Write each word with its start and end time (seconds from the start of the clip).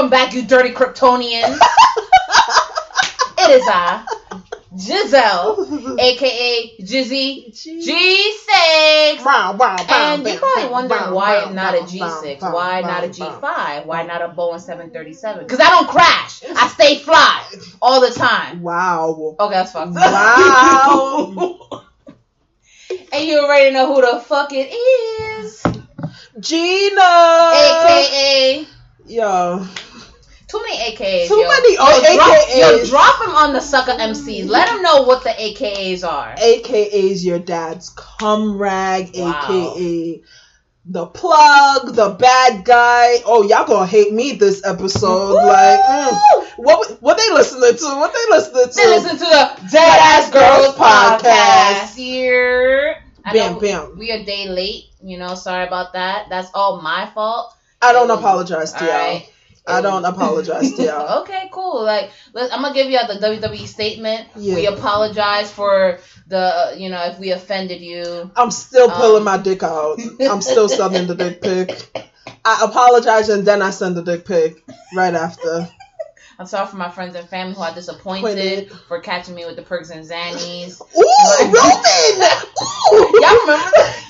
Welcome 0.00 0.18
back, 0.18 0.32
you 0.32 0.40
dirty 0.40 0.70
Kryptonians. 0.70 1.58
it 3.38 3.50
is 3.50 3.68
I, 3.68 4.02
Giselle, 4.74 5.98
aka 6.00 6.78
Jizzy 6.80 7.52
G6. 7.52 9.20
And 9.90 10.26
you're 10.26 10.38
probably 10.38 10.70
wondering 10.70 11.12
why 11.12 11.50
not 11.52 11.74
a 11.74 11.80
G6? 11.80 12.40
Why 12.40 12.80
not 12.80 13.04
a 13.04 13.08
G5? 13.08 13.84
Why 13.84 14.04
not 14.04 14.22
a 14.22 14.28
Boeing 14.28 14.58
737? 14.58 15.44
Because 15.44 15.60
I 15.60 15.68
don't 15.68 15.86
crash. 15.86 16.44
I 16.48 16.68
stay 16.68 16.96
fly 16.96 17.44
all 17.82 18.00
the 18.00 18.08
time. 18.10 18.62
Wow. 18.62 19.36
Okay, 19.38 19.52
that's 19.52 19.72
fucked. 19.72 19.96
Wow. 19.96 21.58
and 23.12 23.28
you 23.28 23.38
already 23.38 23.74
know 23.74 23.94
who 23.94 24.00
the 24.00 24.18
fuck 24.20 24.50
it 24.54 24.72
is. 24.72 25.62
Gina. 26.40 27.50
AKA. 27.52 28.66
Yo. 29.10 29.66
Too 30.50 30.60
many 30.62 30.78
AKAs. 30.96 31.28
Too 31.28 31.36
yo. 31.36 31.48
many 31.48 31.74
yo, 31.74 31.78
oh, 31.80 32.14
drop, 32.16 32.38
AKAs. 32.38 32.58
Yo, 32.84 32.86
drop 32.90 33.20
them 33.24 33.34
on 33.34 33.52
the 33.52 33.60
sucker 33.60 33.92
MCs. 33.92 34.48
Let 34.48 34.68
them 34.68 34.82
know 34.82 35.02
what 35.02 35.22
the 35.22 35.30
AKAs 35.30 36.02
are. 36.06 36.34
AKA's 36.38 37.24
your 37.24 37.38
dad's 37.38 37.90
cum 37.90 38.58
rag, 38.58 39.10
Wow. 39.16 39.44
aka 39.44 40.22
the 40.86 41.06
plug, 41.06 41.94
the 41.94 42.08
bad 42.18 42.64
guy. 42.64 43.18
Oh, 43.24 43.42
y'all 43.42 43.66
gonna 43.66 43.86
hate 43.86 44.12
me 44.12 44.32
this 44.32 44.66
episode. 44.66 45.34
Like, 45.34 45.78
mm, 45.80 46.44
what 46.56 47.00
what 47.02 47.16
they 47.16 47.30
listening 47.30 47.76
to? 47.76 47.84
What 47.96 48.12
they 48.12 48.34
listening 48.36 48.66
to? 48.66 48.74
They 48.74 48.88
listen 48.88 49.18
to 49.18 49.24
the 49.24 49.76
Deadass 49.76 50.32
Girls 50.32 50.74
podcast 50.74 51.94
here. 51.94 52.96
I 53.24 53.32
Bam, 53.34 53.52
know 53.54 53.60
bam. 53.60 53.98
We 53.98 54.10
a 54.10 54.24
day 54.24 54.48
late, 54.48 54.84
you 55.02 55.18
know. 55.18 55.34
Sorry 55.34 55.66
about 55.66 55.92
that. 55.92 56.26
That's 56.30 56.50
all 56.54 56.80
my 56.80 57.08
fault. 57.14 57.54
I 57.82 57.92
don't 57.92 58.10
apologize 58.10 58.72
to 58.72 58.80
All 58.80 58.86
y'all. 58.86 58.96
right. 59.14 59.30
I 59.70 59.80
don't 59.80 60.04
apologize 60.04 60.72
to 60.74 60.82
y'all. 60.82 61.20
Okay, 61.22 61.48
cool. 61.52 61.84
Like, 61.84 62.10
I'm 62.34 62.62
gonna 62.62 62.74
give 62.74 62.90
you 62.90 62.98
out 62.98 63.08
the 63.08 63.14
WWE 63.26 63.66
statement. 63.66 64.28
Yeah. 64.36 64.54
We 64.54 64.66
apologize 64.66 65.50
for 65.52 65.98
the, 66.28 66.74
you 66.78 66.88
know, 66.88 67.02
if 67.06 67.18
we 67.18 67.30
offended 67.32 67.80
you. 67.80 68.30
I'm 68.36 68.50
still 68.50 68.90
pulling 68.90 69.18
Um, 69.18 69.24
my 69.24 69.36
dick 69.38 69.62
out. 69.62 69.98
I'm 70.20 70.40
still 70.42 70.68
sending 70.68 71.06
the 71.06 71.14
dick 71.14 71.40
pic. 71.42 72.10
I 72.44 72.62
apologize 72.64 73.28
and 73.28 73.44
then 73.46 73.60
I 73.62 73.70
send 73.70 73.96
the 73.96 74.02
dick 74.02 74.24
pic 74.24 74.64
right 74.94 75.14
after. 75.14 75.68
I'm 76.38 76.46
sorry 76.46 76.68
for 76.68 76.76
my 76.76 76.88
friends 76.90 77.14
and 77.16 77.28
family 77.28 77.52
who 77.54 77.60
are 77.60 77.74
disappointed 77.74 78.22
Pointed. 78.22 78.72
for 78.88 78.98
catching 79.00 79.34
me 79.34 79.44
with 79.44 79.56
the 79.56 79.62
perks 79.62 79.90
and 79.90 80.02
zannies. 80.08 80.80
Ooh, 80.80 81.44
Roman! 81.44 82.30
Ooh. 82.94 83.20
Y'all 83.20 83.40
remember 83.42 83.70
that? 83.76 84.06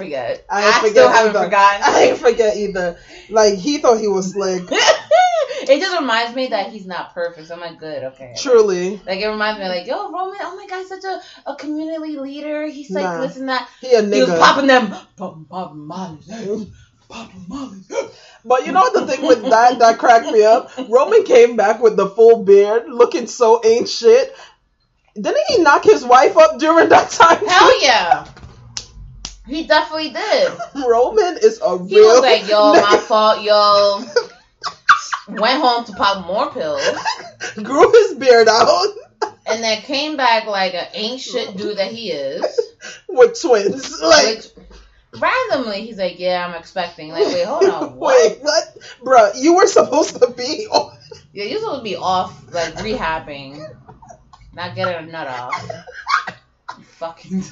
I 0.00 0.04
didn't 0.04 0.06
forget. 0.06 0.46
I 0.48 0.68
I, 0.68 0.72
forget 0.78 0.90
still 0.92 1.08
haven't 1.10 1.36
either. 1.36 1.44
forgotten. 1.44 1.82
I 1.84 2.02
ain't 2.02 2.18
forget 2.18 2.56
either. 2.56 2.98
Like 3.30 3.54
he 3.54 3.78
thought 3.78 4.00
he 4.00 4.08
was 4.08 4.32
slick. 4.32 4.62
it 4.70 5.80
just 5.80 5.98
reminds 5.98 6.34
me 6.34 6.48
that 6.48 6.70
he's 6.70 6.86
not 6.86 7.14
perfect. 7.14 7.48
So 7.48 7.54
I'm 7.54 7.60
like, 7.60 7.78
good, 7.78 8.02
okay. 8.04 8.34
Truly, 8.38 9.00
Like 9.06 9.20
it 9.20 9.28
reminds 9.28 9.60
me, 9.60 9.68
like, 9.68 9.86
yo, 9.86 10.10
Roman, 10.10 10.38
oh 10.42 10.56
my 10.56 10.66
god, 10.66 10.86
such 10.86 11.04
a, 11.04 11.20
a 11.50 11.54
community 11.56 12.16
leader. 12.18 12.66
He's 12.68 12.90
like 12.90 13.04
Nah. 13.04 13.20
this 13.22 13.36
and 13.36 13.48
that. 13.48 13.68
he 13.80 13.94
a 13.94 14.02
nigga. 14.02 14.14
He 14.14 14.20
was 14.22 14.38
popping 14.38 14.66
them, 14.66 14.94
popping, 15.16 15.44
popping 15.46 15.88
popping. 15.88 17.84
But 18.44 18.66
you 18.66 18.72
know 18.72 18.80
what 18.80 18.94
the 18.94 19.06
thing 19.06 19.26
with 19.26 19.42
that 19.42 19.78
that 19.80 19.98
cracked 19.98 20.26
me 20.30 20.44
up? 20.44 20.70
Roman 20.88 21.24
came 21.24 21.56
back 21.56 21.80
with 21.80 21.96
the 21.96 22.08
full 22.08 22.44
beard, 22.44 22.84
looking 22.88 23.26
so 23.26 23.60
ancient. 23.64 24.30
Didn't 25.14 25.36
he 25.48 25.62
knock 25.62 25.84
his 25.84 26.04
wife 26.04 26.36
up 26.36 26.58
during 26.58 26.90
that 26.90 27.10
time? 27.10 27.44
Hell 27.46 27.82
yeah, 27.82 28.26
he 29.48 29.66
definitely 29.66 30.10
did. 30.10 30.52
Roman 30.86 31.38
is 31.42 31.60
a 31.64 31.76
real. 31.76 31.86
He 31.88 32.00
was 32.00 32.20
like, 32.20 32.48
yo, 32.48 32.72
my 32.74 32.96
fault, 32.98 33.42
yo. 33.42 34.02
Went 35.40 35.60
home 35.60 35.84
to 35.84 35.92
pop 35.92 36.26
more 36.26 36.50
pills. 36.52 36.82
grew 37.62 37.92
his 37.92 38.14
beard 38.14 38.48
out 38.48 38.86
and 39.46 39.62
then 39.62 39.82
came 39.82 40.16
back 40.16 40.46
like 40.46 40.72
an 40.74 40.86
ain't 40.94 41.20
shit 41.20 41.56
dude 41.56 41.76
that 41.78 41.92
he 41.92 42.10
is. 42.10 42.44
with 43.08 43.40
twins. 43.40 44.00
Like, 44.00 44.38
Which 44.38 44.46
randomly 45.20 45.82
he's 45.82 45.98
like, 45.98 46.18
yeah, 46.18 46.46
I'm 46.46 46.54
expecting. 46.54 47.10
Like, 47.10 47.26
wait, 47.26 47.44
hold 47.46 47.64
on, 47.64 47.96
what? 47.96 48.16
wait, 48.30 48.38
what, 48.42 48.78
Bruh, 49.04 49.32
You 49.38 49.54
were 49.56 49.66
supposed 49.66 50.18
to 50.20 50.30
be. 50.30 50.66
on- 50.70 50.96
Yeah, 51.34 51.44
you're 51.44 51.60
supposed 51.60 51.80
to 51.80 51.84
be 51.84 51.96
off 51.96 52.50
like 52.52 52.74
rehabbing, 52.76 53.62
not 54.54 54.74
getting 54.74 55.08
a 55.08 55.12
nut 55.12 55.26
off. 55.26 55.70
You 56.78 56.84
fucking. 56.84 57.42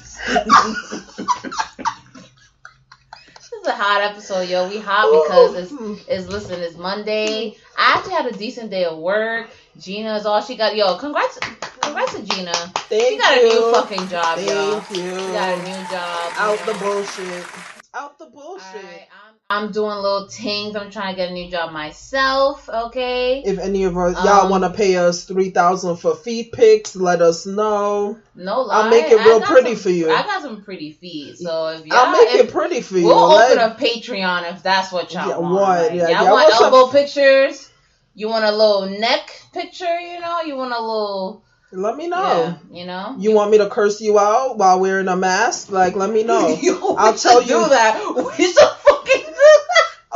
Is 3.67 3.73
a 3.73 3.75
hot 3.75 4.01
episode, 4.01 4.49
yo. 4.49 4.69
We 4.69 4.79
hot 4.79 5.11
because 5.11 5.55
it's 5.55 6.07
it's 6.07 6.27
listen. 6.27 6.61
It's 6.61 6.77
Monday. 6.77 7.57
I 7.77 7.97
actually 7.97 8.13
had 8.13 8.25
a 8.27 8.31
decent 8.31 8.71
day 8.71 8.85
of 8.85 8.97
work. 8.97 9.49
Gina 9.77 10.15
is 10.15 10.25
all 10.25 10.41
she 10.41 10.55
got. 10.55 10.75
Yo, 10.75 10.97
congrats, 10.97 11.37
congrats 11.81 12.15
to 12.15 12.23
Gina. 12.23 12.53
Thank 12.53 13.09
she 13.09 13.17
got 13.17 13.37
a 13.37 13.43
new 13.43 13.71
fucking 13.73 14.07
job, 14.07 14.39
yo. 14.39 14.79
Thank 14.79 14.97
you. 14.97 15.11
She 15.11 15.27
got 15.33 15.57
a 15.57 15.63
new 15.63 15.89
job. 15.91 16.33
Out 16.37 16.59
you 16.59 16.73
the 16.73 16.79
bullshit. 16.79 17.45
Out 17.93 18.19
the 18.19 18.25
bullshit. 18.27 19.07
I'm. 19.49 19.71
Doing 19.71 19.97
little 19.97 20.27
things. 20.27 20.75
I'm 20.75 20.89
trying 20.91 21.13
to 21.13 21.17
get 21.17 21.29
a 21.29 21.33
new 21.33 21.49
job 21.49 21.71
myself. 21.71 22.67
Okay. 22.67 23.43
If 23.45 23.59
any 23.59 23.83
of 23.85 23.97
us 23.97 24.15
y'all 24.23 24.45
Um, 24.45 24.49
want 24.49 24.63
to 24.63 24.69
pay 24.71 24.97
us 24.97 25.23
three 25.23 25.51
thousand 25.51 25.97
for 25.97 26.15
feet 26.15 26.51
pics, 26.51 26.95
let 26.95 27.21
us 27.21 27.45
know. 27.45 28.17
No 28.35 28.61
lie. 28.61 28.83
I'll 28.83 28.89
make 28.89 29.05
it 29.09 29.23
real 29.23 29.39
pretty 29.41 29.75
some- 29.75 29.83
for 29.83 29.89
you. 29.89 30.09
I 30.11 30.23
got 30.23 30.41
some 30.41 30.63
pretty 30.63 30.91
feet. 30.91 31.37
So 31.37 31.67
if 31.67 31.85
y'all, 31.85 31.97
I'll 31.97 32.11
make 32.11 32.35
if, 32.35 32.45
it 32.47 32.51
pretty 32.51 32.81
for 32.81 32.97
you. 32.97 33.05
We'll 33.07 33.27
like- 33.29 33.57
open 33.57 33.71
a 33.71 33.75
Patreon 33.75 34.51
if 34.53 34.63
that's 34.63 34.91
what 34.91 35.13
y'all 35.13 35.29
Yeah, 35.29 35.37
want. 35.37 35.53
what? 35.53 35.81
Like, 35.91 35.93
Yeah, 35.93 36.09
y'all, 36.09 36.23
y'all 36.25 36.33
want 36.33 36.53
elbow 36.61 36.91
pictures? 36.91 37.69
You 38.15 38.27
want 38.29 38.45
a 38.45 38.51
little 38.51 38.99
neck 38.99 39.29
picture? 39.53 39.99
You 39.99 40.19
know, 40.19 40.41
you 40.41 40.55
want 40.57 40.73
a 40.73 40.81
little. 40.81 41.43
let 41.71 41.95
me 41.97 42.07
know. 42.07 42.57
Yeah, 42.71 42.79
you 42.79 42.85
know. 42.85 43.15
You 43.19 43.31
want 43.33 43.51
me 43.51 43.57
to 43.59 43.69
curse 43.69 44.01
you 44.01 44.17
out 44.17 44.57
while 44.57 44.79
wearing 44.79 45.07
a 45.07 45.15
mask? 45.15 45.69
Like, 45.71 45.95
let 45.95 46.09
me 46.09 46.23
know. 46.23 46.47
Yo, 46.61 46.95
I'll 46.95 47.13
tell 47.13 47.41
you- 47.43 47.69
that. 47.69 48.01
We 48.37 48.45
should 48.45 48.55
fucking 48.55 48.65
that. 48.85 48.86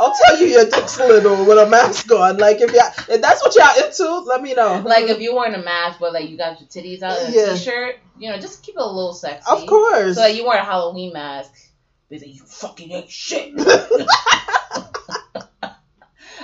I'll 0.02 0.14
tell 0.26 0.40
you 0.40 0.46
your 0.48 0.64
dick's 0.64 0.98
little 0.98 1.44
with 1.44 1.58
a 1.58 1.66
mask 1.68 2.10
on. 2.10 2.38
Like, 2.38 2.60
if 2.60 2.72
y'all, 2.72 2.90
if 3.08 3.22
that's 3.22 3.40
what 3.40 3.54
y'all 3.54 3.86
into, 3.86 4.28
let 4.28 4.42
me 4.42 4.52
know. 4.52 4.82
Like 4.84 5.08
if 5.08 5.20
you're 5.20 5.34
wearing 5.34 5.54
a 5.54 5.62
mask, 5.62 6.00
but 6.00 6.12
like 6.12 6.28
you 6.28 6.36
got 6.36 6.60
your 6.60 6.68
titties 6.68 7.02
out 7.02 7.20
in 7.20 7.26
a 7.32 7.36
Yeah. 7.36 7.54
t-shirt, 7.54 8.00
you 8.18 8.28
know, 8.28 8.38
just 8.38 8.64
keep 8.64 8.74
it 8.74 8.80
a 8.80 8.84
little 8.84 9.14
sexy. 9.14 9.48
of 9.48 9.64
course. 9.66 10.16
So 10.16 10.22
like 10.22 10.34
you 10.36 10.44
wear 10.44 10.58
a 10.58 10.64
Halloween 10.64 11.12
mask, 11.12 11.52
they 12.10 12.18
say 12.18 12.26
you 12.26 12.42
fucking 12.42 12.90
ain't 12.90 13.10
shit. 13.10 13.54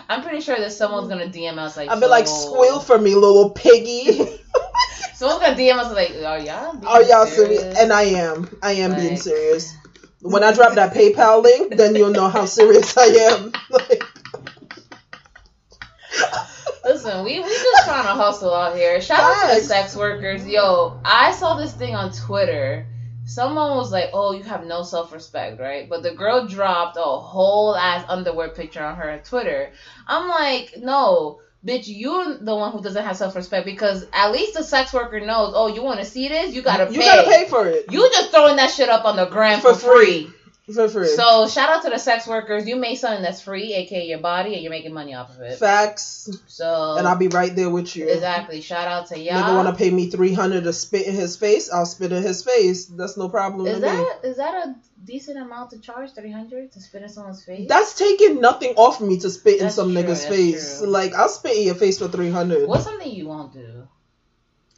I'm 0.08 0.22
pretty 0.22 0.40
sure 0.40 0.56
that 0.56 0.72
someone's 0.72 1.08
gonna 1.08 1.26
DM 1.26 1.58
us 1.58 1.76
like. 1.76 1.90
I'll 1.90 2.00
be 2.00 2.06
like, 2.06 2.28
squeal 2.28 2.78
for 2.81 2.96
me, 2.99 3.14
little 3.14 3.50
piggy. 3.50 4.12
Someone's 5.14 5.43
gonna 5.43 5.56
DM 5.56 5.76
us 5.76 5.93
like, 5.93 6.10
are 6.25 6.38
y'all? 6.38 6.75
Being 6.76 6.87
Are 6.87 7.02
y'all 7.02 7.26
serious? 7.26 7.76
And 7.76 7.93
I 7.93 8.02
am. 8.02 8.56
I 8.62 8.72
am 8.75 8.94
being 8.94 9.16
serious. 9.16 9.75
When 10.20 10.43
I 10.43 10.53
drop 10.53 10.75
that 10.75 10.94
PayPal 10.94 11.43
link, 11.43 11.76
then 11.76 11.94
you'll 11.94 12.11
know 12.11 12.29
how 12.29 12.44
serious 12.44 12.97
I 12.97 13.05
am. 13.05 13.53
Like, 13.70 14.03
Listen, 16.85 17.23
we 17.23 17.38
we 17.38 17.49
just 17.49 17.85
trying 17.85 18.05
to 18.05 18.15
hustle 18.15 18.55
out 18.55 18.75
here. 18.75 18.99
Shout 19.03 19.20
out 19.20 19.55
to 19.55 19.61
the 19.61 19.67
sex 19.67 19.94
workers. 19.94 20.47
Yo, 20.47 20.99
I 21.05 21.32
saw 21.32 21.56
this 21.56 21.75
thing 21.75 21.94
on 21.94 22.12
Twitter. 22.12 22.87
Someone 23.26 23.76
was 23.76 23.93
like, 23.93 24.09
"Oh, 24.15 24.32
you 24.32 24.43
have 24.44 24.65
no 24.65 24.82
self 24.82 25.12
respect, 25.12 25.61
right?" 25.61 25.87
But 25.87 26.03
the 26.03 26.12
girl 26.12 26.47
dropped 26.47 26.97
a 26.97 27.03
whole 27.03 27.76
ass 27.76 28.06
underwear 28.09 28.49
picture 28.49 28.82
on 28.82 28.97
her 28.97 29.20
Twitter. 29.23 29.70
I'm 30.06 30.29
like, 30.29 30.76
no. 30.79 31.41
Bitch, 31.66 31.84
you're 31.87 32.38
the 32.38 32.55
one 32.55 32.70
who 32.72 32.81
doesn't 32.81 33.05
have 33.05 33.16
self 33.16 33.34
respect 33.34 33.66
because 33.66 34.06
at 34.12 34.31
least 34.31 34.55
the 34.55 34.62
sex 34.62 34.93
worker 34.93 35.19
knows. 35.20 35.52
Oh, 35.56 35.66
you 35.66 35.82
want 35.82 35.99
to 35.99 36.06
see 36.06 36.28
this? 36.28 36.55
You 36.55 36.62
gotta 36.62 36.87
pay. 36.87 36.93
you 36.94 37.00
gotta 37.00 37.28
pay 37.28 37.46
for 37.49 37.66
it 37.66 37.87
You 37.90 38.08
just 38.12 38.31
throwing 38.31 38.56
that 38.56 38.70
shit 38.70 38.88
up 38.88 39.05
on 39.05 39.16
the 39.16 39.26
gram 39.26 39.60
for, 39.60 39.75
For 39.75 39.81
free. 39.96 40.31
free. 40.66 40.75
for 40.75 40.88
free. 40.88 41.08
So 41.08 41.49
shout 41.49 41.69
out 41.70 41.82
to 41.82 41.90
the 41.90 41.99
sex 41.99 42.28
workers. 42.28 42.69
You 42.69 42.76
made 42.76 42.94
something 42.94 43.22
that's 43.22 43.40
free, 43.40 43.75
aka 43.75 44.06
your 44.06 44.20
body, 44.20 44.55
and 44.55 44.62
you're 44.62 44.70
making 44.70 44.94
money 44.94 45.14
off 45.14 45.34
of 45.34 45.40
it. 45.43 45.58
Facts, 45.58 46.31
So 46.46 46.94
and 46.96 47.08
I'll 47.08 47.16
be 47.16 47.26
right 47.28 47.55
there 47.56 47.70
with 47.70 47.96
you. 47.96 48.06
exactly. 48.08 48.60
Shout 48.60 48.87
out 48.87 49.08
to 49.08 49.19
y'all. 49.19 49.43
Nigga 49.43 49.56
want 49.56 49.69
to 49.69 49.75
pay 49.75 49.90
me 49.90 50.10
three 50.10 50.34
hundred 50.34 50.62
to 50.64 50.72
spit 50.72 51.08
in 51.08 51.14
his 51.16 51.37
face? 51.37 51.72
I'll 51.72 51.87
spit 51.87 52.12
in 52.12 52.22
his 52.22 52.44
face. 52.44 52.87
That's 52.87 53.16
no 53.16 53.28
problem 53.28 53.66
Is 53.66 53.81
to 53.81 53.81
me. 53.81 53.88
that 53.96 54.20
is 54.22 54.37
that 54.37 54.55
a 54.55 54.75
decent 55.08 55.38
amount 55.38 55.70
to 55.70 55.81
charge? 55.81 56.12
Three 56.12 56.31
hundred 56.31 56.70
to 56.72 56.81
spit 56.81 57.02
in 57.02 57.08
someone's 57.08 57.43
face? 57.43 57.66
That's 57.69 57.94
taking 57.94 58.40
nothing 58.40 58.75
off 58.76 59.00
me 59.00 59.19
to 59.20 59.31
spit 59.31 59.60
in 59.60 59.70
some 59.70 59.93
true, 59.93 60.02
nigga's 60.02 60.26
face. 60.26 60.78
true. 60.78 60.88
Like 60.88 61.14
I'll 61.14 61.28
spit 61.28 61.56
in 61.56 61.64
your 61.64 61.75
face 61.75 61.99
for 61.99 62.08
three 62.08 62.31
hundred. 62.31 62.69
What's 62.69 62.84
something 62.84 63.10
you 63.10 63.26
won't 63.26 63.55
do? 63.55 63.88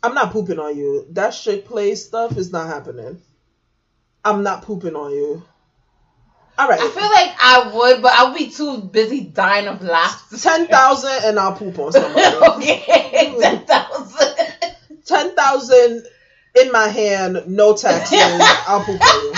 I'm 0.03 0.15
not 0.15 0.33
pooping 0.33 0.59
on 0.59 0.77
you. 0.79 1.07
That 1.11 1.35
shit 1.35 1.67
play 1.67 1.95
stuff 1.97 2.39
is 2.39 2.53
not 2.53 2.69
happening. 2.69 3.21
I'm 4.25 4.43
not 4.43 4.63
pooping 4.63 4.97
on 4.97 5.11
you. 5.11 5.43
All 6.59 6.69
right. 6.69 6.81
I 6.81 6.89
feel 6.89 7.03
like 7.03 7.35
I 7.41 7.73
would, 7.75 8.03
but 8.03 8.13
I 8.13 8.25
would 8.25 8.39
be 8.39 8.51
too 8.51 8.79
busy 8.83 9.23
dying 9.23 9.67
of 9.67 9.83
laughter. 9.83 10.37
ten 10.39 10.67
thousand 10.69 11.25
and 11.25 11.39
I'll 11.39 11.57
poop 11.57 11.79
on 11.79 11.93
somebody. 11.93 12.23
okay, 12.57 13.35
mm. 13.35 13.41
ten 13.41 13.67
thousand. 13.67 14.35
ten 15.05 15.35
thousand 15.35 16.07
in 16.55 16.73
my 16.73 16.89
hand, 16.89 17.45
no 17.47 17.77
taxes. 17.77 18.19
I'll 18.67 18.85
poop 18.85 19.01
on 19.01 19.25
you. 19.25 19.33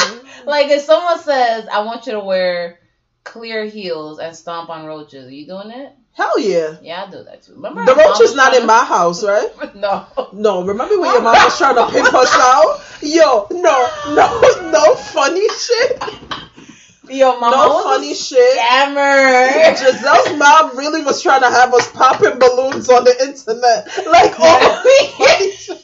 Like 0.46 0.68
if 0.70 0.82
someone 0.82 1.18
says, 1.18 1.66
"I 1.72 1.82
want 1.84 2.06
you 2.06 2.12
to 2.12 2.20
wear 2.20 2.78
clear 3.24 3.64
heels 3.66 4.18
and 4.18 4.36
stomp 4.36 4.70
on 4.70 4.86
roaches," 4.86 5.26
are 5.26 5.30
you 5.30 5.46
doing 5.46 5.70
it? 5.70 5.92
Hell 6.14 6.38
yeah. 6.38 6.76
Yeah, 6.82 7.04
I 7.06 7.10
do 7.10 7.24
that 7.24 7.42
too. 7.42 7.54
Remember, 7.54 7.86
The 7.86 7.94
roach 7.94 8.20
is 8.20 8.34
not 8.34 8.54
in 8.54 8.66
my 8.66 8.84
house, 8.84 9.24
right? 9.32 9.48
No. 9.74 10.06
No, 10.34 10.62
remember 10.64 11.00
when 11.00 11.10
your 11.10 11.22
mom 11.22 11.34
was 11.34 11.56
trying 11.56 11.76
to 11.76 11.86
pimp 11.90 12.12
us 12.12 12.34
out? 12.34 12.80
Yo, 13.00 13.46
no, 13.50 13.88
no, 14.14 14.70
no 14.70 14.94
funny 14.94 15.48
shit. 15.48 16.02
Yo, 17.08 17.38
mom 17.40 17.50
No 17.50 17.82
funny 17.82 18.14
shit. 18.14 18.58
scammer. 18.58 19.76
Giselle's 19.76 20.38
mom 20.38 20.76
really 20.76 21.02
was 21.02 21.22
trying 21.22 21.40
to 21.40 21.50
have 21.50 21.72
us 21.74 21.90
popping 21.92 22.38
balloons 22.38 22.88
on 22.90 23.04
the 23.04 23.10
internet. 23.24 23.86
Like, 24.06 24.34
oh, 24.38 25.12
funny 25.18 25.52
shit. 25.52 25.82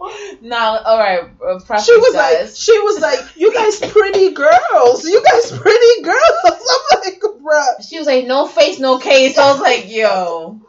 now, 0.40 0.78
all 0.78 0.98
right. 0.98 1.20
Uh, 1.20 1.78
She 1.78 1.96
was 1.96 2.14
like, 2.14 2.48
she 2.54 2.78
was 2.78 3.00
like, 3.00 3.36
you 3.36 3.52
guys 3.52 3.78
pretty 3.80 4.30
girls. 4.30 5.04
You 5.04 5.22
guys 5.22 5.52
pretty 5.52 6.02
girls. 6.02 6.16
I'm 6.92 7.00
like, 7.00 7.20
bruh. 7.20 7.88
she 7.88 7.98
was 7.98 8.06
like, 8.06 8.26
no 8.26 8.46
face, 8.46 8.78
no 8.78 8.98
case. 8.98 9.38
I 9.38 9.50
was 9.52 9.60
like, 9.60 9.90
yo, 9.90 10.60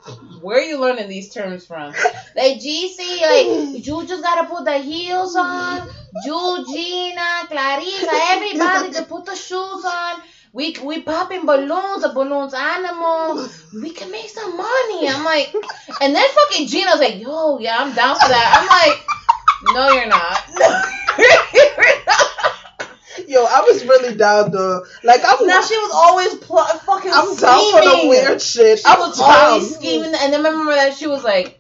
where 0.41 0.57
are 0.59 0.61
you 0.61 0.79
learning 0.79 1.09
these 1.09 1.33
terms 1.33 1.65
from? 1.65 1.93
Like, 2.35 2.57
GC, 2.59 2.97
like, 3.21 3.85
you 3.85 4.05
just 4.05 4.23
gotta 4.23 4.47
put 4.47 4.65
the 4.65 4.77
heels 4.77 5.35
on. 5.35 5.89
You, 6.25 6.65
Gina, 6.71 7.47
Clarissa, 7.47 8.09
everybody 8.13 8.91
to 8.93 9.03
put 9.03 9.25
the 9.25 9.35
shoes 9.35 9.85
on. 9.85 10.21
We 10.53 10.75
we 10.81 11.01
popping 11.01 11.45
balloons, 11.45 12.01
the 12.01 12.09
balloons 12.15 12.53
animal. 12.53 13.47
We 13.73 13.91
can 13.91 14.09
make 14.11 14.29
some 14.29 14.57
money. 14.57 15.07
I'm 15.07 15.23
like, 15.23 15.53
and 16.01 16.15
then 16.15 16.27
fucking 16.33 16.67
Gina's 16.67 16.99
like, 16.99 17.19
yo, 17.19 17.59
yeah, 17.59 17.77
I'm 17.77 17.93
down 17.93 18.15
for 18.15 18.27
that. 18.27 18.57
I'm 18.57 18.67
like, 18.67 19.05
no, 19.73 19.89
you're 19.91 20.07
not. 20.07 20.37
you're 21.17 22.05
not. 22.05 22.89
Yo, 23.27 23.43
I 23.43 23.61
was 23.67 23.83
really 23.85 24.15
down 24.15 24.51
to, 24.51 24.83
like, 25.03 25.21
I'm, 25.25 25.45
Now 25.47 25.61
she 25.61 25.75
was 25.75 25.91
always 25.93 26.35
pl- 26.35 26.63
fucking 26.63 27.11
I'm 27.13 27.35
down 27.35 27.71
for 27.71 27.81
the 27.81 27.89
scheming. 27.91 28.09
weird 28.09 28.41
shit. 28.41 28.79
She 28.79 28.85
I'm 28.85 28.99
was 28.99 29.17
down. 29.19 29.29
always 29.29 29.75
scheming, 29.75 30.13
and 30.15 30.31
then 30.33 30.45
I 30.45 30.49
remember 30.49 30.73
that 30.73 30.93
she 30.95 31.07
was 31.07 31.23
like, 31.23 31.59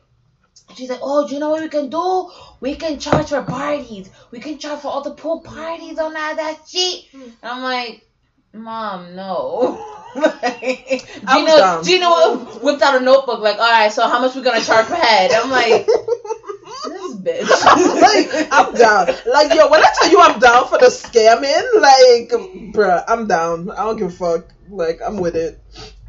she's 0.75 0.89
like, 0.89 0.99
oh, 1.01 1.27
do 1.27 1.33
you 1.33 1.39
know 1.39 1.49
what 1.49 1.61
we 1.61 1.67
can 1.69 1.89
do? 1.89 2.31
We 2.61 2.75
can 2.75 2.99
charge 2.99 3.29
for 3.29 3.41
parties. 3.43 4.09
We 4.31 4.39
can 4.39 4.57
charge 4.59 4.79
for 4.81 4.87
all 4.89 5.01
the 5.03 5.11
pool 5.11 5.41
parties 5.41 5.97
on 5.99 6.13
that 6.13 6.37
that 6.37 6.59
shit. 6.67 7.05
And 7.13 7.33
I'm 7.43 7.61
like, 7.63 8.07
mom, 8.53 9.15
no. 9.15 9.77
I 10.15 10.21
was 10.21 11.35
Gina, 11.35 11.57
down. 11.57 11.83
Gina 11.83 12.35
whipped 12.63 12.81
out 12.81 12.95
a 13.01 13.03
notebook 13.03 13.39
like, 13.41 13.57
all 13.57 13.69
right, 13.69 13.91
so 13.91 14.07
how 14.07 14.21
much 14.21 14.35
we 14.35 14.41
gonna 14.41 14.61
charge 14.61 14.87
per 14.87 14.95
head? 14.95 15.31
I'm 15.33 15.51
like, 15.51 15.85
this 16.85 17.15
bitch. 17.15 18.01
like, 18.01 18.47
I'm 18.51 18.73
down. 18.73 19.07
Like, 19.25 19.53
yo, 19.53 19.69
when 19.69 19.81
I 19.83 19.89
tell 19.99 20.11
you 20.11 20.19
I'm 20.19 20.39
down 20.39 20.67
for 20.67 20.77
the 20.77 20.87
scamming, 20.87 21.81
like, 21.81 22.73
bruh, 22.73 23.03
I'm 23.07 23.27
down. 23.27 23.69
I 23.71 23.85
don't 23.85 23.97
give 23.97 24.07
a 24.07 24.11
fuck. 24.11 24.45
Like, 24.69 24.99
I'm 25.05 25.17
with 25.17 25.35
it. 25.35 25.59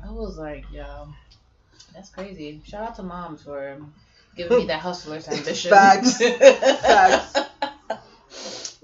I 0.04 0.10
was 0.10 0.36
like, 0.38 0.64
yo, 0.72 1.08
that's 1.94 2.10
crazy. 2.10 2.60
Shout 2.64 2.88
out 2.88 2.94
to 2.96 3.02
moms 3.02 3.42
for 3.42 3.78
giving 4.36 4.58
me 4.58 4.66
that 4.66 4.80
hustler's 4.80 5.28
ambition. 5.28 5.70
Facts. 5.70 6.18
Facts. 6.18 7.40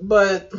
But 0.00 0.52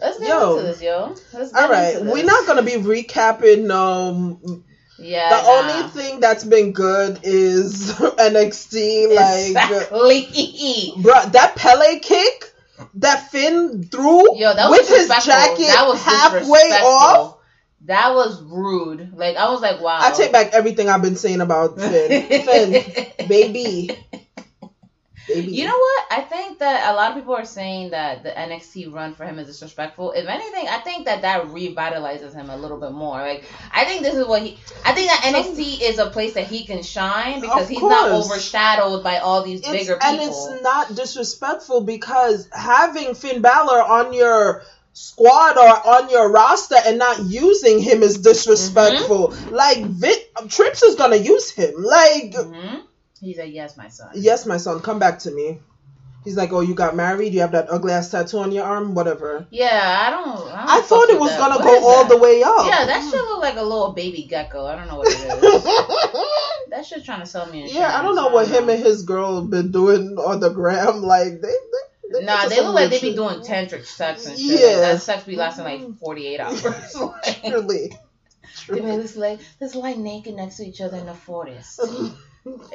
Let's 0.00 0.18
get 0.18 0.28
Yo. 0.28 0.56
into 0.56 0.66
this, 0.66 0.82
yo. 0.82 1.14
Let's 1.32 1.52
get 1.52 1.62
all 1.62 1.70
right, 1.70 1.94
into 1.94 2.04
this. 2.04 2.12
we're 2.14 2.24
not 2.24 2.46
gonna 2.46 2.62
be 2.62 2.72
recapping. 2.72 3.70
Um, 3.70 4.64
Yeah. 4.98 5.28
the 5.30 5.42
nah. 5.42 5.50
only 5.50 5.88
thing 5.90 6.20
that's 6.20 6.44
been 6.44 6.72
good 6.72 7.20
is 7.22 7.92
NXT. 7.98 9.14
Like, 9.14 9.46
exactly. 9.46 10.92
bruh, 11.02 11.32
that 11.32 11.56
Pele 11.56 11.98
kick 11.98 12.54
that 12.94 13.30
Finn 13.30 13.84
threw 13.84 14.36
Yo, 14.36 14.54
that 14.54 14.70
with 14.70 14.88
his 14.88 15.08
jacket 15.08 15.68
halfway 15.68 16.70
off. 16.82 17.38
That 17.86 18.14
was 18.14 18.42
rude. 18.42 19.12
Like 19.16 19.36
I 19.36 19.50
was 19.50 19.60
like, 19.60 19.80
wow. 19.80 19.98
I 20.00 20.10
take 20.12 20.32
back 20.32 20.54
everything 20.54 20.88
I've 20.88 21.02
been 21.02 21.16
saying 21.16 21.40
about 21.40 21.78
Finn. 21.78 22.28
Finn, 22.44 23.28
baby. 23.28 23.90
Baby. 25.28 25.52
You 25.52 25.64
know 25.66 25.76
what? 25.76 26.04
I 26.10 26.20
think 26.20 26.58
that 26.58 26.92
a 26.92 26.94
lot 26.94 27.10
of 27.10 27.16
people 27.16 27.34
are 27.34 27.44
saying 27.44 27.90
that 27.90 28.22
the 28.22 28.30
NXT 28.30 28.92
run 28.92 29.14
for 29.14 29.24
him 29.24 29.38
is 29.38 29.46
disrespectful. 29.46 30.12
If 30.12 30.26
anything, 30.26 30.68
I 30.68 30.78
think 30.78 31.06
that 31.06 31.22
that 31.22 31.46
revitalizes 31.46 32.34
him 32.34 32.50
a 32.50 32.56
little 32.56 32.78
bit 32.78 32.92
more. 32.92 33.16
Like, 33.18 33.44
I 33.72 33.84
think 33.84 34.02
this 34.02 34.14
is 34.14 34.26
what 34.26 34.42
he. 34.42 34.58
I 34.84 34.92
think 34.92 35.08
that 35.08 35.20
NXT 35.24 35.80
is 35.82 35.98
a 35.98 36.10
place 36.10 36.34
that 36.34 36.46
he 36.46 36.64
can 36.64 36.82
shine 36.82 37.40
because 37.40 37.68
he's 37.68 37.80
not 37.80 38.10
overshadowed 38.10 39.02
by 39.02 39.18
all 39.18 39.42
these 39.42 39.60
It's- 39.60 39.72
bigger 39.72 39.94
people. 39.94 40.08
and 40.08 40.20
it's 40.20 40.62
not 40.62 40.94
disrespectful 40.94 41.80
because 41.82 42.48
having 42.52 43.14
Finn 43.14 43.40
Balor 43.40 43.82
on 43.82 44.12
your 44.12 44.62
squad 44.92 45.56
or 45.58 45.86
on 45.96 46.08
your 46.10 46.30
roster 46.30 46.76
and 46.86 46.98
not 46.98 47.20
using 47.24 47.80
him 47.80 48.02
is 48.02 48.18
disrespectful. 48.18 49.28
Mm-hmm. 49.28 49.54
Like 49.54 49.78
Vit, 49.84 50.30
Trips 50.48 50.82
is 50.82 50.94
gonna 50.96 51.16
use 51.16 51.50
him. 51.50 51.74
Like 51.78 52.34
hmm 52.36 52.76
He's 53.24 53.38
like, 53.38 53.52
yes, 53.52 53.76
my 53.76 53.88
son. 53.88 54.10
yes, 54.14 54.46
my 54.46 54.56
son, 54.56 54.80
come 54.80 54.98
back 54.98 55.20
to 55.20 55.30
me. 55.30 55.60
He's 56.24 56.38
like, 56.38 56.54
"Oh, 56.54 56.60
you 56.60 56.74
got 56.74 56.96
married? 56.96 57.34
You 57.34 57.40
have 57.42 57.52
that 57.52 57.66
ugly 57.70 57.92
ass 57.92 58.10
tattoo 58.10 58.38
on 58.38 58.50
your 58.50 58.64
arm? 58.64 58.94
Whatever." 58.94 59.46
Yeah, 59.50 60.06
I 60.06 60.10
don't. 60.10 60.26
I, 60.26 60.66
don't 60.66 60.70
I 60.70 60.80
thought 60.80 61.10
it 61.10 61.20
was 61.20 61.30
that. 61.30 61.38
gonna 61.38 61.56
What 61.56 61.64
go 61.64 61.86
all 61.86 62.04
the 62.06 62.16
way 62.16 62.42
up. 62.42 62.66
Yeah, 62.66 62.86
that 62.86 63.02
should 63.02 63.20
look 63.20 63.42
like 63.42 63.56
a 63.56 63.62
little 63.62 63.92
baby 63.92 64.22
gecko. 64.22 64.64
I 64.64 64.74
don't 64.74 64.88
know 64.88 64.96
what 64.96 65.08
it 65.08 65.18
is. 65.18 65.64
that 66.70 66.86
shit 66.86 67.04
trying 67.04 67.20
to 67.20 67.26
sell 67.26 67.44
me. 67.44 67.64
Insurance. 67.64 67.74
yeah, 67.74 67.98
I 67.98 68.02
don't 68.02 68.14
know 68.14 68.28
what 68.28 68.48
him 68.48 68.70
and 68.70 68.82
his 68.82 69.02
girl 69.02 69.42
been 69.42 69.70
doing 69.70 70.16
on 70.16 70.40
the 70.40 70.48
gram. 70.48 71.02
Like 71.02 71.42
they, 71.42 71.48
they, 71.48 72.18
they 72.20 72.24
Nah, 72.24 72.48
they 72.48 72.62
look 72.62 72.74
like 72.74 72.88
they 72.88 73.00
be 73.00 73.14
doing 73.14 73.40
tantric 73.40 73.84
sex 73.84 74.26
and 74.26 74.38
shit. 74.38 74.60
Yeah. 74.60 74.66
Like, 74.66 74.80
that 74.80 75.02
sex 75.02 75.24
be 75.24 75.36
lasting 75.36 75.64
like 75.64 75.80
mm-hmm. 75.80 75.92
forty 75.92 76.26
eight 76.26 76.40
hours. 76.40 76.64
like, 76.94 77.42
Truly. 77.44 77.92
they 78.68 78.80
be 78.80 78.86
let's 78.86 79.14
lay 79.14 79.38
let's 79.60 79.74
naked 79.74 80.36
next 80.36 80.56
to 80.56 80.64
each 80.64 80.80
other 80.80 80.96
in 80.96 81.04
the 81.04 81.14
forest. 81.14 81.82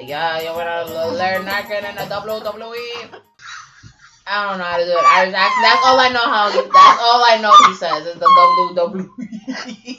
Yeah, 0.02 0.42
you 0.42 0.52
wanna 0.52 0.86
learn 1.14 1.46
naked 1.46 1.84
in 1.84 1.96
the 1.96 2.02
WWE? 2.02 3.22
I 4.32 4.50
don't 4.50 4.60
know 4.60 4.64
how 4.64 4.78
to 4.78 4.86
do 4.86 4.92
it. 4.92 5.04
I, 5.04 5.26
that's, 5.32 5.56
that's 5.62 5.86
all 5.86 6.00
I 6.00 6.10
know 6.10 6.20
how. 6.20 6.50
That's 6.52 7.02
all 7.02 7.24
I 7.26 7.40
know. 7.42 7.52
He 7.68 7.76
says 7.76 8.06
is 8.06 8.20
the 8.20 8.28
WWE. 8.28 9.98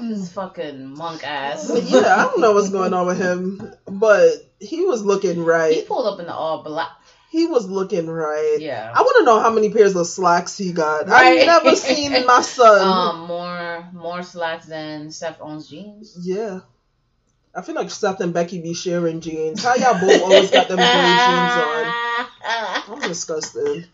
This 0.00 0.32
fucking 0.32 0.96
monk 0.96 1.26
ass. 1.26 1.70
yeah, 1.84 2.16
I 2.16 2.22
don't 2.24 2.40
know 2.40 2.52
what's 2.52 2.70
going 2.70 2.94
on 2.94 3.06
with 3.06 3.18
him, 3.18 3.74
but 3.86 4.34
he 4.60 4.84
was 4.84 5.04
looking 5.04 5.44
right. 5.44 5.74
He 5.74 5.82
pulled 5.82 6.06
up 6.06 6.20
in 6.20 6.26
the 6.26 6.34
all 6.34 6.62
black. 6.62 6.90
He 7.32 7.46
was 7.46 7.66
looking 7.66 8.08
right. 8.08 8.58
Yeah. 8.60 8.92
I 8.94 9.00
want 9.00 9.16
to 9.20 9.24
know 9.24 9.40
how 9.40 9.50
many 9.50 9.70
pairs 9.70 9.96
of 9.96 10.06
slacks 10.06 10.58
he 10.58 10.70
got. 10.72 11.08
Right. 11.08 11.40
I've 11.40 11.46
never 11.64 11.74
seen 11.76 12.12
my 12.26 12.42
son. 12.58 12.86
Um, 12.86 13.26
more 13.26 13.88
more 13.94 14.22
slacks 14.22 14.66
than 14.66 15.10
Seth 15.10 15.38
owns 15.40 15.66
jeans. 15.68 16.18
yeah. 16.22 16.60
I 17.54 17.62
feel 17.62 17.74
like 17.74 17.90
Seth 17.90 18.20
and 18.20 18.32
Becky 18.34 18.60
be 18.60 18.74
sharing 18.74 19.20
jeans. 19.22 19.62
How 19.64 19.74
y'all 19.76 19.98
both 20.00 20.22
always 20.22 20.50
got 20.50 20.68
them 20.68 20.76
gray 20.76 20.84
jeans 20.84 21.56
on? 21.58 22.26
I'm 22.88 23.00
disgusted. 23.08 23.88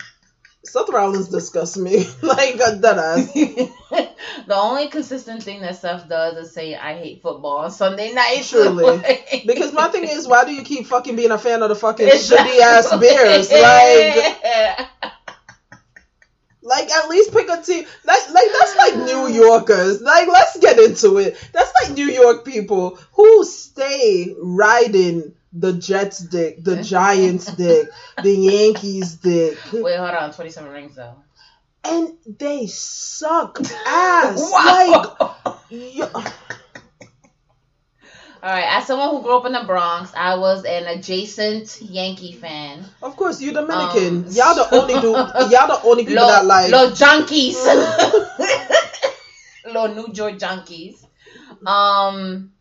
Seth 0.65 0.89
Rollins 0.91 1.29
disgusts 1.29 1.77
me. 1.79 1.99
like, 2.23 2.61
uh, 2.61 2.75
that 2.77 2.99
ass. 2.99 3.33
the 3.33 4.55
only 4.55 4.89
consistent 4.89 5.43
thing 5.43 5.61
that 5.63 5.77
Seth 5.77 6.09
does 6.09 6.37
is 6.37 6.53
say 6.53 6.75
I 6.75 6.99
hate 6.99 7.23
football 7.23 7.59
on 7.59 7.71
Sunday 7.71 8.13
nights. 8.13 8.51
Truly. 8.51 9.03
Because 9.47 9.73
my 9.73 9.89
thing 9.89 10.05
is, 10.05 10.27
why 10.27 10.45
do 10.45 10.53
you 10.53 10.63
keep 10.63 10.87
fucking 10.87 11.17
being 11.17 11.31
a 11.31 11.39
fan 11.39 11.63
of 11.63 11.69
the 11.69 11.75
fucking 11.75 12.09
Exactly. 12.09 12.53
shitty 12.53 12.61
ass 12.61 12.91
Bears? 13.01 13.51
Like, 13.53 14.89
like 16.61 16.91
at 16.91 17.09
least 17.09 17.33
pick 17.33 17.49
a 17.49 17.63
team. 17.63 17.85
Like, 18.05 18.31
like 18.31 18.49
that's 18.53 18.77
like 18.77 18.97
New 18.97 19.29
Yorkers. 19.29 20.03
Like, 20.03 20.29
let's 20.29 20.59
get 20.59 20.79
into 20.79 21.19
it. 21.19 21.37
That's 21.53 21.73
like 21.83 21.97
New 21.97 22.07
York 22.07 22.45
people 22.45 22.99
who 23.13 23.45
stay 23.45 24.35
riding 24.43 25.35
the 25.53 25.73
Jets 25.73 26.19
dick, 26.19 26.63
the 26.63 26.83
Giants 26.83 27.47
dick, 27.55 27.89
the 28.23 28.33
Yankees 28.35 29.15
dick, 29.17 29.59
Wait, 29.73 29.97
hold 29.97 30.11
on. 30.11 30.33
27 30.33 30.71
rings, 30.71 30.95
though. 30.97 31.15
and 31.85 32.13
they 32.39 32.67
suck 32.67 33.59
ass. 33.87 34.51
Wow. 34.53 35.37
Like, 35.45 35.57
yo- 35.71 36.11
All 38.41 38.51
right. 38.51 38.67
As 38.77 38.87
someone 38.87 39.11
who 39.11 39.23
grew 39.23 39.37
up 39.37 39.47
in 39.47 39.53
the 39.53 39.65
Bronx, 39.67 40.13
I 40.15 40.37
was 40.37 40.65
an 40.65 40.87
adjacent 40.87 41.81
Yankee 41.83 42.33
fan. 42.33 42.85
of 43.03 43.17
course, 43.17 43.41
you 43.41 43.53
Dominican. 43.53 44.25
Um, 44.27 44.31
y'all 44.31 44.55
the 44.55 44.69
only 44.73 45.01
do. 45.01 45.11
Y'all 45.51 45.67
the 45.67 45.81
only 45.85 46.05
people 46.05 46.23
Lo, 46.23 46.29
that 46.29 46.45
like. 46.45 46.71
Lo 46.71 46.91
junkies. 46.91 47.57
Lo 49.67 49.87
New 49.89 50.13
York 50.15 50.35
junkies. 50.39 51.05
Um, 51.67 52.53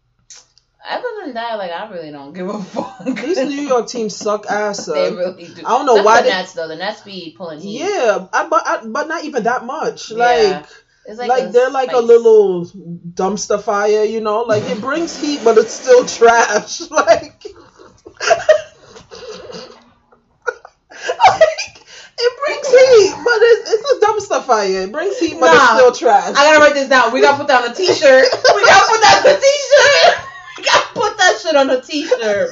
other 0.90 1.26
than 1.26 1.34
that, 1.36 1.58
like 1.58 1.72
I 1.72 1.90
really 1.90 2.12
don't 2.12 2.34
give 2.34 2.48
a 2.50 2.62
fuck. 2.64 3.04
These 3.06 3.38
New 3.38 3.62
York 3.68 3.88
teams 3.88 4.16
suck 4.16 4.46
ass. 4.48 4.86
they 4.86 5.12
really 5.12 5.46
do. 5.48 5.62
I 5.66 5.78
don't 5.78 5.86
know 5.86 5.94
Except 5.96 6.06
why 6.06 6.18
the 6.22 6.24
they- 6.24 6.30
Nets 6.36 6.54
though. 6.54 6.68
The 6.68 6.76
Nets 6.76 7.02
be 7.02 7.34
pulling 7.38 7.60
heat. 7.60 7.80
Yeah, 7.82 8.28
I, 8.34 8.48
but 8.50 8.68
I, 8.68 8.86
but 8.86 9.08
not 9.08 9.24
even 9.24 9.44
that 9.44 9.66
much. 9.66 10.12
Yeah. 10.12 10.18
Like, 10.18 10.66
It's 11.06 11.20
like, 11.20 11.30
like, 11.30 11.52
they're 11.52 11.70
like 11.70 11.92
a 11.94 12.00
little 12.00 12.66
dumpster 12.66 13.62
fire, 13.62 14.04
you 14.04 14.20
know. 14.22 14.42
Like 14.44 14.64
it 14.64 14.82
brings 14.82 15.20
heat, 15.20 15.42
but 15.44 15.58
it's 15.58 15.74
still 15.74 16.06
trash. 16.06 16.82
Like, 16.92 17.46
like, 21.28 21.78
it 22.20 22.34
brings 22.46 22.68
heat, 22.68 23.14
but 23.24 23.40
it's 23.42 23.72
it's 23.74 23.92
a 23.92 24.06
dumpster 24.06 24.44
fire. 24.44 24.82
It 24.84 24.92
brings 24.92 25.18
heat, 25.20 25.38
but 25.40 25.54
it's 25.54 25.70
still 25.70 25.92
trash. 25.94 26.30
I 26.30 26.34
gotta 26.34 26.60
write 26.60 26.74
this 26.74 26.90
down. 26.90 27.14
We 27.14 27.22
gotta 27.22 27.38
put 27.44 27.52
on 27.52 27.70
a 27.72 27.74
t-shirt. 27.74 28.26
We 28.56 28.66
gotta 28.66 28.92
put 28.92 29.02
that 29.02 29.24
on 29.26 29.32
a 29.32 29.40
t-shirt. 29.40 30.27
Put 30.98 31.18
that 31.18 31.40
shit 31.42 31.56
on 31.56 31.70
a 31.70 31.82
t-shirt. 31.82 32.50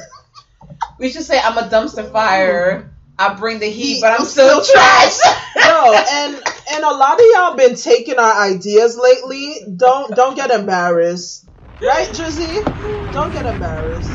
We 0.98 1.10
should 1.10 1.24
say 1.24 1.38
I'm 1.38 1.58
a 1.58 1.68
dumpster 1.68 2.10
fire. 2.10 2.92
I 3.18 3.34
bring 3.34 3.60
the 3.60 3.70
heat, 3.70 4.00
but 4.02 4.12
I'm 4.12 4.26
still, 4.26 4.62
trash. 4.62 5.18
No, 5.56 5.94
and 5.94 6.34
and 6.72 6.84
a 6.84 6.90
lot 6.90 7.18
of 7.18 7.26
y'all 7.32 7.56
been 7.56 7.74
taking 7.74 8.18
our 8.18 8.42
ideas 8.42 8.98
lately. 8.98 9.54
Don't 9.74 10.14
don't 10.14 10.34
get 10.36 10.50
embarrassed, 10.50 11.46
right, 11.80 12.08
Drizzy? 12.10 13.12
Don't 13.12 13.32
get 13.32 13.46
embarrassed. 13.46 14.10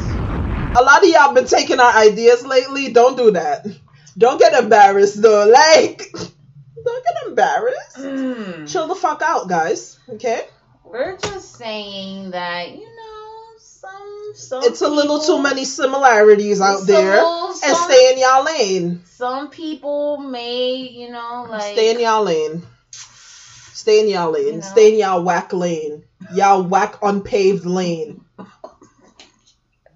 A 0.78 0.84
lot 0.84 1.04
of 1.04 1.10
y'all 1.10 1.34
been 1.34 1.48
taking 1.48 1.80
our 1.80 1.94
ideas 1.94 2.46
lately. 2.46 2.94
Don't 2.94 3.18
do 3.18 3.32
that. 3.32 3.66
Don't 4.18 4.40
get 4.40 4.54
embarrassed 4.54 5.22
though. 5.22 5.48
Like, 5.48 6.12
don't 6.14 7.04
get 7.04 7.28
embarrassed. 7.28 7.98
Hmm. 7.98 8.66
Chill 8.66 8.88
the 8.88 8.96
fuck 8.96 9.24
out, 9.24 9.50
guys. 9.50 9.98
Okay. 10.10 10.46
We're 10.84 11.18
just 11.18 11.56
saying 11.56 12.32
that 12.32 12.72
you 12.72 12.88
some 14.36 14.62
some. 14.62 14.72
It's 14.72 14.82
a 14.82 14.88
little 14.88 15.20
too 15.20 15.42
many 15.42 15.66
similarities 15.66 16.62
out 16.62 16.80
some 16.80 16.88
there, 16.88 17.16
little- 17.16 17.50
and 17.50 17.58
some- 17.60 17.90
stay 17.90 18.14
in 18.14 18.20
y'all 18.20 18.44
lane. 18.44 19.02
Some 19.06 19.50
people 19.50 20.18
may 20.18 20.76
you 20.76 21.12
know 21.12 21.46
like 21.50 21.74
Stay 21.74 21.92
in 21.92 22.00
y'all 22.00 22.24
lane. 22.24 22.64
Stay 22.92 24.00
in 24.02 24.10
y'all 24.10 24.32
lane. 24.32 24.46
You 24.46 24.54
know? 24.54 24.62
Stay 24.62 24.94
in 24.94 25.00
y'all 25.00 25.24
whack 25.24 25.54
lane. 25.54 26.04
Y'all 26.34 26.64
whack 26.64 26.98
unpaved 27.02 27.66
lane. 27.66 28.24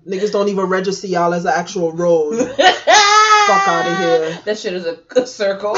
Niggas 0.07 0.31
don't 0.31 0.49
even 0.49 0.65
register 0.65 1.07
y'all 1.07 1.33
as 1.33 1.45
an 1.45 1.53
actual 1.55 1.91
road. 1.91 2.37
Fuck 2.55 3.67
outta 3.67 3.95
here. 3.95 4.39
That 4.45 4.57
shit 4.57 4.73
is 4.73 4.85
a, 4.85 4.97
a 5.15 5.27
circle. 5.27 5.71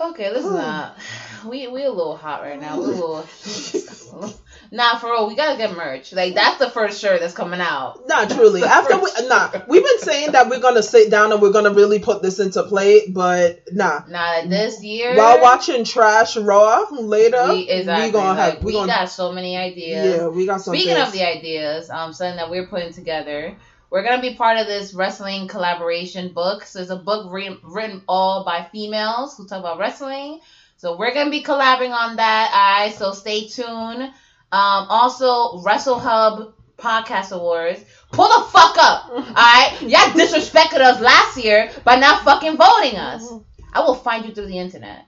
okay, 0.00 0.32
let's 0.32 0.44
not. 0.44 0.96
We 1.44 1.68
we 1.68 1.84
a 1.84 1.90
little 1.90 2.16
hot 2.16 2.42
right 2.42 2.60
now. 2.60 2.78
We 2.78 2.84
a 2.84 2.88
little. 2.88 3.24
nah, 4.72 4.98
for 4.98 5.10
real, 5.10 5.28
we 5.28 5.34
gotta 5.34 5.56
get 5.56 5.76
merch. 5.76 6.12
Like 6.12 6.34
that's 6.34 6.58
the 6.58 6.70
first 6.70 7.00
shirt 7.00 7.20
that's 7.20 7.34
coming 7.34 7.60
out. 7.60 8.06
Nah, 8.06 8.26
truly. 8.26 8.62
After 8.62 8.98
we, 8.98 9.10
nah, 9.28 9.50
we've 9.68 9.84
been 9.84 9.98
saying 10.00 10.32
that 10.32 10.48
we're 10.48 10.60
gonna 10.60 10.82
sit 10.82 11.10
down 11.10 11.32
and 11.32 11.40
we're 11.40 11.52
gonna 11.52 11.72
really 11.72 11.98
put 11.98 12.22
this 12.22 12.38
into 12.38 12.62
play, 12.64 13.08
but 13.08 13.62
nah. 13.72 14.02
Nah, 14.08 14.46
this 14.46 14.82
year. 14.82 15.16
While 15.16 15.40
watching 15.40 15.84
Trash 15.84 16.36
Raw 16.36 16.86
later, 16.90 17.48
we, 17.48 17.68
exactly, 17.68 18.06
we 18.06 18.12
gonna 18.12 18.38
like, 18.38 18.54
have 18.54 18.62
we 18.62 18.66
we 18.66 18.72
gonna 18.72 18.92
got 18.92 19.10
so 19.10 19.32
many 19.32 19.56
ideas. 19.56 20.16
yeah, 20.16 20.28
we 20.28 20.46
got 20.46 20.60
some. 20.60 20.74
Speaking 20.74 20.94
things. 20.94 21.08
of 21.08 21.12
the 21.12 21.24
ideas, 21.24 21.90
um, 21.90 22.12
something 22.12 22.36
that 22.36 22.50
we're 22.50 22.66
putting 22.66 22.92
together, 22.92 23.56
we're 23.90 24.04
gonna 24.04 24.22
be 24.22 24.34
part 24.34 24.58
of 24.58 24.66
this 24.66 24.94
wrestling 24.94 25.48
collaboration 25.48 26.32
book. 26.32 26.64
So 26.64 26.80
it's 26.80 26.90
a 26.90 26.96
book 26.96 27.32
re- 27.32 27.58
written 27.62 28.02
all 28.08 28.44
by 28.44 28.68
females 28.70 29.36
who 29.36 29.46
talk 29.46 29.60
about 29.60 29.78
wrestling. 29.78 30.40
So 30.80 30.96
we're 30.96 31.12
gonna 31.12 31.30
be 31.30 31.42
collabing 31.42 31.90
on 31.90 32.16
that. 32.16 32.50
Alright, 32.54 32.94
so 32.96 33.12
stay 33.12 33.46
tuned. 33.46 34.02
Um, 34.50 34.86
also 34.88 35.62
Wrestle 35.62 35.98
Hub 35.98 36.54
Podcast 36.78 37.32
Awards. 37.32 37.84
Pull 38.12 38.28
the 38.28 38.46
fuck 38.48 38.78
up. 38.78 39.10
Alright, 39.10 39.82
y'all 39.82 40.08
disrespected 40.16 40.80
us 40.80 40.98
last 41.02 41.36
year 41.36 41.70
by 41.84 41.96
not 41.96 42.24
fucking 42.24 42.56
voting 42.56 42.96
us. 42.98 43.30
I 43.74 43.80
will 43.80 43.94
find 43.94 44.24
you 44.24 44.34
through 44.34 44.46
the 44.46 44.56
internet. 44.56 45.04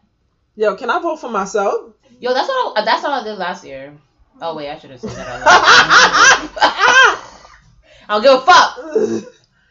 Yo, 0.56 0.76
can 0.76 0.90
I 0.90 1.00
vote 1.00 1.16
for 1.16 1.30
myself? 1.30 1.94
Yo, 2.20 2.34
that's 2.34 2.48
what 2.48 2.78
I, 2.78 2.84
that's 2.84 3.02
what 3.02 3.12
I 3.12 3.24
did 3.24 3.38
last 3.38 3.64
year. 3.64 3.96
Oh 4.42 4.54
wait, 4.54 4.68
I 4.68 4.78
should 4.78 4.90
have 4.90 5.00
said 5.00 5.12
that. 5.12 5.42
I 8.10 8.10
don't 8.10 8.22
give 8.22 8.34
a 8.34 8.40
fuck. 8.42 8.76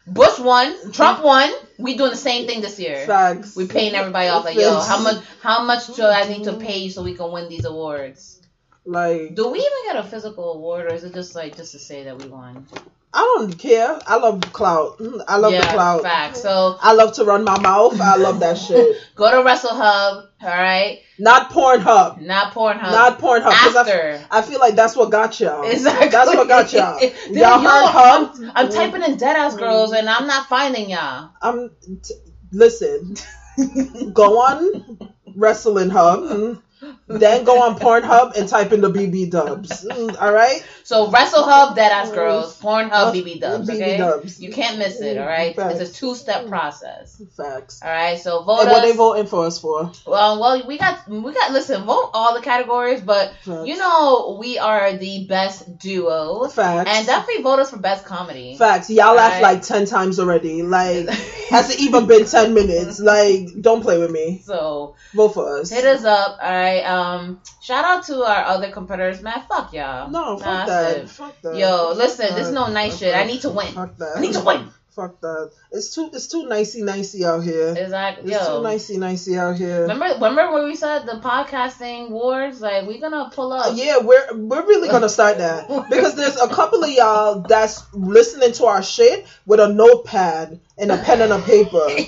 Bush 0.08 0.40
won, 0.40 0.92
Trump 0.92 1.20
mm-hmm. 1.20 1.28
won. 1.28 1.52
We 1.78 1.96
doing 1.96 2.12
the 2.12 2.18
same 2.18 2.48
thing 2.48 2.62
this 2.62 2.80
year. 2.80 3.06
Facts. 3.06 3.56
We 3.56 3.68
paying 3.68 3.94
everybody 3.96 4.30
off 4.30 4.46
like, 4.46 4.58
yo, 4.58 4.80
how 4.80 5.02
much 5.02 5.24
how 5.42 5.64
much 5.64 5.96
do 5.96 6.04
I 6.04 6.28
need 6.28 6.44
to 6.46 6.54
pay 6.54 6.80
you 6.80 6.90
so 6.90 7.04
we 7.04 7.16
can 7.16 7.32
win 7.32 7.50
these 7.50 7.66
awards? 7.66 8.42
Like, 8.84 9.36
Do 9.36 9.50
we 9.50 9.60
even 9.60 9.72
get 9.86 9.98
a 9.98 10.04
physical 10.04 10.54
award 10.54 10.86
or 10.88 10.94
is 10.94 11.04
it 11.04 11.14
just 11.14 11.36
like 11.36 11.56
just 11.56 11.72
to 11.74 11.80
say 11.80 12.04
that 12.06 12.18
we 12.18 12.28
won? 12.30 12.66
I 13.14 13.20
don't 13.38 13.58
care. 13.58 14.00
I 14.08 14.18
love 14.18 14.42
clout. 14.54 14.98
Mm, 15.00 15.22
I 15.28 15.38
love 15.38 15.52
yeah, 15.52 15.62
the 15.62 15.68
clout. 15.68 16.02
facts. 16.02 16.42
So 16.42 16.78
I 16.82 16.94
love 16.94 17.14
to 17.14 17.26
run 17.26 17.44
my 17.44 17.60
mouth. 17.60 18.00
I 18.00 18.16
love 18.16 18.40
that 18.40 18.58
shit. 18.58 18.96
go 19.16 19.30
to 19.32 19.44
Wrestle 19.44 19.76
Hub, 19.76 20.26
all 20.42 20.48
right? 20.50 21.00
Not 21.20 21.50
Pornhub. 21.50 22.22
Not 22.22 22.54
Pornhub. 22.54 22.92
Not 22.92 23.20
Pornhub. 23.20 23.52
'cause 23.52 23.76
I, 23.76 23.82
after. 23.82 24.26
I 24.32 24.42
feel 24.42 24.60
like 24.60 24.76
that's 24.76 24.96
what 24.96 25.12
got 25.12 25.40
y'all. 25.40 25.70
Exactly. 25.70 26.08
That's 26.08 26.34
what 26.34 26.48
got 26.48 26.72
y'all. 26.72 27.00
Y'all 27.32 27.62
yo, 27.62 27.70
heard 27.70 27.86
Hub? 27.86 28.32
I'm, 28.34 28.52
I'm 28.56 28.68
mm. 28.70 28.74
typing 28.74 29.04
in 29.04 29.18
Deadass 29.18 29.58
Girls 29.58 29.92
and 29.92 30.10
I'm 30.10 30.28
not 30.28 30.48
finding 30.48 30.90
y'all. 30.90 31.32
I'm 31.42 31.70
t- 32.02 32.16
listen. 32.52 33.16
go 34.14 34.40
on 34.40 35.00
Wrestling 35.36 35.90
Hub. 35.90 36.58
Mm, 36.82 36.96
then 37.08 37.44
go 37.44 37.62
on 37.62 37.78
Pornhub 37.78 38.36
and 38.38 38.48
type 38.50 38.72
in 38.72 38.82
the 38.82 38.90
BB 38.92 39.30
dubs. 39.32 39.86
Mm, 39.86 40.22
all 40.22 40.34
right. 40.34 40.66
So 40.84 41.08
WrestleHub, 41.12 41.76
Deadass 41.78 42.14
Girls, 42.14 42.60
Pornhub, 42.60 43.14
BB 43.14 43.40
Dubs. 43.40 43.70
BB 43.70 43.76
Okay, 43.76 43.98
dubs. 43.98 44.42
you 44.42 44.52
can't 44.52 44.78
miss 44.80 45.00
it. 45.02 45.18
All 45.18 45.26
right, 45.28 45.56
Facts. 45.56 45.80
it's 45.80 45.92
a 45.92 45.94
two-step 45.94 46.48
process. 46.48 47.22
Facts. 47.38 47.82
All 47.84 47.90
right, 47.90 48.20
so 48.20 48.44
vote 48.44 48.62
And 48.62 48.70
what 48.72 48.84
us. 48.84 48.92
they 48.92 48.98
voting 48.98 49.26
for 49.28 49.46
us 49.46 49.60
for? 49.60 49.92
Well, 50.06 50.40
well, 50.42 50.66
we 50.68 50.78
got 50.78 51.08
we 51.08 51.34
got. 51.34 51.52
Listen, 51.52 51.84
vote 51.84 52.12
all 52.14 52.34
the 52.36 52.42
categories, 52.42 53.02
but 53.02 53.34
Facts. 53.44 53.68
you 53.68 53.78
know 53.78 54.38
we 54.40 54.58
are 54.58 54.94
the 54.98 55.26
best 55.28 55.78
duo, 55.80 56.48
Facts. 56.48 56.90
and 56.90 57.06
definitely 57.06 57.44
vote 57.44 57.60
us 57.60 57.70
for 57.72 57.78
best 57.78 58.06
comedy. 58.06 58.56
Facts. 58.58 58.90
Y'all 58.90 59.16
laughed 59.16 59.36
Right. 59.42 59.54
like 59.56 59.62
ten 59.62 59.86
times 59.86 60.20
already. 60.20 60.64
Like, 60.64 61.08
has 61.50 61.70
it 61.74 61.80
even 61.82 62.08
been 62.08 62.26
ten 62.26 62.54
minutes? 62.54 63.00
Like, 63.00 63.48
don't 63.60 63.82
play 63.82 63.98
with 64.00 64.12
me. 64.12 64.42
So 64.46 64.96
Vote 65.14 65.30
for 65.30 65.60
us. 65.60 65.70
hit 65.70 65.86
us 65.86 66.04
up. 66.06 66.38
All 66.42 66.50
right. 66.50 66.71
Um, 66.80 67.42
shout 67.62 67.86
out 67.86 68.06
to 68.06 68.24
our 68.24 68.44
other 68.46 68.72
competitors, 68.72 69.22
man. 69.22 69.44
Fuck 69.48 69.74
y'all. 69.74 70.10
No, 70.10 70.38
fuck 70.38 70.46
Nah, 70.46 70.66
that. 70.66 71.10
Fuck 71.10 71.42
that. 71.42 71.56
Yo, 71.56 71.90
Fuck 71.90 71.98
listen, 71.98 72.26
this 72.28 72.36
that. 72.36 72.42
is 72.42 72.52
no 72.52 72.68
nice 72.68 72.94
Fuck 72.94 73.00
shit. 73.00 73.16
I 73.16 73.24
need 73.26 73.42
to 73.42 73.50
win. 73.50 73.68
Fuck 73.74 73.98
that. 73.98 74.18
I 74.18 74.22
need 74.22 74.34
to 74.34 74.42
win. 74.42 74.70
Fuck 74.96 75.22
that. 75.22 75.52
It's 75.72 75.96
too. 75.96 76.10
It's 76.12 76.28
too 76.28 76.48
nicey 76.50 76.82
nicey 76.82 77.24
out 77.24 77.44
here. 77.46 77.74
Exactly. 77.78 78.34
It's 78.34 78.46
Yo. 78.46 78.58
too 78.58 78.64
nicey 78.64 78.98
nicey 78.98 79.38
out 79.38 79.56
here. 79.56 79.84
Remember, 79.84 80.06
remember 80.16 80.52
when 80.52 80.66
we 80.66 80.76
said 80.76 81.06
the 81.06 81.14
podcasting 81.14 82.10
wars? 82.10 82.60
Like, 82.60 82.86
we're 82.86 83.00
gonna 83.00 83.30
pull 83.34 83.54
up. 83.54 83.68
Uh, 83.68 83.72
Yeah, 83.74 84.00
we're 84.00 84.36
we're 84.36 84.66
really 84.68 84.90
gonna 84.90 85.08
start 85.08 85.38
that 85.38 85.70
because 85.90 86.16
there's 86.16 86.36
a 86.36 86.50
couple 86.50 86.84
of 86.84 86.90
y'all 86.92 87.40
that's 87.40 87.86
listening 87.94 88.52
to 88.52 88.66
our 88.66 88.84
shit 88.84 89.26
with 89.46 89.62
a 89.62 89.72
notepad 89.72 90.60
and 90.78 90.92
a 90.92 90.98
pen 90.98 91.22
and 91.22 91.32
a 91.32 91.40
paper, 91.40 91.86
and 91.88 92.06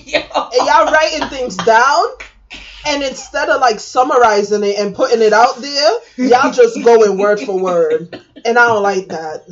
y'all 0.68 0.92
writing 0.92 1.30
things 1.30 1.56
down. 1.56 2.06
And 2.86 3.04
instead 3.04 3.50
of 3.50 3.62
like 3.62 3.80
summarizing 3.80 4.64
it 4.64 4.78
and 4.78 4.94
putting 4.96 5.22
it 5.22 5.34
out 5.34 5.58
there, 5.58 5.92
y'all 6.18 6.52
just 6.52 6.84
going 6.84 7.18
word 7.18 7.40
for 7.40 7.60
word, 7.60 8.22
and 8.46 8.58
I 8.58 8.68
don't 8.68 8.84
like 8.84 9.08
that. 9.08 9.46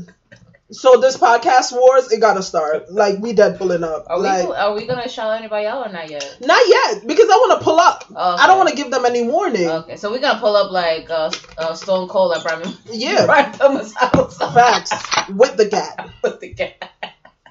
So 0.72 1.02
this 1.02 1.18
podcast 1.18 1.74
wars, 1.74 2.12
it 2.14 2.22
gotta 2.22 2.42
start. 2.42 2.92
Like 2.92 3.20
we 3.20 3.34
dead 3.34 3.58
pulling 3.58 3.84
up. 3.84 4.06
Are 4.08 4.18
we 4.18 4.24
like 4.24 4.48
are 4.48 4.74
we 4.74 4.88
gonna 4.88 5.10
shout 5.10 5.38
anybody 5.38 5.66
out 5.66 5.86
or 5.86 5.92
not 5.92 6.10
yet? 6.10 6.38
not 6.40 6.62
yet 6.66 7.06
because 7.06 7.30
I 7.30 7.36
want 7.36 7.60
to 7.60 7.64
pull 7.64 7.78
up. 7.78 8.06
I 8.16 8.48
don't 8.48 8.58
want 8.58 8.70
to 8.70 8.76
give 8.76 8.90
them 8.90 9.06
any 9.06 9.24
warning. 9.24 9.68
Okay, 9.68 9.98
so 9.98 10.10
we're 10.10 10.22
gonna 10.22 10.40
pull 10.40 10.56
up 10.56 10.72
like 10.72 11.10
uh, 11.10 11.30
uh 11.58 11.74
Stone 11.74 12.08
Cold 12.08 12.38
at 12.38 12.44
Brian 12.44 12.78
Yeah, 12.86 13.26
Brian 13.28 13.52
Thomas 13.52 13.94
house 13.96 14.38
facts 14.38 14.92
with 15.30 15.58
the 15.58 15.66
gat, 15.66 16.10
with 16.24 16.40
the 16.40 16.54
cat. 16.54 16.94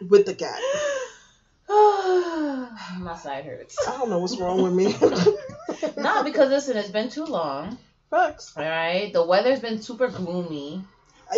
with 0.08 0.24
the 0.24 0.32
gat. 0.32 0.58
My 2.98 3.16
side 3.16 3.44
hurts. 3.44 3.78
I 3.86 3.96
don't 3.96 4.10
know 4.10 4.18
what's 4.18 4.36
wrong 4.38 4.60
with 4.60 4.72
me. 4.72 4.92
Not 6.02 6.24
because 6.24 6.50
listen, 6.50 6.76
it's 6.76 6.90
been 6.90 7.08
too 7.10 7.24
long. 7.24 7.78
Facts. 8.10 8.54
All 8.56 8.64
right, 8.64 9.12
the 9.12 9.24
weather's 9.24 9.60
been 9.60 9.80
super 9.80 10.08
gloomy. 10.08 10.82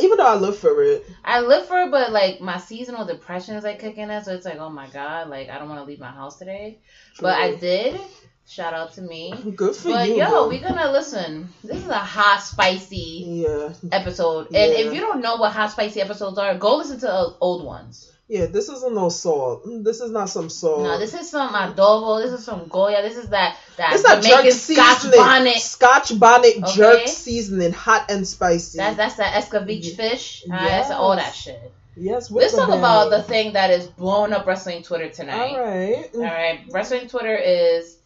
Even 0.01 0.17
though 0.17 0.25
I 0.27 0.37
live 0.37 0.57
for 0.57 0.83
it. 0.83 1.05
I 1.23 1.41
live 1.41 1.67
for 1.67 1.83
it, 1.83 1.91
but 1.91 2.13
like 2.13 2.41
my 2.41 2.57
seasonal 2.57 3.05
depression 3.05 3.57
is 3.57 3.65
like 3.65 3.79
kicking 3.79 4.09
in, 4.09 4.25
so 4.25 4.33
it's 4.33 4.47
like, 4.47 4.57
oh 4.59 4.71
my 4.71 4.89
god, 4.89 5.29
like 5.29 5.51
I 5.51 5.59
don't 5.59 5.69
want 5.69 5.81
to 5.81 5.85
leave 5.85 6.01
my 6.01 6.11
house 6.11 6.39
today. 6.39 6.79
But 7.21 7.39
I 7.39 7.55
did. 7.57 8.01
Shout 8.49 8.73
out 8.73 8.95
to 8.95 9.03
me. 9.03 9.35
Good 9.55 9.77
for 9.77 9.91
But 9.91 10.09
you. 10.09 10.19
But 10.19 10.31
yo, 10.31 10.49
we're 10.49 10.63
gonna 10.63 10.91
listen. 10.93 11.51
This 11.63 11.77
is 11.77 11.89
a 11.91 11.99
hot, 11.99 12.41
spicy 12.41 13.45
Yeah, 13.47 13.75
episode, 13.93 14.47
and 14.47 14.73
Yeah. 14.73 14.79
if 14.79 14.95
you 14.95 15.01
don't 15.01 15.21
know 15.21 15.37
what 15.37 15.53
hot, 15.53 15.71
spicy 15.71 16.01
episodes 16.01 16.39
are, 16.39 16.57
go 16.57 16.77
listen 16.79 17.01
to 17.01 17.35
old 17.39 17.67
ones. 17.67 18.12
Yeah. 18.29 18.47
This 18.47 18.69
isn't 18.69 18.95
no 18.95 19.09
salt. 19.09 19.67
Mm, 19.67 19.85
This 19.85 20.01
is 20.01 20.11
not 20.11 20.31
some 20.31 20.49
salt. 20.49 20.83
No, 20.83 20.99
this 20.99 21.13
is 21.15 21.29
some 21.31 21.51
adobo. 21.53 22.23
This 22.23 22.33
is 22.39 22.45
some 22.45 22.67
goya. 22.69 23.03
This 23.03 23.17
is 23.17 23.29
that 23.31 23.57
that 23.77 23.93
It's 23.95 24.05
not 24.05 24.23
jerk 24.23 24.31
Jamaican 24.31 24.53
Scotch 24.53 24.99
seasoning. 25.01 25.19
bonnet. 25.21 25.57
Scotch 25.59 26.19
bonnet 26.19 26.57
Okay. 26.63 26.73
jerk 26.77 27.09
seasoning, 27.09 27.73
hot 27.73 28.11
and 28.11 28.27
spicy. 28.27 28.79
That's 28.79 28.97
that's 28.97 29.17
that 29.17 29.43
escovitch 29.43 29.97
fish. 29.97 30.45
Uh, 30.51 30.57
That's 30.57 30.91
all 30.91 31.17
that 31.17 31.35
shit. 31.35 31.73
yes. 31.97 32.31
Let's 32.31 32.55
talk 32.55 32.69
about 32.71 33.11
the 33.11 33.23
thing 33.23 33.53
that 33.55 33.71
is 33.71 33.87
blowing 33.87 34.33
up 34.33 34.47
wrestling 34.47 34.83
Twitter 34.83 35.11
tonight. 35.11 35.51
All 35.53 35.61
right. 35.61 36.11
All 36.15 36.21
right, 36.23 36.61
wrestling 36.71 37.09
Twitter 37.09 37.37
is 37.37 37.97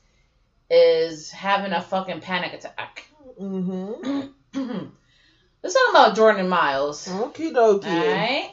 is 0.69 1.31
having 1.31 1.73
a 1.73 1.81
fucking 1.83 2.21
panic 2.21 2.53
attack. 2.55 3.05
Mm-hmm. 3.41 4.27
Let's 5.63 5.75
talk 5.75 5.91
about 5.91 6.17
Jordan 6.17 6.49
Myles. 6.49 7.07
Okie 7.09 7.53
dokie. 7.53 7.87
All 7.87 8.07
right. 8.07 8.51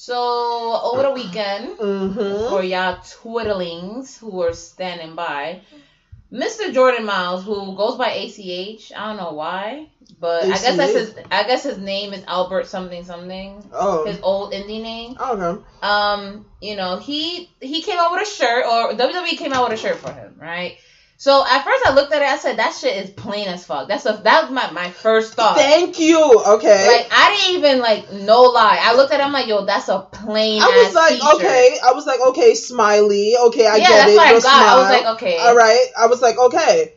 So 0.00 0.80
over 0.82 1.02
the 1.02 1.10
weekend, 1.10 1.76
Mm-hmm. 1.76 2.48
for 2.48 2.62
y'all 2.64 2.96
twiddlings 2.96 4.18
who 4.18 4.30
were 4.30 4.54
standing 4.54 5.14
by, 5.14 5.60
Mr. 6.32 6.72
Jordan 6.72 7.04
Myles, 7.04 7.44
who 7.44 7.76
goes 7.76 7.98
by 7.98 8.08
ACH, 8.12 8.92
I 8.96 9.08
don't 9.08 9.18
know 9.18 9.32
why, 9.32 9.88
but 10.18 10.44
I 10.44 10.48
guess 10.48 10.76
that's 10.76 10.92
his. 10.92 11.14
I 11.30 11.42
guess 11.44 11.64
his 11.64 11.76
name 11.76 12.14
is 12.14 12.24
Albert 12.26 12.66
something 12.66 13.04
something. 13.04 13.62
Oh. 13.74 14.06
His 14.06 14.18
old 14.22 14.54
indie 14.54 14.80
name. 14.82 15.16
Okay. 15.20 15.62
um, 15.82 16.46
you 16.62 16.76
know, 16.76 16.96
he 16.96 17.50
he 17.60 17.82
came 17.82 17.98
out 17.98 18.12
with 18.12 18.26
a 18.26 18.30
shirt, 18.30 18.64
or 18.64 18.92
WWE 18.94 19.36
came 19.36 19.52
out 19.52 19.68
with 19.68 19.78
a 19.78 19.82
shirt 19.82 19.96
for 19.96 20.12
him, 20.12 20.36
right? 20.40 20.78
So 21.20 21.44
at 21.46 21.64
first 21.64 21.84
I 21.84 21.92
looked 21.92 22.14
at 22.14 22.22
it, 22.22 22.28
I 22.28 22.38
said 22.38 22.56
that 22.56 22.74
shit 22.74 22.96
is 23.04 23.10
plain 23.10 23.46
as 23.46 23.66
fuck. 23.66 23.88
That's 23.88 24.06
a 24.06 24.18
that 24.24 24.44
was 24.44 24.50
my, 24.50 24.70
my 24.70 24.90
first 24.90 25.34
thought. 25.34 25.58
Thank 25.58 25.98
you. 25.98 26.16
Okay. 26.18 26.86
Like 26.86 27.08
I 27.12 27.36
didn't 27.36 27.58
even 27.58 27.80
like 27.80 28.10
no 28.10 28.44
lie. 28.44 28.78
I 28.80 28.94
looked 28.96 29.12
at 29.12 29.20
it, 29.20 29.22
I'm 29.26 29.32
like, 29.32 29.46
yo, 29.46 29.66
that's 29.66 29.88
a 29.90 29.98
plain. 30.00 30.62
I 30.62 30.66
was 30.68 30.94
like, 30.94 31.20
t-shirt. 31.20 31.34
okay. 31.34 31.76
I 31.86 31.92
was 31.92 32.06
like, 32.06 32.20
okay, 32.28 32.54
smiley. 32.54 33.36
Okay, 33.36 33.66
I 33.66 33.76
yeah, 33.76 33.88
get 33.88 33.96
that's 33.98 34.10
it. 34.12 34.16
what 34.16 34.26
I. 34.46 34.72
I 34.72 34.76
was 34.76 34.88
like, 35.04 35.16
okay, 35.16 35.36
All 35.36 35.54
right. 35.54 35.86
I 35.98 36.06
was 36.06 36.22
like, 36.22 36.38
okay. 36.38 36.94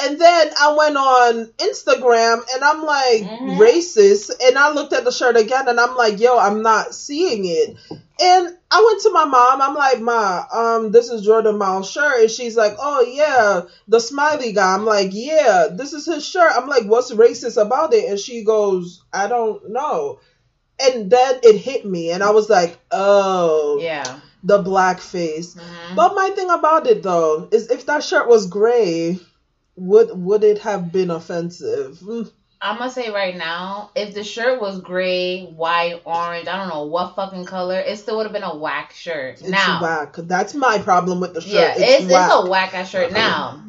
And 0.00 0.18
then 0.18 0.50
I 0.58 0.74
went 0.74 0.96
on 0.96 1.46
Instagram 1.58 2.40
and 2.54 2.64
I'm 2.64 2.82
like, 2.84 3.20
Mhm. 3.20 3.58
racist. 3.58 4.30
And 4.42 4.56
I 4.56 4.70
looked 4.72 4.94
at 4.94 5.04
the 5.04 5.12
shirt 5.12 5.36
again 5.36 5.68
and 5.68 5.78
I'm 5.78 5.94
like, 5.94 6.20
yo, 6.20 6.38
I'm 6.38 6.62
not 6.62 6.94
seeing 6.94 7.44
it. 7.44 7.76
And 8.20 8.56
I 8.70 8.84
went 8.84 9.00
to 9.02 9.10
my 9.12 9.24
mom. 9.24 9.62
I'm 9.62 9.74
like, 9.74 10.00
Ma, 10.00 10.42
um, 10.52 10.90
this 10.90 11.08
is 11.08 11.22
Jordan 11.24 11.56
Myles' 11.58 11.90
shirt. 11.90 12.20
And 12.22 12.30
she's 12.30 12.56
like, 12.56 12.74
Oh 12.78 13.00
yeah, 13.02 13.62
the 13.86 14.00
smiley 14.00 14.52
guy. 14.52 14.74
I'm 14.74 14.84
like, 14.84 15.10
Yeah, 15.12 15.68
this 15.72 15.92
is 15.92 16.06
his 16.06 16.26
shirt. 16.26 16.50
I'm 16.54 16.66
like, 16.68 16.84
What's 16.84 17.12
racist 17.12 17.60
about 17.60 17.94
it? 17.94 18.08
And 18.10 18.18
she 18.18 18.42
goes, 18.44 19.02
I 19.12 19.28
don't 19.28 19.70
know. 19.70 20.20
And 20.80 21.10
then 21.10 21.40
it 21.42 21.56
hit 21.56 21.84
me, 21.84 22.12
and 22.12 22.22
I 22.22 22.30
was 22.30 22.48
like, 22.48 22.78
Oh, 22.92 23.78
yeah. 23.80 24.20
the 24.44 24.62
blackface. 24.62 25.56
Mhm. 25.56 25.96
But 25.96 26.14
my 26.14 26.30
thing 26.30 26.50
about 26.50 26.86
it 26.86 27.02
though 27.02 27.48
is 27.50 27.70
if 27.70 27.86
that 27.86 28.04
shirt 28.04 28.28
was 28.28 28.46
gray, 28.46 29.18
would 29.76 30.10
would 30.12 30.44
it 30.44 30.58
have 30.58 30.92
been 30.92 31.10
offensive? 31.10 31.98
Mm, 31.98 32.30
I'm 32.60 32.78
gonna 32.78 32.90
say 32.90 33.10
right 33.10 33.36
now, 33.36 33.90
if 33.94 34.14
the 34.14 34.24
shirt 34.24 34.60
was 34.60 34.80
gray, 34.80 35.44
white, 35.46 36.02
orange, 36.04 36.48
I 36.48 36.56
don't 36.56 36.68
know 36.68 36.86
what 36.86 37.14
fucking 37.14 37.44
color, 37.44 37.78
it 37.78 37.98
still 37.98 38.16
would 38.16 38.24
have 38.24 38.32
been 38.32 38.42
a 38.42 38.56
whack 38.56 38.92
shirt. 38.92 39.40
It's 39.40 39.48
now, 39.48 39.80
whack. 39.80 40.16
That's 40.16 40.54
my 40.54 40.78
problem 40.78 41.20
with 41.20 41.34
the 41.34 41.40
shirt. 41.40 41.52
yeah, 41.52 41.70
it's, 41.72 42.04
it's, 42.04 42.12
it's, 42.12 42.32
a 42.32 42.50
whack 42.50 42.74
ass 42.74 42.90
shirt. 42.90 43.12
Now, 43.12 43.62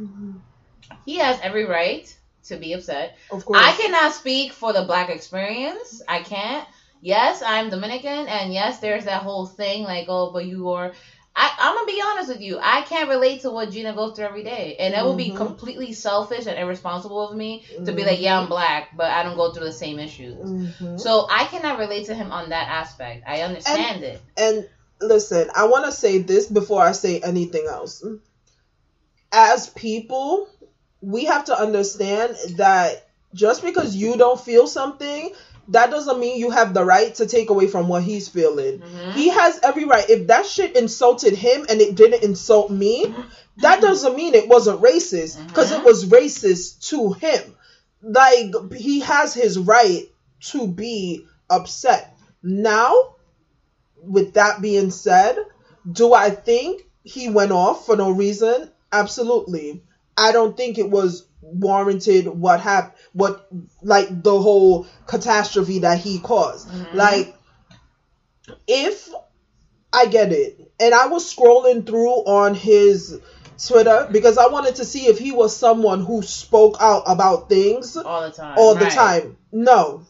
he 1.05 1.17
has 1.17 1.39
every 1.43 1.65
right 1.65 2.13
to 2.45 2.57
be 2.57 2.73
upset. 2.73 3.17
Of 3.31 3.45
course. 3.45 3.59
I 3.61 3.73
cannot 3.73 4.13
speak 4.13 4.53
for 4.53 4.73
the 4.73 4.83
black 4.83 5.09
experience. 5.09 6.01
I 6.07 6.21
can't. 6.21 6.67
Yes, 7.01 7.41
I'm 7.45 7.69
Dominican, 7.69 8.27
and 8.27 8.51
yes, 8.51 8.79
there's 8.79 9.05
that 9.05 9.21
whole 9.21 9.45
thing 9.45 9.83
like, 9.83 10.05
oh, 10.09 10.31
but 10.31 10.45
you 10.45 10.69
are. 10.71 10.93
I, 11.35 11.51
I'm 11.57 11.75
gonna 11.75 11.85
be 11.87 12.01
honest 12.05 12.29
with 12.29 12.41
you. 12.41 12.57
I 12.61 12.81
can't 12.81 13.09
relate 13.09 13.41
to 13.41 13.51
what 13.51 13.71
Gina 13.71 13.93
goes 13.93 14.15
through 14.15 14.25
every 14.25 14.43
day, 14.43 14.75
and 14.79 14.93
it 14.93 15.05
would 15.05 15.15
be 15.17 15.29
Mhm. 15.29 15.37
completely 15.37 15.93
selfish 15.93 16.47
and 16.47 16.59
irresponsible 16.59 17.29
of 17.29 17.35
me 17.35 17.63
to 17.85 17.91
be 17.93 18.03
like, 18.03 18.19
yeah, 18.19 18.37
I'm 18.37 18.49
black, 18.49 18.89
but 18.97 19.09
I 19.09 19.23
don't 19.23 19.35
go 19.37 19.51
through 19.53 19.65
the 19.65 19.71
same 19.71 19.99
issues. 19.99 20.49
Mhm. 20.49 20.99
So 20.99 21.27
I 21.29 21.45
cannot 21.45 21.79
relate 21.79 22.07
to 22.07 22.13
him 22.15 22.31
on 22.31 22.49
that 22.49 22.67
aspect. 22.67 23.23
I 23.27 23.41
understand 23.41 24.03
it. 24.03 24.19
And 24.35 24.67
listen, 24.99 25.49
I 25.55 25.65
want 25.65 25.85
to 25.85 25.91
say 25.91 26.17
this 26.17 26.47
before 26.47 26.81
I 26.83 26.91
say 26.91 27.19
anything 27.19 27.67
else. 27.67 28.03
As 29.31 29.69
people, 29.69 30.47
we 31.01 31.25
have 31.25 31.45
to 31.45 31.57
understand 31.57 32.35
that 32.57 33.07
just 33.33 33.61
because 33.61 33.95
you 33.95 34.17
don't 34.17 34.39
feel 34.39 34.67
something, 34.67 35.31
that 35.69 35.91
doesn't 35.91 36.19
mean 36.19 36.39
you 36.39 36.49
have 36.49 36.73
the 36.73 36.83
right 36.83 37.13
to 37.15 37.25
take 37.25 37.49
away 37.49 37.67
from 37.67 37.87
what 37.87 38.03
he's 38.03 38.27
feeling. 38.27 38.79
Mhm. 38.79 39.13
He 39.13 39.29
has 39.29 39.59
every 39.63 39.85
right. 39.85 40.09
If 40.09 40.27
that 40.27 40.45
shit 40.45 40.75
insulted 40.75 41.35
him 41.35 41.65
and 41.69 41.79
it 41.81 41.95
didn't 41.95 42.23
insult 42.23 42.69
me, 42.71 43.15
that 43.57 43.81
doesn't 43.81 44.15
mean 44.15 44.33
it 44.33 44.47
wasn't 44.47 44.81
racist 44.81 45.45
because 45.47 45.71
it 45.71 45.81
Mhm. 45.81 45.85
was 45.85 46.05
racist 46.05 46.87
to 46.89 47.11
him. 47.13 47.55
Like 48.01 48.53
he 48.75 49.01
has 49.01 49.33
his 49.33 49.57
right 49.59 50.09
to 50.51 50.67
be 50.67 51.25
upset. 51.49 52.15
Now, 52.41 53.15
with 54.01 54.33
that 54.33 54.61
being 54.61 54.91
said, 54.91 55.37
do 55.91 56.13
I 56.13 56.29
think 56.29 56.87
he 57.03 57.29
went 57.29 57.51
off 57.51 57.85
for 57.85 57.95
no 57.95 58.09
reason? 58.11 58.71
Absolutely. 58.91 59.83
I 60.17 60.31
don't 60.31 60.55
think 60.55 60.77
it 60.77 60.89
was 60.89 61.25
warranted 61.41 62.27
what 62.27 62.59
happened 62.59 62.93
what 63.13 63.47
like 63.81 64.23
the 64.23 64.39
whole 64.41 64.85
catastrophe 65.07 65.79
that 65.79 65.97
he 65.97 66.19
caused. 66.19 66.67
Mhm. 66.69 66.93
Like 66.93 67.35
if 68.67 69.09
I 69.91 70.05
get 70.05 70.31
it 70.31 70.71
and 70.79 70.93
I 70.93 71.07
was 71.07 71.33
scrolling 71.33 71.85
through 71.85 72.09
on 72.25 72.53
his 72.53 73.19
Twitter 73.65 74.07
because 74.11 74.37
I 74.37 74.47
wanted 74.47 74.75
to 74.75 74.85
see 74.85 75.07
if 75.07 75.17
he 75.17 75.31
was 75.31 75.55
someone 75.55 76.01
who 76.03 76.21
spoke 76.21 76.77
out 76.79 77.03
about 77.07 77.49
things 77.49 77.97
all 77.97 78.21
the 78.21 78.29
time. 78.31 78.53
All 78.57 78.75
the 78.75 78.85
time. 78.85 79.37
No, 79.51 80.05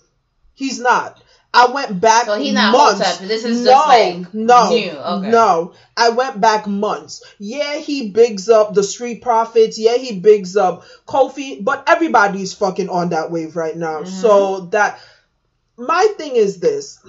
he's 0.53 0.79
not. 0.79 1.21
I 1.53 1.71
went 1.71 1.99
back 1.99 2.25
So 2.25 2.37
he 2.37 2.51
not 2.51 2.73
months. 2.73 3.17
This 3.17 3.43
is 3.43 3.63
no, 3.63 3.71
just 3.71 3.87
like 3.87 4.33
no. 4.33 4.67
Okay. 4.71 5.29
no. 5.31 5.73
I 5.97 6.09
went 6.09 6.39
back 6.39 6.67
months. 6.67 7.23
Yeah, 7.39 7.77
he 7.77 8.11
bigs 8.11 8.49
up 8.49 8.73
the 8.73 8.83
street 8.83 9.21
profits. 9.21 9.79
Yeah, 9.79 9.95
he 9.95 10.19
bigs 10.19 10.55
up 10.55 10.83
Kofi, 11.07 11.63
but 11.63 11.89
everybody's 11.89 12.53
fucking 12.53 12.89
on 12.89 13.09
that 13.09 13.31
wave 13.31 13.55
right 13.55 13.75
now. 13.75 14.01
Mm-hmm. 14.01 14.21
So 14.21 14.59
that 14.71 15.01
my 15.75 16.13
thing 16.17 16.35
is 16.35 16.59
this: 16.59 16.99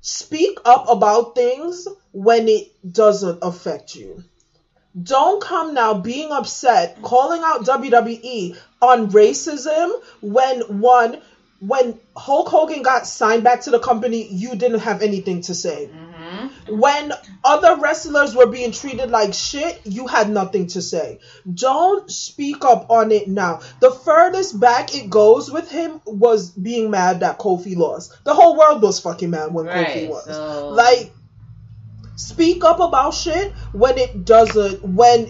speak 0.00 0.58
up 0.64 0.88
about 0.88 1.36
things 1.36 1.86
when 2.10 2.48
it 2.48 2.72
doesn't 2.90 3.38
affect 3.42 3.94
you. 3.94 4.24
Don't 5.00 5.40
come 5.40 5.72
now 5.72 5.94
being 5.94 6.32
upset, 6.32 7.00
calling 7.00 7.42
out 7.42 7.64
WWE 7.64 8.56
on 8.82 9.10
racism 9.10 9.90
when 10.20 10.80
one 10.80 11.22
when 11.64 11.98
Hulk 12.16 12.48
Hogan 12.48 12.82
got 12.82 13.06
signed 13.06 13.44
back 13.44 13.60
to 13.62 13.70
the 13.70 13.78
company, 13.78 14.26
you 14.26 14.56
didn't 14.56 14.80
have 14.80 15.00
anything 15.00 15.42
to 15.42 15.54
say. 15.54 15.88
Mm-hmm. 15.92 16.78
When 16.78 17.12
other 17.44 17.76
wrestlers 17.80 18.34
were 18.34 18.46
being 18.46 18.72
treated 18.72 19.10
like 19.10 19.32
shit, 19.32 19.80
you 19.84 20.08
had 20.08 20.28
nothing 20.28 20.66
to 20.68 20.82
say. 20.82 21.20
Don't 21.52 22.10
speak 22.10 22.64
up 22.64 22.90
on 22.90 23.12
it 23.12 23.28
now. 23.28 23.60
The 23.80 23.92
furthest 23.92 24.58
back 24.58 24.92
it 24.96 25.08
goes 25.08 25.52
with 25.52 25.70
him 25.70 26.00
was 26.04 26.50
being 26.50 26.90
mad 26.90 27.20
that 27.20 27.38
Kofi 27.38 27.76
lost. 27.76 28.12
The 28.24 28.34
whole 28.34 28.56
world 28.58 28.82
was 28.82 28.98
fucking 28.98 29.30
mad 29.30 29.54
when 29.54 29.66
Kofi 29.66 29.84
Right, 29.84 30.08
was. 30.10 30.24
so- 30.24 30.68
Like, 30.70 31.12
speak 32.16 32.64
up 32.64 32.80
about 32.80 33.14
shit 33.14 33.52
when 33.72 33.98
it 33.98 34.24
doesn't 34.24 34.82
when 34.84 35.26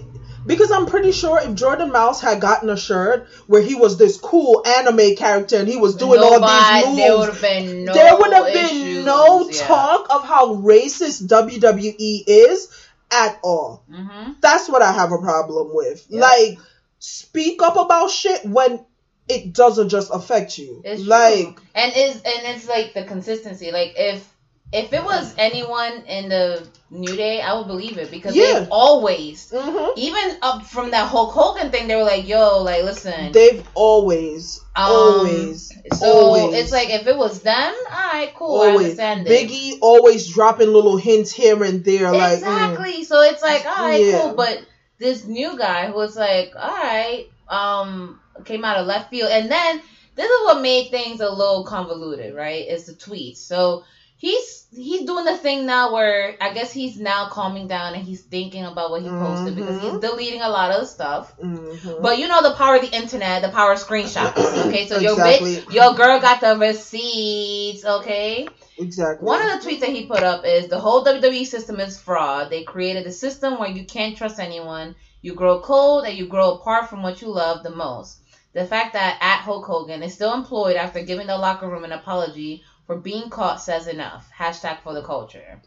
because 0.47 0.71
I'm 0.71 0.87
pretty 0.87 1.13
sure 1.13 1.41
if 1.41 1.55
Jordan 1.55 1.93
Myles 1.93 2.21
had 2.21 2.41
gotten 2.41 2.69
a 2.71 2.77
shirt 2.77 3.29
where 3.47 3.63
he 3.63 3.75
was 3.75 3.97
this 3.99 4.17
cool 4.17 4.63
anime 4.67 5.15
character 5.17 5.57
and 5.57 5.69
he 5.69 5.77
was 5.77 5.97
doing 5.97 6.21
all 6.21 6.41
Nobody- 6.41 6.87
these 6.87 6.97
There 6.97 7.17
would 7.19 7.27
moves, 7.29 7.41
have 7.41 7.43
been 7.43 7.85
no. 7.85 7.93
there 7.95 8.17
would 8.17 8.33
have 8.33 8.47
been 8.47 8.65
issues, 8.67 9.05
no 9.05 9.49
yeah. 9.51 9.67
talk 9.67 10.07
of 10.11 10.25
how 10.25 10.55
racist 10.57 11.27
WWE 11.29 12.25
is 12.27 12.69
at 13.11 13.39
all. 13.43 13.83
Mhm. 13.93 14.37
That's 14.41 14.69
what 14.69 14.83
I 14.83 14.93
have 14.93 15.13
a 15.13 15.19
problem 15.19 15.71
with. 15.75 16.05
Yeah. 16.09 16.21
Like, 16.23 16.59
speak 16.99 17.63
up 17.63 17.77
about 17.77 18.11
shit 18.11 18.45
when 18.45 18.85
it 19.29 19.53
doesn't 19.53 19.89
just 19.91 20.11
affect 20.13 20.59
you. 20.59 20.83
It's 20.85 21.03
like, 21.03 21.55
true. 21.57 21.65
and 21.75 21.93
is 21.95 22.15
and 22.17 22.57
it's 22.57 22.69
like 22.69 22.95
the 22.95 23.05
consistency. 23.05 23.71
Like 23.71 23.93
if 23.97 24.27
if 24.73 24.93
it 24.93 25.05
was 25.05 25.35
anyone 25.37 25.93
in 26.07 26.29
the 26.31 26.67
New 26.91 27.15
Day, 27.17 27.41
I 27.41 27.55
would 27.55 27.67
believe 27.67 27.99
it 27.99 28.11
because 28.11 28.35
Yeah. 28.35 28.61
they 28.61 28.67
always, 28.71 29.51
mhm. 29.51 29.93
even 29.97 30.37
up 30.43 30.65
from 30.67 30.91
that 30.91 31.09
Hulk 31.09 31.33
Hogan 31.33 31.71
thing, 31.71 31.89
they 31.89 31.97
were 31.97 32.05
like, 32.05 32.27
"Yo, 32.27 32.63
like 32.63 32.83
listen." 32.83 33.33
they've 33.33 33.63
always, 33.75 34.61
um, 34.77 34.91
always, 34.93 35.73
So 35.95 36.07
always. 36.07 36.55
it's 36.63 36.73
like 36.73 36.91
if 36.91 37.07
it 37.07 37.17
was 37.17 37.41
them, 37.41 37.75
all 37.91 38.13
right, 38.13 38.33
cool, 38.35 38.61
I 38.61 38.69
always. 38.71 38.85
understand 38.85 39.27
it. 39.27 39.31
Biggie 39.51 39.79
always 39.81 40.27
dropping 40.29 40.73
little 40.73 40.97
hints 40.97 41.33
here 41.33 41.63
and 41.65 41.85
there, 41.85 42.11
like 42.13 42.33
mm. 42.33 42.35
exactly. 42.39 43.05
So 43.05 43.21
it's 43.23 43.43
like, 43.43 43.65
all 43.67 43.85
right, 43.87 44.01
Yeah. 44.03 44.21
cool. 44.23 44.35
But 44.35 44.63
this 44.99 45.25
new 45.27 45.57
guy 45.59 45.87
who 45.87 45.95
was 45.95 46.17
like, 46.17 46.53
all 46.59 46.71
right, 46.71 47.27
um, 47.49 48.21
came 48.45 48.65
out 48.65 48.79
of 48.79 48.87
left 48.87 49.11
field, 49.11 49.31
and 49.31 49.51
then 49.51 49.81
this 50.15 50.27
is 50.31 50.45
what 50.45 50.61
made 50.61 50.91
things 50.91 51.21
a 51.21 51.31
little 51.31 51.65
convoluted, 51.65 52.35
right? 52.35 52.67
Is 52.69 52.85
the 52.87 52.93
tweets. 52.93 53.39
So 53.39 53.85
he's 54.23 54.69
he's 54.73 55.05
doing 55.05 55.25
the 55.25 55.37
thing 55.37 55.67
now 55.67 55.93
where 55.93 56.37
I 56.41 56.55
guess 56.55 56.73
he's 56.73 56.99
now 56.99 57.29
calming 57.29 57.67
down 57.67 57.95
and 57.95 58.05
he's 58.05 58.23
thinking 58.23 58.65
about 58.65 58.91
what 58.93 59.03
he 59.03 59.09
posted 59.09 59.57
because 59.57 59.81
he's 59.83 59.99
deleting 59.99 60.41
a 60.41 60.49
lot 60.49 60.71
of 60.71 60.81
the 60.83 60.87
stuff. 60.87 61.37
mhm. 61.39 62.01
But 62.01 62.19
you 62.19 62.29
know 62.29 62.41
the 62.43 62.55
power 62.55 62.77
of 62.77 62.83
the 62.83 62.97
internet, 62.97 63.43
the 63.43 63.49
power 63.49 63.73
of 63.73 63.79
screenshots. 63.81 64.39
Okay, 64.69 64.87
so 64.87 64.99
your 64.99 65.17
bitch, 65.17 65.75
your 65.75 65.95
girl 65.95 66.21
got 66.21 66.41
the 66.41 66.57
receipts. 66.57 67.85
Okay. 67.85 68.47
exactly. 68.79 69.27
One 69.27 69.43
of 69.43 69.49
the 69.53 69.69
tweets 69.69 69.81
that 69.81 69.91
he 69.91 70.07
put 70.07 70.23
up 70.23 70.45
is 70.47 70.69
the 70.69 70.79
whole 70.79 71.05
WWE 71.05 71.45
system 71.45 71.81
is 71.81 72.01
fraud. 72.01 72.49
They 72.51 72.63
created 72.63 73.07
a 73.07 73.13
system 73.13 73.59
where 73.59 73.69
you 73.71 73.85
can't 73.85 74.17
trust 74.17 74.39
anyone. 74.39 74.95
You 75.21 75.35
grow 75.35 75.61
cold 75.61 76.05
and 76.07 76.17
you 76.17 76.27
grow 76.27 76.53
apart 76.55 76.89
from 76.89 77.03
what 77.03 77.21
you 77.23 77.29
love 77.29 77.63
the 77.65 77.71
most. 77.87 78.21
The 78.55 78.67
fact 78.67 78.93
that 78.93 79.19
at 79.21 79.41
Hulk 79.41 79.65
Hogan 79.67 80.03
is 80.03 80.15
still 80.15 80.35
employed 80.35 80.77
after 80.77 81.03
giving 81.03 81.27
the 81.27 81.39
locker 81.39 81.69
room 81.69 81.85
an 81.85 81.93
apology 81.93 82.63
for 82.87 82.97
being 82.97 83.31
caught 83.31 83.61
says 83.61 83.87
enough. 83.87 84.29
Hashtag 84.37 84.81
for 84.83 84.95
the 84.95 85.03
culture. 85.03 85.61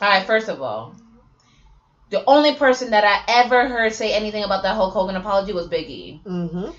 All 0.00 0.08
right, 0.08 0.26
first 0.26 0.48
of 0.48 0.60
all, 0.60 0.94
the 2.10 2.24
only 2.26 2.54
person 2.56 2.90
that 2.90 3.04
I 3.04 3.40
ever 3.42 3.68
heard 3.68 3.92
say 3.94 4.12
anything 4.12 4.44
about 4.44 4.62
that 4.62 4.74
Hulk 4.74 4.92
Hogan 4.92 5.16
apology 5.16 5.52
was 5.52 5.68
Biggie. 5.68 6.22
hmm 6.22 6.70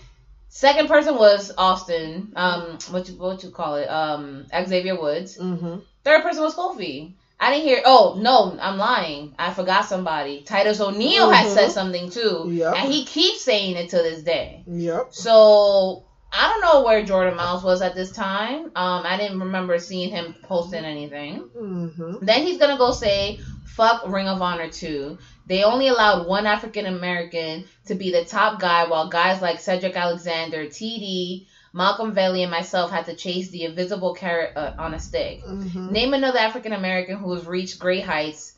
Second 0.49 0.87
person 0.87 1.17
was 1.17 1.51
Austin. 1.57 2.33
Um, 2.35 2.77
what 2.91 3.09
you 3.09 3.15
what 3.15 3.41
you 3.43 3.49
call 3.49 3.75
it? 3.77 3.89
Um, 3.89 4.45
Xavier 4.67 4.95
Woods. 4.99 5.35
hmm 5.35 5.77
Third 6.03 6.21
person 6.21 6.43
was 6.43 6.53
Kofi. 6.53 7.13
I 7.39 7.49
didn't 7.51 7.65
hear. 7.67 7.81
Oh 7.83 8.15
no, 8.19 8.55
I'm 8.61 8.77
lying. 8.77 9.33
I 9.39 9.51
forgot 9.51 9.85
somebody. 9.85 10.43
Titus 10.43 10.79
O'Neil 10.79 11.29
had 11.31 11.47
Mhm. 11.47 11.53
said 11.55 11.71
something 11.71 12.09
too, 12.11 12.45
Yep. 12.51 12.75
and 12.75 12.91
he 12.91 13.03
keeps 13.03 13.41
saying 13.41 13.75
it 13.77 13.89
to 13.89 13.97
this 13.97 14.21
day. 14.21 14.63
Yep. 14.67 15.07
So 15.09 16.03
I 16.33 16.47
don't 16.47 16.61
know 16.61 16.81
where 16.83 17.03
Jordan 17.03 17.35
Myles 17.35 17.63
was 17.63 17.81
at 17.81 17.93
this 17.95 18.11
time. 18.11 18.65
Um, 18.75 19.05
I 19.05 19.17
didn't 19.17 19.39
remember 19.39 19.77
seeing 19.77 20.09
him 20.09 20.33
posting 20.43 20.83
anything. 20.85 21.45
hmm 21.53 22.15
Then 22.21 22.43
he's 22.43 22.57
gonna 22.57 22.77
go 22.77 22.91
say, 22.91 23.37
"Fuck 23.65 24.01
Ring 24.05 24.27
of 24.27 24.41
Honor 24.41 24.67
2. 24.67 25.15
They 25.45 25.63
only 25.63 25.87
allowed 25.87 26.25
one 26.25 26.47
African 26.47 26.85
American 26.87 27.63
to 27.87 27.95
be 27.95 28.09
the 28.09 28.21
top 28.23 28.59
guy, 28.59 28.85
while 28.85 29.05
guys 29.05 29.41
like 29.41 29.59
Cedric 29.59 29.95
Alexander, 29.95 30.65
TD, 30.65 31.41
Malcolm 31.73 32.13
Bailey, 32.13 32.41
and 32.41 32.51
myself 32.51 32.89
had 32.89 33.05
to 33.05 33.13
chase 33.13 33.49
the 33.49 33.63
invisible 33.63 34.11
carrot 34.11 34.51
uh, 34.55 34.71
on 34.77 34.93
a 34.93 34.99
stick. 34.99 35.39
hmm 35.45 35.91
Name 35.91 36.13
another 36.13 36.39
African 36.39 36.73
American 36.73 37.17
who 37.17 37.31
has 37.33 37.45
reached 37.45 37.77
great 37.79 38.03
heights 38.03 38.51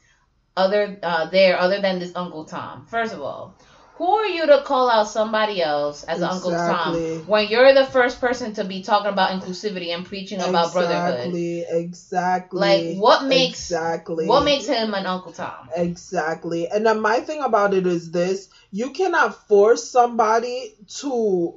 other 0.57 0.97
uh, 1.03 1.25
there 1.25 1.57
other 1.57 1.79
than 1.79 1.99
this 1.99 2.11
Uncle 2.15 2.43
Tom. 2.45 2.83
First 2.85 3.13
of 3.13 3.21
all, 3.21 3.51
who 3.97 4.07
are 4.07 4.25
you 4.25 4.45
to 4.47 4.61
call 4.63 4.89
out 4.89 5.07
somebody 5.07 5.61
else 5.61 6.03
as 6.03 6.21
Uncle 6.21 6.51
Tom 6.51 6.93
when 7.27 7.47
you're 7.47 7.73
the 7.73 7.85
first 7.85 8.19
person 8.19 8.53
to 8.55 8.63
be 8.65 8.81
talking 8.83 9.11
about 9.11 9.31
inclusivity 9.31 9.95
and 9.95 10.05
preaching 10.05 10.41
about 10.41 10.73
brotherhood? 10.73 11.19
Exactly. 11.33 11.61
Exactly. 11.61 12.59
Like, 12.59 12.97
what 13.01 13.23
makes- 13.25 13.69
exactly 13.71 14.27
What 14.27 14.43
makes 14.43 14.65
him 14.67 14.93
an 14.93 15.05
Uncle 15.05 15.31
Tom? 15.31 15.69
Exactly. 15.75 16.67
And 16.67 16.85
then 16.85 16.99
my 16.99 17.19
thing 17.21 17.41
about 17.41 17.73
it 17.73 17.87
is 17.87 18.11
this 18.11 18.49
you 18.71 18.91
cannot 18.91 19.47
force 19.47 19.83
somebody 19.89 20.75
to, 20.99 21.55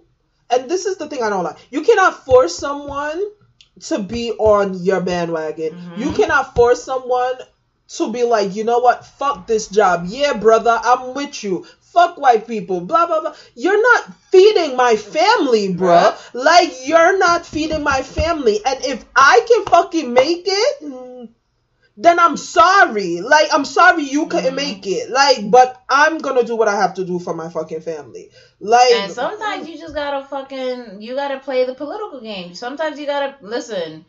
and 0.50 0.70
this 0.70 0.86
is 0.86 0.96
the 0.96 1.08
thing 1.08 1.22
I 1.22 1.30
don't 1.30 1.44
like. 1.44 1.56
You 1.70 1.82
cannot 1.82 2.24
force 2.24 2.54
someone 2.56 3.20
to 3.80 3.98
be 3.98 4.30
on 4.32 4.74
your 4.82 5.00
bandwagon. 5.00 5.72
Mhm. 5.74 5.98
You 5.98 6.12
cannot 6.12 6.54
force 6.54 6.82
someone 6.82 7.34
to 7.96 8.12
be 8.12 8.22
like, 8.22 8.54
you 8.54 8.64
know 8.64 8.80
what, 8.80 9.04
fuck 9.06 9.46
this 9.46 9.68
job. 9.68 10.04
Yeah, 10.08 10.34
brother, 10.34 10.78
I'm 10.82 11.14
with 11.14 11.42
you. 11.42 11.64
Fuck 11.92 12.18
white 12.18 12.46
people, 12.46 12.80
blah 12.82 13.06
blah 13.06 13.20
blah. 13.20 13.34
You're 13.54 13.82
not 13.82 14.14
feeding 14.30 14.76
my 14.76 14.96
family, 14.96 15.74
bruh. 15.74 16.12
Bruh. 16.12 16.34
Like 16.34 16.70
you're 16.86 17.18
not 17.18 17.46
feeding 17.46 17.82
my 17.82 18.02
family. 18.02 18.60
And 18.64 18.84
if 18.84 19.04
I 19.16 19.40
can 19.48 19.64
fucking 19.64 20.12
make 20.12 20.44
it, 20.46 20.82
mm, 20.82 21.28
then 21.96 22.20
I'm 22.20 22.36
sorry. 22.36 23.20
Like 23.20 23.48
I'm 23.52 23.64
sorry 23.64 24.04
you 24.04 24.26
couldn't 24.26 24.52
Mhm. 24.52 24.56
make 24.56 24.86
it. 24.86 25.10
Like, 25.10 25.50
but 25.50 25.80
I'm 25.88 26.18
gonna 26.18 26.44
do 26.44 26.56
what 26.56 26.68
I 26.68 26.76
have 26.76 26.94
to 26.94 27.04
do 27.04 27.18
for 27.18 27.34
my 27.34 27.48
fucking 27.48 27.80
family. 27.80 28.30
Like 28.60 28.92
And 28.92 29.12
sometimes 29.12 29.68
you 29.68 29.78
just 29.78 29.94
gotta 29.94 30.24
fucking 30.26 31.00
you 31.02 31.14
gotta 31.14 31.38
play 31.40 31.64
the 31.64 31.74
political 31.74 32.20
game. 32.20 32.54
Sometimes 32.54 32.98
you 33.00 33.06
gotta 33.06 33.36
listen. 33.40 34.04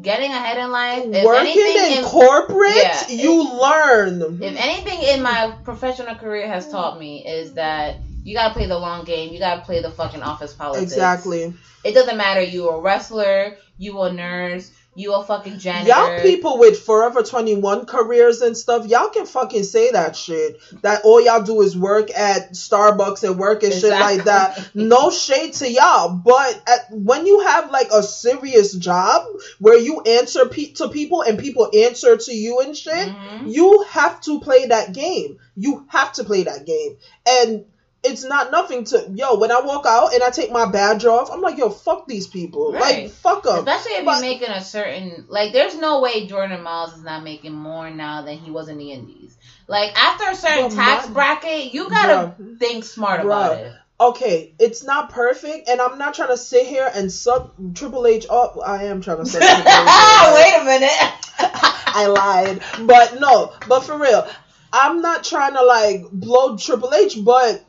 Getting 0.00 0.30
ahead 0.30 0.58
in 0.58 0.70
life. 0.70 1.04
If 1.06 1.24
working 1.24 1.50
anything 1.60 1.92
in 1.92 1.98
in- 1.98 2.04
corporate, 2.04 2.76
Yeah, 2.76 3.08
you 3.08 3.60
learn. 3.60 4.42
If 4.42 4.56
anything 4.56 5.02
in 5.02 5.22
my 5.22 5.54
professional 5.64 6.14
career 6.14 6.46
has 6.46 6.70
taught 6.70 6.98
me 7.00 7.26
is 7.26 7.54
that 7.54 7.96
you 8.22 8.34
gotta 8.34 8.54
play 8.54 8.66
the 8.66 8.78
long 8.78 9.04
game. 9.04 9.32
You 9.32 9.38
gotta 9.40 9.62
play 9.62 9.80
the 9.82 9.90
fucking 9.90 10.22
office 10.22 10.52
politics. 10.52 10.92
exactly. 10.92 11.52
It 11.84 11.94
doesn't 11.94 12.16
matter. 12.16 12.42
You 12.42 12.68
are 12.68 12.76
a 12.78 12.80
wrestler. 12.80 13.56
You 13.76 14.00
a 14.02 14.12
nurse. 14.12 14.70
You 14.98 15.14
a 15.14 15.24
fucking 15.24 15.60
janitor. 15.60 15.88
Y'all 15.94 16.20
people 16.22 16.58
with 16.58 16.80
Forever 16.80 17.22
21 17.22 17.86
careers 17.86 18.40
and 18.42 18.56
stuff, 18.56 18.88
y'all 18.88 19.10
can 19.10 19.26
fucking 19.26 19.62
say 19.62 19.92
that 19.92 20.16
shit. 20.16 20.58
That 20.82 21.02
all 21.04 21.20
y'all 21.20 21.44
do 21.44 21.60
is 21.62 21.78
work 21.78 22.10
at 22.10 22.50
Starbucks 22.54 23.22
and 23.22 23.38
work 23.38 23.62
and 23.62 23.72
shit 23.72 23.92
like 23.92 24.24
that. 24.24 24.70
No 24.74 25.10
shade 25.10 25.52
to 25.54 25.70
y'all, 25.70 26.08
but 26.16 26.60
at, 26.66 26.90
when 26.90 27.26
you 27.26 27.40
have 27.46 27.70
like 27.70 27.90
a 27.92 28.02
serious 28.02 28.72
job 28.74 29.24
where 29.60 29.78
you 29.78 30.00
answer 30.00 30.46
pe- 30.46 30.72
to 30.72 30.88
people 30.88 31.22
and 31.22 31.38
people 31.38 31.70
answer 31.72 32.16
to 32.16 32.32
you 32.34 32.58
and 32.58 32.76
shit, 32.76 32.92
Mhm. 33.08 33.42
you 33.52 33.82
have 33.90 34.20
to 34.22 34.40
play 34.40 34.66
that 34.66 34.92
game. 34.92 35.38
You 35.56 35.86
have 35.90 36.12
to 36.14 36.24
play 36.24 36.42
that 36.42 36.66
game. 36.66 36.96
And 37.28 37.64
it's 38.10 38.24
not 38.24 38.50
nothing 38.50 38.84
to 38.84 39.10
yo. 39.14 39.38
When 39.38 39.50
I 39.52 39.60
walk 39.60 39.84
out 39.86 40.12
and 40.14 40.22
I 40.22 40.30
take 40.30 40.50
my 40.50 40.66
badge 40.70 41.04
off, 41.04 41.30
I'm 41.32 41.40
like, 41.40 41.58
yo, 41.58 41.68
fuck 41.70 42.06
these 42.06 42.26
people, 42.26 42.72
Right. 42.72 43.04
like 43.04 43.10
fuck 43.12 43.42
them. 43.44 43.58
Especially 43.58 43.92
if 43.92 44.04
But- 44.04 44.12
you're 44.12 44.20
making 44.32 44.48
a 44.50 44.62
certain 44.62 45.26
like, 45.28 45.52
there's 45.52 45.76
no 45.76 46.00
way 46.00 46.26
Jordan 46.26 46.62
Myles 46.62 46.94
is 46.96 47.02
not 47.04 47.22
making 47.22 47.52
more 47.52 47.90
now 47.90 48.22
than 48.22 48.38
he 48.38 48.50
was 48.50 48.68
in 48.68 48.78
the 48.78 48.90
Indies. 48.92 49.36
Like 49.66 49.92
after 49.96 50.30
a 50.30 50.34
certain 50.34 50.70
tax 50.70 51.06
my- 51.08 51.12
bracket, 51.14 51.74
you 51.74 51.88
gotta 51.90 52.34
think 52.58 52.84
smart 52.84 53.20
about 53.24 53.58
it. 53.58 53.72
okay, 54.00 54.54
it's 54.58 54.82
not 54.84 55.10
perfect, 55.10 55.68
and 55.68 55.80
I'm 55.80 55.98
not 55.98 56.14
trying 56.14 56.28
to 56.28 56.36
sit 56.38 56.66
here 56.66 56.90
and 56.94 57.10
suck 57.12 57.52
Triple 57.74 58.06
H 58.06 58.26
up. 58.30 58.56
I 58.64 58.84
am 58.84 59.00
trying 59.02 59.18
to 59.18 59.26
suck 59.26 59.42
Triple 59.42 59.60
H 59.60 59.66
up. 59.68 60.34
Wait 60.34 60.54
a 60.60 60.64
minute. 60.64 61.12
I 61.40 62.06
lied. 62.06 62.62
But 62.86 63.20
no, 63.20 63.52
but 63.68 63.80
for 63.80 63.98
real, 63.98 64.26
I'm 64.72 65.00
not 65.02 65.24
trying 65.24 65.54
to 65.54 65.64
like 65.64 66.02
blow 66.12 66.56
Triple 66.56 66.92
H, 66.94 67.16
but 67.22 67.64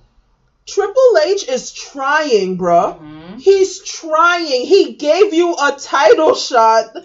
Triple 0.70 1.18
H 1.26 1.48
is 1.48 1.72
trying, 1.72 2.58
bruh. 2.58 3.00
Mhm. 3.00 3.40
He's 3.40 3.80
trying. 3.84 4.66
He 4.66 4.94
gave 4.94 5.34
you 5.34 5.54
a 5.56 5.78
title 5.80 6.36
shot 6.36 6.96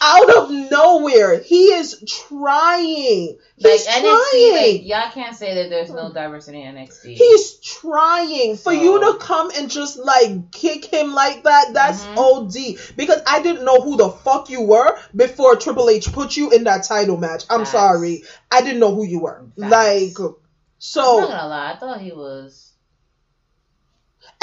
out 0.00 0.30
of 0.30 0.50
nowhere. 0.50 1.40
He 1.40 1.66
is 1.72 2.02
trying. 2.06 3.38
Like 3.60 3.72
He's 3.72 3.86
NXT, 3.88 4.00
trying. 4.00 4.72
like 4.74 4.86
y'all 4.86 5.10
can't 5.10 5.36
say 5.36 5.54
that 5.56 5.70
there's 5.70 5.90
no 5.90 6.12
diversity 6.12 6.62
in 6.62 6.76
NXT. 6.76 7.14
He's 7.16 7.54
trying 7.54 8.56
for 8.56 8.72
you 8.72 9.00
to 9.00 9.18
come 9.18 9.50
and 9.56 9.68
just 9.68 9.98
like 9.98 10.52
kick 10.52 10.84
him 10.84 11.12
like 11.14 11.42
that. 11.42 11.72
That's 11.74 12.04
Mhm. 12.04 12.16
OD. 12.16 12.78
Because 12.96 13.20
I 13.26 13.42
didn't 13.42 13.64
know 13.64 13.80
who 13.80 13.96
the 13.96 14.10
fuck 14.10 14.48
you 14.50 14.60
were 14.62 14.96
before 15.14 15.56
Triple 15.56 15.90
H 15.90 16.12
put 16.12 16.36
you 16.36 16.50
in 16.50 16.64
that 16.64 16.84
title 16.84 17.16
match. 17.16 17.44
I'm 17.50 17.60
Facts. 17.60 17.72
sorry, 17.72 18.22
I 18.52 18.62
didn't 18.62 18.78
know 18.78 18.94
who 18.94 19.04
you 19.04 19.18
were. 19.20 19.42
Facts. 19.58 19.70
Like, 19.70 20.20
I'm 20.20 20.34
so 20.78 21.20
not 21.20 21.28
gonna 21.30 21.48
lie, 21.48 21.72
I 21.72 21.76
thought 21.76 22.00
he 22.00 22.12
was. 22.12 22.67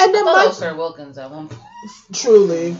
And 0.00 0.14
then 0.14 0.24
my 0.24 0.50
Sir 0.50 0.74
Wilkins 0.74 1.18
at 1.18 1.30
one 1.30 1.48
point. 1.48 1.60
truly. 2.14 2.76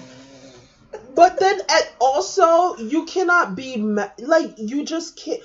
But 1.14 1.38
then, 1.38 1.60
at 1.70 1.84
also, 2.00 2.74
you 2.76 3.04
cannot 3.04 3.56
be 3.56 3.76
ma- 3.76 4.06
like 4.18 4.52
you 4.56 4.84
just 4.84 5.16
can't. 5.16 5.40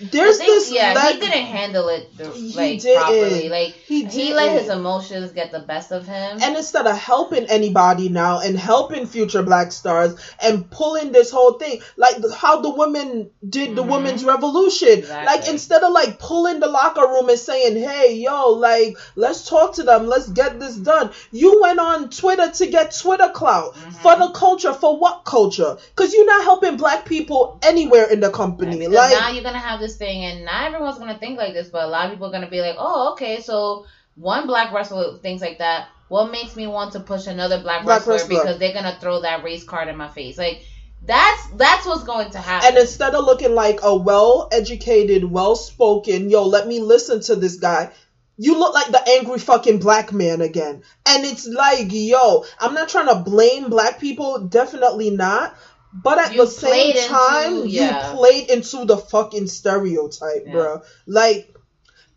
There's 0.00 0.38
think, 0.38 0.48
this 0.48 0.70
yeah, 0.70 1.10
he 1.10 1.18
didn't 1.18 1.46
handle 1.46 1.88
it 1.88 2.16
the, 2.16 2.28
like 2.54 2.80
didn't. 2.80 3.02
properly. 3.02 3.48
Like 3.48 3.74
He 3.74 4.04
he, 4.04 4.32
let 4.32 4.60
his 4.60 4.68
emotions 4.70 5.32
get 5.32 5.50
the 5.50 5.58
best 5.58 5.90
of 5.90 6.06
him. 6.06 6.38
And 6.40 6.56
instead 6.56 6.86
of 6.86 6.96
helping 6.96 7.46
anybody 7.46 8.08
now 8.08 8.38
and 8.38 8.56
helping 8.56 9.06
future 9.06 9.42
black 9.42 9.72
stars 9.72 10.14
and 10.40 10.70
pulling 10.70 11.10
this 11.10 11.32
whole 11.32 11.54
thing, 11.54 11.80
like 11.96 12.16
how 12.32 12.60
the 12.60 12.70
women 12.70 13.30
did 13.48 13.74
the 13.74 13.82
Mhm. 13.82 13.88
women's 13.90 14.24
revolution, 14.24 14.88
Exactly. 15.00 15.26
like 15.26 15.48
instead 15.48 15.82
of 15.82 15.92
like 15.92 16.20
pulling 16.20 16.60
the 16.60 16.68
locker 16.68 17.06
room 17.08 17.28
and 17.28 17.38
saying, 17.38 17.76
"Hey, 17.76 18.14
yo, 18.14 18.50
like 18.50 18.96
let's 19.16 19.48
talk 19.48 19.74
to 19.74 19.82
them, 19.82 20.06
let's 20.06 20.28
get 20.28 20.60
this 20.60 20.76
done," 20.76 21.10
you 21.32 21.60
went 21.60 21.80
on 21.80 22.08
Twitter 22.10 22.48
to 22.50 22.66
get 22.66 22.94
Twitter 22.96 23.30
clout 23.34 23.74
Mhm. 23.74 23.94
for 23.94 24.14
the 24.16 24.28
culture. 24.30 24.72
For 24.72 24.96
what 24.96 25.24
culture? 25.24 25.76
Because 25.96 26.14
you're 26.14 26.24
not 26.26 26.44
helping 26.44 26.76
black 26.76 27.04
people 27.04 27.58
anywhere 27.62 28.04
in 28.06 28.20
the 28.20 28.30
company. 28.30 28.76
Because 28.78 28.94
Like, 28.94 29.18
now 29.18 29.30
you're 29.30 29.42
gonna 29.42 29.58
have 29.58 29.80
this 29.80 29.87
thing, 29.96 30.24
and 30.24 30.44
not 30.44 30.66
everyone's 30.66 30.98
gonna 30.98 31.18
think 31.18 31.38
like 31.38 31.54
this, 31.54 31.68
but 31.68 31.84
a 31.84 31.88
lot 31.88 32.06
of 32.06 32.12
people 32.12 32.26
are 32.28 32.32
gonna 32.32 32.50
be 32.50 32.60
like, 32.60 32.76
"Oh, 32.78 33.12
okay, 33.12 33.40
so 33.40 33.86
one 34.14 34.46
black 34.46 34.72
wrestler 34.72 35.18
thinks 35.18 35.42
like 35.42 35.58
that. 35.58 35.88
What 36.08 36.30
makes 36.30 36.56
me 36.56 36.66
want 36.66 36.92
to 36.92 37.00
push 37.00 37.26
another 37.26 37.60
black, 37.60 37.84
Black 37.84 37.98
wrestler, 38.06 38.14
wrestler. 38.14 38.28
because 38.40 38.58
they're 38.58 38.72
gonna 38.72 38.96
throw 39.00 39.20
that 39.20 39.44
race 39.44 39.64
card 39.64 39.88
in 39.88 39.96
my 39.96 40.08
face?" 40.08 40.38
Like 40.38 40.62
that's 41.04 41.46
that's 41.56 41.86
what's 41.86 42.04
going 42.04 42.30
to 42.32 42.38
happen. 42.38 42.68
And 42.68 42.78
instead 42.78 43.14
of 43.14 43.24
looking 43.24 43.54
like 43.54 43.80
a 43.82 43.94
well 43.94 44.48
educated, 44.52 45.24
well 45.24 45.56
spoken, 45.56 46.28
yo, 46.28 46.44
let 46.44 46.66
me 46.66 46.80
listen 46.80 47.20
to 47.22 47.36
this 47.36 47.56
guy, 47.56 47.90
you 48.36 48.58
look 48.58 48.74
like 48.74 48.88
the 48.88 49.02
angry 49.08 49.38
fucking 49.38 49.78
black 49.78 50.12
man 50.12 50.40
again. 50.40 50.82
And 51.06 51.24
it's 51.24 51.46
like, 51.46 51.88
yo, 51.90 52.44
I'm 52.60 52.74
not 52.74 52.88
trying 52.88 53.08
to 53.08 53.16
blame 53.16 53.68
black 53.68 53.98
people, 53.98 54.46
definitely 54.46 55.10
not. 55.10 55.54
But 55.92 56.18
at 56.18 56.34
You 56.34 56.44
the 56.44 56.50
same 56.50 56.96
into- 56.96 57.08
time, 57.08 57.66
yeah. 57.66 58.10
you 58.12 58.16
played 58.18 58.50
into 58.50 58.84
the 58.84 58.96
fucking 58.98 59.46
stereotype, 59.48 60.44
Yeah. 60.46 60.52
bro. 60.52 60.82
Like, 61.06 61.54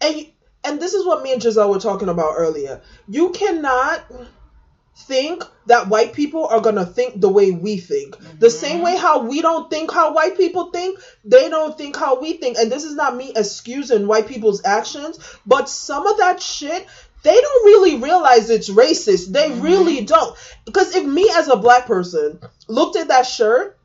and 0.02 0.28
and 0.64 0.80
this 0.80 0.94
is 0.94 1.04
what 1.06 1.24
me 1.24 1.34
and 1.34 1.42
Giselle 1.42 1.72
were 1.72 1.80
talking 1.80 2.08
about 2.10 2.36
earlier. 2.38 2.82
You 3.10 3.30
cannot 3.30 4.04
think 5.08 5.44
that 5.66 5.88
white 5.90 6.14
people 6.14 6.46
are 6.46 6.60
gonna 6.60 6.86
think 6.86 7.20
the 7.20 7.30
way 7.30 7.50
we 7.50 7.78
think. 7.78 8.16
The 8.40 8.48
Mhm. 8.48 8.52
same 8.52 8.82
way 8.82 8.96
how 8.96 9.20
we 9.24 9.42
don't 9.42 9.70
think 9.72 9.92
how 9.92 10.14
white 10.14 10.38
people 10.38 10.70
think, 10.72 11.00
they 11.26 11.50
don't 11.50 11.76
think 11.78 11.96
how 11.96 12.20
we 12.20 12.34
think. 12.34 12.58
And 12.60 12.72
this 12.72 12.84
is 12.84 12.94
not 12.94 13.16
me 13.16 13.32
excusing 13.36 14.06
white 14.06 14.28
people's 14.28 14.62
actions, 14.64 15.18
but 15.48 15.68
some 15.70 16.06
of 16.06 16.18
that 16.18 16.42
shit, 16.42 16.86
they 17.24 17.40
don't 17.40 17.66
really 17.66 17.96
realize 17.98 18.50
it's 18.50 18.70
racist. 18.70 19.32
They 19.32 19.50
Mhm. 19.50 19.64
really 19.64 20.02
don't. 20.02 20.36
Because 20.66 20.96
if 20.96 21.06
me 21.06 21.30
as 21.34 21.48
a 21.48 21.56
black 21.56 21.88
person 21.88 22.40
looked 22.72 22.96
at 22.96 23.10
that 23.10 23.26
shirt 23.26 23.78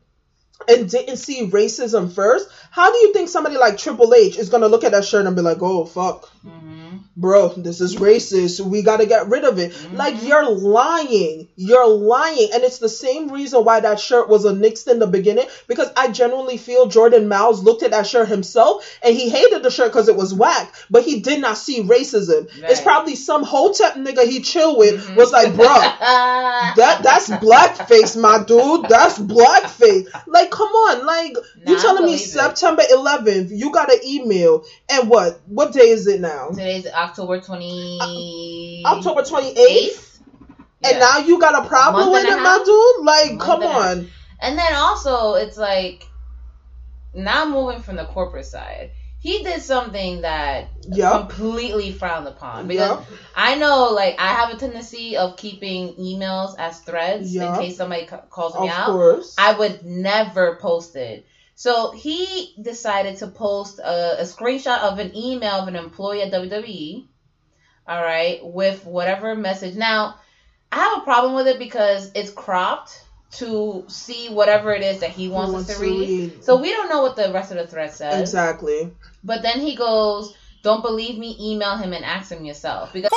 and 0.68 0.88
didn't 0.88 1.18
see 1.18 1.48
racism 1.50 2.10
first, 2.12 2.48
how 2.70 2.90
do 2.92 2.98
you 2.98 3.12
think 3.12 3.28
somebody 3.28 3.56
like 3.56 3.76
Triple 3.78 4.14
H 4.14 4.36
is 4.38 4.48
gonna 4.48 4.68
look 4.68 4.84
at 4.84 4.92
that 4.92 5.04
shirt 5.04 5.26
and 5.26 5.36
be 5.36 5.42
like, 5.42 5.58
oh 5.60 5.84
fuck, 5.84 6.30
Mhm. 6.46 6.85
Bro, 7.16 7.54
this 7.56 7.80
is 7.80 7.96
racist. 7.96 8.60
We 8.60 8.82
got 8.82 8.98
to 8.98 9.06
get 9.06 9.28
rid 9.28 9.44
of 9.44 9.58
it. 9.58 9.72
Mm-hmm. 9.72 9.96
Like, 9.96 10.22
you're 10.22 10.48
lying. 10.48 11.48
You're 11.56 11.88
lying. 11.88 12.48
And 12.52 12.62
it's 12.62 12.78
the 12.78 12.88
same 12.88 13.30
reason 13.30 13.64
why 13.64 13.80
that 13.80 14.00
shirt 14.00 14.28
was 14.28 14.44
a 14.44 14.52
nixed 14.52 14.88
in 14.88 14.98
the 14.98 15.06
beginning 15.06 15.46
because 15.66 15.90
I 15.96 16.08
genuinely 16.08 16.56
feel 16.58 16.86
Jordan 16.86 17.28
Myles 17.28 17.62
looked 17.62 17.82
at 17.82 17.92
that 17.92 18.06
shirt 18.06 18.28
himself 18.28 18.98
and 19.02 19.14
he 19.14 19.30
hated 19.30 19.62
the 19.62 19.70
shirt 19.70 19.92
because 19.92 20.08
it 20.08 20.16
was 20.16 20.34
whack, 20.34 20.74
but 20.90 21.04
he 21.04 21.20
did 21.20 21.40
not 21.40 21.56
see 21.56 21.82
racism. 21.82 22.48
It's 22.56 22.80
probably 22.80 23.16
some 23.16 23.42
hotep 23.42 23.94
nigga 23.94 24.24
he 24.24 24.40
chill 24.40 24.76
with 24.76 25.02
mm-hmm. 25.02 25.16
was 25.16 25.32
like, 25.32 25.54
bro. 25.54 25.64
that 25.66 26.76
That 26.86 27.02
that's 27.02 27.28
blackface, 27.28 28.20
my 28.20 28.44
dude. 28.44 28.88
That's 28.88 29.18
blackface. 29.18 30.06
Like, 30.26 30.50
come 30.50 30.68
on. 30.68 31.04
Like, 31.04 31.36
you 31.66 31.74
Nah, 31.74 31.78
I 31.78 31.82
telling 31.82 32.04
me 32.04 32.14
it. 32.14 32.18
September 32.18 32.82
11th, 32.82 33.48
you 33.50 33.72
got 33.72 33.92
an 33.92 33.98
email, 34.04 34.64
and 34.88 35.08
what? 35.08 35.40
What 35.46 35.72
day 35.72 35.88
is 35.88 36.06
it 36.06 36.20
now? 36.20 36.50
Today's 36.50 36.86
October 37.10 37.34
uh, 37.34 37.40
twenty. 37.42 38.82
October 38.84 39.22
28th? 39.22 40.18
And 40.84 40.98
now 41.00 41.18
you 41.18 41.40
got 41.40 41.64
a 41.64 41.68
problem 41.68 42.12
with 42.12 42.24
it, 42.24 42.36
my 42.36 42.62
dude? 42.64 43.04
Like, 43.04 43.40
come 43.40 43.62
and 43.62 43.70
on. 43.72 44.08
And 44.40 44.58
then 44.58 44.72
also, 44.74 45.34
it's 45.34 45.56
like 45.56 46.06
now 47.14 47.48
moving 47.48 47.80
from 47.80 47.96
the 47.96 48.04
corporate 48.04 48.44
side, 48.46 48.90
he 49.18 49.42
did 49.42 49.62
something 49.62 50.20
that 50.22 50.68
Yep. 50.88 51.12
completely 51.30 51.90
frowned 51.90 52.28
upon 52.28 52.68
because 52.68 52.98
Yep. 52.98 53.06
I 53.34 53.56
know, 53.56 53.90
like, 53.90 54.20
I 54.20 54.28
have 54.28 54.54
a 54.54 54.56
tendency 54.58 55.16
of 55.16 55.36
keeping 55.36 55.94
emails 55.94 56.54
as 56.58 56.78
threads 56.80 57.34
Yeah. 57.34 57.54
in 57.54 57.60
case 57.60 57.76
somebody 57.78 58.06
calls 58.30 58.54
me 58.54 58.68
Of 58.68 58.74
out. 58.74 58.86
course. 58.86 59.34
I 59.38 59.52
would 59.54 59.84
never 59.84 60.56
post 60.56 60.94
it. 60.96 61.26
So 61.56 61.90
he 61.90 62.54
decided 62.60 63.16
to 63.18 63.28
post 63.28 63.78
a, 63.78 64.20
a 64.20 64.24
screenshot 64.24 64.78
of 64.80 64.98
an 64.98 65.16
email 65.16 65.54
of 65.54 65.68
an 65.68 65.74
employee 65.74 66.22
at 66.22 66.30
WWE. 66.30 67.06
All 67.88 68.02
right, 68.02 68.40
with 68.42 68.84
whatever 68.84 69.34
message. 69.34 69.74
Now, 69.74 70.16
I 70.70 70.76
have 70.76 70.98
a 70.98 71.04
problem 71.04 71.34
with 71.34 71.46
it 71.46 71.58
because 71.58 72.10
it's 72.14 72.30
cropped 72.30 73.00
to 73.32 73.84
see 73.88 74.28
whatever 74.28 74.72
it 74.72 74.82
is 74.82 75.00
that 75.00 75.10
he 75.10 75.28
wants, 75.28 75.52
wants 75.52 75.70
us 75.70 75.78
to 75.78 75.84
to 75.84 75.90
read. 75.90 76.08
read. 76.08 76.44
So 76.44 76.60
we 76.60 76.70
don't 76.70 76.90
know 76.90 77.02
what 77.02 77.16
the 77.16 77.32
rest 77.32 77.52
of 77.52 77.56
the 77.56 77.66
thread 77.66 77.92
says. 77.92 78.20
exactly. 78.20 78.90
But 79.24 79.42
then 79.42 79.60
he 79.60 79.76
goes, 79.76 80.36
"Don't 80.66 80.82
believe 80.82 81.16
me? 81.16 81.36
Email 81.40 81.76
him 81.76 81.92
and 81.92 82.04
ask 82.04 82.32
him 82.32 82.44
yourself." 82.44 82.92
Because 82.92 83.12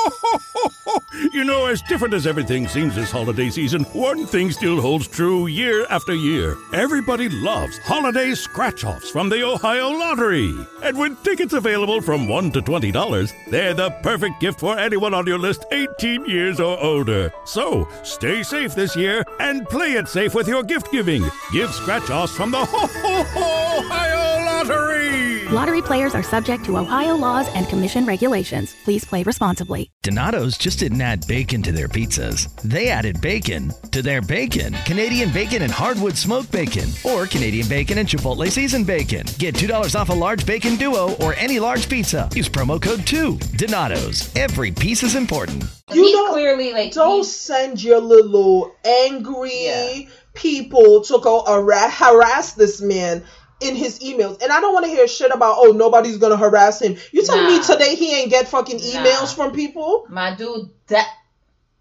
you 1.33 1.43
know, 1.43 1.65
as 1.65 1.81
different 1.81 2.13
as 2.13 2.27
everything 2.27 2.67
seems 2.67 2.93
this 2.93 3.09
holiday 3.09 3.49
season, 3.49 3.83
one 3.93 4.27
thing 4.27 4.51
still 4.51 4.79
holds 4.79 5.07
true 5.07 5.47
year 5.47 5.87
after 5.89 6.13
year. 6.13 6.55
Everybody 6.73 7.27
loves 7.29 7.79
holiday 7.79 8.35
scratch 8.35 8.83
offs 8.83 9.09
from 9.09 9.29
the 9.29 9.41
Ohio 9.43 9.89
Lottery. 9.89 10.53
And 10.83 10.95
with 10.97 11.23
tickets 11.23 11.53
available 11.53 12.01
from 12.01 12.27
$1 12.27 12.53
to 12.53 12.61
$20, 12.61 13.33
they're 13.49 13.73
the 13.73 13.89
perfect 14.03 14.39
gift 14.39 14.59
for 14.59 14.77
anyone 14.77 15.15
on 15.15 15.25
your 15.25 15.39
list 15.39 15.65
18 15.71 16.25
years 16.25 16.59
or 16.59 16.79
older. 16.79 17.31
So 17.45 17.87
stay 18.03 18.43
safe 18.43 18.75
this 18.75 18.95
year 18.95 19.23
and 19.39 19.67
play 19.67 19.93
it 19.93 20.07
safe 20.07 20.35
with 20.35 20.47
your 20.47 20.61
gift 20.61 20.91
giving. 20.91 21.23
Give 21.51 21.73
scratch 21.73 22.11
offs 22.11 22.35
from 22.35 22.51
the 22.51 22.63
Ho 22.63 22.87
Ho 22.87 23.23
Ho 23.23 23.79
Ohio 23.79 24.45
Lottery. 24.45 25.47
Lottery 25.49 25.81
players 25.81 26.13
are 26.13 26.23
subject 26.23 26.63
to 26.65 26.77
Ohio 26.77 27.15
laws 27.39 27.53
and 27.55 27.67
commission 27.67 28.05
regulations. 28.05 28.75
Please 28.83 29.05
play 29.05 29.23
responsibly. 29.23 29.89
Donato's 30.03 30.57
just 30.57 30.79
didn't 30.79 31.01
add 31.01 31.25
bacon 31.27 31.61
to 31.63 31.71
their 31.71 31.87
pizzas. 31.87 32.53
They 32.61 32.89
added 32.89 33.21
bacon 33.21 33.71
to 33.91 34.01
their 34.01 34.21
bacon. 34.21 34.73
Canadian 34.85 35.31
bacon 35.31 35.61
and 35.61 35.71
hardwood 35.71 36.17
smoked 36.17 36.51
bacon, 36.51 36.89
or 37.03 37.25
Canadian 37.27 37.67
bacon 37.67 37.97
and 37.97 38.07
Chipotle 38.07 38.49
seasoned 38.51 38.87
bacon. 38.87 39.25
Get 39.37 39.55
$2 39.55 39.95
off 39.99 40.09
a 40.09 40.13
large 40.13 40.45
bacon 40.45 40.75
duo 40.75 41.15
or 41.21 41.33
any 41.35 41.59
large 41.59 41.89
pizza. 41.89 42.29
Use 42.35 42.49
promo 42.49 42.81
code 42.81 43.05
2. 43.05 43.37
Donato's. 43.55 44.33
Every 44.35 44.71
piece 44.71 45.03
is 45.03 45.15
important. 45.15 45.63
You 45.93 46.03
he's 46.03 46.11
don't- 46.13 46.31
clearly 46.33 46.73
like 46.73 46.91
Don't 46.93 47.15
he's- 47.23 47.31
send 47.31 47.81
your 47.83 47.99
little 47.99 48.71
angry 48.85 49.65
Yeah. 49.65 49.99
people 50.33 51.01
to 51.03 51.19
go 51.19 51.41
ara- 51.47 51.89
harass 51.89 52.53
this 52.53 52.81
man. 52.81 53.23
In 53.61 53.75
his 53.75 53.99
emails. 53.99 54.41
And 54.41 54.51
I 54.51 54.59
don't 54.61 54.73
want 54.73 54.85
to 54.85 54.91
hear 54.91 55.07
shit 55.07 55.31
about 55.31 55.55
oh 55.59 55.71
nobody's 55.71 56.17
gonna 56.17 56.37
harass 56.37 56.81
him. 56.81 56.97
You 57.11 57.23
telling 57.23 57.47
me 57.47 57.61
today 57.63 57.95
he 57.95 58.15
ain't 58.21 58.29
get 58.29 58.47
fucking 58.47 58.77
Nah. 58.77 58.83
emails 58.83 59.35
from 59.35 59.51
people? 59.53 60.05
My 60.09 60.35
dude, 60.35 60.69
that 60.87 61.07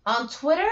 on 0.06 0.28
Twitter. 0.28 0.68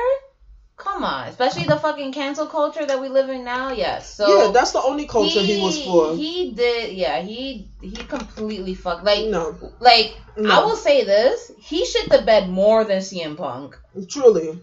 Come 0.78 1.04
on, 1.04 1.28
especially 1.28 1.64
the 1.64 1.78
fucking 1.78 2.12
cancel 2.12 2.46
culture 2.46 2.84
that 2.84 3.00
we 3.00 3.08
live 3.08 3.30
in 3.30 3.44
now. 3.44 3.72
Yes, 3.72 4.14
so 4.14 4.26
yeah, 4.28 4.50
that's 4.52 4.72
the 4.72 4.82
only 4.82 5.06
culture 5.06 5.40
he, 5.40 5.62
was 5.62 5.82
for. 5.82 6.14
He 6.14 6.52
did, 6.52 6.92
yeah. 6.92 7.22
He 7.22 7.70
he 7.80 7.96
completely 7.96 8.74
fucked. 8.74 9.02
Like, 9.02 9.24
no, 9.24 9.56
like 9.80 10.14
No. 10.36 10.50
I 10.50 10.62
will 10.66 10.76
say 10.76 11.02
this: 11.04 11.50
he 11.58 11.86
shit 11.86 12.10
the 12.10 12.20
bed 12.20 12.50
more 12.50 12.84
than 12.84 12.98
CM 13.00 13.38
Punk 13.38 13.78
truly, 14.10 14.60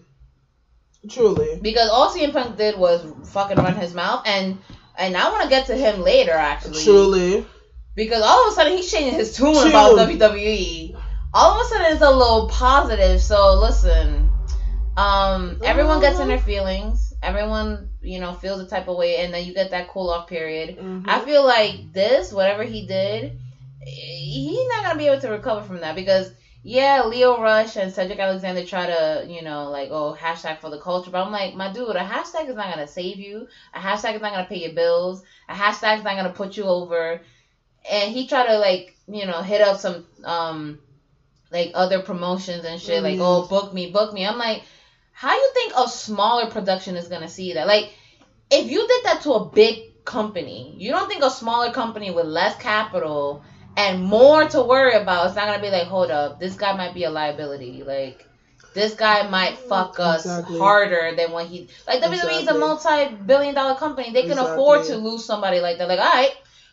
truly. 1.10 1.58
because 1.60 1.90
all 1.90 2.10
CM 2.10 2.32
Punk 2.32 2.56
did 2.56 2.78
was 2.78 3.04
fucking 3.32 3.56
run 3.56 3.74
his 3.74 3.92
mouth, 3.92 4.22
and 4.24 4.58
and 4.96 5.16
I 5.16 5.30
want 5.30 5.42
to 5.44 5.48
get 5.48 5.66
to 5.66 5.76
him 5.76 6.00
later 6.02 6.32
actually, 6.32 6.84
Truly. 6.84 7.46
because 7.94 8.22
all 8.22 8.46
of 8.46 8.52
a 8.52 8.54
sudden 8.54 8.76
he's 8.76 8.90
changing 8.90 9.14
his 9.14 9.36
tune 9.36 9.68
about 9.68 9.96
WWE. 9.96 10.96
All 11.32 11.60
of 11.60 11.66
a 11.66 11.68
sudden 11.68 11.92
it's 11.92 12.02
a 12.02 12.10
little 12.10 12.48
positive. 12.48 13.20
So 13.20 13.54
listen, 13.54 14.30
um, 14.96 15.60
everyone 15.64 16.00
gets 16.00 16.18
in 16.18 16.28
their 16.28 16.38
feelings. 16.38 17.12
Everyone, 17.22 17.88
you 18.00 18.20
know, 18.20 18.34
feels 18.34 18.60
a 18.60 18.66
type 18.66 18.86
of 18.86 18.96
way, 18.96 19.16
and 19.16 19.32
then 19.32 19.44
you 19.44 19.54
get 19.54 19.70
that 19.70 19.88
cool 19.88 20.10
off 20.10 20.28
period. 20.28 20.76
Mhm. 20.78 21.04
I 21.08 21.20
feel 21.24 21.44
like 21.44 21.92
this, 21.92 22.32
whatever 22.32 22.62
he 22.62 22.86
did, 22.86 23.38
he's 23.80 24.68
not 24.68 24.84
gonna 24.84 24.98
be 24.98 25.06
able 25.06 25.20
to 25.22 25.30
recover 25.30 25.62
from 25.62 25.80
that 25.80 25.94
because 25.94 26.30
yeah, 26.64 27.02
Lio 27.02 27.38
Rush 27.38 27.76
and 27.76 27.92
Cedric 27.92 28.18
Alexander 28.18 28.62
try 28.62 28.86
to, 28.86 29.22
you 29.26 29.42
know, 29.42 29.68
like 29.68 29.90
oh 29.90 30.14
hashtag 30.18 30.58
for 30.58 30.70
the 30.70 30.78
culture, 30.78 31.10
but 31.10 31.20
I'm 31.20 31.30
like, 31.30 31.52
my 31.52 31.68
dude, 31.68 31.94
a 31.96 32.02
hashtag 32.02 32.48
is 32.48 32.54
not 32.56 32.68
gonna 32.70 32.86
save 32.86 33.20
you. 33.20 33.44
A 33.74 33.78
hashtag 33.78 34.14
is 34.14 34.20
not 34.22 34.32
gonna 34.32 34.44
pay 34.44 34.56
your 34.56 34.70
bills. 34.70 35.22
A 35.48 35.54
hashtag 35.54 35.98
is 35.98 36.02
not 36.02 36.16
gonna 36.16 36.30
put 36.30 36.56
you 36.56 36.66
over. 36.66 37.18
And 37.88 38.10
he 38.10 38.24
tried 38.24 38.44
to 38.44 38.56
like, 38.56 38.94
you 39.06 39.26
know, 39.26 39.42
hit 39.42 39.60
up 39.60 39.76
some 39.76 40.02
um 40.24 40.78
like 41.50 41.70
other 41.74 42.00
promotions 42.00 42.64
and 42.64 42.80
shit, 42.80 43.02
like 43.02 43.18
Mhm. 43.18 43.22
oh 43.22 43.40
book 43.42 43.70
me, 43.70 43.86
book 43.86 44.12
me. 44.12 44.24
I'm 44.24 44.38
like, 44.38 44.62
how 45.12 45.32
you 45.34 45.48
think 45.54 45.72
a 45.76 45.86
smaller 45.86 46.46
production 46.46 46.96
is 46.96 47.08
gonna 47.08 47.28
see 47.28 47.52
that? 47.54 47.66
Like, 47.66 47.86
if 48.50 48.68
you 48.68 48.84
did 48.88 49.02
that 49.04 49.20
to 49.20 49.32
a 49.34 49.40
big 49.40 49.78
company, 50.04 50.74
you 50.78 50.90
don't 50.90 51.08
think 51.08 51.22
a 51.22 51.30
smaller 51.30 51.68
company 51.68 52.10
with 52.10 52.26
less 52.26 52.54
capital 52.54 53.38
and 53.76 54.02
more 54.02 54.48
to 54.48 54.62
worry 54.62 54.94
about 54.94 55.26
It's 55.26 55.36
not 55.36 55.46
gonna 55.46 55.62
be 55.62 55.70
like, 55.70 55.86
hold 55.88 56.10
up, 56.10 56.38
this 56.40 56.54
guy 56.56 56.76
might 56.76 56.94
be 56.94 57.04
a 57.04 57.10
liability. 57.10 57.82
Like, 57.84 58.26
this 58.74 58.94
guy 58.94 59.28
might 59.28 59.56
fuck 59.58 60.00
us 60.00 60.24
Exactly. 60.26 60.58
harder 60.58 61.12
than 61.16 61.30
what 61.32 61.46
he 61.46 61.68
like. 61.86 62.02
WWE 62.02 62.42
is 62.42 62.48
a 62.48 62.58
multi-billion-dollar 62.58 63.76
company. 63.78 64.12
They 64.12 64.22
can 64.22 64.32
Exactly. 64.32 64.52
afford 64.54 64.84
to 64.86 64.96
lose 64.96 65.24
somebody 65.24 65.60
like 65.60 65.78
that. 65.78 65.88
Like, 65.88 66.00
all 66.00 66.04
right, 66.12 66.32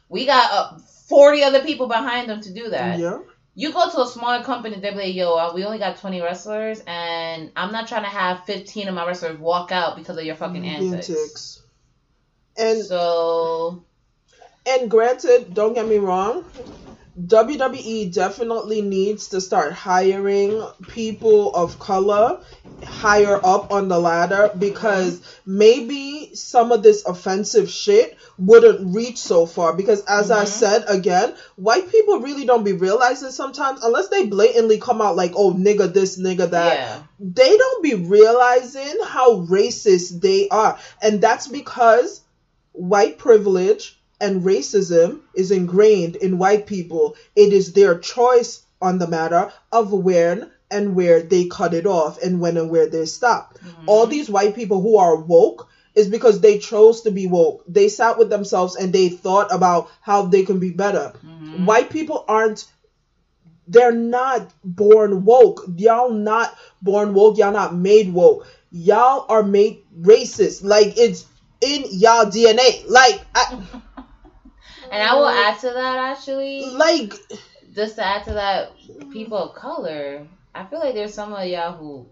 we 0.10 0.26
got 0.26 0.52
uh, 0.52 0.78
forty 1.10 1.44
other 1.44 1.62
people 1.62 1.88
behind 1.88 2.30
them 2.30 2.42
to 2.42 2.54
do 2.54 2.70
that. 2.70 3.00
Yeah. 3.00 3.20
You 3.54 3.74
go 3.74 3.90
to 3.92 4.02
a 4.02 4.08
smaller 4.08 4.44
company, 4.44 4.78
they're 4.80 4.94
like, 4.94 5.14
yo, 5.14 5.36
uh, 5.36 5.52
we 5.54 5.66
only 5.66 5.78
got 5.78 5.98
20 5.98 6.22
wrestlers, 6.22 6.82
and 6.88 7.52
I'm 7.58 7.74
not 7.74 7.86
trying 7.90 8.04
to 8.04 8.10
have 8.10 8.46
15 8.46 8.88
of 8.88 8.96
my 8.96 9.06
wrestlers 9.06 9.38
walk 9.38 9.74
out 9.74 9.98
because 9.98 10.18
of 10.18 10.24
your 10.24 10.36
fucking 10.36 10.66
antics. 10.66 11.10
Antics. 11.10 11.62
And 12.58 12.82
So, 12.82 13.84
and 14.66 14.90
granted, 14.90 15.54
don't 15.54 15.74
get 15.74 15.86
me 15.86 15.98
wrong, 15.98 16.46
WWE 17.20 18.14
definitely 18.14 18.82
needs 18.82 19.30
to 19.30 19.42
start 19.42 19.74
hiring 19.74 20.66
people 20.88 21.54
of 21.54 21.78
color 21.78 22.40
higher 22.84 23.40
up 23.44 23.72
on 23.72 23.90
the 23.90 24.00
ladder 24.00 24.50
because 24.58 25.22
maybe 25.46 26.32
some 26.34 26.72
of 26.72 26.82
this 26.84 27.06
offensive 27.06 27.70
shit 27.70 28.18
wouldn't 28.38 28.96
reach 28.96 29.18
so 29.18 29.46
far 29.46 29.74
because 29.74 30.02
as 30.08 30.32
I 30.32 30.46
Mhm. 30.46 30.48
said 30.48 30.86
again, 30.88 31.34
white 31.58 31.92
people 31.92 32.20
really 32.22 32.46
don't 32.46 32.64
be 32.64 32.74
realizing 32.74 33.32
sometimes 33.32 33.84
unless 33.84 34.08
they 34.08 34.26
blatantly 34.26 34.80
come 34.80 35.02
out 35.02 35.16
like, 35.16 35.34
"Oh, 35.36 35.52
nigga 35.54 35.94
this, 35.94 36.18
nigga 36.18 36.50
that." 36.52 36.74
yeah. 36.74 37.00
they 37.20 37.56
don't 37.56 37.84
be 37.84 37.94
realizing 37.94 38.96
how 39.04 39.42
racist 39.42 40.22
they 40.22 40.48
are. 40.50 40.80
And 41.04 41.22
that's 41.22 41.48
because 41.48 42.22
white 42.72 43.20
privilege 43.20 44.01
and 44.22 44.44
racism 44.44 45.20
is 45.36 45.52
ingrained 45.52 46.16
in 46.16 46.38
white 46.38 46.68
people. 46.68 47.16
It 47.36 47.52
is 47.52 47.74
their 47.74 47.98
choice 48.00 48.64
on 48.82 49.00
the 49.00 49.08
matter 49.08 49.52
of 49.72 49.92
when 49.92 50.52
and 50.70 50.96
where 50.96 51.22
they 51.22 51.48
cut 51.48 51.74
it 51.74 51.86
off 51.86 52.22
and 52.22 52.40
when 52.40 52.56
and 52.56 52.70
where 52.70 52.88
they 52.88 53.06
stop. 53.06 53.58
Mm-hmm. 53.58 53.90
All 53.90 54.08
these 54.08 54.30
white 54.30 54.56
people 54.56 54.82
who 54.82 54.98
are 54.98 55.18
woke 55.18 55.68
is 55.96 56.08
because 56.08 56.40
they 56.40 56.60
chose 56.60 57.02
to 57.02 57.12
be 57.12 57.28
woke. 57.28 57.64
They 57.68 57.90
sat 57.90 58.18
with 58.18 58.30
themselves 58.30 58.78
and 58.78 58.94
they 58.94 59.10
thought 59.10 59.54
about 59.54 59.90
how 60.00 60.28
they 60.28 60.44
can 60.44 60.60
be 60.60 60.72
better. 60.72 61.12
Mm-hmm. 61.26 61.66
White 61.66 61.90
people 61.90 62.24
aren't 62.28 62.66
they're 63.68 63.92
not 63.92 64.52
born 64.64 65.24
woke. 65.24 65.64
Y'all 65.78 66.10
not 66.10 66.58
born 66.82 67.14
woke. 67.14 67.38
Y'all 67.38 67.54
not 67.54 67.76
made 67.76 68.14
woke. 68.14 68.48
Y'all 68.72 69.26
are 69.30 69.44
made 69.44 69.84
racist. 70.02 70.64
Like 70.64 70.98
it's 70.98 71.26
in 71.62 71.84
y'all 71.92 72.26
DNA. 72.26 72.90
Like 72.90 73.22
I, 73.36 73.64
And 74.92 75.02
I 75.02 75.16
will 75.16 75.28
add 75.28 75.60
to 75.60 75.68
that, 75.68 76.18
actually, 76.18 76.66
like 76.66 77.14
just 77.74 77.96
to 77.96 78.06
add 78.06 78.26
to 78.26 78.34
that, 78.34 78.72
people 79.12 79.38
of 79.38 79.56
color, 79.56 80.28
I 80.54 80.66
feel 80.66 80.80
like 80.80 80.94
there's 80.94 81.14
some 81.14 81.34
of 81.34 81.46
y'all 81.48 81.74
who 81.74 82.08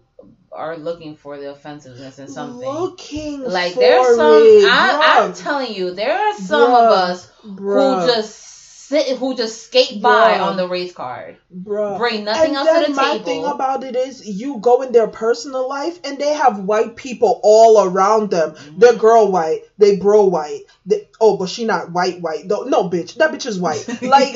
are 0.52 0.76
looking 0.76 1.14
for 1.14 1.38
the 1.38 1.50
offensiveness 1.50 2.18
in 2.18 2.28
something. 2.28 2.68
looking 2.68 3.42
like 3.44 3.74
for 3.74 3.80
there's 3.80 4.16
some 4.16 4.42
it, 4.42 4.64
I, 4.64 5.20
I'm 5.24 5.34
telling 5.34 5.72
you, 5.74 5.92
there 5.94 6.18
are 6.18 6.34
some 6.34 6.70
Bruh. 6.70 6.86
of 6.86 6.92
us 6.92 7.30
Bruh. 7.44 8.00
who 8.00 8.06
just 8.12 8.49
sit 8.90 9.18
who 9.18 9.36
just 9.36 9.66
skate 9.66 10.02
by 10.02 10.32
Bruh. 10.32 10.42
on 10.42 10.56
the 10.56 10.68
race 10.68 10.92
card. 10.92 11.36
Bruh. 11.54 11.96
Bring 11.96 12.24
nothing 12.24 12.48
and 12.48 12.56
else 12.56 12.68
to 12.68 12.74
then 12.74 12.90
the 12.90 12.96
my 12.96 13.12
table. 13.12 13.24
thing 13.24 13.44
about 13.44 13.84
it 13.84 13.94
is 13.94 14.26
you 14.26 14.58
go 14.58 14.82
in 14.82 14.90
their 14.90 15.06
personal 15.06 15.68
life 15.68 16.00
and 16.02 16.18
they 16.18 16.34
have 16.34 16.58
white 16.58 16.96
people 16.96 17.40
all 17.44 17.84
around 17.84 18.30
them. 18.30 18.50
Mm-hmm. 18.50 18.78
They're 18.80 18.96
girl 18.96 19.30
white, 19.30 19.60
they 19.78 19.96
bro 19.96 20.24
white. 20.24 20.62
They, 20.86 21.08
oh, 21.20 21.36
but 21.36 21.48
she 21.48 21.64
not 21.64 21.92
white 21.92 22.20
white. 22.20 22.46
No, 22.46 22.62
no, 22.62 22.90
bitch, 22.90 23.14
that 23.14 23.30
bitch 23.30 23.46
is 23.46 23.58
white. 23.58 23.86
Like, 24.02 24.34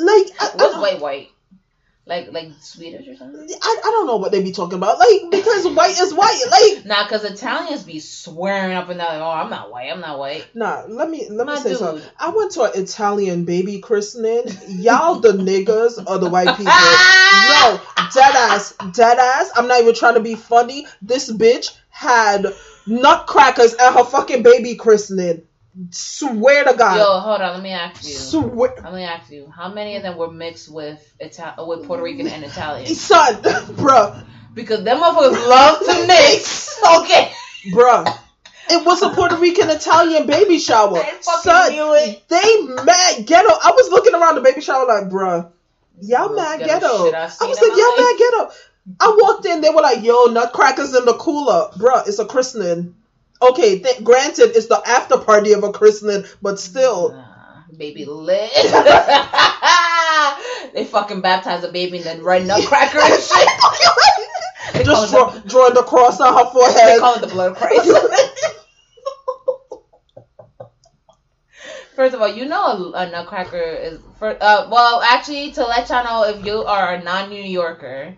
like 0.00 0.26
I, 0.40 0.48
I, 0.48 0.50
What's 0.54 0.76
white 0.76 1.00
white? 1.00 1.28
Like 2.04 2.32
like 2.32 2.48
Swedish 2.60 3.06
or 3.06 3.14
something? 3.14 3.48
I, 3.62 3.80
I 3.84 3.90
don't 3.90 4.08
know 4.08 4.16
what 4.16 4.32
they 4.32 4.42
be 4.42 4.50
talking 4.50 4.76
about. 4.76 4.98
Like 4.98 5.30
because 5.30 5.68
white 5.68 5.98
is 6.00 6.12
white. 6.12 6.42
Like 6.50 6.84
Nah, 6.84 7.06
cause 7.06 7.22
Italians 7.22 7.84
be 7.84 8.00
swearing 8.00 8.74
up 8.74 8.88
and 8.88 8.98
down. 8.98 9.20
Like, 9.20 9.20
oh, 9.20 9.30
I'm 9.30 9.50
not 9.50 9.70
white. 9.70 9.88
I'm 9.92 10.00
not 10.00 10.18
white. 10.18 10.44
nah, 10.52 10.82
let 10.88 11.08
me 11.08 11.28
let 11.30 11.46
me 11.46 11.56
say 11.58 11.70
dude. 11.70 11.78
something. 11.78 12.04
I 12.18 12.30
went 12.30 12.50
to 12.52 12.62
an 12.62 12.72
Italian 12.74 13.44
baby 13.44 13.78
christening. 13.78 14.42
Y'all 14.66 15.20
the 15.20 15.32
niggas 15.32 16.04
or 16.08 16.18
the 16.18 16.28
white 16.28 16.56
people. 16.56 16.72
No, 17.32 17.80
dead 18.14 18.34
ass, 18.34 18.74
dead 18.92 19.18
ass. 19.18 19.50
I'm 19.56 19.66
not 19.66 19.80
even 19.80 19.94
trying 19.94 20.14
to 20.14 20.20
be 20.20 20.34
funny. 20.34 20.86
This 21.00 21.32
bitch 21.32 21.74
had 21.88 22.46
nutcrackers 22.86 23.74
at 23.74 23.94
her 23.94 24.04
fucking 24.04 24.42
baby 24.42 24.74
christening. 24.74 25.42
Swear 25.90 26.64
to 26.64 26.74
God. 26.74 26.98
Yo, 26.98 27.18
hold 27.20 27.40
on. 27.40 27.54
Let 27.54 27.62
me 27.62 27.70
ask 27.70 28.04
you. 28.04 28.10
Swear. 28.14 28.74
Let 28.82 28.92
me 28.92 29.04
ask 29.04 29.30
you. 29.30 29.50
How 29.54 29.72
many 29.72 29.96
of 29.96 30.02
them 30.02 30.16
were 30.16 30.30
mixed 30.30 30.70
with 30.70 31.00
Ital- 31.22 31.66
with 31.66 31.86
Puerto 31.86 32.02
Rican 32.02 32.26
and 32.28 32.44
Italian? 32.44 32.86
Son, 32.94 33.36
bruh, 33.36 34.24
Because 34.54 34.84
them 34.84 34.98
motherfuckers 34.98 35.48
love 35.48 35.78
to 35.80 36.06
mix. 36.06 36.78
Okay. 37.02 37.32
bruh. 37.72 38.18
It 38.70 38.84
was 38.84 39.02
a 39.02 39.10
Puerto 39.10 39.36
Rican 39.36 39.70
Italian 39.70 40.26
baby 40.26 40.58
shower. 40.58 40.96
I 40.98 41.02
fucking 41.20 41.22
Son, 41.22 41.72
knew 41.72 41.94
it. 41.94 42.22
they 42.28 42.62
mad 42.84 43.26
ghetto. 43.26 43.48
I 43.48 43.72
was 43.74 43.90
looking 43.90 44.14
around 44.14 44.34
the 44.36 44.40
baby 44.40 44.60
shower 44.60 44.86
like, 44.86 45.04
bruh, 45.10 45.50
y'all 46.00 46.28
Most 46.28 46.36
mad 46.36 46.58
ghetto 46.60 47.04
ghetto. 47.10 47.16
I 47.16 47.28
I've 47.40 47.48
was 47.48 47.60
like, 47.60 47.76
y'all 47.76 47.88
life. 47.90 47.98
mad 47.98 48.18
ghetto. 48.18 48.52
I 49.00 49.16
walked 49.20 49.46
in, 49.46 49.60
they 49.60 49.70
were 49.70 49.80
like, 49.82 50.02
yo, 50.02 50.24
nutcrackers 50.26 50.94
in 50.94 51.04
the 51.04 51.14
cooler. 51.14 51.68
Bruh, 51.76 52.06
it's 52.08 52.18
a 52.18 52.24
christening. 52.24 52.94
Okay, 53.50 53.80
th- 53.80 54.04
granted, 54.04 54.52
it's 54.56 54.66
the 54.66 54.80
after 54.86 55.18
party 55.18 55.52
of 55.52 55.64
a 55.64 55.72
christening, 55.72 56.24
but 56.40 56.60
still. 56.60 57.14
Nah, 57.14 57.62
baby 57.76 58.04
lit. 58.04 58.52
they 60.74 60.84
fucking 60.84 61.20
baptize 61.22 61.64
a 61.64 61.72
baby 61.72 61.96
and 61.98 62.06
then 62.06 62.22
red 62.22 62.46
nutcracker 62.50 63.00
and 63.00 63.22
shit. 63.22 63.48
They 64.74 64.84
Just 64.84 65.12
draw, 65.12 65.28
the, 65.30 65.48
drawing 65.48 65.74
the 65.74 65.82
cross 65.82 66.18
on 66.20 66.32
her 66.32 66.50
forehead. 66.50 66.94
they 66.94 66.98
call 66.98 67.16
it 67.16 67.20
the 67.20 67.26
blood 67.26 67.50
of 67.52 67.58
Christ. 67.58 67.90
First 71.94 72.14
of 72.14 72.22
all, 72.22 72.34
you 72.34 72.46
know 72.46 72.62
a, 72.64 72.92
a 72.94 73.10
nutcracker 73.10 73.60
is 73.60 74.00
for 74.18 74.30
uh 74.40 74.68
well 74.70 75.02
actually 75.02 75.52
to 75.52 75.66
let 75.66 75.90
y'all 75.90 76.04
know 76.04 76.24
if 76.24 76.44
you 76.46 76.64
are 76.64 76.94
a 76.94 77.02
non 77.02 77.28
New 77.28 77.42
Yorker, 77.42 78.16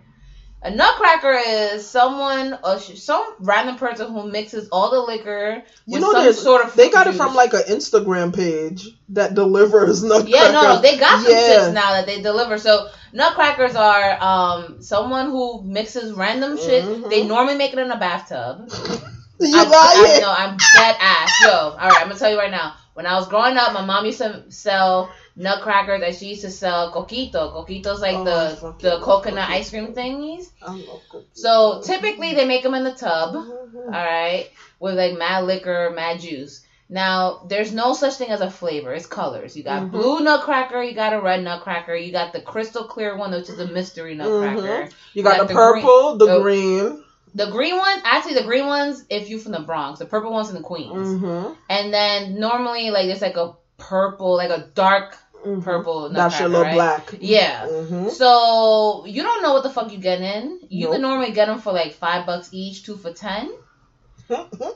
a 0.64 0.70
nutcracker 0.70 1.38
is 1.46 1.86
someone 1.86 2.58
or 2.64 2.78
some 2.78 3.34
random 3.40 3.76
person 3.76 4.10
who 4.12 4.30
mixes 4.30 4.68
all 4.72 4.90
the 4.90 5.00
liquor 5.00 5.62
You 5.86 6.00
know, 6.00 6.12
some 6.12 6.32
sort 6.32 6.64
of 6.64 6.74
they 6.74 6.88
got 6.90 7.06
it 7.06 7.14
from 7.14 7.34
like 7.34 7.52
an 7.52 7.64
Instagram 7.68 8.34
page 8.34 8.86
that 9.10 9.34
delivers 9.34 10.02
nutcrackers. 10.02 10.30
Yeah, 10.32 10.50
no, 10.52 10.80
they 10.80 10.96
got 10.96 11.22
some 11.22 11.32
Yeah. 11.32 11.70
now 11.72 11.92
that 11.92 12.06
they 12.06 12.22
deliver. 12.22 12.56
So 12.58 12.88
nutcrackers 13.12 13.76
are 13.76 14.16
um 14.22 14.82
someone 14.82 15.26
who 15.26 15.62
mixes 15.62 16.12
random 16.14 16.56
shit. 16.56 16.84
Mhm. 16.84 17.10
They 17.10 17.26
normally 17.26 17.56
make 17.56 17.72
it 17.74 17.78
in 17.78 17.90
a 17.90 17.98
bathtub. 17.98 18.70
You 19.40 19.50
I, 19.58 19.64
lying? 19.64 20.20
no, 20.22 20.30
I'm 20.30 20.56
dead 20.76 20.96
ass. 21.00 21.40
Yo, 21.42 21.50
all 21.50 21.76
right, 21.76 22.00
I'm 22.00 22.06
gonna 22.08 22.18
tell 22.18 22.30
you 22.30 22.38
right 22.38 22.52
now. 22.52 22.74
when 22.94 23.04
I 23.04 23.14
was 23.16 23.26
growing 23.26 23.56
up, 23.56 23.72
my 23.72 23.84
mom 23.84 24.06
used 24.06 24.18
to 24.18 24.44
sell 24.50 25.10
nutcrackers 25.36 26.00
that 26.00 26.14
she 26.14 26.26
used 26.30 26.42
to 26.42 26.50
sell 26.50 26.92
coquito. 26.92 27.52
Coquito's 27.52 28.00
like 28.00 28.16
Oh, 28.16 28.24
the 28.24 28.74
the 28.80 29.00
coconut 29.00 29.48
coquito. 29.48 29.52
ice 29.54 29.70
cream 29.70 29.86
thingies. 29.94 30.50
I 30.62 30.72
love 30.76 31.00
cookies. 31.08 31.28
So 31.34 31.80
typically 31.82 32.34
they 32.34 32.46
make 32.46 32.62
them 32.62 32.74
in 32.74 32.84
the 32.84 32.92
tub, 32.92 33.34
Mhm. 33.34 33.86
all 33.86 33.90
right, 33.90 34.48
with 34.80 34.96
like 34.96 35.14
mad 35.18 35.44
liquor, 35.44 35.90
mad 35.94 36.20
juice. 36.20 36.62
Now 36.88 37.42
there's 37.48 37.72
no 37.72 37.94
such 37.94 38.14
thing 38.14 38.28
as 38.30 38.40
a 38.42 38.50
flavor. 38.50 38.92
It's 38.92 39.06
colors. 39.06 39.56
You 39.56 39.64
got 39.64 39.84
Mhm. 39.84 39.90
blue 39.90 40.20
nutcracker, 40.20 40.82
you 40.82 40.94
got 40.94 41.12
a 41.14 41.20
red 41.20 41.42
nutcracker, 41.42 41.94
you 41.96 42.12
got 42.12 42.32
the 42.32 42.40
crystal 42.40 42.84
clear 42.84 43.16
one, 43.16 43.32
which 43.32 43.48
is 43.48 43.58
a 43.58 43.66
mystery 43.66 44.14
nutcracker. 44.14 44.90
You 45.14 45.22
got 45.22 45.38
got 45.38 45.48
the 45.48 45.54
the 45.54 45.54
purple, 45.54 46.16
the 46.18 46.30
oh. 46.30 46.42
green. 46.42 47.02
The 47.36 47.46
green 47.50 47.76
one, 47.76 47.98
actually, 48.04 48.34
the 48.34 48.44
green 48.44 48.66
ones, 48.66 49.04
if 49.10 49.28
you 49.28 49.40
from 49.40 49.50
the 49.50 49.58
Bronx, 49.60 49.98
the 49.98 50.04
purple 50.06 50.30
ones 50.30 50.50
in 50.50 50.54
the 50.54 50.60
Queens, 50.60 51.08
Mm-hmm. 51.08 51.52
and 51.68 51.92
then 51.92 52.38
normally 52.38 52.90
like 52.90 53.06
there's 53.08 53.22
like 53.22 53.36
a 53.36 53.54
purple, 53.76 54.36
like 54.36 54.50
a 54.50 54.68
dark 54.76 55.16
purple 55.62 56.08
That's 56.10 56.38
your 56.40 56.48
little 56.48 56.64
right? 56.64 56.74
black. 56.74 57.14
Yeah. 57.20 57.66
Mm-hmm. 57.66 58.08
So 58.10 59.04
you 59.06 59.22
don't 59.22 59.42
know 59.42 59.52
what 59.52 59.62
the 59.62 59.70
fuck 59.70 59.92
you 59.92 59.98
get 59.98 60.20
in. 60.20 60.60
You 60.68 60.86
Nope. 60.86 60.92
can 60.94 61.02
normally 61.02 61.32
get 61.32 61.46
them 61.46 61.60
for 61.60 61.72
like 61.72 61.92
five 61.94 62.26
bucks 62.26 62.48
each, 62.52 62.84
two 62.84 62.96
for 62.96 63.12
ten. 63.12 63.52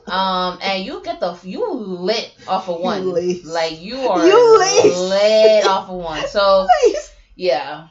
Um, 0.07 0.59
and 0.61 0.85
you 0.85 1.01
get 1.03 1.19
the 1.19 1.35
you 1.43 1.67
lit 1.73 2.31
off 2.47 2.69
of 2.69 2.79
one. 2.81 3.11
lace. 3.11 3.43
Like 3.45 3.81
you 3.81 3.97
are 3.97 4.25
You 4.25 4.57
lit 5.09 5.65
off 5.65 5.89
of 5.89 5.95
one. 5.95 6.27
So 6.27 6.67
yeah. 7.35 7.87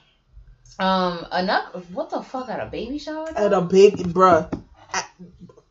Um, 0.79 1.27
a 1.33 1.43
nut. 1.43 1.91
What 1.93 2.11
the 2.11 2.23
fuck? 2.23 2.49
At 2.49 2.61
a 2.61 2.67
baby 2.71 2.99
shower? 2.99 3.29
At 3.37 3.53
a 3.53 3.61
big 3.61 3.97
bruh. 3.97 4.49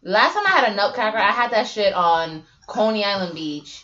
Last 0.03 0.33
time 0.33 0.43
I 0.45 0.49
had 0.51 0.71
a 0.73 0.75
nutcracker, 0.75 1.17
I 1.17 1.31
had 1.31 1.51
that 1.51 1.67
shit 1.67 1.93
on 1.93 2.43
Coney 2.65 3.03
Island 3.05 3.33
Beach. 3.35 3.83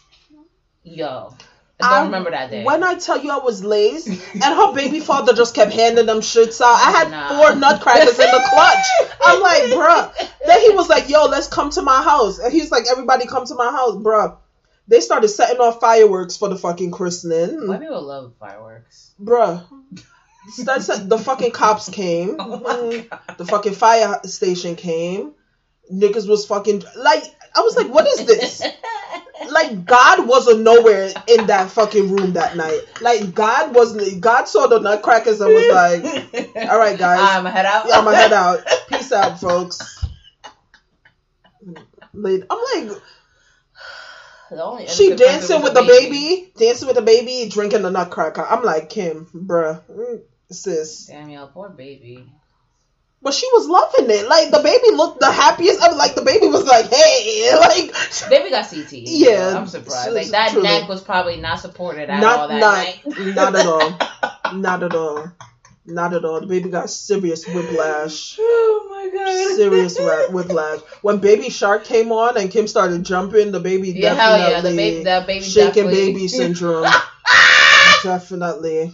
Yo, 0.83 1.33
I 1.81 1.89
don't 1.89 1.99
I- 1.99 2.05
remember 2.05 2.31
that 2.31 2.51
day. 2.51 2.63
When 2.63 2.83
I 2.83 2.95
tell 2.95 3.19
you 3.19 3.31
I 3.31 3.37
was 3.37 3.63
laced, 3.63 4.07
and 4.07 4.43
her 4.43 4.73
baby 4.73 4.99
father 4.99 5.33
just 5.33 5.55
kept 5.55 5.73
handing 5.73 6.05
them 6.05 6.19
shits 6.21 6.61
out. 6.61 6.75
I 6.75 6.91
had 6.91 7.11
Nah. 7.11 7.29
four 7.29 7.55
nutcrackers 7.55 8.19
in 8.19 8.31
the 8.31 8.47
clutch. 8.49 8.85
I'm 9.25 9.41
like, 9.41 9.63
bruh. 9.63 10.29
Then 10.45 10.61
he 10.61 10.69
was 10.71 10.87
like, 10.89 11.09
yo, 11.09 11.25
let's 11.25 11.47
come 11.47 11.71
to 11.71 11.81
my 11.81 12.01
house. 12.01 12.39
And 12.39 12.53
he's 12.53 12.71
like, 12.71 12.85
everybody 12.89 13.25
come 13.25 13.45
to 13.45 13.55
my 13.55 13.71
house, 13.71 13.95
bruh. 13.95 14.37
They 14.87 14.99
started 14.99 15.29
setting 15.29 15.59
off 15.59 15.79
fireworks 15.79 16.37
for 16.37 16.49
the 16.49 16.57
fucking 16.57 16.91
christening. 16.91 17.67
White 17.67 17.79
people 17.79 18.01
love 18.01 18.33
fireworks. 18.39 19.13
Bruh. 19.21 19.65
That's 20.59 20.87
the 20.87 21.17
fucking 21.17 21.51
cops 21.51 21.89
came. 21.89 22.35
Oh 22.39 22.59
mm-hmm. 22.59 23.33
the 23.37 23.45
fucking 23.45 23.73
fire 23.73 24.19
station 24.25 24.75
came. 24.75 25.33
Niggas 25.91 26.27
was 26.27 26.45
fucking 26.45 26.83
like 26.97 27.23
I 27.55 27.61
was 27.61 27.75
like, 27.77 27.87
what 27.87 28.05
is 28.07 28.25
this? 28.25 28.61
like 29.51 29.85
God 29.85 30.27
wasn't 30.27 30.61
nowhere 30.61 31.11
in 31.27 31.47
that 31.47 31.69
fucking 31.71 32.15
room 32.15 32.33
that 32.33 32.55
night. 32.55 32.81
Like 33.01 33.33
God 33.33 33.73
wasn't. 33.75 34.21
God 34.21 34.47
saw 34.47 34.67
the 34.67 34.79
nutcrackers 34.79 35.41
and 35.41 35.53
was 35.53 35.69
like, 35.69 36.03
"All 36.69 36.79
right, 36.79 36.97
guys, 36.97 37.21
I'ma 37.29 37.49
head 37.51 37.65
out. 37.65 37.87
yeah, 37.87 37.97
I'm 37.97 38.05
gonna 38.05 38.17
head 38.17 38.33
out. 38.33 38.59
Peace 38.87 39.11
out, 39.11 39.39
folks." 39.39 40.05
Like, 42.13 42.43
I'm 42.49 42.89
like, 42.89 42.97
she 44.87 45.15
dancing 45.15 45.61
with 45.63 45.73
the 45.73 45.83
baby, 45.83 46.51
dancing 46.57 46.87
with 46.87 46.95
the 46.95 47.01
baby, 47.01 47.47
drinking 47.49 47.81
the 47.83 47.91
nutcracker. 47.91 48.45
I'm 48.45 48.63
like, 48.63 48.89
Kim, 48.89 49.27
bruh, 49.33 49.81
mm, 49.89 50.21
sis. 50.51 51.07
Damn, 51.07 51.49
poor 51.49 51.69
baby. 51.69 52.33
But 53.23 53.33
she 53.33 53.47
was 53.53 53.67
loving 53.67 54.09
it. 54.09 54.27
Like 54.27 54.51
the 54.51 54.59
baby 54.61 54.95
looked 54.97 55.21
the 55.21 55.31
happiest. 55.31 55.81
ever. 55.81 55.95
like 55.95 56.13
the 56.13 56.23
baby 56.23 56.47
was 56.47 56.65
like, 56.65 56.91
"Hey," 56.91 57.49
like 57.59 57.93
Baby 58.29 58.49
got 58.49 58.69
CT. 58.69 58.91
Yeah, 58.91 59.55
I'm 59.57 59.65
surprised. 59.67 60.13
Like 60.13 60.27
that 60.27 60.51
truly. 60.51 60.67
neck 60.67 60.89
was 60.89 61.01
probably 61.01 61.37
not 61.37 61.61
supported 61.61 62.09
at 62.09 62.21
all 62.21 62.49
not 62.49 62.49
that 62.49 62.59
not 62.59 63.15
night. 63.15 63.35
not 63.35 63.55
at 63.55 63.65
all, 63.65 64.53
not 64.59 64.83
at 64.83 64.93
all, 64.93 65.31
not 65.85 66.13
at 66.13 66.25
all. 66.25 66.41
The 66.41 66.47
baby 66.47 66.69
got 66.69 66.89
serious 66.89 67.47
whiplash. 67.47 68.35
Oh 68.39 68.87
my 68.89 69.17
god. 69.17 69.55
Serious 69.55 69.97
whiplash. 70.29 70.81
When 71.01 71.19
Baby 71.19 71.49
Shark 71.49 71.85
came 71.85 72.11
on 72.11 72.35
and 72.37 72.51
Kim 72.51 72.67
started 72.67 73.05
jumping, 73.05 73.53
the 73.53 73.61
baby 73.61 73.91
Yeah, 73.91 74.15
definitely 74.15 74.41
hell 74.41 74.51
yeah. 74.51 74.61
The 74.61 74.75
baby, 74.75 75.03
the 75.05 75.23
baby 75.25 75.45
shaking 75.45 75.83
definitely- 75.85 76.13
baby 76.13 76.27
syndrome. 76.27 76.87
definitely, 78.03 78.91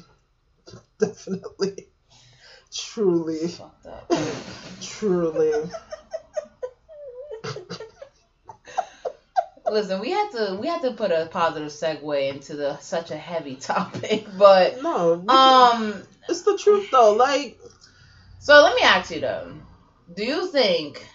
definitely, 1.00 1.88
truly, 2.74 3.48
Fucked 3.48 3.86
up. 3.88 4.12
truly. 4.82 5.52
Listen, 9.70 10.00
we 10.00 10.10
had 10.10 10.32
to 10.32 10.58
we 10.60 10.68
had 10.68 10.82
to 10.82 10.94
put 10.94 11.12
a 11.12 11.28
positive 11.32 11.70
segue 11.70 12.34
into 12.34 12.56
the 12.56 12.78
such 12.80 13.12
a 13.12 13.18
heavy 13.18 13.56
topic, 13.56 14.26
but 14.38 14.82
No, 14.82 15.24
um. 15.28 16.02
it's 16.28 16.42
the 16.42 16.58
truth 16.58 16.90
though. 16.92 17.14
Like, 17.14 17.60
So 18.40 18.54
let 18.64 18.76
me 18.76 18.82
ask 18.82 19.12
you 19.12 19.22
though, 19.22 19.52
do 20.16 20.26
you 20.26 20.48
think, 20.48 21.08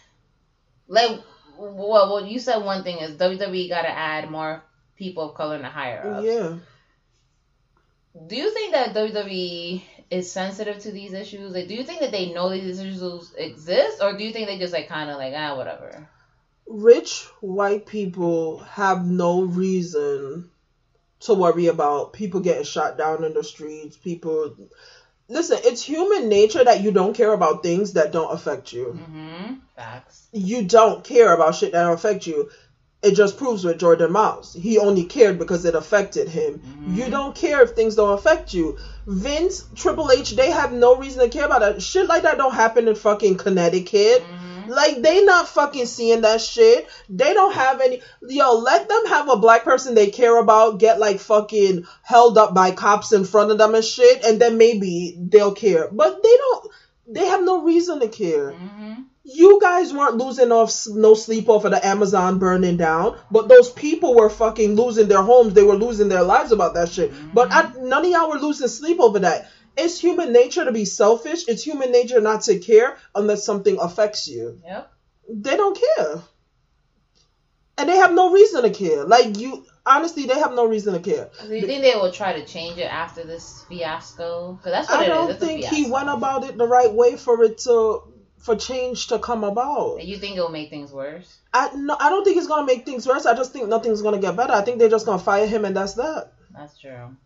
like, 0.86 1.18
well, 1.58 2.12
well 2.12 2.24
you 2.26 2.38
said 2.38 2.58
one 2.58 2.84
thing 2.84 2.98
is 2.98 3.16
WWE 3.16 3.68
got 3.68 3.82
to 3.82 3.90
add 3.90 4.30
more 4.30 4.62
people 4.96 5.30
of 5.30 5.34
color 5.34 5.56
in 5.56 5.62
the 5.62 5.68
higher 5.68 6.08
ups. 6.14 6.24
yeah. 6.24 6.54
Do 8.28 8.36
you 8.36 8.54
think 8.54 8.72
that 8.72 8.94
WWE 8.94 9.82
is 10.14 10.30
sensitive 10.30 10.78
to 10.80 10.92
these 10.92 11.12
issues? 11.12 11.52
Like, 11.54 11.68
do 11.68 11.74
you 11.74 11.84
think 11.84 12.00
that 12.00 12.12
they 12.12 12.32
know 12.32 12.50
these 12.50 12.78
issues 12.78 13.32
exist, 13.36 14.02
or 14.02 14.16
do 14.16 14.24
you 14.24 14.32
think 14.32 14.46
they 14.46 14.58
just 14.58 14.72
like 14.72 14.88
kind 14.88 15.10
of 15.10 15.16
like 15.16 15.34
ah 15.36 15.56
whatever? 15.56 16.08
rich 16.66 17.24
white 17.40 17.84
people 17.84 18.58
have 18.58 19.04
no 19.04 19.42
reason 19.42 20.48
to 21.20 21.34
worry 21.34 21.66
about 21.66 22.12
people 22.14 22.40
getting 22.40 22.64
shot 22.64 22.96
down 22.96 23.22
in 23.22 23.34
the 23.34 23.44
streets 23.44 23.98
people 23.98 24.54
listen 25.28 25.58
it's 25.62 25.82
human 25.82 26.30
nature 26.30 26.64
that 26.64 26.80
you 26.80 26.90
don't 26.90 27.14
care 27.14 27.32
about 27.32 27.62
things 27.62 27.92
that 27.92 28.12
don't 28.12 28.32
affect 28.32 28.72
you 28.72 28.98
Mm-hmm. 28.98 29.54
Facts. 29.76 30.26
you 30.32 30.64
don't 30.64 31.04
care 31.04 31.34
about 31.34 31.54
shit 31.54 31.72
that 31.72 31.82
don't 31.82 31.92
affect 31.92 32.26
you 32.26 32.48
it 33.04 33.14
just 33.14 33.36
proves 33.36 33.64
with 33.64 33.78
Jordan 33.78 34.12
Myles 34.12 34.54
he 34.54 34.78
only 34.78 35.04
cared 35.04 35.38
because 35.38 35.64
it 35.64 35.74
affected 35.74 36.28
him 36.28 36.62
you 36.84 37.10
don't 37.10 37.34
care 37.34 37.62
if 37.62 37.70
things 37.70 37.96
don't 37.96 38.18
affect 38.18 38.54
you 38.54 38.78
vince 39.06 39.64
triple 39.74 40.10
h 40.10 40.30
they 40.30 40.50
have 40.50 40.72
no 40.72 40.96
reason 40.96 41.20
to 41.20 41.28
care 41.28 41.46
about 41.46 41.60
that 41.60 41.82
shit 41.82 42.06
like 42.06 42.22
that 42.22 42.38
don't 42.38 42.54
happen 42.54 42.88
in 42.88 42.94
fucking 42.94 43.36
connecticut 43.36 44.28
like 44.66 45.02
they 45.02 45.24
not 45.24 45.48
fucking 45.48 45.86
seeing 45.86 46.22
that 46.22 46.40
shit. 46.40 46.88
They 47.08 47.34
don't 47.34 47.54
have 47.54 47.80
any 47.80 48.00
yo, 48.22 48.54
let 48.54 48.88
them 48.88 49.06
have 49.06 49.28
a 49.28 49.36
black 49.36 49.64
person 49.64 49.94
they 49.94 50.10
care 50.10 50.38
about 50.38 50.78
get 50.78 50.98
like 50.98 51.20
fucking 51.20 51.84
held 52.02 52.38
up 52.38 52.54
by 52.54 52.70
cops 52.70 53.12
in 53.12 53.24
front 53.24 53.50
of 53.50 53.58
them 53.58 53.74
and 53.74 53.84
shit, 53.84 54.24
and 54.24 54.40
then 54.40 54.56
maybe 54.56 55.16
they'll 55.18 55.52
care. 55.52 55.88
But 55.90 56.22
they 56.22 56.36
don't 56.36 56.70
they 57.08 57.26
have 57.26 57.44
no 57.44 57.62
reason 57.62 58.00
to 58.00 58.08
care. 58.08 58.52
Mm-hmm. 58.52 59.02
You 59.26 59.58
guys 59.58 59.92
weren't 59.92 60.18
losing 60.18 60.52
off 60.52 60.86
no 60.86 61.14
sleep 61.14 61.48
off 61.48 61.64
of 61.64 61.70
the 61.70 61.84
Amazon 61.84 62.38
burning 62.38 62.76
down, 62.76 63.18
but 63.30 63.48
those 63.48 63.72
people 63.72 64.14
were 64.14 64.28
fucking 64.28 64.76
losing 64.76 65.08
their 65.08 65.22
homes. 65.22 65.54
They 65.54 65.62
were 65.62 65.76
losing 65.76 66.10
their 66.10 66.22
lives 66.22 66.52
about 66.52 66.74
that 66.74 66.90
shit. 66.90 67.10
But 67.32 67.48
mm-hmm. 67.48 67.78
I, 67.78 67.88
none 67.88 68.04
of 68.04 68.10
y'all 68.10 68.28
were 68.28 68.38
losing 68.38 68.68
sleep 68.68 69.00
over 69.00 69.20
that. 69.20 69.50
It's 69.78 69.98
human 69.98 70.32
nature 70.32 70.66
to 70.66 70.72
be 70.72 70.84
selfish. 70.84 71.48
It's 71.48 71.62
human 71.62 71.90
nature 71.90 72.20
not 72.20 72.42
to 72.42 72.58
care 72.58 72.98
unless 73.14 73.44
something 73.44 73.78
affects 73.80 74.28
you. 74.28 74.60
Yep. 74.62 74.92
They 75.30 75.56
don't 75.56 75.80
care. 75.96 76.22
And 77.76 77.88
they 77.88 77.96
have 77.96 78.14
no 78.14 78.30
reason 78.30 78.62
to 78.62 78.70
care. 78.70 79.04
Like 79.04 79.38
you 79.38 79.64
honestly, 79.86 80.26
they 80.26 80.38
have 80.38 80.52
no 80.52 80.66
reason 80.66 80.92
to 80.94 81.00
care. 81.00 81.30
Do 81.48 81.54
you 81.54 81.66
think 81.66 81.82
they 81.82 81.94
will 81.94 82.12
try 82.12 82.38
to 82.38 82.44
change 82.44 82.78
it 82.78 82.92
after 82.92 83.24
this 83.24 83.64
fiasco? 83.68 84.52
Because 84.52 84.72
that's 84.72 84.88
what 84.90 85.00
I 85.00 85.06
don't 85.06 85.40
think 85.40 85.64
he 85.64 85.90
went 85.90 86.08
about 86.08 86.44
it 86.44 86.56
the 86.56 86.68
right 86.68 86.92
way 86.92 87.16
for 87.16 87.42
it 87.42 87.58
to 87.58 88.13
for 88.44 88.54
change 88.54 89.06
to 89.06 89.18
come 89.18 89.42
about. 89.42 90.04
You 90.04 90.18
think 90.18 90.36
it'll 90.36 90.50
make 90.50 90.68
things 90.68 90.92
worse? 90.92 91.38
I 91.54 91.70
no, 91.74 91.96
I 91.98 92.10
don't 92.10 92.24
think 92.24 92.36
it's 92.36 92.46
gonna 92.46 92.66
make 92.66 92.84
things 92.84 93.06
worse. 93.06 93.24
I 93.24 93.34
just 93.34 93.52
think 93.52 93.68
nothing's 93.68 94.02
gonna 94.02 94.18
get 94.18 94.36
better. 94.36 94.52
I 94.52 94.60
think 94.60 94.78
they're 94.78 94.90
just 94.90 95.06
gonna 95.06 95.18
fire 95.22 95.46
him 95.46 95.64
and 95.64 95.74
that's 95.74 95.94
that. 95.94 96.30
That's 96.54 96.78
true. 96.78 97.16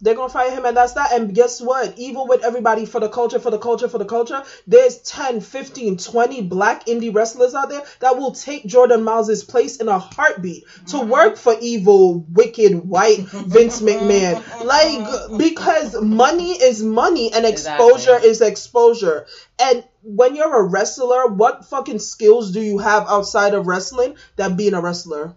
They're 0.00 0.14
gonna 0.14 0.32
fire 0.32 0.50
him 0.50 0.66
and 0.66 0.76
that's 0.76 0.92
that. 0.92 1.12
And 1.12 1.34
guess 1.34 1.60
what? 1.60 1.98
Even 1.98 2.28
with 2.28 2.44
everybody 2.44 2.84
for 2.84 3.00
the 3.00 3.08
culture, 3.08 3.38
for 3.38 3.50
the 3.50 3.58
culture, 3.58 3.88
for 3.88 3.98
the 3.98 4.04
culture, 4.04 4.42
there's 4.66 4.98
10, 4.98 5.40
15, 5.40 5.96
20 5.96 6.42
black 6.42 6.86
indie 6.86 7.14
wrestlers 7.14 7.54
out 7.54 7.70
there 7.70 7.82
that 8.00 8.16
will 8.18 8.32
take 8.32 8.66
Jordan 8.66 9.02
Myles' 9.02 9.42
place 9.42 9.78
in 9.78 9.88
a 9.88 9.98
heartbeat 9.98 10.64
to 10.88 10.96
mm-hmm. 10.96 11.08
work 11.08 11.36
for 11.38 11.56
evil, 11.60 12.26
wicked, 12.30 12.74
white 12.86 13.20
Vince 13.20 13.80
McMahon. 13.80 14.42
Like, 14.66 15.38
because 15.38 16.00
money 16.00 16.52
is 16.52 16.82
money 16.82 17.32
and 17.32 17.46
exposure 17.46 18.16
Exactly. 18.16 18.28
is 18.28 18.40
exposure. 18.40 19.26
And 19.58 19.84
when 20.02 20.34
you're 20.34 20.60
a 20.60 20.62
wrestler, 20.62 21.26
what 21.26 21.66
fucking 21.66 22.00
skills 22.00 22.52
do 22.52 22.60
you 22.60 22.78
have 22.78 23.06
outside 23.08 23.54
of 23.54 23.66
wrestling 23.66 24.16
that 24.36 24.56
being 24.56 24.74
a 24.74 24.80
wrestler? 24.80 25.34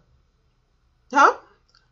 Huh? 1.11 1.35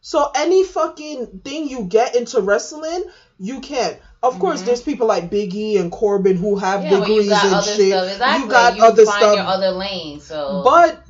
So 0.01 0.29
any 0.35 0.63
fucking 0.63 1.41
thing 1.43 1.67
you 1.67 1.83
get 1.83 2.15
into 2.15 2.41
wrestling, 2.41 3.03
you 3.39 3.61
can. 3.61 3.97
Of 4.23 4.39
course, 4.39 4.61
there's 4.63 4.81
people 4.81 5.07
like 5.07 5.29
Biggie 5.29 5.79
and 5.79 5.91
Corbin 5.91 6.37
who 6.37 6.55
have 6.57 6.81
Mm-hmm. 6.81 6.91
Yeah, 6.91 6.99
degrees 6.99 7.25
you 7.25 7.29
got 7.31 7.45
and 7.45 7.53
other 7.55 7.75
shit. 7.75 7.91
stuff. 7.91 8.11
Exactly. 8.11 8.43
You 8.43 8.49
got 8.49 8.75
you 8.77 8.83
other 8.83 9.05
find 9.05 9.17
stuff, 9.17 9.35
your 9.35 9.45
other 9.45 9.71
lane. 9.71 10.19
So, 10.19 10.61
but 10.63 11.03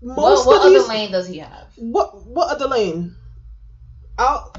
most 0.00 0.46
what, 0.46 0.46
what 0.46 0.66
of 0.66 0.72
these. 0.72 0.80
other 0.80 0.88
lane 0.88 1.12
does 1.12 1.28
he 1.28 1.38
have? 1.38 1.66
What 1.76 2.26
what 2.26 2.48
other 2.48 2.66
lane? 2.66 3.14
I'll, 4.18 4.52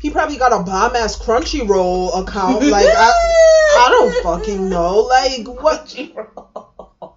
he 0.00 0.10
probably 0.10 0.36
got 0.36 0.52
a 0.52 0.62
bomb 0.62 0.94
ass 0.96 1.16
Crunchyroll 1.16 2.22
account. 2.22 2.66
Like 2.66 2.86
I, 2.86 3.10
I 3.78 3.88
don't 3.90 4.22
fucking 4.22 4.68
know. 4.68 5.00
Like 5.00 5.46
what? 5.46 5.96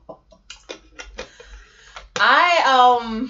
I 2.18 2.98
um 3.02 3.30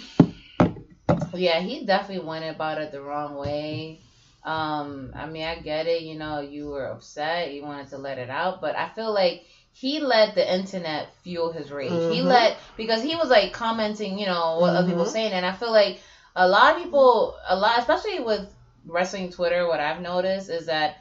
yeah, 1.36 1.60
he 1.60 1.86
definitely 1.86 2.28
went 2.28 2.46
about 2.46 2.80
it 2.80 2.92
the 2.92 3.02
wrong 3.02 3.36
way. 3.36 4.02
Um, 4.44 5.12
I 5.16 5.26
mean, 5.26 5.44
I 5.44 5.56
get 5.56 5.88
it. 5.88 6.04
You 6.04 6.18
know, 6.18 6.40
you 6.40 6.70
were 6.70 6.86
upset. 6.88 7.54
You 7.54 7.64
wanted 7.64 7.90
to 7.90 7.98
let 7.98 8.18
it 8.18 8.30
out, 8.30 8.62
but 8.62 8.76
I 8.76 8.90
feel 8.90 9.14
like 9.14 9.44
he 9.74 10.00
let 10.00 10.36
the 10.36 10.54
internet 10.54 11.10
fuel 11.24 11.52
his 11.52 11.72
rage. 11.72 11.92
Mm-hmm. 11.92 12.14
He 12.14 12.22
let 12.22 12.58
because 12.78 13.02
he 13.02 13.16
was 13.16 13.30
like 13.30 13.54
commenting, 13.54 14.18
you 14.18 14.26
know, 14.26 14.60
what 14.60 14.68
mm-hmm. 14.68 14.78
other 14.78 14.88
people 14.88 15.04
mm-hmm. 15.04 15.12
saying, 15.12 15.34
and 15.34 15.46
I 15.46 15.54
feel 15.54 15.72
like 15.72 16.00
a 16.36 16.48
lot 16.48 16.76
of 16.76 16.84
people, 16.84 17.36
a 17.48 17.56
lot, 17.56 17.80
especially 17.80 18.20
with 18.20 18.48
wrestling 18.86 19.32
Twitter, 19.32 19.68
what 19.68 19.80
I've 19.80 20.02
noticed 20.02 20.50
is 20.50 20.68
that 20.68 20.98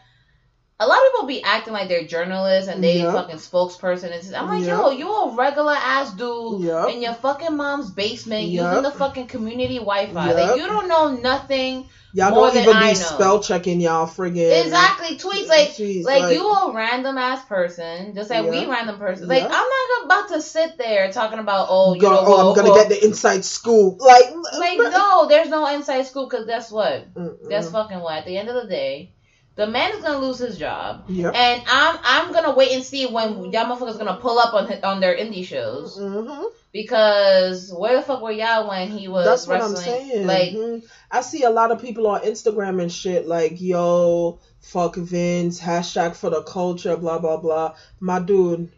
a 0.81 0.87
lot 0.87 0.99
of 0.99 1.13
people 1.13 1.27
be 1.29 1.43
acting 1.43 1.73
like 1.73 1.89
they're 1.89 2.05
journalists 2.05 2.69
and 2.69 2.83
they 2.83 2.99
yep. 2.99 3.13
fucking 3.13 3.37
spokesperson. 3.37 4.13
And 4.13 4.35
I'm 4.35 4.49
like, 4.49 4.63
yep. 4.63 4.71
yo, 4.71 4.91
you 4.91 5.09
a 5.09 5.35
regular 5.37 5.75
ass 5.75 6.13
dude 6.15 6.63
yep. 6.63 6.89
in 6.89 7.01
your 7.01 7.15
fucking 7.15 7.57
mom's 7.57 7.91
basement 7.91 8.49
using 8.49 8.83
the 8.83 8.91
fucking 8.91 9.29
community 9.29 9.77
Wi-Fi. 9.77 10.33
Like 10.33 10.61
you 10.61 10.67
don't 10.67 10.89
know 10.89 11.15
nothing. 11.15 11.89
Y'all 12.13 12.33
don't 12.33 12.57
even 12.57 12.81
be 12.81 12.95
spell 12.95 13.43
checking 13.43 13.81
y'all 13.81 14.07
friggin' 14.07 14.65
exactly 14.65 15.17
tweets 15.17 15.49
like 15.49 15.71
Jeez, 15.71 16.05
like, 16.05 16.23
like, 16.23 16.35
you 16.35 16.49
a 16.49 16.73
random 16.73 17.19
ass 17.19 17.45
person 17.45 18.15
just 18.15 18.31
like 18.31 18.49
we 18.49 18.67
random 18.67 18.99
person 18.99 19.27
like 19.27 19.43
I'm 19.43 19.51
not 19.51 20.05
about 20.05 20.29
to 20.29 20.41
sit 20.41 20.79
there 20.79 21.11
talking 21.11 21.41
about 21.41 21.67
oh 21.71 21.95
you 21.95 22.01
Go, 22.01 22.11
know 22.11 22.21
oh 22.23 22.51
I'm 22.51 22.55
gonna 22.55 22.73
get 22.73 22.89
the 22.89 23.05
inside 23.05 23.45
scoop 23.45 24.01
like 24.01 24.27
like 24.33 24.79
no 24.93 25.27
there's 25.29 25.49
no 25.49 25.67
inside 25.75 26.03
scoop 26.07 26.31
because 26.31 26.47
guess 26.47 26.71
what 26.71 27.13
Mm-mm. 27.15 27.49
guess 27.49 27.69
fucking 27.73 27.99
what 27.99 28.19
at 28.19 28.27
the 28.27 28.39
end 28.39 28.49
of 28.49 28.63
the 28.63 28.69
day 28.69 29.11
the 29.57 29.67
man 29.67 29.93
is 29.93 30.03
gonna 30.03 30.19
lose 30.19 30.39
his 30.39 30.59
job, 30.59 31.05
yep. 31.09 31.35
and 31.35 31.63
I'm 31.67 31.99
I'm 32.03 32.33
gonna 32.33 32.55
wait 32.55 32.73
and 32.73 32.83
see 32.83 33.07
when 33.07 33.53
y'all 33.53 33.67
motherfuckers 33.67 33.99
gonna 33.99 34.17
pull 34.17 34.39
up 34.39 34.53
on 34.53 34.73
on 34.83 35.01
their 35.01 35.17
indie 35.17 35.45
shows. 35.45 35.99
Mm-hmm. 35.99 36.47
Because 36.73 37.73
where 37.73 37.95
the 37.95 38.03
fuck 38.03 38.21
were 38.21 38.33
y'all 38.33 38.69
when 38.69 38.89
he 38.89 39.07
was 39.07 39.25
That's 39.25 39.47
wrestling? 39.47 39.75
What 39.75 39.79
I'm 39.79 40.09
saying. 40.09 40.27
Like 40.27 40.51
mm-hmm. 40.51 40.87
I 41.09 41.21
see 41.21 41.45
a 41.45 41.51
lot 41.51 41.71
of 41.71 41.81
people 41.81 42.09
on 42.09 42.23
Instagram 42.23 42.83
and 42.83 42.91
shit 42.91 43.29
like, 43.29 43.61
yo, 43.61 44.41
fuck 44.61 44.97
Vince, 44.97 45.61
hashtag 45.61 46.17
for 46.17 46.31
the 46.31 46.43
culture, 46.43 46.97
blah 46.97 47.21
blah 47.21 47.37
blah. 47.37 47.77
My 48.01 48.19
dude, 48.19 48.73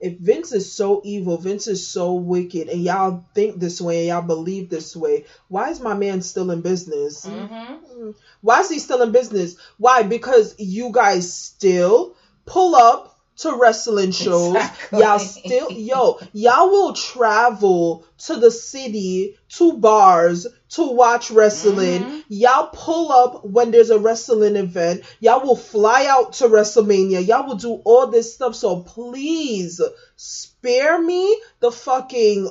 if 0.00 0.18
Vince 0.18 0.52
is 0.52 0.72
so 0.72 1.02
evil, 1.04 1.36
Vince 1.36 1.66
is 1.66 1.86
so 1.86 2.14
wicked, 2.14 2.68
and 2.68 2.82
y'all 2.82 3.24
think 3.34 3.58
this 3.58 3.80
way, 3.80 3.98
and 3.98 4.08
y'all 4.08 4.22
believe 4.22 4.70
this 4.70 4.96
way, 4.96 5.26
why 5.48 5.70
is 5.70 5.80
my 5.80 5.94
man 5.94 6.22
still 6.22 6.50
in 6.50 6.62
business? 6.62 7.26
Mm-hmm. 7.26 8.10
Why 8.40 8.60
is 8.60 8.70
he 8.70 8.78
still 8.78 9.02
in 9.02 9.12
business? 9.12 9.56
Why? 9.76 10.02
Because 10.02 10.54
you 10.58 10.90
guys 10.90 11.32
still 11.32 12.16
pull 12.46 12.74
up 12.74 13.09
to 13.40 13.56
wrestling 13.56 14.10
shows. 14.10 14.54
Exactly. 14.54 15.00
Y'all 15.00 15.18
still, 15.18 15.70
yo, 15.72 16.18
y'all 16.32 16.68
will 16.68 16.92
travel 16.92 18.04
to 18.18 18.36
the 18.36 18.50
city, 18.50 19.36
to 19.48 19.78
bars 19.78 20.46
to 20.70 20.92
watch 20.92 21.30
wrestling. 21.30 22.02
Mm-hmm. 22.02 22.20
Y'all 22.28 22.70
pull 22.72 23.10
up 23.10 23.44
when 23.44 23.70
there's 23.70 23.90
a 23.90 23.98
wrestling 23.98 24.56
event. 24.56 25.02
Y'all 25.20 25.42
will 25.42 25.56
fly 25.56 26.06
out 26.06 26.34
to 26.34 26.48
WrestleMania. 26.48 27.26
Y'all 27.26 27.46
will 27.46 27.56
do 27.56 27.80
all 27.84 28.08
this 28.08 28.34
stuff. 28.34 28.54
So 28.54 28.80
please 28.80 29.80
spare 30.16 31.00
me 31.00 31.40
the 31.60 31.72
fucking, 31.72 32.50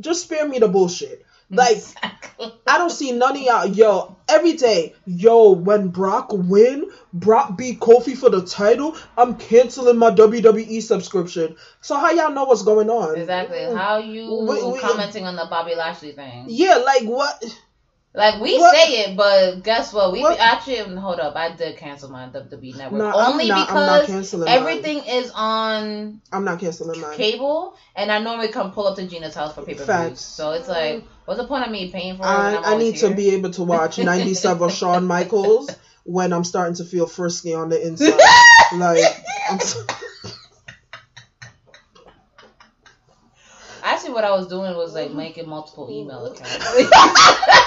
just 0.00 0.22
spare 0.22 0.48
me 0.48 0.58
the 0.58 0.68
bullshit. 0.68 1.25
Like 1.50 1.76
exactly. 1.76 2.52
I 2.66 2.76
don't 2.76 2.90
see 2.90 3.12
none 3.12 3.36
of 3.36 3.40
y'all. 3.40 3.66
Yo, 3.66 4.16
every 4.28 4.54
day, 4.54 4.94
yo, 5.06 5.52
when 5.52 5.88
Brock 5.88 6.30
win, 6.32 6.90
Brock 7.12 7.56
beat 7.56 7.78
Kofi 7.78 8.16
for 8.16 8.30
the 8.30 8.44
title, 8.44 8.96
I'm 9.16 9.36
canceling 9.36 9.96
my 9.96 10.10
WWE 10.10 10.82
subscription. 10.82 11.54
So 11.82 11.96
how 11.96 12.10
y'all 12.10 12.32
know 12.32 12.44
what's 12.44 12.64
going 12.64 12.90
on? 12.90 13.16
Exactly. 13.16 13.58
Mm. 13.58 13.76
How 13.76 13.98
you 13.98 14.44
we, 14.44 14.72
we, 14.72 14.80
commenting 14.80 15.24
on 15.24 15.36
the 15.36 15.46
Bobby 15.48 15.76
Lashley 15.76 16.12
thing? 16.12 16.46
Yeah, 16.48 16.78
like 16.78 17.04
what? 17.04 17.44
Like 18.12 18.40
we 18.40 18.58
what? 18.58 18.74
say 18.74 19.02
it, 19.02 19.16
but 19.16 19.62
guess 19.62 19.92
what? 19.92 20.10
We 20.10 20.22
what? 20.22 20.40
actually 20.40 20.96
hold 20.96 21.20
up. 21.20 21.36
I 21.36 21.54
did 21.54 21.76
cancel 21.76 22.10
my 22.10 22.28
WWE 22.28 22.76
network 22.76 22.98
no, 22.98 23.12
only 23.14 23.46
not, 23.46 23.68
because 23.68 24.34
everything 24.48 24.98
mine. 24.98 25.06
is 25.06 25.30
on. 25.34 26.20
I'm 26.32 26.44
not 26.44 26.58
canceling 26.58 27.00
mine. 27.00 27.14
Cable, 27.14 27.76
and 27.94 28.10
I 28.10 28.18
normally 28.18 28.48
come 28.48 28.72
pull 28.72 28.86
up 28.86 28.96
to 28.96 29.06
Gina's 29.06 29.34
house 29.34 29.54
for 29.54 29.62
pay-per-views. 29.62 30.18
So 30.18 30.52
it's 30.52 30.66
like, 30.66 31.04
what's 31.26 31.40
the 31.40 31.46
point 31.46 31.64
of 31.64 31.70
me 31.70 31.90
paying 31.90 32.16
for 32.16 32.22
it? 32.22 32.26
I, 32.26 32.74
I 32.74 32.78
need 32.78 32.94
here? 32.94 33.10
to 33.10 33.14
be 33.14 33.30
able 33.30 33.50
to 33.50 33.62
watch 33.62 33.98
97 33.98 34.70
Shawn 34.70 35.06
Michaels 35.06 35.70
when 36.04 36.32
I'm 36.32 36.44
starting 36.44 36.76
to 36.76 36.84
feel 36.84 37.06
frisky 37.06 37.52
on 37.52 37.68
the 37.68 37.84
inside. 37.84 38.18
like, 38.74 39.04
I'm. 39.50 39.60
So- 39.60 39.84
Actually, 43.82 44.14
what 44.14 44.24
I 44.24 44.30
was 44.32 44.48
doing 44.48 44.74
was 44.76 44.94
like 44.94 45.12
making 45.12 45.48
multiple 45.48 45.88
email 45.90 46.26
accounts. 46.26 46.56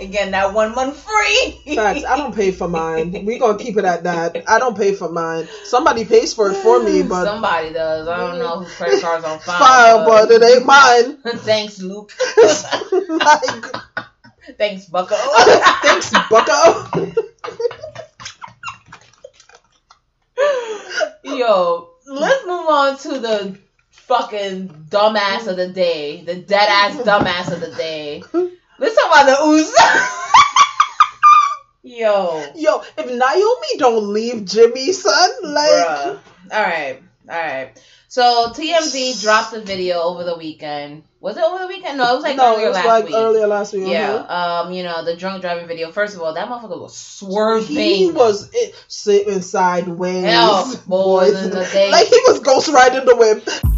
Again, 0.00 0.30
that 0.30 0.54
one 0.54 0.74
month 0.74 0.96
free. 0.96 1.74
Facts. 1.74 2.04
I 2.04 2.16
don't 2.16 2.34
pay 2.34 2.52
for 2.52 2.68
mine. 2.68 3.24
We 3.24 3.38
gonna 3.38 3.58
keep 3.58 3.76
it 3.76 3.84
at 3.84 4.04
that. 4.04 4.44
I 4.48 4.58
don't 4.58 4.76
pay 4.76 4.92
for 4.94 5.08
mine. 5.08 5.48
Somebody 5.64 6.04
pays 6.04 6.32
for 6.34 6.50
it 6.50 6.56
for 6.56 6.82
me, 6.82 7.02
but 7.08 7.24
somebody 7.24 7.72
does. 7.72 8.06
I 8.06 8.16
don't 8.18 8.38
know 8.38 8.60
whose 8.60 8.74
credit 8.74 9.00
card's 9.00 9.24
on 9.24 9.38
file. 9.40 9.58
File, 9.58 10.06
but, 10.06 10.28
but 10.28 10.42
it 10.42 10.42
ain't 10.42 10.66
mine. 10.66 11.16
Thanks, 11.38 11.80
Luke. 11.80 12.12
like, 13.08 13.76
thanks, 14.58 14.86
Bucko. 14.86 15.16
thanks, 15.82 16.12
Bucko. 16.30 17.12
Yo, 21.24 21.90
let's 22.06 22.46
move 22.46 22.68
on 22.68 22.98
to 22.98 23.18
the 23.18 23.58
fucking 23.90 24.68
dumbass 24.88 25.48
of 25.48 25.56
the 25.56 25.68
day, 25.68 26.22
the 26.22 26.36
dead 26.36 26.68
ass 26.68 26.96
dumbass 26.96 27.52
of 27.52 27.60
the 27.60 27.74
day. 27.74 28.22
Let's 28.78 28.94
talk 28.94 29.06
about 29.06 29.26
the 29.26 29.32
Usos. 29.32 30.24
Yo. 31.82 32.44
Yo, 32.54 32.82
if 32.96 33.06
Naomi 33.06 33.78
don't 33.78 34.12
leave 34.12 34.44
Jimmy, 34.44 34.92
son, 34.92 35.30
like. 35.42 35.68
Bruh. 35.68 36.18
All 36.52 36.62
right. 36.62 37.02
All 37.28 37.36
right. 37.36 37.84
So 38.10 38.52
TMZ 38.54 39.20
dropped 39.20 39.52
the 39.52 39.60
video 39.60 40.00
over 40.00 40.24
the 40.24 40.36
weekend. 40.36 41.02
Was 41.20 41.36
it 41.36 41.42
over 41.42 41.58
the 41.58 41.66
weekend? 41.66 41.98
No, 41.98 42.12
it 42.12 42.14
was 42.14 42.22
like 42.22 42.36
no, 42.36 42.54
earlier 42.54 42.66
it 42.66 42.68
was 42.68 42.76
last 42.76 42.86
like 42.86 43.04
week. 43.04 43.14
Earlier 43.14 43.46
last 43.46 43.72
week. 43.74 43.88
Yeah. 43.88 44.14
Um, 44.14 44.72
you 44.72 44.82
know 44.82 45.04
the 45.04 45.16
drunk 45.16 45.42
driving 45.42 45.66
video. 45.66 45.90
First 45.90 46.14
of 46.14 46.22
all, 46.22 46.32
that 46.32 46.48
motherfucker 46.48 46.80
was 46.80 46.96
swerving. 46.96 47.76
He 47.76 48.10
was 48.10 48.48
it, 48.54 48.74
sitting 48.86 49.42
sideways. 49.42 50.24
Hell, 50.24 50.74
boys, 50.86 51.34
in 51.42 51.50
the 51.50 51.64
day. 51.64 51.90
Like 51.92 52.06
he 52.06 52.20
was 52.28 52.40
ghost 52.40 52.68
riding 52.68 53.04
the 53.04 53.16
whip. 53.16 53.77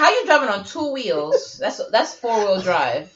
I'm 0.00 0.06
how 0.06 0.18
you 0.18 0.26
driving 0.26 0.48
on 0.48 0.64
two 0.64 0.92
wheels? 0.92 1.58
That's 1.58 1.80
that's 1.90 2.14
four 2.14 2.38
wheel 2.38 2.60
drive. 2.62 3.12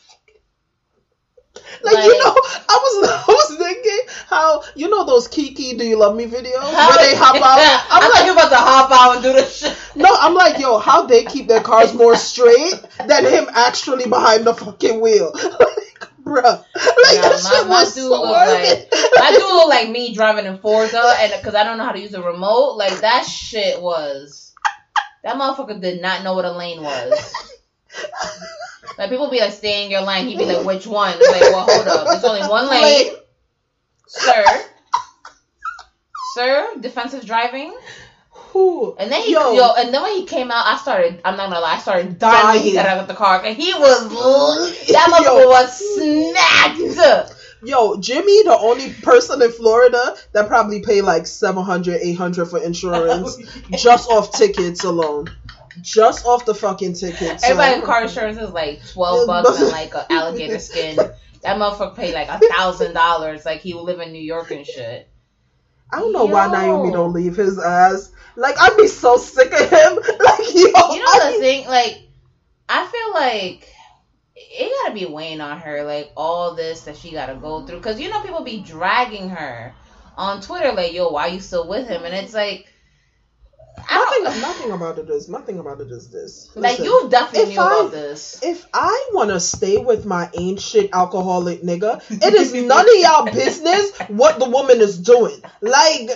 Like, 1.82 1.94
like, 1.94 2.04
you 2.04 2.18
know, 2.18 2.34
I 2.34 2.78
was 2.82 3.08
I 3.28 3.32
was 3.32 3.56
thinking 3.58 4.00
how 4.26 4.62
you 4.74 4.90
know 4.90 5.04
those 5.04 5.26
Kiki 5.28 5.78
Do 5.78 5.84
You 5.84 5.98
Love 5.98 6.14
Me 6.14 6.26
videos 6.26 6.62
where 6.62 6.98
they 6.98 7.16
hop 7.16 7.36
out. 7.36 7.86
I'm 7.90 8.10
like, 8.10 8.26
you 8.26 8.32
about 8.32 8.50
to 8.50 8.56
hop 8.56 8.90
out 8.90 9.14
and 9.14 9.22
do 9.22 9.32
the 9.32 9.46
shit. 9.46 9.74
No, 9.94 10.10
I'm 10.12 10.34
like, 10.34 10.58
yo, 10.58 10.78
how 10.78 11.06
they 11.06 11.24
keep 11.24 11.48
their 11.48 11.62
cars 11.62 11.94
more 11.94 12.16
straight 12.16 12.74
than 13.06 13.24
him 13.24 13.46
actually 13.54 14.06
behind 14.06 14.44
the 14.44 14.52
fucking 14.52 15.00
wheel. 15.00 15.32
like, 15.34 16.08
bruh, 16.22 16.44
like 16.44 16.64
yeah, 17.14 17.38
my, 17.44 17.64
my 17.66 17.84
dude 17.84 17.94
so 17.94 18.22
like 18.22 18.88
my 19.14 19.30
dude 19.30 19.40
look 19.40 19.68
like 19.68 19.88
me 19.88 20.14
driving 20.14 20.44
in 20.44 20.58
Forza, 20.58 21.14
and 21.18 21.32
because 21.38 21.54
I 21.54 21.64
don't 21.64 21.78
know 21.78 21.84
how 21.84 21.92
to 21.92 22.00
use 22.00 22.10
the 22.10 22.22
remote, 22.22 22.76
like 22.76 23.00
that 23.00 23.24
shit 23.24 23.80
was. 23.80 24.43
That 25.24 25.36
motherfucker 25.36 25.80
did 25.80 26.02
not 26.02 26.22
know 26.22 26.34
what 26.34 26.44
a 26.44 26.52
lane 26.52 26.82
was. 26.82 27.34
like 28.98 29.08
people 29.08 29.30
be 29.30 29.40
like, 29.40 29.52
stay 29.52 29.84
in 29.84 29.90
your 29.90 30.02
lane. 30.02 30.28
He'd 30.28 30.38
be 30.38 30.44
like, 30.44 30.66
which 30.66 30.86
one? 30.86 31.14
It's 31.18 31.30
like, 31.32 31.40
well, 31.52 31.66
hold 31.68 31.88
up. 31.88 32.06
There's 32.06 32.24
only 32.24 32.46
one 32.46 32.68
lane, 32.68 33.14
sir. 34.06 34.44
Sir, 36.34 36.68
defensive 36.80 37.24
driving. 37.24 37.74
Who? 38.30 38.94
And 38.98 39.10
then 39.10 39.22
he 39.22 39.32
Yo. 39.32 39.54
yo. 39.54 39.72
and 39.74 39.94
then 39.94 40.02
when 40.02 40.12
he 40.12 40.26
came 40.26 40.50
out, 40.50 40.66
I 40.66 40.76
started. 40.76 41.20
I'm 41.24 41.36
not 41.36 41.48
gonna 41.48 41.60
lie, 41.60 41.76
I 41.76 41.78
started 41.78 42.18
dying 42.18 42.60
he 42.60 42.72
Dying. 42.72 42.74
got 42.74 42.86
out 42.86 42.98
of 42.98 43.08
the 43.08 43.14
car. 43.14 43.42
And 43.44 43.56
he 43.56 43.72
was 43.72 44.08
that 44.92 45.08
motherfucker 45.10 45.48
was 45.48 45.80
snacked. 45.98 47.33
Yo, 47.64 47.96
Jimmy, 47.96 48.42
the 48.42 48.56
only 48.58 48.92
person 48.92 49.40
in 49.42 49.50
Florida 49.50 50.16
that 50.32 50.48
probably 50.48 50.82
pay 50.82 51.00
like 51.00 51.26
700 51.26 52.00
800 52.02 52.46
for 52.46 52.58
insurance 52.62 53.36
oh, 53.72 53.76
just 53.76 54.08
off 54.10 54.32
tickets 54.32 54.84
alone. 54.84 55.28
Just 55.80 56.24
off 56.24 56.44
the 56.44 56.54
fucking 56.54 56.94
tickets. 56.94 57.42
Everybody 57.42 57.80
So- 57.80 57.86
car 57.86 58.02
insurance 58.02 58.38
is 58.38 58.50
like 58.50 58.80
twelve 58.92 59.26
bucks 59.26 59.58
and 59.60 59.70
like 59.70 59.94
an 59.94 60.04
alligator 60.10 60.58
skin. 60.60 60.96
That 60.96 61.58
motherfucker 61.58 61.96
paid 61.96 62.14
like 62.14 62.28
a 62.28 62.38
thousand 62.38 62.94
dollars. 62.94 63.44
Like 63.44 63.60
he 63.60 63.74
live 63.74 63.98
in 64.00 64.12
New 64.12 64.22
York 64.22 64.50
and 64.52 64.64
shit. 64.64 65.08
I 65.92 65.98
don't 65.98 66.12
know 66.12 66.24
why 66.26 66.46
Yo. 66.46 66.52
Naomi 66.52 66.92
don't 66.92 67.12
leave 67.12 67.36
his 67.36 67.58
ass. 67.58 68.10
Like 68.36 68.54
I'd 68.60 68.76
be 68.76 68.86
so 68.86 69.16
sick 69.16 69.52
of 69.52 69.68
him. 69.68 69.98
Like 70.20 70.54
yo, 70.54 70.60
You 70.62 70.70
know 70.70 71.06
I- 71.12 71.32
the 71.34 71.38
thing, 71.40 71.66
like 71.66 72.00
I 72.68 72.86
feel 72.86 73.14
like 73.14 73.68
it 74.36 74.72
gotta 74.82 74.94
be 74.94 75.06
weighing 75.06 75.40
on 75.40 75.60
her, 75.60 75.84
like 75.84 76.10
all 76.16 76.54
this 76.54 76.82
that 76.82 76.96
she 76.96 77.12
gotta 77.12 77.34
go 77.34 77.64
through. 77.66 77.80
Cause 77.80 78.00
you 78.00 78.10
know 78.10 78.20
people 78.22 78.42
be 78.42 78.60
dragging 78.60 79.28
her 79.28 79.74
on 80.16 80.40
Twitter, 80.40 80.72
like, 80.72 80.92
yo, 80.92 81.10
why 81.10 81.28
you 81.28 81.40
still 81.40 81.68
with 81.68 81.86
him? 81.88 82.04
And 82.04 82.14
it's 82.14 82.34
like, 82.34 82.66
I 83.88 84.20
nothing, 84.22 84.40
nothing 84.40 84.70
about 84.72 84.98
it 84.98 85.10
is 85.10 85.28
nothing 85.28 85.58
about 85.58 85.80
it 85.80 85.90
is 85.90 86.08
this. 86.08 86.50
like 86.54 86.78
you 86.78 87.08
definitely 87.10 87.54
knew 87.54 87.60
I- 87.60 87.80
about 87.80 87.92
this. 87.92 88.40
If 88.42 88.66
I 88.72 89.10
want 89.12 89.30
to 89.30 89.40
stay 89.40 89.78
with 89.78 90.04
my 90.04 90.30
shit 90.58 90.90
alcoholic 90.92 91.62
nigga, 91.62 92.02
it 92.10 92.34
is 92.34 92.54
none 92.54 92.88
of 92.88 92.94
y'all 92.96 93.24
business 93.32 93.96
what 94.08 94.38
the 94.38 94.48
woman 94.48 94.80
is 94.80 94.98
doing. 94.98 95.42
Like, 95.60 96.10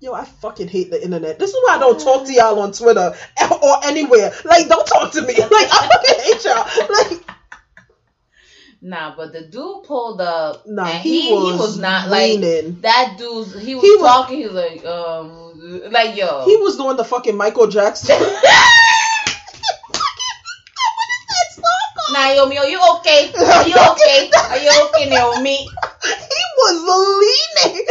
yo, 0.00 0.12
I 0.12 0.24
fucking 0.24 0.68
hate 0.68 0.90
the 0.90 1.02
internet. 1.02 1.38
This 1.38 1.50
is 1.50 1.56
why 1.64 1.76
I 1.76 1.78
don't 1.78 1.98
talk 2.00 2.26
to 2.26 2.32
y'all 2.32 2.58
on 2.60 2.72
Twitter 2.72 3.14
or 3.62 3.84
anywhere. 3.84 4.32
Like, 4.44 4.68
don't 4.68 4.86
talk 4.86 5.12
to 5.12 5.22
me. 5.22 5.34
Like, 5.38 5.50
I 5.50 5.88
fucking 5.92 6.20
hate 6.24 6.44
y'all. 6.44 6.66
Like, 6.88 7.24
Nah, 8.80 9.16
but 9.16 9.32
the 9.32 9.40
dude 9.42 9.82
pulled 9.84 10.20
up. 10.20 10.62
Nah, 10.68 10.86
and 10.86 10.98
he 11.02 11.22
he, 11.22 11.28
he 11.30 11.34
was 11.34 11.58
was 11.58 11.78
not 11.78 12.08
like 12.08 12.38
leaning. 12.38 12.80
that. 12.82 13.16
Dude's 13.18 13.52
he 13.60 13.74
was 13.74 13.82
He 13.82 13.90
was- 13.96 14.00
talking. 14.06 14.38
He 14.38 14.44
was 14.46 14.54
like, 14.54 14.84
um, 14.84 15.90
like 15.90 16.14
yo. 16.16 16.44
he 16.44 16.54
was 16.58 16.76
doing 16.76 16.96
the 16.96 17.04
fucking 17.04 17.36
Michael 17.36 17.66
Jackson. 17.66 18.14
What 18.14 18.28
is 18.28 18.40
that 21.28 21.48
song 21.54 21.64
called? 21.96 22.12
Naomi, 22.14 22.56
are 22.58 22.66
you 22.68 22.80
okay? 22.98 23.32
Are 23.34 23.66
you 23.68 23.74
okay? 23.74 24.30
Are 24.48 24.58
you 24.58 24.70
okay, 24.94 25.10
Naomi? 25.10 25.56
he 25.56 26.42
was 26.58 26.76
leaning. 27.64 27.86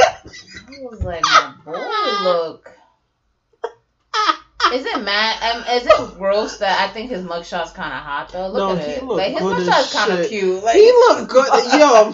Was 0.80 1.04
like, 1.04 1.24
my 1.24 1.54
boy, 1.66 2.24
look. 2.24 2.72
Is 4.74 4.86
it 4.86 5.02
mad? 5.02 5.56
Um, 5.56 5.64
is 5.78 5.86
it 5.88 6.18
gross 6.18 6.58
that 6.58 6.82
I 6.90 6.92
think 6.92 7.10
his 7.10 7.24
mugshot's 7.24 7.72
kind 7.72 7.94
of 7.94 8.00
hot 8.04 8.30
though? 8.34 8.48
Look 8.48 8.58
No, 8.58 8.76
at 8.76 8.88
it. 8.90 9.04
Like 9.04 9.32
his 9.32 9.42
mugshot's 9.42 9.94
kind 9.94 10.12
of 10.12 10.28
cute. 10.28 10.62
Like 10.64 10.76
He 10.76 10.92
look 10.92 11.30
good. 11.30 11.48
Yo, 11.80 12.12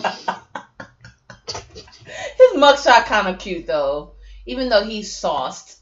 his 2.05 2.61
mugshot 2.61 3.05
kind 3.05 3.28
of 3.28 3.39
cute 3.39 3.66
though, 3.66 4.14
even 4.45 4.70
though 4.70 4.84
he's 4.84 5.16
sauced. 5.16 5.78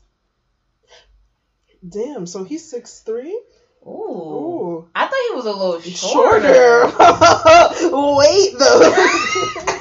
damn. 1.88 2.26
So 2.26 2.44
he's 2.46 2.70
six 2.70 3.02
three. 3.02 3.38
Ooh. 3.86 3.90
Ooh. 3.90 4.88
I 4.96 5.06
thought 5.08 5.28
he 5.30 5.36
was 5.36 5.46
a 5.46 5.52
little 5.52 5.80
shorter. 5.82 6.90
Shorter. 6.90 7.96
Wait 8.18 8.58
though. 8.58 9.78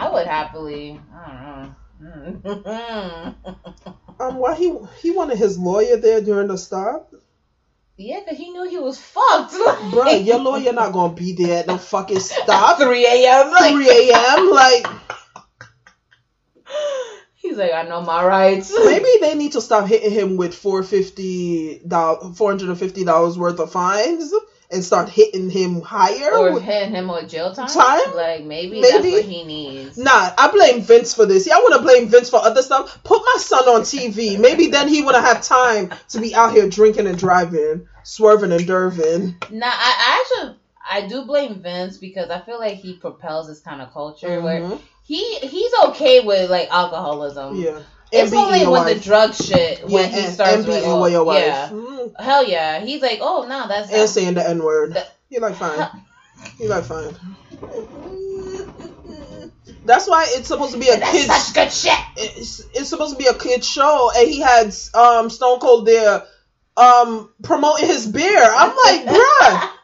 I 0.00 0.10
would 0.10 0.26
happily. 0.26 0.98
I 1.14 1.68
don't 2.00 2.42
know. 2.44 3.34
um, 4.20 4.38
why 4.38 4.54
he 4.54 4.72
he 5.02 5.10
wanted 5.10 5.36
his 5.36 5.58
lawyer 5.58 5.98
there 5.98 6.22
during 6.22 6.48
the 6.48 6.56
stop? 6.56 7.12
yeah, 7.98 8.20
cause 8.26 8.38
he 8.38 8.50
knew 8.50 8.66
he 8.66 8.78
was 8.78 8.98
fucked. 8.98 9.52
Bro, 9.90 10.08
your 10.12 10.38
lawyer 10.38 10.72
not 10.72 10.94
gonna 10.94 11.12
be 11.12 11.34
there 11.34 11.58
at 11.58 11.66
no 11.66 11.76
fucking 11.76 12.20
stop. 12.20 12.78
3 12.78 13.06
a.m. 13.06 13.50
Like, 13.50 13.74
3 13.74 14.10
a.m. 14.10 14.50
Like 14.50 14.86
he's 17.34 17.58
like, 17.58 17.72
I 17.72 17.82
know 17.82 18.00
my 18.00 18.24
rights. 18.24 18.72
maybe 18.74 19.08
they 19.20 19.34
need 19.34 19.52
to 19.52 19.60
stop 19.60 19.86
hitting 19.86 20.12
him 20.12 20.38
with 20.38 20.54
four 20.54 20.82
fifty 20.82 21.82
dollars, 21.86 22.38
four 22.38 22.48
hundred 22.48 22.70
and 22.70 22.78
fifty 22.78 23.04
dollars 23.04 23.36
worth 23.36 23.60
of 23.60 23.70
fines, 23.70 24.32
and 24.70 24.84
start 24.84 25.08
hitting 25.08 25.50
him 25.50 25.80
higher. 25.82 26.32
or 26.32 26.60
hitting 26.60 26.94
him 26.94 27.08
with 27.08 27.28
jail 27.28 27.52
time. 27.54 27.68
Time? 27.68 28.14
Like 28.14 28.44
maybe, 28.44 28.80
Maybe. 28.80 28.92
that's 28.92 29.04
what 29.04 29.24
he 29.24 29.44
needs. 29.44 29.98
Nah, 29.98 30.30
I 30.38 30.50
blame 30.52 30.82
Vince 30.82 31.12
for 31.14 31.26
this. 31.26 31.46
Y'all 31.46 31.58
want 31.60 31.74
to 31.74 31.82
blame 31.82 32.08
Vince 32.08 32.30
for 32.30 32.40
other 32.40 32.62
stuff? 32.62 33.02
Put 33.02 33.20
my 33.34 33.40
son 33.40 33.68
on 33.68 33.80
TV. 33.82 34.38
Maybe 34.38 34.68
then 34.68 34.88
he 34.88 35.02
wouldn't 35.02 35.24
have 35.24 35.42
time 35.42 35.90
to 36.10 36.20
be 36.20 36.34
out 36.34 36.52
here 36.52 36.68
drinking 36.68 37.06
and 37.06 37.18
driving, 37.18 37.86
swerving 38.04 38.52
and 38.52 38.66
derving. 38.66 39.34
Nah, 39.50 39.66
I, 39.66 39.70
I 39.72 40.20
actually 40.40 40.56
I 40.92 41.06
do 41.06 41.24
blame 41.24 41.60
Vince 41.62 41.98
because 41.98 42.30
I 42.30 42.40
feel 42.40 42.58
like 42.58 42.74
he 42.76 42.94
propels 42.94 43.48
this 43.48 43.60
kind 43.60 43.80
of 43.82 43.92
culture 43.92 44.40
where 44.40 44.60
Mhm. 44.60 44.80
he 45.04 45.36
he's 45.40 45.72
okay 45.86 46.20
with 46.20 46.50
like 46.50 46.68
alcoholism. 46.70 47.56
Yeah. 47.56 47.80
It's 48.12 48.32
only 48.32 48.66
with 48.66 48.86
the 48.86 49.00
drug 49.00 49.34
shit 49.34 49.82
when 49.84 49.92
Yeah, 49.92 50.06
he 50.06 50.24
and- 50.24 50.32
starts 50.34 50.54
and 50.54 50.66
with 50.66 50.76
beating 50.76 50.90
oh, 50.90 51.02
with 51.02 51.12
your 51.12 51.24
wife. 51.24 51.44
Yeah, 51.44 51.68
Mm. 51.70 52.20
hell 52.20 52.44
yeah. 52.44 52.80
He's 52.80 53.02
like, 53.02 53.18
oh 53.20 53.46
no, 53.48 53.68
that's 53.68 53.92
And 53.92 54.08
saying 54.08 54.34
the 54.34 54.48
N 54.48 54.62
word. 54.62 54.94
That- 54.94 55.12
He 55.28 55.38
like 55.38 55.54
fine. 55.56 55.88
He 56.58 56.66
like 56.68 56.84
fine. 56.84 57.14
That's 59.84 60.06
why 60.08 60.26
it's 60.28 60.48
supposed 60.48 60.72
to 60.72 60.78
be 60.78 60.88
a 60.88 60.98
that's 60.98 61.10
kids. 61.12 61.26
such 61.26 61.54
good 61.54 61.72
shit. 61.72 61.98
It's, 62.16 62.60
it's 62.74 62.88
supposed 62.88 63.12
to 63.12 63.18
be 63.18 63.26
a 63.26 63.34
kids 63.34 63.66
show, 63.66 64.10
and 64.16 64.28
he 64.28 64.40
had 64.40 64.74
um 64.94 65.30
Stone 65.30 65.58
Cold 65.60 65.86
there, 65.86 66.22
um 66.76 67.30
promoting 67.42 67.86
his 67.86 68.06
beer. 68.06 68.42
I'm 68.42 68.74
like, 68.84 69.06
bruh. 69.06 69.70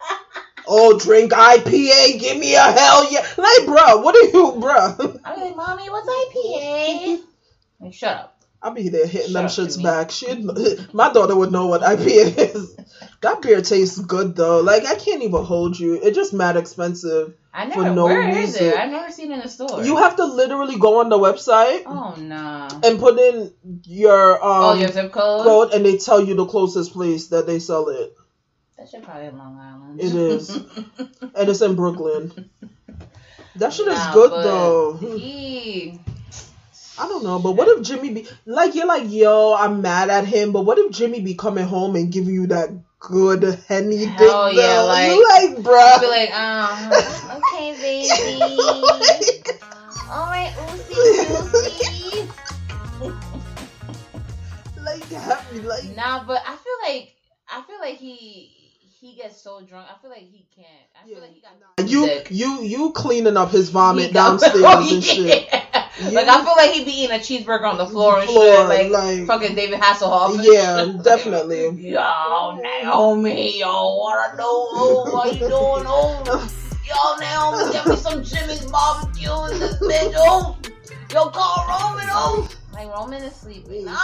Oh, 0.68 0.98
drink 0.98 1.30
IPA, 1.30 2.18
give 2.18 2.36
me 2.36 2.56
a 2.56 2.60
hell 2.60 3.08
yeah. 3.12 3.20
Like, 3.38 3.68
bruh, 3.68 4.02
what 4.02 4.16
are 4.16 4.24
you, 4.24 4.52
bruh? 4.60 5.20
I'm 5.24 5.40
like, 5.40 5.54
mommy, 5.54 5.88
what's 5.88 6.08
IPA? 6.08 7.20
Like, 7.80 7.94
shut 7.94 8.16
up. 8.16 8.32
I'll 8.62 8.72
be 8.72 8.88
there 8.88 9.06
hitting 9.06 9.32
them 9.34 9.48
Shut 9.48 9.66
up, 9.66 9.70
shits 9.70 9.82
back. 9.82 10.10
She'd, 10.10 10.44
my 10.94 11.12
daughter 11.12 11.36
would 11.36 11.52
know 11.52 11.66
what 11.66 11.82
IPA 11.82 12.54
is. 12.54 12.76
That 13.22 13.40
beer 13.42 13.60
tastes 13.62 13.98
good 13.98 14.36
though. 14.36 14.60
Like 14.60 14.84
I 14.84 14.94
can't 14.94 15.22
even 15.22 15.42
hold 15.42 15.78
you. 15.78 15.94
It's 15.94 16.14
just 16.16 16.32
mad 16.32 16.56
expensive. 16.56 17.34
I 17.52 17.68
For 17.70 17.82
never. 17.82 17.94
no 17.94 18.04
where 18.04 18.28
is 18.28 18.36
reason. 18.52 18.66
it? 18.68 18.76
I've 18.76 18.90
never 18.90 19.10
seen 19.10 19.32
it 19.32 19.36
in 19.36 19.40
a 19.40 19.48
store. 19.48 19.82
You 19.84 19.96
have 19.96 20.16
to 20.16 20.24
literally 20.26 20.78
go 20.78 21.00
on 21.00 21.08
the 21.08 21.18
website 21.18 21.82
Oh 21.86 22.14
no. 22.18 22.68
and 22.84 22.98
put 23.00 23.18
in 23.18 23.52
your 23.84 24.34
um 24.34 24.62
oh, 24.64 24.74
your 24.74 24.88
zip 24.88 25.12
code. 25.12 25.44
code, 25.44 25.72
and 25.72 25.84
they 25.84 25.96
tell 25.96 26.22
you 26.22 26.34
the 26.34 26.44
closest 26.46 26.92
place 26.92 27.28
that 27.28 27.46
they 27.46 27.58
sell 27.58 27.88
it. 27.88 28.14
That 28.78 28.88
should 28.88 29.02
probably 29.02 29.26
in 29.26 29.38
Long 29.38 29.58
Island. 29.58 30.00
It 30.00 30.14
is. 30.14 30.50
and 31.34 31.48
it's 31.48 31.62
in 31.62 31.74
Brooklyn. 31.74 32.50
That 33.56 33.72
shit 33.72 33.88
is 33.88 33.98
Nah, 33.98 34.12
good 34.12 34.30
though. 34.30 34.92
He, 35.18 35.98
I 36.98 37.06
don't 37.08 37.24
know, 37.24 37.38
but 37.38 37.52
what 37.52 37.68
if 37.68 37.82
Jimmy 37.84 38.10
be 38.10 38.26
like 38.46 38.74
you're 38.74 38.86
like, 38.86 39.04
yo, 39.10 39.54
I'm 39.54 39.82
mad 39.82 40.08
at 40.08 40.24
him, 40.24 40.52
but 40.52 40.62
what 40.64 40.78
if 40.78 40.90
Jimmy 40.92 41.20
be 41.20 41.34
coming 41.34 41.66
home 41.66 41.94
and 41.94 42.10
giving 42.10 42.32
you 42.34 42.46
that 42.48 42.70
good 42.98 43.42
henny 43.68 43.98
dick? 43.98 44.08
Hell 44.08 44.52
yeah, 44.52 44.80
though? 44.80 44.86
like- 44.86 45.10
you 45.10 45.28
like, 45.28 45.56
bruh. 45.64 46.00
be 46.00 46.06
like, 46.06 46.32
um, 46.34 46.92
okay, 47.52 47.76
baby. 47.80 48.08
All 50.08 50.26
right, 50.26 50.52
Uzi, 50.56 50.94
Uzi. 51.26 52.28
like 54.84 55.08
that, 55.10 55.44
like, 55.64 55.84
Nah, 55.96 56.24
but 56.24 56.42
I 56.46 56.56
feel 56.56 56.78
like 56.94 57.12
I 57.50 57.62
feel 57.62 57.78
like 57.80 57.96
he 57.96 58.65
he 59.00 59.14
gets 59.14 59.42
so 59.42 59.60
drunk. 59.60 59.86
I 59.94 60.00
feel 60.00 60.10
like 60.10 60.20
he 60.20 60.46
can't. 60.54 60.66
I 61.02 61.06
feel 61.08 61.20
like 61.20 61.32
he 61.32 61.40
got 61.40 61.88
you, 61.88 62.06
sick. 62.06 62.28
you, 62.30 62.62
you 62.62 62.92
cleaning 62.92 63.36
up 63.36 63.50
his 63.50 63.68
vomit 63.70 64.06
He 64.06 64.12
downstairs 64.12 64.54
Oh, 64.58 64.94
and 64.94 65.04
shit. 65.04 65.48
yeah. 65.52 65.62
You- 66.00 66.10
Like 66.12 66.28
I 66.28 66.44
feel 66.44 66.54
like 66.56 66.70
he'd 66.72 66.84
be 66.84 66.92
eating 67.02 67.16
a 67.16 67.18
cheeseburger 67.20 67.64
on 67.70 67.78
the 67.78 67.86
floor 67.86 68.20
and 68.20 68.28
Floor, 68.28 68.44
shit, 68.56 68.68
like, 68.68 68.90
like- 68.90 69.26
fucking 69.26 69.54
David 69.54 69.80
Hasselhoff. 69.80 70.38
Yeah, 70.42 71.02
definitely. 71.02 71.90
Yo, 71.90 72.60
Naomi, 72.62 73.58
yo, 73.60 73.96
what 73.96 74.32
I 74.32 74.36
do? 74.36 74.42
Oh, 74.42 75.10
what 75.12 75.32
you 75.34 75.40
doing? 75.40 75.52
Oh, 75.86 76.50
yo, 76.84 77.16
Naomi, 77.18 77.72
get 77.72 77.86
me 77.86 77.96
some 77.96 78.22
Jimmy's 78.24 78.64
barbecue 78.70 79.30
in 79.52 79.60
this 79.60 79.76
bitch. 79.80 80.14
Oh, 80.16 80.58
yo, 81.12 81.28
call 81.30 81.66
Roman. 81.68 82.06
Oh, 82.10 82.48
like 82.72 82.88
Roman 82.88 83.22
is 83.22 83.34
sleeping. 83.34 83.84
Nah, 83.86 83.94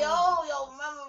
yo, 0.00 0.44
yo, 0.48 0.66
remember, 0.72 1.02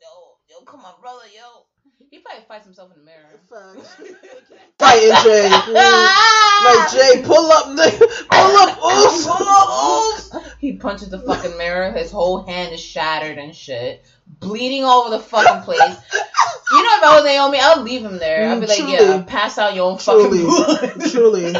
yo, 0.00 0.08
yo, 0.50 0.64
come 0.66 0.80
on, 0.84 0.94
brother, 1.00 1.24
yo. 1.34 1.66
He 2.12 2.18
probably 2.18 2.44
fights 2.46 2.66
himself 2.66 2.90
in 2.94 3.00
the 3.00 3.06
mirror. 3.06 3.40
Fighting 4.78 5.14
Jey. 5.22 5.48
like 5.48 6.90
Jey, 6.92 7.22
pull 7.24 7.50
up, 7.50 7.68
nigga. 7.68 8.28
pull 8.28 8.56
up, 8.58 8.78
oops. 8.84 9.26
Pull 9.26 9.48
up, 9.48 10.34
oops. 10.44 10.52
He 10.58 10.74
punches 10.74 11.08
the 11.08 11.20
fucking 11.20 11.56
mirror. 11.56 11.90
His 11.92 12.10
whole 12.10 12.42
hand 12.44 12.74
is 12.74 12.80
shattered 12.82 13.38
and 13.38 13.56
shit, 13.56 14.04
bleeding 14.26 14.84
all 14.84 15.04
over 15.04 15.16
the 15.16 15.22
fucking 15.22 15.62
place. 15.62 15.80
You 15.80 16.82
know, 16.82 16.96
if 16.98 17.02
I 17.02 17.14
was 17.16 17.24
Naomi, 17.24 17.58
I'd 17.58 17.80
leave 17.80 18.04
him 18.04 18.18
there. 18.18 18.46
I'd 18.46 18.60
be 18.60 18.66
like, 18.66 18.76
Truly. 18.76 18.92
yeah, 18.92 19.22
pass 19.26 19.56
out 19.56 19.74
your 19.74 19.90
own 19.90 19.96
fucking 19.96 20.28
Truly, 20.28 20.44
blood. 20.44 21.10
truly, 21.10 21.54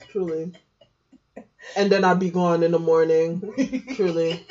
truly. 0.10 0.52
and 1.76 1.88
then 1.92 2.02
I'd 2.02 2.18
be 2.18 2.30
gone 2.30 2.64
in 2.64 2.72
the 2.72 2.80
morning. 2.80 3.84
Truly. 3.94 4.44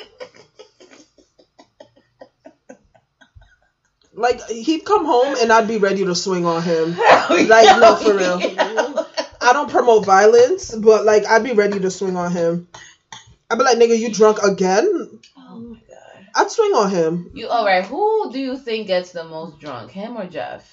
Like 4.18 4.44
he'd 4.48 4.84
come 4.84 5.06
home 5.06 5.36
and 5.40 5.52
I'd 5.52 5.68
be 5.68 5.78
ready 5.78 6.04
to 6.04 6.14
swing 6.14 6.44
on 6.44 6.62
him. 6.62 6.96
Like 7.28 7.80
no, 7.80 7.94
for 7.96 8.14
real. 8.14 8.40
I 9.40 9.52
don't 9.52 9.70
promote 9.70 10.04
violence, 10.04 10.74
but 10.74 11.04
like 11.04 11.26
I'd 11.26 11.44
be 11.44 11.52
ready 11.52 11.78
to 11.80 11.90
swing 11.90 12.16
on 12.16 12.32
him. 12.32 12.68
I'd 13.50 13.58
be 13.58 13.64
like, 13.64 13.78
nigga, 13.78 13.98
you 13.98 14.12
drunk 14.12 14.42
again? 14.42 15.20
Oh 15.36 15.58
my 15.58 15.78
god. 15.88 16.26
I'd 16.34 16.50
swing 16.50 16.72
on 16.72 16.90
him. 16.90 17.30
You 17.32 17.48
all 17.48 17.64
right? 17.64 17.84
Who 17.84 18.30
do 18.32 18.38
you 18.38 18.58
think 18.58 18.88
gets 18.88 19.12
the 19.12 19.24
most 19.24 19.60
drunk, 19.60 19.90
him 19.92 20.18
or 20.18 20.26
Jeff? 20.26 20.68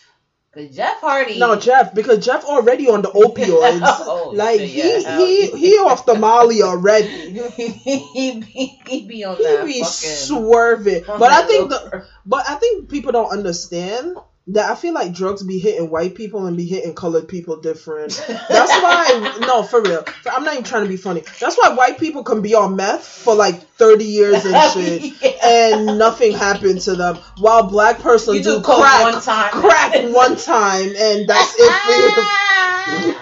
Cause 0.55 0.73
Jeff 0.73 1.01
Hardy. 1.01 1.37
No, 1.37 1.57
Jeff, 1.57 1.93
because 1.93 2.25
Jeff 2.25 2.45
already 2.45 2.87
on 2.87 3.01
the 3.01 3.09
opioids. 3.11 3.81
Oh, 3.83 4.31
like 4.33 4.61
he 4.61 5.01
yeah, 5.01 5.17
he 5.17 5.47
he 5.47 5.71
off 5.79 6.05
the 6.05 6.15
Molly 6.15 6.61
already. 6.61 7.07
he 7.49 8.39
be 8.39 8.79
he 8.87 9.01
be 9.05 9.25
on 9.25 9.35
He 9.35 9.43
that 9.43 9.65
be 9.65 9.79
fucking. 9.81 9.91
swerving. 9.91 11.03
But 11.05 11.23
I 11.23 11.41
think 11.45 11.69
the 11.71 12.05
but 12.25 12.49
I 12.49 12.55
think 12.55 12.89
people 12.89 13.11
don't 13.11 13.31
understand 13.31 14.15
that 14.47 14.69
I 14.69 14.75
feel 14.75 14.93
like 14.93 15.11
drugs 15.11 15.41
be 15.41 15.57
hitting 15.57 15.89
white 15.89 16.13
people 16.13 16.45
and 16.45 16.55
be 16.55 16.65
hitting 16.65 16.93
colored 16.93 17.27
people 17.27 17.57
different. 17.57 18.13
That's 18.27 18.71
why 18.71 19.37
no, 19.41 19.63
for 19.63 19.81
real. 19.81 20.05
I'm 20.31 20.43
not 20.43 20.53
even 20.53 20.63
trying 20.63 20.83
to 20.83 20.89
be 20.89 20.97
funny. 20.97 21.23
That's 21.39 21.57
why 21.57 21.73
white 21.73 21.97
people 21.97 22.23
can 22.23 22.41
be 22.41 22.53
on 22.53 22.75
meth 22.75 23.03
for 23.03 23.33
like 23.33 23.59
30 23.77 24.05
years 24.05 24.45
and 24.45 24.71
shit 24.73 25.13
and 25.43 25.97
nothing 25.97 26.33
happened 26.33 26.81
to 26.81 26.95
them. 26.95 27.17
While 27.39 27.69
black 27.69 27.99
person 27.99 28.35
You 28.35 28.43
do 28.43 28.57
do 28.57 28.63
crack 28.63 29.13
one 29.13 29.21
time. 29.21 29.51
crack 29.51 30.13
one 30.13 30.35
time 30.35 30.93
and 30.95 31.27
that's 31.27 31.55
it 31.57 31.71
for 31.81 33.03
you. 33.03 33.15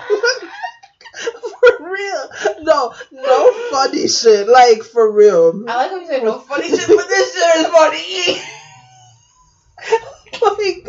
for 1.60 1.90
real. 1.90 2.30
No, 2.64 2.94
no 3.14 3.52
funny 3.72 4.10
shit. 4.10 4.50
Like 4.50 4.84
for 4.84 5.10
real. 5.10 5.64
I 5.70 5.76
like 5.78 5.92
how 5.92 6.00
you 6.02 6.08
say 6.08 6.22
no 6.22 6.40
funny 6.40 6.68
shit, 6.68 6.86
but 6.86 7.08
this 7.08 7.34
shit 7.34 7.56
is 7.62 7.68
funny. 7.68 8.42
like 10.42 10.88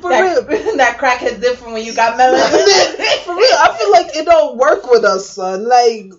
for 0.00 0.10
that, 0.10 0.46
real. 0.48 0.76
that 0.76 0.98
crack 0.98 1.22
is 1.22 1.38
different 1.38 1.72
when 1.72 1.84
you 1.84 1.94
got 1.94 2.18
melanin. 2.18 3.22
for 3.24 3.36
real, 3.36 3.56
I 3.58 3.76
feel 3.78 3.92
like 3.92 4.16
it 4.16 4.26
don't 4.26 4.56
work 4.56 4.88
with 4.90 5.04
us, 5.04 5.30
son. 5.30 5.68
Like, 5.68 6.12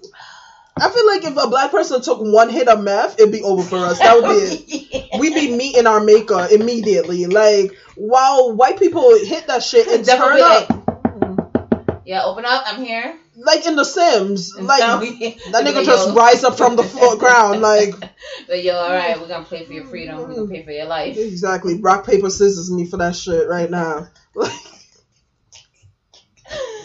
I 0.77 0.89
feel 0.89 1.05
like 1.05 1.23
if 1.25 1.37
a 1.37 1.49
black 1.49 1.71
person 1.71 2.01
took 2.01 2.19
one 2.19 2.49
hit 2.49 2.67
of 2.67 2.83
meth, 2.83 3.19
it'd 3.19 3.31
be 3.31 3.43
over 3.43 3.61
for 3.61 3.77
us. 3.77 3.99
That 3.99 4.15
would 4.15 4.29
be 4.29 4.87
it. 4.91 5.19
We'd 5.19 5.35
be 5.35 5.55
meeting 5.55 5.85
our 5.85 5.99
maker 5.99 6.47
immediately. 6.51 7.25
Like, 7.25 7.75
while 7.95 8.53
white 8.53 8.79
people 8.79 9.15
hit 9.17 9.47
that 9.47 9.63
shit 9.63 9.87
and 9.87 10.05
turn 10.05 10.17
Definitely 10.17 10.41
up, 10.41 10.69
like, 10.69 11.99
yeah, 12.05 12.23
open 12.23 12.45
up. 12.45 12.63
I'm 12.65 12.83
here. 12.83 13.17
Like 13.35 13.65
in 13.65 13.75
The 13.75 13.83
Sims, 13.83 14.55
like 14.57 14.79
No, 14.79 14.99
that 14.99 15.63
nigga 15.65 15.75
Yo. 15.75 15.83
just 15.83 16.15
rise 16.15 16.43
up 16.43 16.57
from 16.57 16.75
the 16.75 16.83
floor 16.83 17.15
ground, 17.17 17.61
like 17.61 17.93
But 18.47 18.63
yo, 18.63 18.75
all 18.75 18.91
right, 18.91 19.19
we're 19.19 19.27
gonna 19.27 19.45
play 19.45 19.65
for 19.65 19.73
your 19.73 19.85
freedom. 19.85 20.17
We're 20.17 20.35
gonna 20.35 20.47
pay 20.47 20.63
for 20.63 20.71
your 20.71 20.85
life. 20.85 21.17
exactly 21.17 21.79
rock 21.79 22.05
paper 22.05 22.29
scissors 22.29 22.71
me 22.71 22.85
for 22.85 22.97
that 22.97 23.15
shit 23.15 23.47
right 23.47 23.69
now. 23.69 24.07
Like, 24.35 24.51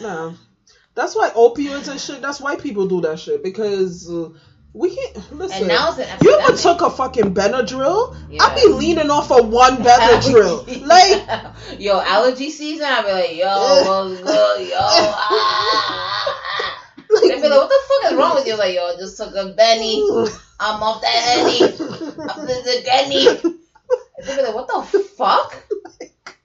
nah, 0.03 0.33
that's 0.95 1.17
why 1.17 1.31
opioids 1.31 1.89
and 1.89 2.01
shit. 2.01 2.23
That's 2.23 2.41
why 2.41 2.57
people 2.57 2.87
do 2.87 3.01
that 3.03 3.19
shit 3.19 3.43
because. 3.43 4.09
Uh, 4.11 4.31
we 4.79 4.95
can't 4.95 5.33
listen. 5.33 5.59
And 5.59 5.69
now 5.69 5.91
it's 5.91 5.99
an 5.99 6.19
you 6.23 6.39
ever 6.39 6.57
took 6.57 6.81
a 6.83 6.91
fucking 6.91 7.35
Benadryl? 7.35 8.17
Yeah. 8.31 8.45
I 8.45 8.55
be 8.55 8.69
leaning 8.69 9.11
off 9.11 9.33
of 9.33 9.49
one 9.49 9.77
Benadryl. 9.79 10.87
like 10.87 11.27
yo, 11.81 12.01
allergy 12.01 12.51
season. 12.51 12.87
I 12.87 13.03
be 13.03 13.13
like, 13.13 13.37
yo, 13.37 13.45
yo. 14.63 14.79
Ah. 14.81 16.25
They 17.11 17.41
be 17.41 17.49
like, 17.49 17.51
what 17.51 17.69
the 17.69 17.81
fuck 17.89 18.13
is 18.13 18.19
wrong 18.19 18.35
with 18.37 18.47
you? 18.47 18.57
Like, 18.57 18.75
yo, 18.75 18.87
I 18.87 18.97
just 18.97 19.17
took 19.17 19.35
a 19.35 19.53
Benny. 19.53 20.01
I'm 20.61 20.83
off 20.83 21.03
that 21.03 21.11
Henny. 21.11 21.63
I'm 21.63 22.47
the 22.47 22.83
Denny. 22.85 23.25
Be 24.27 24.43
like, 24.43 24.55
what 24.55 24.69
the 24.69 25.01
fuck? 25.01 25.57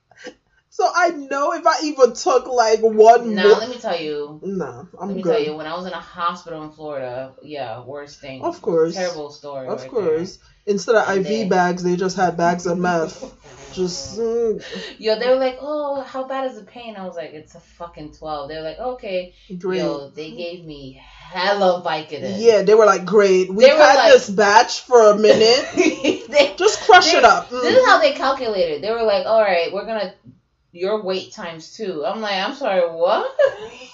so 0.76 0.84
I 0.92 1.10
know 1.10 1.52
if 1.52 1.64
I 1.64 1.76
even 1.84 2.14
took 2.14 2.48
like 2.48 2.80
one 2.80 3.34
Nah, 3.36 3.44
let 3.62 3.68
me 3.70 3.78
tell 3.78 4.00
you. 4.00 4.40
Nah, 4.42 4.86
I'm 5.00 5.08
Let 5.08 5.16
me 5.16 5.22
good. 5.22 5.30
tell 5.36 5.42
you, 5.46 5.54
when 5.56 5.66
I 5.66 5.76
was 5.76 5.86
in 5.86 5.92
a 5.92 6.00
hospital 6.00 6.64
in 6.64 6.72
Florida, 6.72 7.32
yeah, 7.44 7.80
worst 7.84 8.20
thing. 8.20 8.42
Of 8.42 8.60
course. 8.60 8.94
Terrible 8.96 9.30
story. 9.30 9.68
Of 9.68 9.82
right 9.82 9.90
course. 9.90 10.38
Instead 10.66 10.96
of 10.96 11.08
And 11.08 11.18
IV 11.20 11.26
then- 11.28 11.48
bags, 11.48 11.82
they 11.84 11.94
just 11.94 12.16
had 12.16 12.36
bags 12.36 12.66
of 12.66 12.78
meth. 12.78 13.22
Just 13.74 14.18
mm. 14.20 14.62
Yo, 14.98 15.18
they 15.18 15.28
were 15.28 15.34
like, 15.46 15.58
oh, 15.60 16.00
how 16.02 16.22
bad 16.28 16.48
is 16.48 16.56
the 16.56 16.64
pain? 16.64 16.94
I 16.96 17.04
was 17.04 17.16
like, 17.16 17.32
it's 17.32 17.56
a 17.56 17.60
fucking 17.60 18.12
12. 18.14 18.48
They 18.48 18.54
were 18.54 18.62
like, 18.62 18.78
okay. 18.78 19.34
great. 19.58 19.78
Yo, 19.78 20.10
they 20.10 20.30
gave 20.30 20.64
me 20.64 21.00
hella 21.02 21.82
Vicodin. 21.84 22.36
Yeah, 22.38 22.62
they 22.62 22.74
were 22.76 22.86
like, 22.86 23.04
great. 23.04 23.52
We 23.52 23.64
had 23.64 23.76
like- 23.96 24.12
this 24.12 24.30
batch 24.30 24.82
for 24.82 25.10
a 25.10 25.16
minute. 25.18 25.64
They- 26.34 26.54
Just 26.56 26.82
crush 26.82 27.10
they- 27.12 27.18
it 27.18 27.24
up. 27.24 27.50
This 27.50 27.64
Mm. 27.64 27.78
is 27.78 27.84
how 27.86 27.98
they 28.00 28.12
calculated. 28.12 28.80
They 28.82 28.92
were 28.92 29.02
like, 29.02 29.26
all 29.26 29.40
right, 29.42 29.72
we're 29.72 29.86
going 29.86 30.00
to, 30.06 30.14
your 30.74 31.02
weight 31.02 31.32
times 31.32 31.72
two. 31.72 32.04
I'm 32.04 32.20
like, 32.20 32.34
I'm 32.36 32.54
sorry, 32.54 32.82
what? 32.90 33.34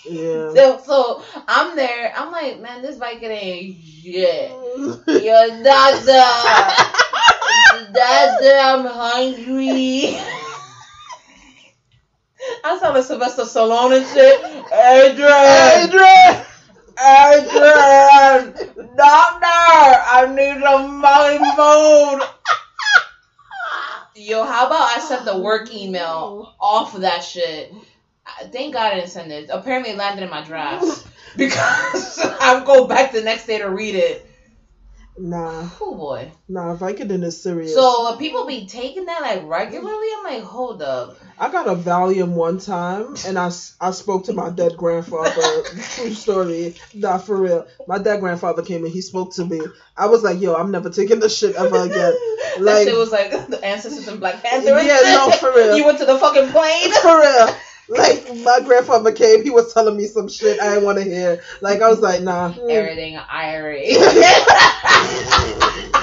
Yeah. 0.09 0.53
So, 0.55 0.81
so 0.85 1.23
I'm 1.47 1.77
there. 1.77 2.13
I'm 2.17 2.33
like, 2.33 2.61
man, 2.61 2.83
this 2.83 2.97
Vicodin 2.99 3.31
ain't 3.31 3.77
shit. 3.85 4.51
Yo, 4.51 5.63
doctor. 5.63 6.25
doctor, 7.93 8.57
I'm 8.59 8.87
hungry. 8.87 10.19
I 12.65 12.79
sound 12.79 12.95
like 12.95 13.05
Sylvester 13.05 13.43
Stallone 13.43 13.99
and 13.99 14.07
shit. 14.07 14.41
Adrian. 14.73 15.91
Adrian. 17.01 18.55
Doctor, 18.97 19.47
I 19.47 20.27
need 20.35 20.61
some 20.61 21.01
fucking 21.01 21.47
food. 21.57 22.21
Yo, 24.21 24.45
how 24.45 24.67
about 24.67 24.83
I 24.83 25.01
sent 25.01 25.25
the 25.25 25.39
work 25.39 25.71
oh. 25.73 25.77
email 25.77 26.55
off 26.61 26.95
of 26.95 27.01
that 27.01 27.25
shit? 27.25 27.73
Thank 28.53 28.75
God 28.75 28.93
I 28.93 28.97
didn't 28.97 29.09
send 29.09 29.33
it. 29.33 29.49
Apparently, 29.51 29.93
it 29.93 29.97
landed 29.97 30.23
in 30.23 30.29
my 30.29 30.45
drafts 30.45 31.09
because 31.39 32.19
I'll 32.41 32.63
go 32.67 32.87
back 32.87 33.13
the 33.13 33.23
next 33.23 33.47
day 33.47 33.59
to 33.59 33.71
read 33.71 33.95
it. 33.95 34.30
Nah, 35.23 35.69
Oh 35.83 35.95
boy. 35.95 36.33
nah, 36.49 36.75
Vicodin 36.75 37.23
is 37.25 37.43
serious. 37.43 37.75
So 37.75 38.17
people 38.17 38.47
be 38.47 38.67
taking 38.67 39.05
that 39.05 39.21
like 39.21 39.43
regularly. 39.45 40.07
I'm 40.17 40.25
like, 40.25 40.43
hold 40.43 40.81
up. 40.81 41.19
I 41.39 41.51
got 41.51 41.69
a 41.69 41.75
Valium 41.75 42.31
one 42.31 42.57
time, 42.59 43.17
and 43.27 43.39
I, 43.39 43.51
I 43.81 43.91
spoke 43.91 44.25
to 44.25 44.33
my 44.33 44.49
dead 44.49 44.79
grandfather. 44.79 45.63
True 45.95 46.15
story. 46.15 46.75
Nah, 46.95 47.19
for 47.19 47.37
real. 47.37 47.67
My 47.87 47.99
dead 47.99 48.21
grandfather 48.21 48.63
came 48.63 48.85
and 48.85 48.93
he 48.93 49.03
spoke 49.03 49.35
to 49.35 49.45
me. 49.45 49.61
I 49.95 50.07
was 50.07 50.23
like, 50.23 50.41
yo, 50.41 50.55
I'm 50.55 50.71
never 50.71 50.89
taking 50.89 51.21
this 51.21 51.37
shit 51.37 51.55
ever 51.55 51.83
again. 51.83 52.15
Like, 52.59 52.89
shit 52.89 52.97
was 52.97 53.13
like 53.13 53.31
the 53.49 53.65
ancestors 53.65 54.09
in 54.09 54.19
Black 54.19 54.43
Panther. 54.43 54.81
Yeah, 54.83 55.01
no, 55.15 55.31
for 55.31 55.53
real. 55.55 55.77
You 55.77 55.85
went 55.85 55.99
to 55.99 56.05
the 56.05 56.19
fucking 56.19 56.49
plane. 56.51 56.93
for 57.01 57.21
real. 57.21 57.49
Like, 57.91 58.25
my 58.45 58.61
grandfather 58.65 59.11
came, 59.11 59.43
he 59.43 59.51
was 59.51 59.75
telling 59.75 59.97
me 59.97 60.07
some 60.07 60.29
shit 60.29 60.61
I 60.61 60.69
didn't 60.71 60.85
want 60.85 60.99
to 60.99 61.05
hear. 61.05 61.41
Like, 61.61 61.83
I 61.83 61.89
was 61.89 62.01
like, 62.01 62.23
nah. 62.23 62.53
Everything 62.69 63.19
IRA. 63.19 63.83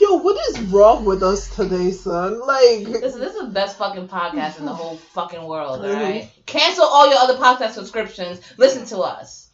Yo, 0.00 0.16
what 0.18 0.36
is 0.50 0.60
wrong 0.62 1.04
with 1.04 1.22
us 1.22 1.54
today, 1.54 1.90
son? 1.90 2.40
Like, 2.46 2.86
Listen, 2.86 3.20
this 3.20 3.34
is 3.34 3.40
the 3.40 3.48
best 3.50 3.76
fucking 3.78 4.08
podcast 4.08 4.58
in 4.58 4.66
the 4.66 4.74
whole 4.74 4.96
fucking 5.14 5.42
world, 5.42 5.80
Mhm. 5.80 5.94
alright? 5.94 6.30
Cancel 6.46 6.84
all 6.84 7.08
your 7.08 7.18
other 7.18 7.34
podcast 7.34 7.72
subscriptions. 7.72 8.40
Listen 8.56 8.84
to 8.86 9.00
us. 9.00 9.48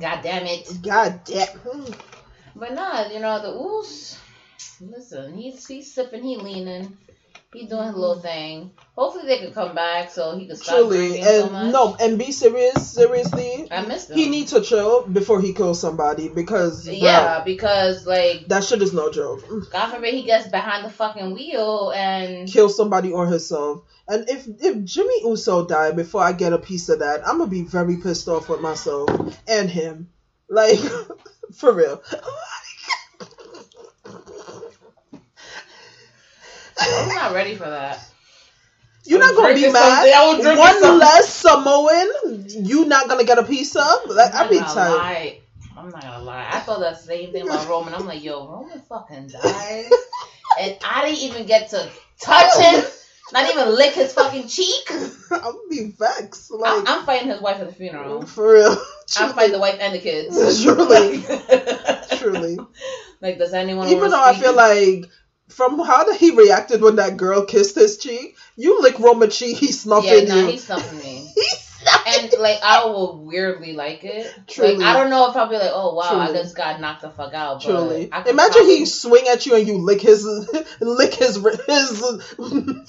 God 0.00 0.20
damn 0.22 0.46
it. 0.46 0.68
god 0.82 1.20
damn. 1.24 1.48
But 2.54 2.74
nah, 2.74 3.08
you 3.08 3.20
know, 3.20 3.40
the 3.40 3.48
oos, 3.48 4.16
listen, 4.80 5.34
he's 5.34 5.66
he's 5.66 5.92
sipping, 5.92 6.22
he 6.22 6.36
leaning, 6.36 6.96
he 7.52 7.66
doing 7.66 7.86
his 7.86 7.96
little 7.96 8.20
thing. 8.20 8.70
Hopefully 8.94 9.26
they 9.26 9.38
could 9.38 9.54
come 9.54 9.74
back 9.74 10.10
so 10.10 10.36
he 10.36 10.46
can 10.46 10.56
stop 10.56 10.76
Truly, 10.76 11.22
so 11.22 11.44
and 11.44 11.52
much. 11.52 11.72
no, 11.72 11.96
and 12.00 12.18
be 12.18 12.32
serious. 12.32 12.90
Seriously, 12.92 13.68
I 13.70 13.82
missed 13.86 14.10
him. 14.10 14.16
he 14.16 14.28
needs 14.28 14.52
to 14.52 14.60
chill 14.60 15.02
before 15.02 15.40
he 15.40 15.52
kills 15.52 15.80
somebody 15.80 16.28
because 16.28 16.88
yeah, 16.88 17.42
because 17.44 18.06
like 18.06 18.48
that 18.48 18.64
shit 18.64 18.82
is 18.82 18.92
no 18.92 19.10
joke. 19.10 19.42
God 19.70 19.90
forbid 19.90 20.14
he 20.14 20.22
gets 20.24 20.48
behind 20.48 20.84
the 20.84 20.90
fucking 20.90 21.32
wheel 21.34 21.92
and 21.94 22.48
Kill 22.48 22.68
somebody 22.68 23.12
or 23.12 23.26
himself. 23.26 23.82
And 24.08 24.28
if 24.28 24.46
if 24.46 24.84
Jimmy 24.84 25.22
Uso 25.24 25.66
died 25.66 25.96
before 25.96 26.22
I 26.22 26.32
get 26.32 26.52
a 26.52 26.58
piece 26.58 26.88
of 26.88 26.98
that, 27.00 27.26
I'm 27.26 27.38
gonna 27.38 27.50
be 27.50 27.62
very 27.62 27.96
pissed 27.96 28.28
off 28.28 28.48
with 28.48 28.60
myself 28.60 29.08
and 29.46 29.70
him. 29.70 30.08
Like, 30.48 30.78
for 31.54 31.72
real. 31.72 32.02
I'm 36.90 37.08
not 37.08 37.32
ready 37.34 37.54
for 37.54 37.64
that. 37.64 37.98
You're 39.04 39.20
I'm 39.22 39.34
not 39.34 39.42
gonna 39.42 39.54
be 39.54 39.72
mad. 39.72 40.12
I 40.14 40.32
was 40.32 40.40
drinking 40.42 40.58
One 40.58 40.72
something. 40.80 40.98
less 41.00 41.28
Samoan, 41.34 42.46
you 42.48 42.84
not 42.86 43.08
gonna 43.08 43.24
get 43.24 43.38
a 43.38 43.42
piece 43.44 43.74
of? 43.74 44.06
Like, 44.06 44.32
I'd 44.34 44.44
I'm 44.44 44.48
be 44.50 44.56
not 44.60 44.68
gonna 44.68 44.80
tired. 44.80 44.96
lie. 44.98 45.38
I'm 45.76 45.88
not 45.90 46.02
gonna 46.02 46.24
lie. 46.24 46.48
I 46.52 46.60
thought 46.60 46.80
that 46.80 47.00
same 47.00 47.32
thing 47.32 47.42
about 47.42 47.68
Roman. 47.68 47.94
I'm 47.94 48.06
like, 48.06 48.22
yo, 48.22 48.46
Roman 48.46 48.80
fucking 48.82 49.28
died, 49.28 49.86
and 50.60 50.76
I 50.84 51.06
didn't 51.06 51.22
even 51.22 51.46
get 51.46 51.70
to 51.70 51.88
touch 52.20 52.56
him. 52.58 52.84
Not 53.32 53.48
even 53.50 53.74
lick 53.74 53.94
his 53.94 54.12
fucking 54.12 54.46
cheek. 54.46 54.90
I'm 55.30 55.54
be 55.70 55.94
vexed. 55.98 56.50
I'm, 56.52 56.60
Like 56.60 56.84
I'm 56.86 57.06
fighting 57.06 57.28
his 57.28 57.40
wife 57.40 57.60
at 57.60 57.66
the 57.68 57.74
funeral. 57.74 58.22
for 58.26 58.52
real. 58.52 58.76
I'm 59.16 59.32
fighting 59.32 59.52
the 59.52 59.58
wife 59.58 59.78
and 59.80 59.94
the 59.94 60.00
kids. 60.00 60.62
Truly. 60.62 61.24
Truly. 62.18 62.58
like, 63.22 63.38
does 63.38 63.54
anyone 63.54 63.86
Even 63.88 63.98
wanna 64.00 64.10
though 64.10 64.22
I 64.22 64.34
feel 64.34 64.54
like 64.54 65.06
from 65.52 65.78
how 65.78 66.12
he 66.14 66.30
reacted 66.30 66.82
when 66.82 66.96
that 66.96 67.16
girl 67.16 67.44
kissed 67.44 67.74
his 67.74 67.98
cheek, 67.98 68.36
you 68.56 68.80
lick 68.80 68.98
Roman 68.98 69.30
cheek, 69.30 69.56
he's 69.56 69.80
snuffing 69.82 70.26
yeah, 70.26 70.34
nah, 70.34 70.40
you. 70.40 70.46
he's 70.48 70.64
stumping 70.64 70.98
me. 70.98 71.32
and 72.06 72.32
like 72.38 72.58
I 72.62 72.84
will 72.84 73.24
weirdly 73.24 73.72
like 73.72 74.04
it. 74.04 74.32
Truly. 74.46 74.76
Like 74.76 74.86
I 74.86 74.98
don't 74.98 75.10
know 75.10 75.30
if 75.30 75.36
I'll 75.36 75.48
be 75.48 75.56
like, 75.56 75.70
oh 75.72 75.94
wow, 75.94 76.18
I 76.18 76.32
just 76.32 76.56
got 76.56 76.80
knocked 76.80 77.02
the 77.02 77.10
fuck 77.10 77.34
out. 77.34 77.62
But 77.62 77.70
Truly. 77.70 78.04
Imagine 78.04 78.34
probably- 78.34 78.78
he 78.78 78.86
swing 78.86 79.28
at 79.28 79.46
you 79.46 79.54
and 79.56 79.66
you 79.66 79.78
lick 79.78 80.00
his 80.00 80.24
lick 80.80 81.14
his 81.14 81.36
his 81.66 82.34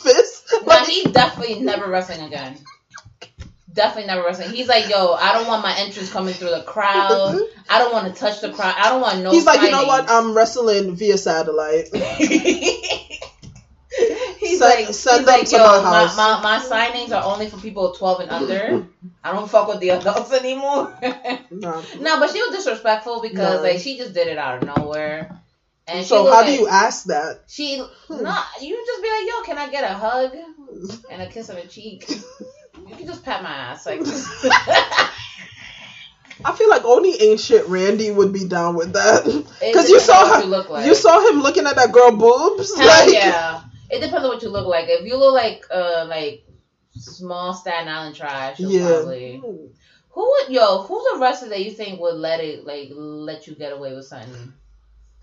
fist. 0.01 0.53
Nah, 0.66 0.86
he's 0.86 1.05
definitely 1.05 1.59
never 1.59 1.89
wrestling 1.89 2.22
again. 2.22 2.57
Definitely 3.74 4.07
never 4.07 4.24
wrestling. 4.24 4.51
He's 4.51 4.67
like, 4.67 4.88
yo, 4.89 5.13
I 5.13 5.34
don't 5.34 5.47
want 5.47 5.63
my 5.63 5.76
entrance 5.80 6.11
coming 6.11 6.34
through 6.34 6.51
the 6.51 6.61
crowd. 6.61 7.39
I 7.69 7.80
don't 7.80 7.91
want 7.91 8.13
to 8.13 8.19
touch 8.19 8.39
the 8.41 8.51
crowd. 8.51 8.76
I 8.78 8.89
don't 8.89 9.01
want 9.01 9.24
no. 9.24 9.32
He's 9.32 9.45
like, 9.45 9.61
you 9.61 9.71
know 9.71 9.86
what? 9.86 10.09
I'm 10.09 10.36
wrestling 10.36 10.95
via 10.95 11.17
satellite. 11.17 11.89
He's 14.39 14.59
Send- 14.59 14.86
like, 14.86 14.93
send 14.93 15.19
he's 15.19 15.26
them 15.26 15.26
like, 15.26 15.47
to 15.49 15.55
yo, 15.55 15.63
my 15.63 15.82
my, 15.84 15.99
house." 16.05 16.17
my, 16.17 16.41
my 16.41 16.59
signings 16.59 17.11
are 17.15 17.24
only 17.24 17.47
for 17.47 17.57
people 17.57 17.93
12 17.93 18.19
and 18.21 18.30
under. 18.32 18.88
I 19.24 19.32
don't 19.32 19.49
fuck 19.49 19.67
with 19.67 19.80
the 19.80 19.89
adults 19.89 20.34
anymore. 20.39 20.93
Nah. 21.51 21.82
no, 21.99 22.19
but 22.19 22.32
she 22.32 22.41
was 22.41 22.51
disrespectful 22.51 23.21
because 23.21 23.57
No. 23.57 23.61
like 23.61 23.80
she 23.80 23.97
just 23.97 24.13
did 24.13 24.28
it 24.28 24.38
out 24.38 24.61
of 24.63 24.78
nowhere. 24.78 25.39
And 25.88 26.05
so 26.05 26.26
how 26.30 26.38
looked 26.39 26.47
do 26.47 26.53
you 26.53 26.67
ask 26.67 27.05
that? 27.05 27.43
She 27.47 27.78
not 28.09 28.45
you 28.61 28.84
just 28.86 29.01
be 29.01 29.09
like, 29.09 29.28
yo, 29.28 29.41
can 29.43 29.57
I 29.57 29.69
get 29.69 29.84
a 29.89 29.93
hug 29.93 30.36
and 31.11 31.21
a 31.21 31.28
kiss 31.28 31.49
on 31.49 31.55
the 31.57 31.63
cheek? 31.67 32.09
You 32.94 33.00
can 33.00 33.08
just 33.08 33.26
pat 33.26 33.41
my 33.41 33.50
ass 33.50 33.86
like. 33.88 34.02
I 36.46 36.52
feel 36.56 36.70
like 36.70 36.84
only 36.86 37.20
ancient 37.22 37.68
Randy 37.68 38.12
would 38.12 38.32
be 38.32 38.46
down 38.46 38.76
with 38.76 38.94
that 38.94 39.24
because 39.26 39.89
you 39.89 40.00
saw 40.00 40.36
her, 40.36 40.44
you 40.44 40.48
like. 40.48 40.86
you 40.86 40.94
saw 40.94 41.28
him 41.30 41.41
looking 41.41 41.66
at 41.66 41.76
that 41.76 41.91
girl 41.91 42.12
boobs. 42.12 42.76
Hell 42.78 42.88
like, 42.88 43.14
yeah. 43.14 43.62
It 43.89 44.00
depends 44.02 44.26
on 44.26 44.30
what 44.30 44.41
you 44.44 44.50
look 44.50 44.68
like. 44.68 44.86
If 44.89 45.06
you 45.06 45.18
look 45.18 45.34
like 45.34 45.66
uh 45.72 46.06
like 46.08 46.46
small 46.91 47.54
Staten 47.54 47.88
Island 47.88 48.16
trash, 48.16 48.60
Yeah. 48.60 48.88
probably. 48.88 49.41
Who 50.10 50.22
would 50.22 50.50
yo? 50.50 50.84
Who's 50.84 51.06
a 51.16 51.20
wrestler 51.20 51.50
that 51.50 51.64
you 51.64 51.72
think 51.72 52.00
would 52.00 52.16
let 52.16 52.39
it 52.39 52.66
like 52.66 52.89
let 52.94 53.48
you 53.48 53.56
get 53.56 53.74
away 53.74 53.96
with 53.96 54.06
something? 54.06 54.54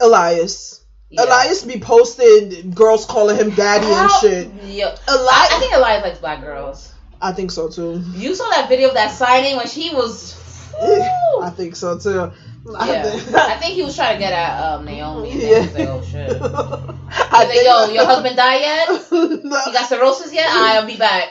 Elias. 0.01 0.85
Yeah. 1.11 1.25
Elias 1.25 1.65
be 1.65 1.79
posting 1.81 2.71
girls 2.71 3.05
calling 3.05 3.37
him 3.37 3.51
daddy 3.51 3.87
and 3.87 4.11
shit. 4.21 4.49
Yo, 4.65 4.87
Elias, 4.87 4.99
I, 5.09 5.49
I 5.53 5.59
think 5.61 5.75
Elias 5.75 6.03
likes 6.03 6.19
black 6.19 6.41
girls. 6.41 6.93
I 7.23 7.33
think 7.33 7.51
so 7.51 7.69
too. 7.69 8.03
You 8.15 8.35
saw 8.35 8.49
that 8.51 8.69
video 8.69 8.89
of 8.89 8.95
that 8.95 9.11
signing 9.13 9.57
when 9.57 9.67
she 9.67 9.95
was. 9.95 10.37
Woo! 10.81 11.01
I 11.43 11.51
think 11.55 11.77
so 11.77 11.99
too. 11.99 12.33
I 12.77 12.93
Yeah, 12.93 13.03
think- 13.03 13.35
I 13.35 13.57
think 13.59 13.75
he 13.75 13.83
was 13.83 13.97
trying 13.97 14.15
to 14.17 14.19
get 14.21 14.33
at 14.33 14.61
um, 14.63 14.85
Naomi. 14.85 15.33
And 15.33 15.41
Yeah. 15.43 15.59
like, 15.61 15.89
oh 15.89 16.03
shit. 16.03 16.31
I 16.43 17.45
like, 17.45 17.65
yo, 17.65 17.93
your 17.95 18.05
husband 18.07 18.37
died 18.37 18.61
yet? 18.61 18.89
No, 19.11 19.57
You 19.67 19.73
got 19.73 19.89
cirrhosis 19.89 20.33
yet? 20.33 20.47
I'll 20.49 20.87
be 20.87 20.97
back. 20.97 21.29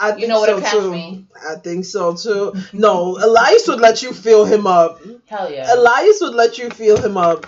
I 0.00 0.10
think 0.10 0.22
You 0.22 0.28
know 0.28 0.44
so 0.44 0.56
to 0.56 0.62
catch 0.62 0.72
too. 0.72 0.90
me. 0.92 1.26
I 1.48 1.56
think 1.56 1.84
so 1.84 2.14
too. 2.14 2.54
No, 2.72 3.16
Elias 3.16 3.66
would 3.68 3.80
let 3.80 4.02
you 4.02 4.12
feel 4.12 4.44
him 4.44 4.66
up. 4.66 5.00
Hell 5.26 5.50
yeah. 5.50 5.72
Elias 5.74 6.18
would 6.20 6.34
let 6.34 6.58
you 6.58 6.70
feel 6.70 6.96
him 6.96 7.16
up. 7.16 7.46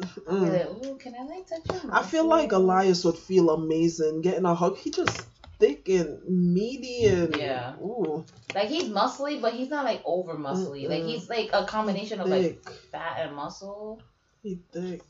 Mm. 0.00 0.50
like, 0.82 1.06
I 1.06 1.24
like 1.24 1.92
I 1.92 2.02
feel 2.02 2.24
like 2.24 2.52
Elias 2.52 3.04
would 3.04 3.16
feel 3.18 3.50
amazing 3.50 4.22
getting 4.22 4.44
a 4.46 4.54
hug. 4.54 4.76
He 4.78 4.90
just 4.90 5.26
thick 5.60 5.88
and 5.88 6.18
meaty 6.26 7.04
and 7.06 7.36
Yeah. 7.36 7.74
ooh, 7.76 8.24
Like 8.54 8.68
he's 8.68 8.84
muscly, 8.88 9.40
but 9.40 9.52
he's 9.52 9.68
not 9.68 9.84
like 9.84 10.02
over 10.04 10.34
muscly. 10.34 10.88
Like 10.88 11.02
Mm-mm. 11.02 11.08
he's 11.08 11.28
like 11.30 11.50
a 11.52 11.64
combination 11.66 12.20
of 12.20 12.28
like 12.28 12.68
fat 12.90 13.18
and 13.20 13.36
muscle. 13.36 14.02
He 14.42 14.58
thick. 14.72 15.04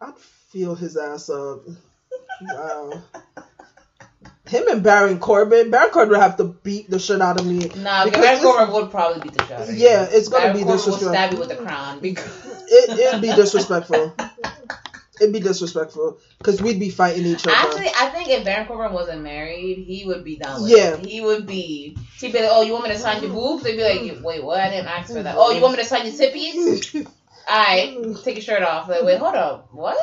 I'd 0.00 0.16
feel 0.52 0.74
his 0.76 0.96
ass 0.96 1.28
up. 1.28 1.62
Wow. 2.40 3.02
Him 4.48 4.64
and 4.68 4.82
Baron 4.82 5.18
Corbin. 5.18 5.70
Baron 5.70 5.90
Corbin 5.90 6.10
would 6.10 6.20
have 6.20 6.36
to 6.38 6.44
beat 6.44 6.90
the 6.90 6.98
shit 6.98 7.20
out 7.22 7.40
of 7.40 7.46
me. 7.46 7.70
Nah, 7.76 8.04
Because 8.04 8.20
Baron 8.20 8.42
Corbin 8.42 8.74
would 8.74 8.90
probably 8.90 9.20
beat 9.22 9.32
the 9.34 9.44
shot. 9.44 9.60
out 9.62 9.68
of 9.68 9.74
you. 9.74 9.84
Yeah, 9.84 10.08
it's 10.10 10.28
gonna 10.28 10.46
Baron 10.52 10.56
be 10.56 10.64
Corbin 10.64 10.66
will 10.66 10.76
disrespectful. 10.76 11.12
stab 11.12 11.32
you 11.32 11.38
with 11.38 11.48
the 11.48 11.56
crown 11.56 12.00
because 12.00 12.64
It, 12.68 12.98
it'd 12.98 13.22
be 13.22 13.32
disrespectful. 13.32 14.14
It'd 15.20 15.32
be 15.32 15.40
disrespectful 15.40 16.18
because 16.38 16.62
we'd 16.62 16.80
be 16.80 16.88
fighting 16.88 17.26
each 17.26 17.46
other. 17.46 17.54
actually, 17.54 17.88
I 17.88 18.08
think 18.08 18.30
if 18.30 18.44
Baron 18.44 18.66
Corbin 18.66 18.92
wasn't 18.94 19.22
married, 19.22 19.84
he 19.86 20.04
would 20.06 20.24
be 20.24 20.36
down 20.36 20.62
with 20.62 20.70
Yeah. 20.72 20.94
it. 20.94 21.04
He 21.04 21.20
would 21.20 21.46
be. 21.46 21.96
He'd 22.18 22.32
be 22.32 22.40
like, 22.40 22.48
"Oh, 22.50 22.62
you 22.62 22.72
want 22.72 22.84
me 22.84 22.90
to 22.92 22.98
sign 22.98 23.22
your 23.22 23.30
boobs?" 23.30 23.62
They'd 23.62 23.76
be 23.76 23.82
like, 23.82 24.24
"Wait, 24.24 24.42
what? 24.42 24.58
I 24.58 24.70
didn't 24.70 24.86
ask 24.88 25.12
for 25.12 25.22
that." 25.22 25.36
Oh, 25.36 25.50
you 25.52 25.60
want 25.60 25.76
me 25.76 25.82
to 25.82 25.88
sign 25.88 26.06
your 26.06 26.14
tippies? 26.14 27.06
All 27.48 27.58
right, 27.58 27.98
take 28.24 28.36
your 28.36 28.42
shirt 28.42 28.62
off. 28.62 28.88
Like, 28.88 29.02
wait, 29.02 29.18
hold 29.18 29.34
up, 29.34 29.68
what? 29.72 29.98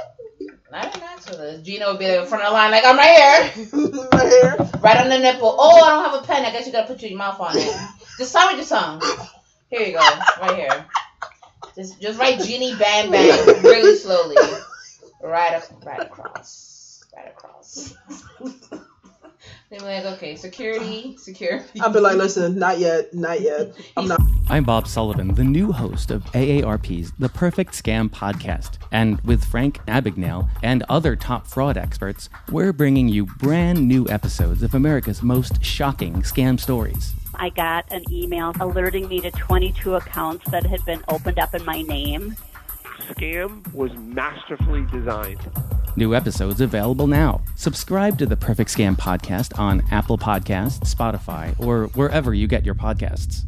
I 0.72 0.84
didn't 0.88 1.04
ask 1.04 1.28
for 1.28 1.36
this. 1.38 1.64
Gina 1.64 1.88
would 1.88 1.98
be 1.98 2.08
like 2.08 2.20
in 2.20 2.26
front 2.28 2.44
of 2.44 2.50
the 2.50 2.54
line, 2.54 2.70
like, 2.72 2.86
I'm 2.86 2.96
right 2.98 3.52
here. 3.56 3.68
My 4.12 4.24
hair. 4.24 4.56
Right 4.82 4.98
on 4.98 5.10
the 5.10 5.18
nipple. 5.18 5.56
Oh, 5.58 5.82
I 5.84 5.90
don't 5.90 6.12
have 6.12 6.24
a 6.24 6.28
pen. 6.28 6.46
I 6.46 6.52
guess 6.52 6.68
you 6.68 6.72
gotta 6.72 6.86
put 6.88 7.02
your 7.02 7.18
mouth 7.18 7.40
on 7.40 7.58
it. 7.58 7.76
Just 8.20 8.32
sign 8.32 8.56
with 8.56 8.70
your 8.70 8.80
tongue. 8.80 9.02
Here 9.72 9.82
you 9.88 9.94
go. 9.94 10.00
Right 10.42 10.56
here. 10.56 10.86
Just 11.76 12.00
just 12.00 12.20
write 12.20 12.40
Ginny 12.42 12.76
Bang 12.76 13.10
Bang 13.10 13.46
really 13.64 13.96
slowly. 13.96 14.36
Right 15.22 15.54
up, 15.54 15.86
right 15.86 16.02
across. 16.02 17.04
Right 17.16 17.28
across. 17.28 17.96
They 19.70 19.78
were 19.78 19.84
like, 19.84 20.06
okay, 20.18 20.36
security, 20.36 21.16
security. 21.18 21.80
I'd 21.82 21.94
be 21.94 22.00
like, 22.00 22.18
listen, 22.18 22.58
not 22.58 22.80
yet, 22.80 23.14
not 23.14 23.40
yet. 23.40 23.72
I'm 23.96 24.08
not. 24.08 24.20
I'm 24.50 24.64
Bob 24.64 24.88
Sullivan, 24.88 25.36
the 25.36 25.44
new 25.44 25.72
host 25.72 26.10
of 26.10 26.24
AARP's 26.32 27.12
The 27.20 27.30
Perfect 27.30 27.74
Scam 27.74 28.10
podcast. 28.10 28.80
And 28.92 29.22
with 29.22 29.46
Frank 29.46 29.78
Abagnale 29.86 30.50
and 30.64 30.84
other 30.90 31.16
top 31.16 31.46
fraud 31.46 31.78
experts, 31.78 32.30
we're 32.50 32.74
bringing 32.74 33.10
you 33.10 33.28
brand 33.28 33.88
new 33.88 34.08
episodes 34.10 34.64
of 34.64 34.74
America's 34.74 35.22
most 35.22 35.64
shocking 35.64 36.24
scam 36.24 36.60
stories. 36.60 37.14
I 37.36 37.50
got 37.50 37.86
an 37.92 38.04
email 38.12 38.54
alerting 38.60 39.08
me 39.08 39.22
to 39.22 39.30
22 39.30 39.96
accounts 39.96 40.50
that 40.50 40.66
had 40.66 40.84
been 40.84 41.04
opened 41.10 41.38
up 41.38 41.54
in 41.54 41.64
my 41.64 41.84
name. 41.84 42.36
Scam 43.10 43.74
was 43.74 43.92
masterfully 43.96 44.86
designed. 44.92 45.40
New 45.96 46.14
episodes 46.16 46.62
available 46.62 47.08
now. 47.08 47.42
Subscribe 47.56 48.18
to 48.20 48.26
the 48.26 48.38
Perfect 48.38 48.76
Scam 48.76 48.96
podcast 48.96 49.58
on 49.58 49.84
Apple 49.92 50.18
Podcasts, 50.18 50.94
Spotify, 50.94 51.56
or 51.60 51.88
wherever 51.96 52.34
you 52.34 52.48
get 52.48 52.66
your 52.66 52.76
podcasts. 52.76 53.44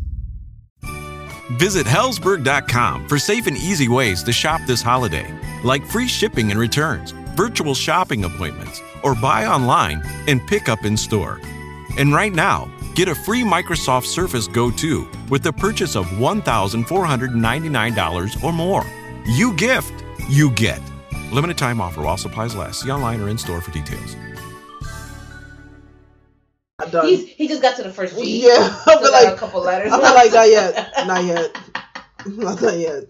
Visit 1.58 1.86
Hellsberg.com 1.86 3.08
for 3.08 3.20
safe 3.20 3.46
and 3.48 3.58
easy 3.58 3.88
ways 3.88 4.24
to 4.24 4.34
shop 4.34 4.62
this 4.68 4.82
holiday, 4.82 5.28
like 5.64 5.86
free 5.86 6.08
shipping 6.08 6.50
and 6.50 6.60
returns, 6.60 7.12
virtual 7.36 7.76
shopping 7.76 8.24
appointments, 8.24 8.82
or 9.04 9.14
buy 9.16 9.46
online 9.46 10.02
and 10.28 10.46
pick 10.48 10.70
up 10.70 10.86
in 10.86 10.98
store. 10.98 11.40
And 11.98 12.14
right 12.14 12.34
now, 12.34 12.72
get 12.96 13.10
a 13.10 13.16
free 13.16 13.44
Microsoft 13.44 14.06
Surface 14.06 14.48
Go 14.48 14.72
2 14.72 15.08
with 15.30 15.44
the 15.44 15.54
purchase 15.54 15.96
of 15.96 16.06
$1,499 16.08 18.44
or 18.44 18.54
more. 18.54 18.86
You 19.26 19.54
gift, 19.54 19.94
you 20.30 20.52
get. 20.52 20.82
Limited 21.32 21.58
time 21.58 21.80
offer 21.80 22.02
while 22.02 22.18
supplies 22.18 22.56
last. 22.56 22.82
See 22.82 22.92
online 22.92 23.22
or 23.22 23.30
in 23.30 23.38
store 23.38 23.62
for 23.62 23.72
details. 23.72 24.16
He's, 27.04 27.28
he 27.30 27.48
just 27.48 27.62
got 27.62 27.76
to 27.78 27.84
the 27.84 27.92
first 27.94 28.18
G. 28.18 28.48
Yeah, 28.48 28.56
I'll 28.58 28.70
Still 28.82 28.98
be 29.00 29.04
got 29.06 29.24
like, 29.26 29.34
a 29.34 29.38
couple 29.38 29.62
letters. 29.62 29.92
I'll 29.92 30.00
be 30.00 30.06
like, 30.06 30.34
not 30.34 30.50
yet, 30.50 30.94
not 31.06 31.24
yet, 31.24 31.56
not 32.26 32.78
yet. 32.78 33.04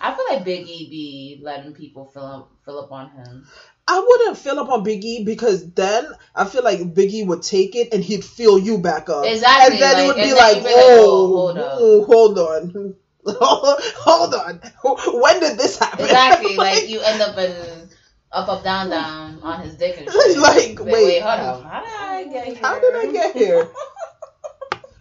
I 0.00 0.14
feel 0.14 0.24
like 0.28 0.44
Big 0.44 0.66
E 0.66 0.90
be 0.90 1.40
letting 1.42 1.72
people 1.74 2.06
fill 2.06 2.24
up 2.26 2.50
fill 2.64 2.80
up 2.80 2.90
on 2.90 3.10
him. 3.10 3.46
I 3.86 4.00
wouldn't 4.06 4.36
fill 4.36 4.58
up 4.58 4.68
on 4.68 4.84
Biggie 4.84 5.24
because 5.24 5.70
then 5.72 6.06
I 6.34 6.44
feel 6.44 6.62
like 6.64 6.80
Biggie 6.80 7.24
would 7.26 7.42
take 7.42 7.74
it 7.76 7.94
and 7.94 8.02
he'd 8.04 8.24
fill 8.24 8.58
you 8.58 8.78
back 8.78 9.08
up. 9.08 9.24
Exactly, 9.24 9.74
And 9.76 9.82
then 9.82 9.94
like- 9.94 10.02
it 10.02 10.06
would 10.08 10.16
be 10.16 10.22
and 10.22 10.32
like, 10.32 10.56
you'd 10.56 10.64
like, 10.64 10.72
oh, 10.76 11.54
oh, 11.56 11.56
oh, 11.56 12.04
hold 12.04 12.36
hold 12.36 12.76
on. 12.76 12.94
hold 13.40 14.34
on. 14.34 14.60
When 15.20 15.40
did 15.40 15.58
this 15.58 15.78
happen? 15.78 16.04
Exactly, 16.04 16.56
like 16.58 16.88
you 16.88 17.00
end 17.00 17.20
up 17.20 17.36
in 17.38 17.88
up 18.32 18.48
up 18.48 18.64
down 18.64 18.90
down 18.90 19.40
on 19.42 19.60
his 19.60 19.76
dick 19.76 19.98
and 19.98 20.10
shit. 20.10 20.38
Like, 20.38 20.78
wait, 20.78 20.80
wait. 20.80 20.92
wait, 20.92 21.22
hold 21.22 21.40
up. 21.40 21.62
How 21.64 21.80
did 21.80 21.90
I 22.00 22.24
get 22.32 22.46
here? 22.46 22.58
How 22.62 22.78
did 22.78 22.94
I 22.94 23.12
get 23.12 23.36
here? 23.36 23.68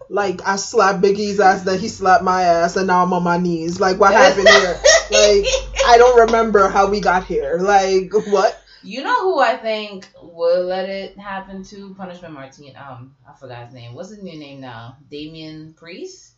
Like 0.09 0.41
I 0.45 0.55
slapped 0.55 1.01
Big 1.01 1.19
E's 1.19 1.39
ass, 1.39 1.63
then 1.63 1.79
he 1.79 1.89
slapped 1.89 2.23
my 2.23 2.43
ass, 2.43 2.77
and 2.77 2.87
now 2.87 3.03
I'm 3.03 3.13
on 3.13 3.23
my 3.23 3.37
knees. 3.37 3.79
Like 3.79 3.99
what 3.99 4.13
happened 4.13 4.47
here? 4.47 4.79
Like 5.11 5.45
I 5.87 5.97
don't 5.97 6.19
remember 6.27 6.69
how 6.69 6.89
we 6.89 7.01
got 7.01 7.25
here. 7.25 7.57
Like 7.59 8.11
what? 8.27 8.57
You 8.83 9.03
know 9.03 9.21
who 9.23 9.39
I 9.39 9.57
think 9.57 10.07
would 10.21 10.65
let 10.65 10.87
it 10.87 11.17
happen 11.17 11.63
to 11.65 11.93
Punishment 11.95 12.33
Martin? 12.33 12.73
Um, 12.77 13.15
I 13.27 13.33
forgot 13.33 13.65
his 13.65 13.73
name. 13.73 13.93
What's 13.93 14.09
his 14.09 14.23
new 14.23 14.39
name 14.39 14.61
now? 14.61 14.97
Damian 15.09 15.73
Priest. 15.73 16.33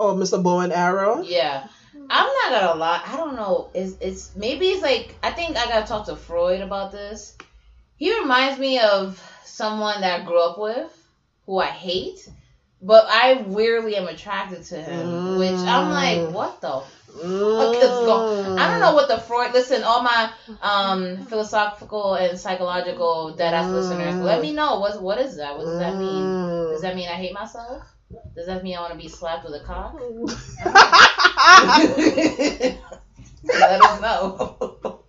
Oh, 0.00 0.14
Mr. 0.14 0.42
Bow 0.42 0.60
and 0.60 0.72
Arrow. 0.72 1.20
Yeah, 1.22 1.68
I'm 2.08 2.26
not 2.26 2.50
gonna 2.50 2.78
lie. 2.78 3.02
I 3.06 3.18
don't 3.18 3.36
know. 3.36 3.70
It's 3.74 3.96
it's 4.00 4.34
maybe 4.34 4.68
it's 4.68 4.82
like 4.82 5.14
I 5.22 5.30
think 5.30 5.58
I 5.58 5.66
gotta 5.66 5.86
talk 5.86 6.06
to 6.06 6.16
Freud 6.16 6.62
about 6.62 6.90
this. 6.90 7.36
He 7.96 8.18
reminds 8.18 8.58
me 8.58 8.78
of 8.78 9.22
someone 9.44 10.00
that 10.00 10.22
I 10.22 10.24
grew 10.24 10.40
up 10.40 10.58
with, 10.58 10.90
who 11.44 11.58
I 11.58 11.66
hate, 11.66 12.26
but 12.80 13.04
I 13.10 13.42
weirdly 13.42 13.94
am 13.96 14.08
attracted 14.08 14.62
to 14.72 14.82
him. 14.82 15.36
Which 15.36 15.60
I'm 15.68 15.90
like, 15.90 16.32
what 16.34 16.62
the 16.62 16.82
going? 18.06 18.58
I 18.58 18.68
don't 18.68 18.80
know 18.80 18.94
what 18.94 19.08
the 19.08 19.18
Freud. 19.18 19.52
Listen, 19.52 19.82
all 19.84 20.00
my 20.00 20.32
um 20.62 21.26
philosophical 21.26 22.14
and 22.14 22.38
psychological 22.38 23.36
deadass 23.38 23.70
listeners, 23.70 24.14
let 24.18 24.40
me 24.40 24.52
know 24.52 24.78
what 24.80 25.02
what 25.02 25.18
is 25.18 25.36
that? 25.36 25.58
What 25.58 25.64
does 25.66 25.78
that 25.78 25.98
mean? 25.98 26.70
Does 26.72 26.80
that 26.80 26.94
mean 26.96 27.08
I 27.10 27.16
hate 27.16 27.34
myself? 27.34 27.82
Does 28.34 28.46
that 28.46 28.62
mean 28.62 28.76
I 28.76 28.80
want 28.80 28.92
to 28.92 28.98
be 28.98 29.08
slapped 29.08 29.44
with 29.44 29.54
a 29.54 29.64
cock? 29.64 29.94
Let 33.44 33.82
us 33.82 34.00
know. 34.00 35.00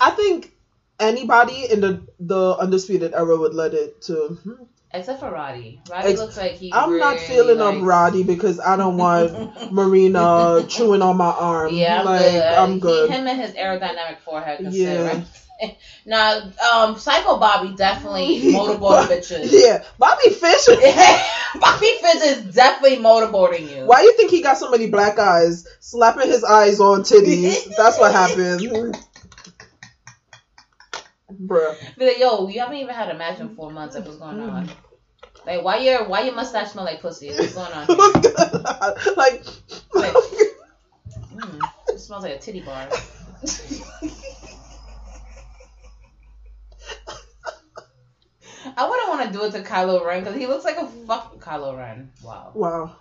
I 0.00 0.10
think 0.10 0.52
anybody 0.98 1.70
in 1.70 1.80
the 1.80 2.00
the 2.20 2.56
undisputed 2.58 3.14
era 3.14 3.36
would 3.36 3.54
let 3.54 3.74
it 3.74 4.00
to. 4.02 4.38
Hmm. 4.42 4.64
Except 4.94 5.20
for 5.20 5.30
Roddy. 5.30 5.80
Roddy 5.90 6.08
Ex- 6.08 6.20
looks 6.20 6.36
like 6.36 6.52
he. 6.52 6.70
I'm 6.72 6.98
not 6.98 7.18
feeling 7.18 7.60
up 7.60 7.76
Roddy 7.80 8.24
because 8.24 8.60
I 8.60 8.76
don't 8.76 8.98
want 8.98 9.32
Marina 9.72 10.64
chewing 10.68 11.02
on 11.02 11.16
my 11.16 11.30
arm. 11.30 11.72
Yeah, 11.72 12.00
I'm 12.00 12.04
like 12.04 12.20
good. 12.20 12.42
I'm 12.42 12.80
He- 12.80 13.08
him 13.08 13.26
and 13.26 13.40
his 13.40 13.52
aerodynamic 13.52 14.18
forehead 14.24 14.72
Yeah. 14.72 15.22
Now, 16.04 16.50
um, 16.74 16.98
Psycho 16.98 17.38
Bobby 17.38 17.74
definitely 17.76 18.40
motorboard 18.52 19.06
bitches. 19.06 19.50
Yeah, 19.52 19.84
Bobby 19.98 20.30
Fish. 20.30 20.66
Bobby 21.60 21.90
Fish 22.00 22.22
is 22.24 22.54
definitely 22.54 22.98
motorboarding 22.98 23.70
you. 23.70 23.86
Why 23.86 24.00
do 24.00 24.06
you 24.06 24.16
think 24.16 24.30
he 24.30 24.42
got 24.42 24.58
so 24.58 24.70
many 24.70 24.88
black 24.88 25.18
eyes? 25.18 25.66
Slapping 25.80 26.28
his 26.28 26.42
eyes 26.44 26.80
on 26.80 27.02
titties. 27.02 27.74
That's 27.76 27.98
what 27.98 28.12
happened. 28.12 28.96
Bruh. 31.32 31.76
Be 31.96 32.06
like, 32.06 32.18
yo, 32.18 32.48
you 32.48 32.60
haven't 32.60 32.76
even 32.76 32.94
had 32.94 33.10
a 33.10 33.14
match 33.14 33.40
in 33.40 33.54
four 33.54 33.70
months. 33.70 33.94
Like, 33.94 34.04
what's 34.04 34.18
going 34.18 34.40
on? 34.40 34.70
Like, 35.46 35.62
why 35.64 35.78
your 35.78 36.08
why 36.08 36.22
your 36.22 36.34
mustache 36.34 36.70
smell 36.72 36.84
like 36.84 37.00
pussy? 37.00 37.30
What's 37.30 37.54
going 37.54 37.72
on? 37.72 37.86
Like, 39.16 39.44
Like, 39.94 40.14
mm, 41.32 41.60
it 41.88 41.98
smells 41.98 42.22
like 42.22 42.34
a 42.34 42.38
titty 42.38 42.60
bar. 42.60 42.88
I 48.76 48.88
wouldn't 48.88 49.08
want 49.08 49.26
to 49.26 49.32
do 49.32 49.44
it 49.44 49.52
to 49.52 49.62
Kylo 49.62 50.04
Ren 50.04 50.20
because 50.22 50.36
he 50.38 50.46
looks 50.46 50.64
like 50.64 50.76
a 50.78 50.86
fuck 50.86 51.38
Kylo 51.38 51.76
Ren. 51.76 52.10
Wow. 52.22 52.52
wow. 52.54 52.96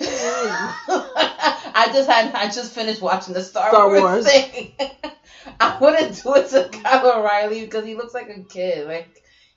I 0.00 1.90
just 1.92 2.08
had 2.08 2.32
I 2.34 2.46
just 2.46 2.72
finished 2.72 3.00
watching 3.02 3.34
the 3.34 3.42
Star, 3.42 3.70
Star 3.70 3.88
Wars, 3.88 4.00
Wars. 4.00 4.26
thing. 4.26 4.72
I 5.60 5.78
wouldn't 5.80 6.22
do 6.22 6.34
it 6.36 6.48
to 6.50 6.68
Kyle 6.82 7.18
O'Reilly 7.18 7.64
because 7.64 7.84
he 7.84 7.94
looks 7.94 8.14
like 8.14 8.28
a 8.28 8.42
kid. 8.42 8.86
Like 8.86 9.08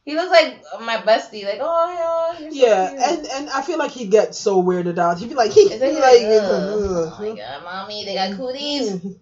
he 0.04 0.16
looks 0.16 0.32
like 0.32 0.60
my 0.82 0.98
bestie. 0.98 1.46
Like 1.46 1.60
oh 1.62 2.34
yeah, 2.34 2.50
so 2.50 2.56
Yeah, 2.56 2.90
cute. 2.90 3.02
and 3.02 3.28
and 3.28 3.50
I 3.50 3.62
feel 3.62 3.78
like 3.78 3.92
he 3.92 4.06
gets 4.08 4.40
so 4.40 4.64
weirded 4.64 4.98
out. 4.98 5.20
He'd 5.20 5.30
be 5.30 5.36
like, 5.36 5.52
he, 5.52 5.62
Is 5.62 5.80
like, 5.80 5.94
like 5.94 6.02
like, 6.02 6.24
ugh, 6.24 6.52
ugh. 6.52 7.14
oh 7.14 7.16
my 7.20 7.36
god, 7.36 7.64
mommy, 7.64 8.06
they 8.06 8.16
got 8.16 8.36
cooties. 8.36 9.06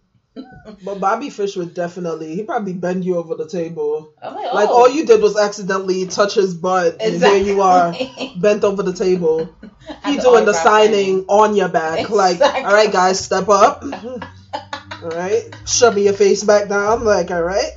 But 0.83 0.99
Bobby 0.99 1.29
Fish 1.29 1.55
would 1.55 1.73
definitely, 1.73 2.35
he 2.35 2.43
probably 2.43 2.73
bend 2.73 3.03
you 3.03 3.17
over 3.17 3.35
the 3.35 3.47
table. 3.47 4.13
Like, 4.23 4.53
Like 4.53 4.69
oh. 4.69 4.81
all 4.81 4.89
you 4.89 5.05
did 5.05 5.21
was 5.21 5.37
accidentally 5.37 6.05
touch 6.07 6.35
his 6.35 6.53
butt, 6.53 6.97
and 7.01 7.15
there 7.15 7.37
you 7.37 7.61
are, 7.61 7.93
bent 8.37 8.63
over 8.63 8.83
the 8.83 8.93
table. 8.93 9.55
He 10.05 10.17
doing 10.17 10.45
the 10.45 10.53
signing 10.53 11.25
on 11.27 11.55
your 11.55 11.69
back, 11.69 12.09
like, 12.11 12.39
all 12.41 12.63
right, 12.63 12.91
guys, 12.91 13.19
step 13.19 13.49
up. 13.49 13.83
all 14.53 15.09
right, 15.09 15.43
shove 15.65 15.97
your 15.97 16.13
face 16.13 16.43
back 16.43 16.69
down, 16.69 17.03
like, 17.03 17.31
all 17.31 17.41
right, 17.41 17.71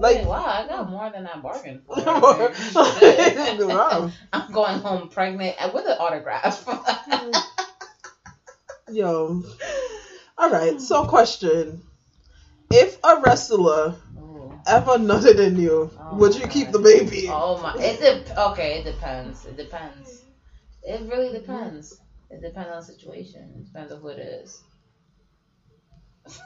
Like, 0.00 0.16
like, 0.16 0.26
wow, 0.26 0.44
I 0.46 0.66
got 0.66 0.88
more 0.88 1.10
than 1.10 1.26
I 1.26 1.38
bargained 1.38 1.82
for. 1.84 1.94
Wow. 3.68 4.10
I'm 4.32 4.50
going 4.50 4.78
home 4.80 5.08
pregnant 5.10 5.56
with 5.74 5.84
an 5.84 5.96
autograph. 6.00 6.66
yo. 8.90 9.42
All 10.40 10.48
right, 10.48 10.80
so 10.80 11.02
hmm. 11.02 11.10
question: 11.10 11.82
If 12.70 12.96
a 13.04 13.20
wrestler 13.20 13.94
oh. 14.18 14.58
ever 14.66 14.92
nutted 14.92 15.38
in 15.38 15.60
you, 15.60 15.90
oh 16.00 16.16
would 16.16 16.34
you 16.34 16.46
keep 16.46 16.70
the 16.72 16.78
baby? 16.78 17.26
Oh 17.28 17.60
my! 17.62 17.74
It 17.74 18.00
de- 18.00 18.40
okay. 18.48 18.78
It 18.78 18.84
depends. 18.84 19.44
It 19.44 19.58
depends. 19.58 20.24
It 20.82 21.06
really 21.10 21.28
hmm. 21.28 21.34
depends. 21.34 22.00
It 22.30 22.40
depends 22.40 22.70
on 22.70 22.76
the 22.76 22.82
situation. 22.82 23.52
It 23.54 23.66
depends 23.66 23.92
on 23.92 24.00
who 24.00 24.08
it 24.08 24.18
is. 24.18 24.62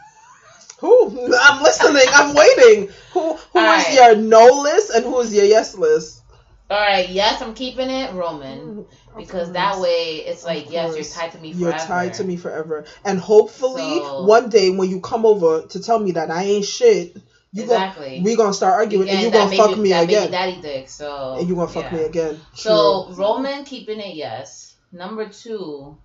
Who? 0.81 1.33
I'm 1.39 1.63
listening. 1.63 2.09
I'm 2.13 2.35
waiting. 2.35 2.89
Who? 3.13 3.35
Who 3.35 3.59
is 3.61 3.85
Alright. 3.87 3.95
your 3.95 4.17
no 4.17 4.63
list 4.63 4.91
and 4.91 5.05
who 5.05 5.21
is 5.21 5.33
your 5.33 5.45
yes 5.45 5.77
list? 5.79 6.24
All 6.71 6.81
right. 6.81 7.09
Yes, 7.09 7.43
I'm 7.43 7.55
keeping 7.55 7.91
it 7.91 8.13
Roman 8.15 8.87
because 9.17 9.53
that 9.53 9.79
way 9.81 10.25
it's 10.27 10.45
like 10.45 10.71
yes, 10.71 10.95
you're 10.95 11.05
tied 11.05 11.33
to 11.33 11.39
me 11.39 11.53
Forever. 11.53 11.71
You're 11.71 11.79
tied 11.87 12.15
to 12.15 12.25
me 12.25 12.37
forever, 12.37 12.85
and 13.05 13.19
hopefully 13.19 13.99
So- 13.99 14.25
one 14.25 14.49
day 14.49 14.71
when 14.71 14.89
you 14.89 15.01
come 15.01 15.27
over 15.27 15.67
to 15.67 15.81
tell 15.83 15.99
me 15.99 16.13
that 16.13 16.31
I 16.31 16.45
ain't 16.45 16.65
shit, 16.65 17.17
you 17.53 17.63
Exactly. 17.63 18.17
gon' 18.17 18.25
we 18.25 18.35
gonna 18.37 18.55
start 18.55 18.75
arguing, 18.75 19.09
and 19.09 19.21
you 19.21 19.31
gonna 19.31 19.51
baby- 19.51 19.57
fuck 19.59 19.77
me 19.79 19.91
that 19.91 20.05
again, 20.05 20.31
daddy 20.31 20.61
dick. 20.61 20.89
So 20.89 21.37
and 21.39 21.49
you 21.49 21.55
gonna 21.55 21.69
fuck 21.69 21.93
yeah. 21.93 21.99
me 21.99 22.05
again. 22.05 22.41
So 22.55 23.11
Roman 23.13 23.65
keeping 23.65 24.01
it 24.01 24.17
yes. 24.17 24.75
Number 24.91 25.29
two. 25.29 25.97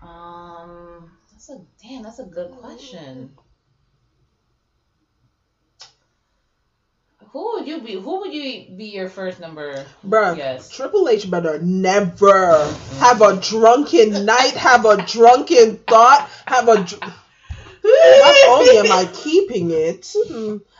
Um, 0.00 1.10
that's 1.32 1.50
a 1.50 1.60
damn. 1.82 2.02
That's 2.04 2.20
a 2.20 2.24
good 2.24 2.52
question. 2.52 3.32
Who 7.32 7.54
would 7.54 7.66
you 7.68 7.80
be? 7.80 7.92
Who 7.94 8.20
would 8.20 8.32
you 8.32 8.74
be 8.76 8.86
your 8.86 9.08
first 9.08 9.38
number? 9.40 9.84
Bruh, 10.06 10.36
Yes. 10.36 10.70
Triple 10.70 11.08
H 11.08 11.30
better 11.30 11.58
never 11.60 12.64
have 13.00 13.20
a 13.20 13.36
drunken 13.36 14.24
night, 14.24 14.52
have 14.54 14.84
a 14.86 15.04
drunken 15.04 15.76
thought, 15.76 16.28
have 16.46 16.68
a. 16.68 16.76
Dr- 16.84 17.00
Not 17.84 18.34
only 18.48 18.78
am 18.78 18.92
I 18.92 19.08
keeping 19.12 19.70
it, 19.70 20.14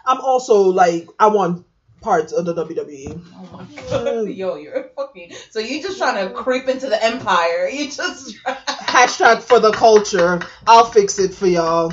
I'm 0.07 0.21
also 0.21 0.71
like 0.71 1.09
I 1.19 1.29
want 1.29 1.67
parts 2.01 2.33
of 2.33 2.45
the. 2.47 2.55
WWE. 2.55 3.21
Oh 3.35 3.49
my 3.53 3.83
god, 3.91 4.29
yo, 4.43 4.57
you're 4.57 4.91
fucking. 4.97 5.33
So 5.51 5.59
you 5.61 5.83
just 5.83 5.99
trying 5.99 6.29
to 6.29 6.35
creep 6.35 6.69
into 6.69 6.89
the 6.89 7.03
empire? 7.03 7.69
You 7.69 7.91
just 7.91 8.37
Hashtag 8.45 9.43
for 9.43 9.61
the 9.61 9.73
culture. 9.73 10.41
I'll 10.67 10.87
fix 10.87 11.19
it 11.19 11.35
for 11.35 11.47
y'all. 11.47 11.93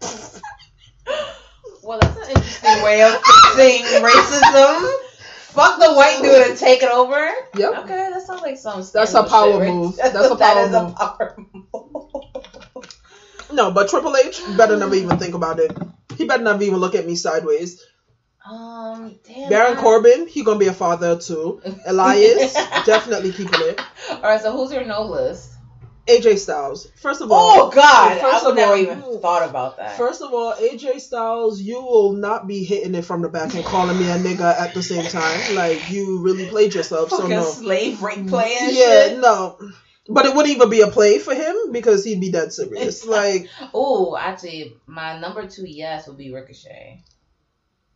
well, 1.92 2.00
that's 2.00 2.16
an 2.28 2.36
interesting 2.36 2.82
way 2.82 3.02
of 3.02 3.12
fixing 3.54 4.02
racism. 4.02 4.90
Fuck 5.52 5.78
the 5.78 5.92
white 5.92 6.20
dude 6.22 6.48
and 6.48 6.58
take 6.58 6.82
it 6.82 6.88
over. 6.88 7.30
Yep. 7.56 7.78
Okay, 7.84 8.08
that 8.10 8.22
sounds 8.26 8.40
like 8.40 8.56
some. 8.56 8.82
That's 8.94 9.12
a 9.12 9.22
power 9.24 9.52
shit, 9.52 9.60
right? 9.60 9.68
move. 9.74 9.96
That's, 9.96 10.12
That's 10.14 10.30
a 10.30 10.34
that 10.36 10.54
power 10.54 10.64
is 10.64 10.70
move. 10.72 10.96
power 10.96 11.36
move. 11.36 12.84
No, 13.52 13.70
but 13.70 13.90
Triple 13.90 14.16
H 14.16 14.40
better 14.56 14.78
never 14.78 14.94
even 14.94 15.18
think 15.18 15.34
about 15.34 15.58
it. 15.60 15.76
He 16.16 16.24
better 16.24 16.42
never 16.42 16.62
even 16.62 16.78
look 16.78 16.94
at 16.94 17.04
me 17.06 17.14
sideways. 17.14 17.84
Um, 18.48 19.18
damn. 19.24 19.50
Baron 19.50 19.76
I- 19.76 19.80
Corbin, 19.80 20.26
he 20.26 20.42
gonna 20.42 20.58
be 20.58 20.68
a 20.68 20.72
father 20.72 21.16
too. 21.16 21.60
Elias, 21.86 22.54
definitely 22.86 23.32
keeping 23.32 23.60
it. 23.60 23.78
All 24.10 24.22
right, 24.22 24.40
so 24.40 24.52
who's 24.56 24.72
your 24.72 24.84
no 24.86 25.02
list? 25.02 25.51
AJ 26.08 26.38
Styles. 26.38 26.88
First 27.00 27.20
of 27.22 27.30
all, 27.30 27.38
Oh 27.38 27.70
God, 27.70 28.20
First 28.20 28.44
I 28.44 28.48
would 28.48 28.50
of 28.50 28.56
never 28.56 28.72
all, 28.72 28.78
even 28.78 29.20
thought 29.20 29.48
about 29.48 29.76
that. 29.76 29.96
First 29.96 30.20
of 30.20 30.32
all, 30.34 30.52
AJ 30.54 31.00
Styles, 31.00 31.60
you 31.60 31.80
will 31.80 32.14
not 32.14 32.46
be 32.48 32.64
hitting 32.64 32.94
it 32.94 33.04
from 33.04 33.22
the 33.22 33.28
back 33.28 33.54
and 33.54 33.64
calling 33.64 33.98
me 33.98 34.08
a 34.10 34.16
nigga 34.16 34.58
at 34.58 34.74
the 34.74 34.82
same 34.82 35.04
time. 35.06 35.54
Like 35.54 35.90
you 35.90 36.20
really 36.22 36.46
played 36.46 36.74
yourself. 36.74 37.10
So 37.10 37.18
Fucking 37.18 37.30
no. 37.30 37.44
slave 37.44 38.02
rape 38.02 38.26
play 38.28 38.56
Yeah, 38.70 39.08
shit. 39.08 39.18
no. 39.20 39.58
But 40.08 40.26
it 40.26 40.34
wouldn't 40.34 40.54
even 40.56 40.68
be 40.68 40.80
a 40.80 40.88
play 40.88 41.20
for 41.20 41.32
him 41.32 41.54
because 41.70 42.04
he'd 42.04 42.20
be 42.20 42.32
dead 42.32 42.52
serious. 42.52 43.06
Like, 43.06 43.48
Oh, 43.72 44.16
actually, 44.16 44.76
my 44.86 45.20
number 45.20 45.46
two 45.46 45.64
yes 45.64 46.08
would 46.08 46.18
be 46.18 46.32
Ricochet 46.34 47.04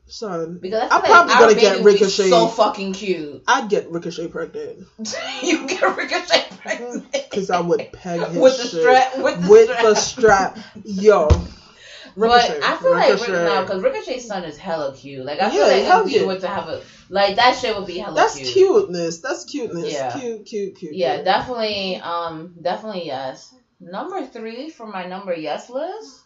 son, 0.09 0.59
because 0.61 0.89
I'm 0.91 1.03
probably 1.03 1.35
gonna 1.35 1.55
get 1.55 1.83
Ricochet. 1.83 2.31
So 2.31 2.47
fucking 2.49 2.93
cute. 2.93 3.43
I'd 3.47 3.69
get 3.69 3.91
Ricochet 3.91 4.29
pregnant 4.29 4.87
you 5.43 5.67
get 5.67 5.83
Ricochet 5.97 6.47
pregnant 6.59 7.11
because 7.13 7.51
I 7.51 7.61
would 7.61 7.91
peg 7.93 8.21
his 8.29 8.37
with 8.39 8.57
the 8.57 8.67
strap. 8.69 9.19
With 9.19 9.43
the 9.43 9.51
with 9.51 9.65
strap. 9.69 9.83
the 9.83 9.95
strap. 9.95 10.59
Yo, 10.85 11.29
Ricochet, 12.17 12.61
But 12.61 12.63
I 12.65 12.77
feel 12.79 12.91
like 12.93 13.09
Ricochet. 13.13 13.33
right 13.33 13.45
now 13.45 13.61
because 13.63 13.83
Ricochet's 13.83 14.27
son 14.27 14.45
is 14.45 14.57
hella 14.57 14.95
cute. 14.95 15.25
Like 15.25 15.41
I 15.41 15.51
feel 15.51 15.61
Yeah, 15.69 15.75
like 15.75 15.85
hell 15.85 16.09
yeah. 16.09 16.25
were 16.25 16.39
to 16.39 16.49
have 16.49 16.69
a 16.69 16.83
like 17.09 17.37
that 17.37 17.57
shit 17.57 17.77
would 17.77 17.87
be 17.87 17.99
hella 17.99 18.15
cute. 18.15 18.17
that's 18.17 18.37
cute. 18.37 18.55
cuteness. 18.55 19.19
That's 19.19 19.45
cuteness. 19.45 19.93
Yeah. 19.93 20.19
Cute, 20.19 20.45
cute, 20.47 20.77
cute. 20.77 20.95
Yeah, 20.95 21.15
cute. 21.17 21.25
definitely. 21.25 21.97
Um, 21.97 22.55
definitely 22.63 23.07
yes. 23.07 23.55
Number 23.81 24.25
three 24.25 24.71
for 24.71 24.87
my 24.87 25.05
number 25.07 25.35
yes 25.35 25.69
list. 25.69 26.23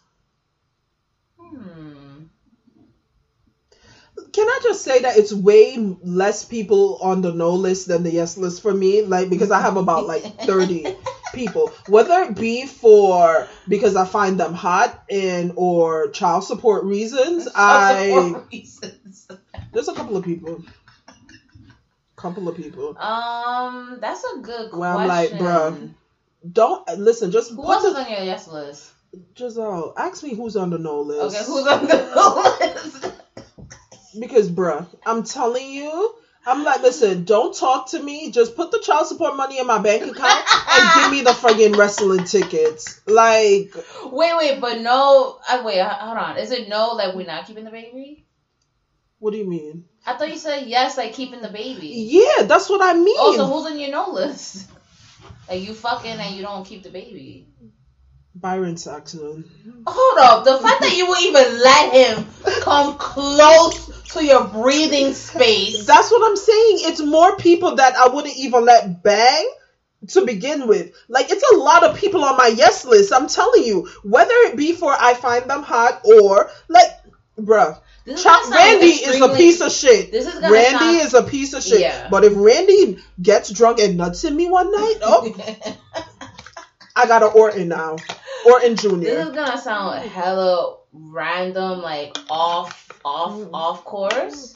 Hmm. 1.39 1.90
Can 4.33 4.47
I 4.47 4.59
just 4.63 4.83
say 4.83 5.01
that 5.01 5.17
it's 5.17 5.33
way 5.33 5.77
less 6.03 6.45
people 6.45 6.97
on 7.01 7.21
the 7.21 7.33
no 7.33 7.51
list 7.51 7.87
than 7.87 8.03
the 8.03 8.11
yes 8.11 8.37
list 8.37 8.61
for 8.61 8.73
me? 8.73 9.01
Like 9.01 9.29
because 9.29 9.51
I 9.51 9.59
have 9.61 9.77
about 9.77 10.05
like 10.05 10.23
thirty. 10.41 10.85
people, 11.33 11.69
whether 11.87 12.23
it 12.23 12.35
be 12.35 12.65
for 12.65 13.47
because 13.67 13.95
I 13.95 14.05
find 14.05 14.39
them 14.39 14.53
hot 14.53 15.03
and 15.09 15.53
or 15.55 16.09
child 16.09 16.43
support 16.43 16.83
reasons. 16.83 17.47
I 17.55 18.09
Support 18.09 18.51
reasons. 18.51 19.27
there's 19.73 19.87
a 19.87 19.93
couple 19.93 20.17
of 20.17 20.25
people, 20.25 20.63
couple 22.15 22.47
of 22.47 22.55
people. 22.57 22.97
Um, 22.97 23.99
that's 24.01 24.23
a 24.23 24.39
good 24.39 24.71
question. 24.71 24.79
Where 24.79 24.89
I'm 24.89 25.07
like, 25.07 25.31
bruh, 25.31 25.93
don't 26.51 26.97
listen. 26.97 27.31
Just 27.31 27.51
Who 27.51 27.71
else 27.71 27.85
is 27.85 27.95
on 27.95 28.09
your 28.09 28.23
yes 28.23 28.47
list? 28.47 28.91
Giselle. 29.37 29.93
Ask 29.97 30.23
me 30.23 30.35
who's 30.35 30.55
on 30.55 30.69
the 30.69 30.77
no 30.77 31.01
list. 31.01 31.35
Okay, 31.35 31.45
who's 31.45 31.67
on 31.67 31.85
the 31.87 32.11
no 32.15 32.65
list? 32.65 33.20
Because, 34.19 34.49
bruh, 34.49 34.87
I'm 35.05 35.23
telling 35.23 35.69
you, 35.69 36.15
I'm 36.45 36.63
like, 36.63 36.81
listen, 36.81 37.23
don't 37.23 37.55
talk 37.55 37.89
to 37.89 37.99
me. 38.01 38.31
Just 38.31 38.55
put 38.55 38.71
the 38.71 38.79
child 38.79 39.07
support 39.07 39.35
money 39.35 39.59
in 39.59 39.67
my 39.67 39.77
bank 39.77 40.03
account 40.03 40.43
and 40.69 40.89
give 40.95 41.11
me 41.11 41.21
the 41.21 41.31
friggin' 41.31 41.77
wrestling 41.77 42.23
tickets. 42.25 42.99
Like, 43.05 43.73
Wait, 44.05 44.35
wait, 44.37 44.59
but 44.59 44.81
no. 44.81 45.37
Uh, 45.47 45.61
wait, 45.63 45.81
hold 45.81 46.17
on. 46.17 46.37
Is 46.37 46.51
it 46.51 46.67
no? 46.67 46.93
Like 46.93 47.15
we're 47.15 47.27
not 47.27 47.45
keeping 47.45 47.63
the 47.63 47.71
baby? 47.71 48.25
what 49.19 49.31
do 49.31 49.37
you 49.37 49.47
mean? 49.47 49.85
I 50.03 50.15
thought 50.15 50.31
you 50.31 50.37
said 50.37 50.65
yes, 50.65 50.97
like 50.97 51.13
keeping 51.13 51.41
the 51.41 51.49
baby. 51.49 51.89
Yeah, 51.89 52.43
that's 52.43 52.67
what 52.67 52.81
I 52.81 52.93
mean. 52.93 53.15
Oh, 53.19 53.35
so 53.37 53.45
who's 53.45 53.71
on 53.71 53.77
your 53.77 53.91
no 53.91 54.09
list? 54.09 54.67
Like 55.47 55.61
you 55.61 55.75
fucking 55.75 56.11
and 56.11 56.35
you 56.35 56.41
don't 56.41 56.65
keep 56.65 56.81
the 56.81 56.89
baby. 56.89 57.45
Byron 58.33 58.77
Saxton. 58.77 59.83
Hold 59.85 60.17
up. 60.17 60.43
The 60.43 60.57
fact 60.57 60.81
that 60.81 60.95
you 60.95 61.07
would 61.07 61.21
even 61.21 61.59
let 61.59 61.93
him 61.93 62.27
come 62.61 62.97
close 62.97 63.90
to 64.13 64.23
your 64.25 64.45
breathing 64.45 65.13
space. 65.27 65.85
That's 65.85 66.11
what 66.11 66.29
I'm 66.29 66.35
saying. 66.37 66.77
It's 66.81 67.01
more 67.01 67.35
people 67.37 67.75
that 67.75 67.95
I 67.95 68.07
wouldn't 68.09 68.35
even 68.37 68.65
let 68.65 69.03
bang 69.03 69.49
to 70.09 70.25
begin 70.25 70.67
with. 70.67 70.93
Like, 71.07 71.31
it's 71.31 71.43
a 71.51 71.57
lot 71.57 71.83
of 71.83 71.97
people 71.97 72.23
on 72.23 72.37
my 72.37 72.47
yes 72.47 72.85
list. 72.85 73.13
I'm 73.13 73.27
telling 73.27 73.63
you, 73.63 73.87
whether 74.03 74.33
it 74.33 74.57
be 74.57 74.73
for 74.73 74.91
I 74.91 75.13
find 75.13 75.49
them 75.49 75.63
hot 75.63 76.01
or, 76.05 76.49
like, 76.67 76.89
bruh. 77.39 77.79
Is 78.03 78.23
Cha- 78.23 78.49
Randy 78.51 78.87
is 78.87 79.21
a 79.21 79.29
piece 79.29 79.61
of 79.61 79.71
shit. 79.71 80.11
This 80.11 80.25
is 80.25 80.41
Randy 80.41 80.71
sound- 80.71 81.01
is 81.01 81.13
a 81.13 81.21
piece 81.21 81.53
of 81.53 81.61
shit. 81.61 81.81
Yeah. 81.81 82.07
But 82.09 82.23
if 82.23 82.33
Randy 82.35 82.97
gets 83.21 83.51
drunk 83.51 83.77
and 83.79 83.95
nuts 83.95 84.23
in 84.23 84.35
me 84.35 84.49
one 84.49 84.71
night, 84.71 84.95
oh, 85.03 85.75
I 86.95 87.05
got 87.05 87.21
an 87.21 87.29
Orton 87.35 87.67
now. 87.67 87.97
Orton 88.47 88.75
Junior. 88.75 89.07
This 89.07 89.27
is 89.27 89.35
gonna 89.35 89.57
sound 89.61 90.01
hella 90.09 90.77
random, 90.93 91.81
like 91.83 92.17
off, 92.29 92.80
off, 93.05 93.33
Mm. 93.33 93.49
off 93.53 93.83
course, 93.83 94.53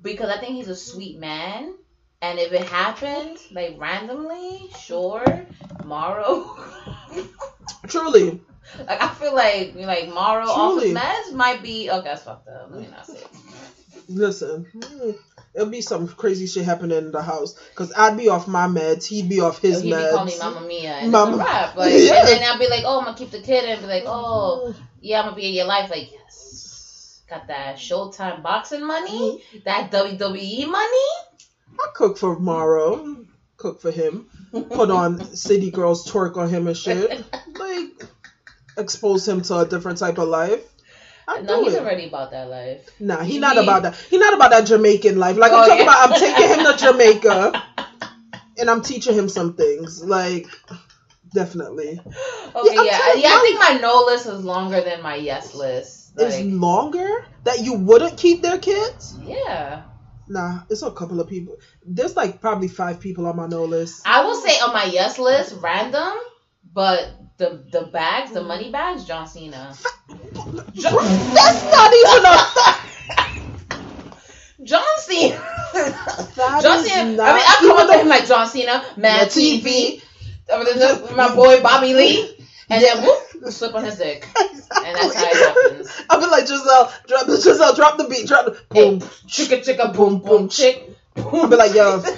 because 0.00 0.28
I 0.30 0.38
think 0.38 0.52
he's 0.54 0.68
a 0.68 0.76
sweet 0.76 1.18
man, 1.18 1.74
and 2.22 2.38
if 2.38 2.52
it 2.52 2.64
happened 2.64 3.38
like 3.52 3.76
randomly, 3.78 4.70
sure, 4.78 5.24
tomorrow. 5.80 6.56
Truly. 7.88 8.40
like 8.88 9.02
I 9.02 9.08
feel 9.14 9.34
like 9.34 9.74
like 9.76 10.08
Morrow 10.08 10.46
off 10.46 10.82
his 10.82 10.94
meds 10.96 11.32
might 11.34 11.62
be 11.62 11.90
okay. 11.90 12.04
That's 12.04 12.22
fucked 12.22 12.48
up. 12.48 12.68
Let 12.70 12.80
me 12.80 12.88
not 12.90 13.06
say. 13.06 13.18
It. 13.18 13.26
Listen, 14.08 14.66
mm, 14.74 15.16
it'll 15.54 15.68
be 15.68 15.80
some 15.80 16.06
crazy 16.08 16.46
shit 16.46 16.64
happening 16.64 16.96
in 16.98 17.12
the 17.12 17.22
house. 17.22 17.54
Because 17.70 17.92
I'd 17.96 18.16
be 18.16 18.28
off 18.28 18.46
my 18.48 18.66
meds, 18.66 19.06
he'd 19.06 19.28
be 19.28 19.40
off 19.40 19.60
his 19.60 19.80
He'd 19.82 19.90
be 19.90 19.96
meds. 19.96 20.10
calling 20.10 20.26
me 20.26 20.38
Mama 20.38 20.60
Mia 20.66 20.90
and 20.92 21.12
Mama- 21.12 21.36
rap. 21.38 21.76
Like, 21.76 21.92
Yeah. 21.92 22.18
and 22.20 22.28
then 22.28 22.42
I'll 22.44 22.58
be 22.58 22.68
like, 22.68 22.82
oh, 22.84 22.98
I'm 22.98 23.04
gonna 23.06 23.16
keep 23.16 23.30
the 23.30 23.40
kid 23.40 23.64
and 23.64 23.80
be 23.80 23.86
like, 23.86 24.04
oh, 24.06 24.74
yeah, 25.00 25.20
I'm 25.20 25.26
gonna 25.26 25.36
be 25.36 25.46
in 25.48 25.54
your 25.54 25.66
life. 25.66 25.90
Like, 25.90 26.10
yes, 26.12 26.43
got 27.28 27.46
that 27.48 27.76
Showtime 27.76 28.42
boxing 28.42 28.86
money, 28.86 29.42
mm-hmm. 29.42 29.58
that 29.64 29.90
WWE 29.90 30.66
money. 30.68 31.08
I 31.80 31.86
cook 31.94 32.16
for 32.18 32.38
Morrow. 32.38 33.24
Cook 33.56 33.80
for 33.80 33.90
him. 33.90 34.28
Put 34.52 34.90
on 34.90 35.24
City 35.36 35.70
Girls 35.70 36.06
twerk 36.06 36.36
on 36.36 36.48
him 36.48 36.66
and 36.66 36.76
shit. 36.76 37.24
Like, 37.58 38.04
expose 38.76 39.26
him 39.26 39.40
to 39.42 39.58
a 39.58 39.66
different 39.66 39.98
type 39.98 40.18
of 40.18 40.28
life. 40.28 40.60
I 41.26 41.40
No, 41.40 41.62
he's 41.64 41.74
it. 41.74 41.80
already 41.80 42.08
about 42.08 42.32
that 42.32 42.48
life. 42.50 42.88
Nah, 43.00 43.22
he 43.22 43.34
He- 43.34 43.38
not 43.38 43.56
about 43.56 43.82
that. 43.84 43.94
He 44.10 44.18
not 44.18 44.34
about 44.34 44.50
that 44.50 44.66
Jamaican 44.66 45.18
life. 45.18 45.36
Like 45.36 45.52
Oh, 45.52 45.62
I'm 45.62 45.68
talking 45.68 45.86
yeah. 45.86 45.92
about, 45.92 46.10
I'm 46.10 46.20
taking 46.20 46.48
him 46.48 46.64
to 46.66 46.76
Jamaica, 46.76 47.62
and 48.58 48.68
I'm 48.70 48.82
teaching 48.82 49.14
him 49.14 49.28
some 49.28 49.54
things. 49.54 50.02
Like, 50.04 50.46
definitely. 51.32 51.98
Okay, 52.54 52.74
Yeah, 52.74 52.82
yeah, 52.84 53.14
yeah. 53.14 53.28
I 53.28 53.40
think 53.42 53.58
my 53.58 53.78
no 53.80 54.04
list 54.04 54.26
is 54.26 54.44
longer 54.44 54.80
than 54.80 55.02
my 55.02 55.14
yes 55.16 55.54
list. 55.54 55.93
Like, 56.16 56.44
longer 56.46 57.26
that 57.44 57.60
you 57.60 57.74
wouldn't 57.74 58.16
keep 58.16 58.42
their 58.42 58.58
kids. 58.58 59.18
yeah. 59.22 59.82
Nah, 60.26 60.60
it's 60.70 60.82
a 60.82 60.90
couple 60.90 61.20
of 61.20 61.28
people. 61.28 61.58
There's 61.84 62.16
like 62.16 62.40
probably 62.40 62.68
five 62.68 62.98
people 63.00 63.26
on 63.26 63.36
my 63.36 63.46
no 63.46 63.64
list. 63.64 64.02
I 64.06 64.24
will 64.24 64.36
say 64.36 64.58
on 64.60 64.72
my 64.72 64.84
yes 64.84 65.18
list, 65.18 65.56
random, 65.60 66.14
but 66.72 67.10
the 67.36 67.64
the 67.70 67.82
bags, 67.92 68.32
the 68.32 68.42
money 68.42 68.70
bags, 68.70 69.04
John 69.04 69.26
Cena. 69.26 69.74
That's 70.08 70.84
not 71.72 71.92
even 71.92 72.24
a. 72.24 72.84
John 74.64 74.82
Cena. 74.98 75.36
That 75.74 76.60
John 76.62 76.78
is 76.78 76.90
Cena. 76.90 77.22
I 77.22 77.34
mean, 77.34 77.44
I 77.46 77.56
come 77.60 77.76
up 77.76 77.90
to 77.90 77.98
him 77.98 78.08
like 78.08 78.26
John 78.26 78.48
Cena, 78.48 78.82
Mad 78.96 78.96
Mad 78.96 79.28
TV, 79.28 80.00
TV. 80.50 81.16
my 81.16 81.34
boy 81.34 81.60
Bobby 81.62 81.92
Lee, 81.92 82.33
and 82.70 82.82
then 82.82 83.02
whoop, 83.04 83.52
slip 83.52 83.74
on 83.74 83.84
his 83.84 83.96
dick, 83.98 84.26
and 84.40 84.96
that's 84.96 85.14
how 85.14 85.24
it 85.30 85.36
happens. 85.36 86.02
I'll 86.10 86.20
be 86.20 86.26
like 86.26 86.46
Giselle, 86.46 86.92
drop 87.06 87.26
Giselle, 87.26 87.74
drop 87.74 87.98
the 87.98 88.04
beat, 88.04 88.26
drop 88.26 88.46
the 88.46 88.56
boom. 88.70 89.00
Chicka 89.00 89.62
chicka 89.64 89.92
boom 89.94 90.18
boom 90.20 90.48
chick. 90.48 90.90
I'll 91.16 91.46
be 91.48 91.56
like, 91.56 91.74
yo, 91.74 92.02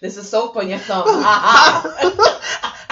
This 0.00 0.16
is 0.18 0.28
soap 0.28 0.56
on 0.56 0.68
your 0.68 0.78
thumb. 0.78 1.06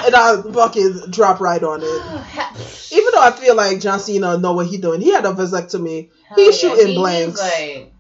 And 0.05 0.15
I 0.17 0.43
fucking 0.53 1.11
drop 1.11 1.41
right 1.41 1.63
on 1.63 1.81
it. 1.83 1.87
Even 2.93 3.09
though 3.15 3.23
I 3.23 3.31
feel 3.31 3.55
like 3.55 3.81
John 3.81 4.01
Cena 4.01 4.37
know 4.39 4.53
what 4.55 4.67
he 4.67 4.79
doing, 4.79 5.01
he 5.01 5.13
had 5.13 5.25
a 5.25 5.29
vasectomy. 5.33 6.11
Hell 6.27 6.37
He's 6.37 6.61
yeah. 6.63 6.71
shooting 6.71 6.89
He- 6.89 6.95
blanks. 6.97 7.41
Like, 7.41 7.92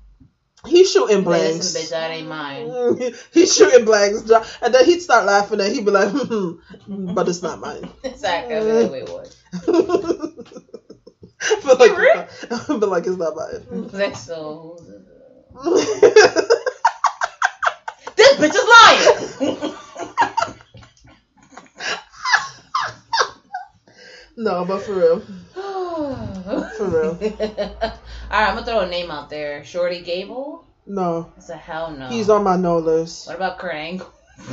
He's 0.67 0.91
shooting 0.91 1.25
listen, 1.25 1.25
blanks. 1.25 1.73
bitch, 1.77 1.91
that 1.91 2.11
ain't 2.13 2.29
mine. 2.29 3.13
He's 3.33 3.55
shooting 3.55 3.85
blanks, 3.85 4.31
and 4.63 4.73
then 4.73 4.85
he'd 4.85 5.03
start 5.03 5.25
laughing, 5.25 5.61
and 5.61 5.75
he'd 5.75 5.85
be 5.85 5.91
like, 5.91 6.09
hmm, 6.11 6.51
hmm, 6.87 7.15
"But 7.15 7.29
it's 7.29 7.43
not 7.43 7.61
mine." 7.61 7.89
Exactly. 8.05 8.55
Be 8.55 8.73
like, 8.85 8.91
Wait, 8.93 9.09
what? 9.09 9.35
but 11.65 11.81
like, 11.81 11.93
but 12.81 12.89
like 12.89 13.07
it's 13.07 13.17
not 13.17 13.35
mine. 13.35 13.89
Like, 13.93 14.17
so, 14.17 14.79
this 18.17 18.37
bitch 18.37 18.55
is 18.55 18.69
lying. 19.59 20.59
No, 24.37 24.65
but 24.65 24.81
for 24.83 24.95
real, 24.95 25.21
for 25.55 26.87
real, 26.87 27.19
All 27.21 27.21
right, 27.21 28.49
I'm 28.49 28.55
gonna 28.55 28.65
throw 28.65 28.81
a 28.81 28.89
name 28.89 29.11
out 29.11 29.31
there. 29.31 29.65
Shorty 29.65 30.01
Gable. 30.03 30.65
no, 30.87 31.33
It's 31.37 31.49
a 31.51 31.57
hell 31.57 31.91
no. 31.91 32.09
he's 32.09 32.29
on 32.31 32.45
my 32.45 32.57
no 32.57 32.79
list. 32.79 33.27
What 33.27 33.37
about 33.37 33.59
Kurt 33.59 33.75
Angle? 33.75 34.13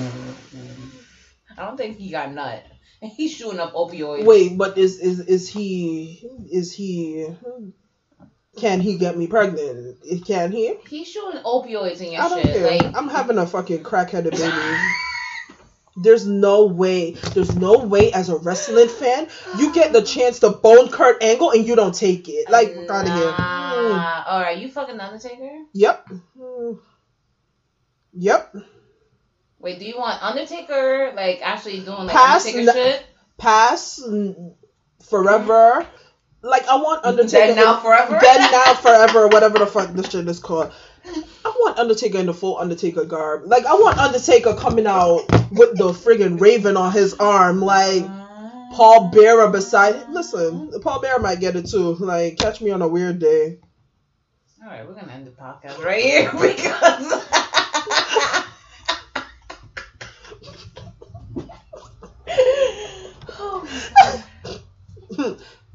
I 1.58 1.66
don't 1.66 1.78
think 1.78 1.98
he 1.98 2.10
got 2.12 2.32
nut. 2.32 2.64
He's 3.02 3.32
shooting 3.34 3.60
up 3.60 3.74
opioids. 3.74 4.26
Wait, 4.26 4.58
but 4.58 4.78
is 4.78 5.00
is 5.00 5.22
is 5.22 5.48
he 5.48 6.20
is 6.52 6.72
he? 6.74 7.28
Can 8.58 8.82
he 8.82 8.98
get 8.98 9.16
me 9.18 9.28
pregnant? 9.28 9.98
Can 10.26 10.52
he? 10.52 10.74
He's 10.90 11.08
shooting 11.08 11.42
opioids 11.44 12.02
in 12.02 12.12
your 12.12 12.22
I 12.22 12.30
don't 12.30 12.42
shit. 12.44 12.54
care. 12.56 12.78
Like, 12.78 12.98
I'm 12.98 13.08
having 13.08 13.38
a 13.38 13.48
fucking 13.48 13.84
crackheaded 13.84 14.32
baby. 14.32 14.78
There's 15.96 16.26
no 16.26 16.66
way. 16.66 17.12
There's 17.34 17.56
no 17.56 17.80
way 17.80 18.12
as 18.14 18.30
a 18.30 18.38
wrestling 18.38 18.88
fan 18.88 19.28
you 19.58 19.74
get 19.74 19.94
the 19.94 20.02
chance 20.02 20.40
to 20.40 20.50
bone 20.50 20.90
Kurt 20.90 21.22
Angle 21.24 21.52
and 21.52 21.66
you 21.68 21.76
don't 21.76 21.94
take 21.94 22.30
it. 22.30 22.50
Like 22.50 22.74
fuck 22.88 22.90
out 22.90 23.08
of 23.08 23.14
here. 23.14 23.32
Mm. 23.32 24.24
All 24.28 24.42
right, 24.42 24.58
you 24.58 24.70
fucking 24.70 25.00
Undertaker? 25.00 25.64
Yep. 25.74 26.10
Mm. 26.38 26.80
Yep. 28.14 28.56
Wait, 29.60 29.80
do 29.80 29.86
you 29.86 29.98
want 29.98 30.24
Undertaker 30.24 31.12
like 31.16 31.42
actually 31.44 31.80
doing 31.82 32.06
like 32.06 32.12
Pass 32.12 32.46
Undertaker 32.46 32.72
shit? 32.74 33.06
Pass 33.38 34.02
mm, 34.06 34.56
forever. 35.10 35.86
Like 36.42 36.68
I 36.68 36.76
want 36.76 37.06
Undertaker. 37.06 37.48
Dead 37.48 37.56
now 37.56 37.80
forever? 37.80 38.20
Dead 38.22 38.52
now 38.52 38.74
forever. 38.76 39.28
Whatever 39.28 39.60
the 39.60 39.68
fuck 39.68 39.90
this 39.94 40.10
shit 40.10 40.28
is 40.28 40.40
called. 40.40 40.72
Undertaker 41.80 42.18
in 42.18 42.26
the 42.26 42.34
full 42.34 42.58
Undertaker 42.58 43.06
garb. 43.06 43.44
Like 43.46 43.66
I 43.66 43.74
want 43.74 43.98
Undertaker 43.98 44.54
coming 44.54 44.86
out 44.86 45.24
with 45.52 45.78
the 45.78 45.92
friggin' 45.92 46.40
raven 46.40 46.78
on 46.78 46.92
his 46.92 47.14
arm, 47.16 47.62
like 47.62 48.04
Paul 48.72 49.10
Bearer 49.10 49.50
beside. 49.50 49.96
Him. 49.96 50.04
Listen, 50.10 50.72
Paul 50.82 51.02
Bearer 51.02 51.20
might 51.20 51.40
get 51.40 51.56
it 51.56 51.68
too. 51.70 51.96
Like 51.96 52.38
catch 52.38 52.62
me 52.62 52.72
on 52.72 52.82
a 52.82 52.88
weird 52.88 53.20
day. 53.20 53.60
All 54.62 54.70
right, 54.70 54.86
we're 54.86 54.94
gonna 54.94 55.14
end 55.14 55.26
the 55.26 55.32
podcast 55.32 55.84
right 55.84 56.04
here 56.04 56.32
because. 56.34 57.26
Oh 63.42 63.66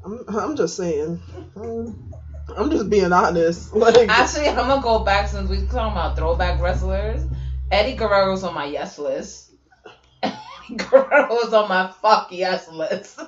I'm, 0.04 0.24
I'm 0.28 0.56
just 0.56 0.76
saying. 0.76 1.20
I'm, 1.56 2.13
I'm 2.56 2.70
just 2.70 2.88
being 2.90 3.12
honest. 3.12 3.74
Like 3.84 4.08
Actually, 4.08 4.48
I'm 4.48 4.56
gonna 4.68 4.82
go 4.82 5.00
back 5.04 5.28
since 5.28 5.48
we 5.50 5.58
talking 5.66 5.92
about 5.92 6.16
throwback 6.16 6.60
wrestlers. 6.60 7.22
Eddie 7.70 7.96
Guerrero's 7.96 8.44
on 8.44 8.54
my 8.54 8.66
yes 8.66 8.98
list. 8.98 9.50
Eddie 10.22 10.76
Guerrero's 10.76 11.52
on 11.52 11.68
my 11.68 11.90
fuck 12.00 12.28
yes 12.30 12.68
list. 12.70 13.20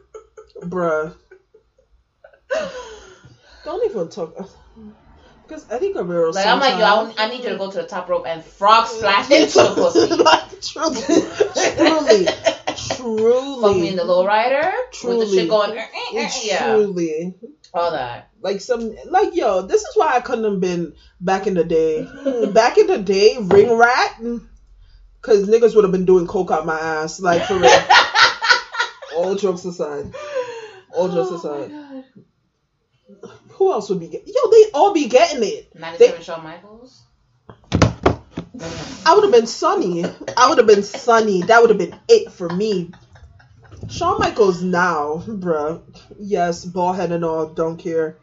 Bruh. 0.62 1.14
Don't 3.64 3.90
even 3.90 4.08
talk. 4.08 4.34
Because 5.42 5.66
Eddie 5.70 5.92
Guerrero. 5.92 6.32
Like 6.32 6.46
I'm 6.46 6.58
like 6.60 6.78
yo, 6.78 6.84
I, 6.84 7.12
I 7.18 7.28
need 7.28 7.44
you 7.44 7.50
to 7.50 7.56
go 7.56 7.70
to 7.70 7.78
the 7.78 7.86
top 7.86 8.08
rope 8.08 8.24
and 8.26 8.42
frog 8.42 8.86
splash 8.86 9.30
into 9.30 9.58
the 9.58 9.74
pussy. 9.74 10.14
like 10.14 10.60
truly, 10.60 11.02
truly, 11.76 12.26
truly. 12.96 13.62
Fuck 13.62 13.76
me 13.76 13.88
in 13.90 13.96
the 13.96 14.02
lowrider 14.04 14.72
Truly. 14.92 15.18
with 15.18 15.30
the 15.30 15.36
shit 15.36 15.48
going. 15.48 15.76
eh, 15.76 15.80
eh, 15.82 16.16
eh, 16.16 16.30
yeah, 16.44 16.64
Truly. 16.74 17.34
all 17.74 17.90
that. 17.92 18.28
Like 18.40 18.60
some, 18.60 18.92
like 19.06 19.34
yo, 19.34 19.62
this 19.62 19.82
is 19.82 19.96
why 19.96 20.14
I 20.14 20.20
couldn't 20.20 20.44
have 20.44 20.60
been 20.60 20.94
back 21.20 21.46
in 21.46 21.54
the 21.54 21.64
day. 21.64 22.02
back 22.52 22.78
in 22.78 22.86
the 22.86 22.98
day, 22.98 23.36
ring 23.40 23.72
rat, 23.76 24.20
because 25.20 25.48
niggas 25.48 25.74
would 25.74 25.84
have 25.84 25.92
been 25.92 26.04
doing 26.04 26.26
coke 26.26 26.50
out 26.50 26.66
my 26.66 26.78
ass, 26.78 27.18
like 27.20 27.42
for 27.44 27.58
real. 27.58 27.70
All 29.14 29.34
jokes 29.34 29.64
aside, 29.64 30.12
all 30.92 31.08
jokes 31.08 31.30
Oh 31.30 31.36
aside. 31.36 31.72
Who 33.50 33.72
else 33.72 33.88
would 33.88 34.00
be 34.00 34.08
getting? 34.08 34.26
Yo, 34.26 34.50
they 34.50 34.70
all 34.72 34.92
be 34.92 35.08
getting 35.08 35.42
it. 35.42 35.74
97 35.74 36.22
Shawn 36.22 36.44
Michaels. 36.44 37.02
I 39.06 39.14
would 39.14 39.24
have 39.24 39.32
been 39.32 39.46
Sunny. 39.46 40.04
I 40.36 40.48
would 40.48 40.58
have 40.58 40.66
been 40.66 40.82
Sunny. 40.82 41.42
That 41.42 41.60
would 41.60 41.70
have 41.70 41.78
been 41.78 41.98
it 42.08 42.30
for 42.30 42.48
me. 42.48 42.90
Shawn 43.88 44.18
Michaels 44.18 44.62
now, 44.62 45.22
bruh. 45.26 45.80
Yes, 46.18 46.64
bald 46.64 46.96
head 46.96 47.12
and 47.12 47.24
all. 47.24 47.46
Don't 47.46 47.76
care. 47.76 48.16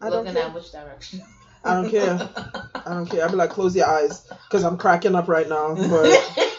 I 0.00 0.10
don't 0.10 0.24
Looking 0.24 0.34
care. 0.34 0.48
at 0.48 0.54
which 0.54 0.72
direction. 0.72 1.22
I 1.64 1.74
don't 1.74 1.90
care. 1.90 2.30
I 2.86 2.94
don't 2.94 3.06
care. 3.06 3.24
I'd 3.24 3.30
be 3.30 3.36
like, 3.36 3.50
close 3.50 3.74
your 3.74 3.86
eyes, 3.86 4.26
cause 4.50 4.62
I'm 4.62 4.76
cracking 4.76 5.14
up 5.14 5.28
right 5.28 5.48
now. 5.48 5.74
But 5.74 6.46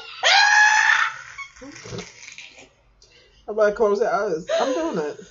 I'm 3.47 3.55
like, 3.55 3.76
close 3.76 3.99
your 3.99 4.14
eyes. 4.14 4.45
I'm 4.59 4.73
doing 4.73 5.05
it. 5.09 5.19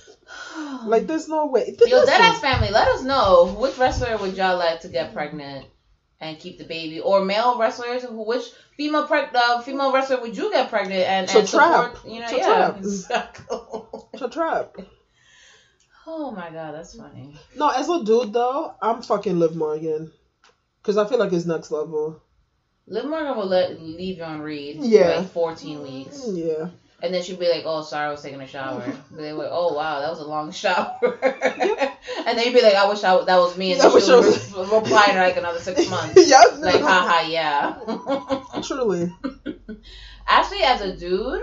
Like, 0.85 1.07
there's 1.07 1.29
no 1.29 1.45
way. 1.45 1.77
Yo, 1.85 2.03
Deadass 2.05 2.39
family, 2.41 2.69
let 2.69 2.87
us 2.89 3.01
know 3.03 3.55
which 3.59 3.77
wrestler 3.77 4.17
would 4.17 4.35
y'all 4.35 4.57
like 4.57 4.81
to 4.81 4.89
get 4.89 5.13
pregnant 5.13 5.65
and 6.19 6.37
keep 6.37 6.57
the 6.57 6.65
baby, 6.65 6.99
or 6.99 7.23
male 7.23 7.57
wrestlers, 7.57 8.03
who 8.03 8.25
which 8.25 8.43
female 8.75 9.07
preg- 9.07 9.33
uh, 9.33 9.61
female 9.61 9.93
wrestler 9.93 10.19
would 10.19 10.35
you 10.35 10.51
get 10.51 10.69
pregnant 10.69 11.03
and, 11.03 11.29
and 11.29 11.47
support? 11.47 11.99
You 12.05 12.21
know, 12.21 12.27
To 12.27 12.35
yeah, 12.37 12.43
trap. 12.43 12.77
exactly. 12.79 14.29
Trap. 14.31 14.77
Oh 16.09 16.31
my 16.31 16.49
god, 16.49 16.73
that's 16.73 16.95
funny. 16.95 17.35
No, 17.55 17.69
as 17.69 17.89
a 17.89 18.03
dude 18.03 18.31
though, 18.33 18.73
I'm 18.81 19.01
fucking 19.01 19.37
Liv 19.37 19.55
Morgan, 19.55 20.11
cause 20.83 20.97
I 20.97 21.05
feel 21.07 21.19
like 21.19 21.33
it's 21.33 21.45
next 21.45 21.69
level. 21.69 22.21
Liv 22.87 23.05
Morgan 23.05 23.35
will 23.35 23.47
let 23.47 23.81
leave 23.81 24.17
you 24.17 24.23
on 24.23 24.39
read 24.41 24.77
Yeah. 24.77 25.15
for 25.15 25.21
like 25.21 25.31
14 25.31 25.83
weeks, 25.83 26.21
mm, 26.21 26.37
Yeah. 26.47 26.69
and 27.03 27.13
then 27.13 27.21
she'd 27.23 27.37
be 27.39 27.49
like, 27.49 27.63
"Oh, 27.65 27.83
sorry, 27.83 28.07
I 28.07 28.11
was 28.11 28.21
taking 28.23 28.39
a 28.39 28.47
shower." 28.47 28.81
Be 29.17 29.31
like, 29.33 29.49
"Oh 29.51 29.73
wow, 29.73 29.99
that 29.99 30.09
was 30.09 30.19
a 30.21 30.25
long 30.25 30.51
shower," 30.53 30.97
and 31.21 32.37
then 32.37 32.45
you'd 32.45 32.53
be 32.53 32.61
like, 32.61 32.75
"I 32.75 32.87
wish 32.87 33.03
I, 33.03 33.21
that 33.25 33.37
was 33.37 33.57
me," 33.57 33.73
and 33.73 33.81
I 33.81 33.85
then 33.85 33.93
wish 33.93 34.05
she 34.05 34.11
would 34.13 34.25
re- 34.71 34.77
reply 34.79 35.07
in 35.11 35.17
like 35.17 35.35
another 35.35 35.59
six 35.59 35.89
months. 35.89 36.13
Yes. 36.29 36.57
Like, 36.59 36.79
haha, 36.81 37.27
yeah. 37.27 38.61
Truly. 38.63 39.11
Actually, 40.25 40.61
as 40.63 40.79
a 40.81 40.95
dude, 40.95 41.41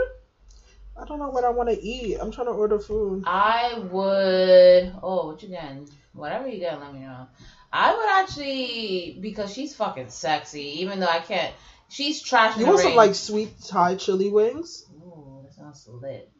I 0.96 1.04
don't 1.04 1.18
know 1.18 1.30
what 1.30 1.44
I 1.44 1.50
want 1.50 1.68
to 1.70 1.80
eat. 1.80 2.18
I'm 2.20 2.30
trying 2.30 2.46
to 2.46 2.52
order 2.52 2.78
food. 2.78 3.24
I 3.26 3.74
would. 3.78 4.92
Oh, 5.02 5.26
what 5.28 5.42
you 5.42 5.48
getting? 5.48 5.88
Whatever 6.12 6.48
you 6.48 6.58
get, 6.58 6.78
let 6.80 6.92
me 6.94 7.00
know. 7.00 7.26
I 7.72 7.94
would 7.96 8.08
actually 8.08 9.18
because 9.20 9.52
she's 9.52 9.74
fucking 9.74 10.10
sexy. 10.10 10.80
Even 10.82 11.00
though 11.00 11.08
I 11.08 11.18
can't, 11.18 11.52
she's 11.88 12.22
trash. 12.22 12.56
You 12.56 12.66
want 12.66 12.78
some 12.78 12.94
like 12.94 13.14
sweet 13.16 13.50
Thai 13.66 13.96
chili 13.96 14.30
wings? 14.30 14.84
Ooh, 14.94 15.40
that 15.42 15.54
sounds 15.54 15.88
lit. 15.88 16.30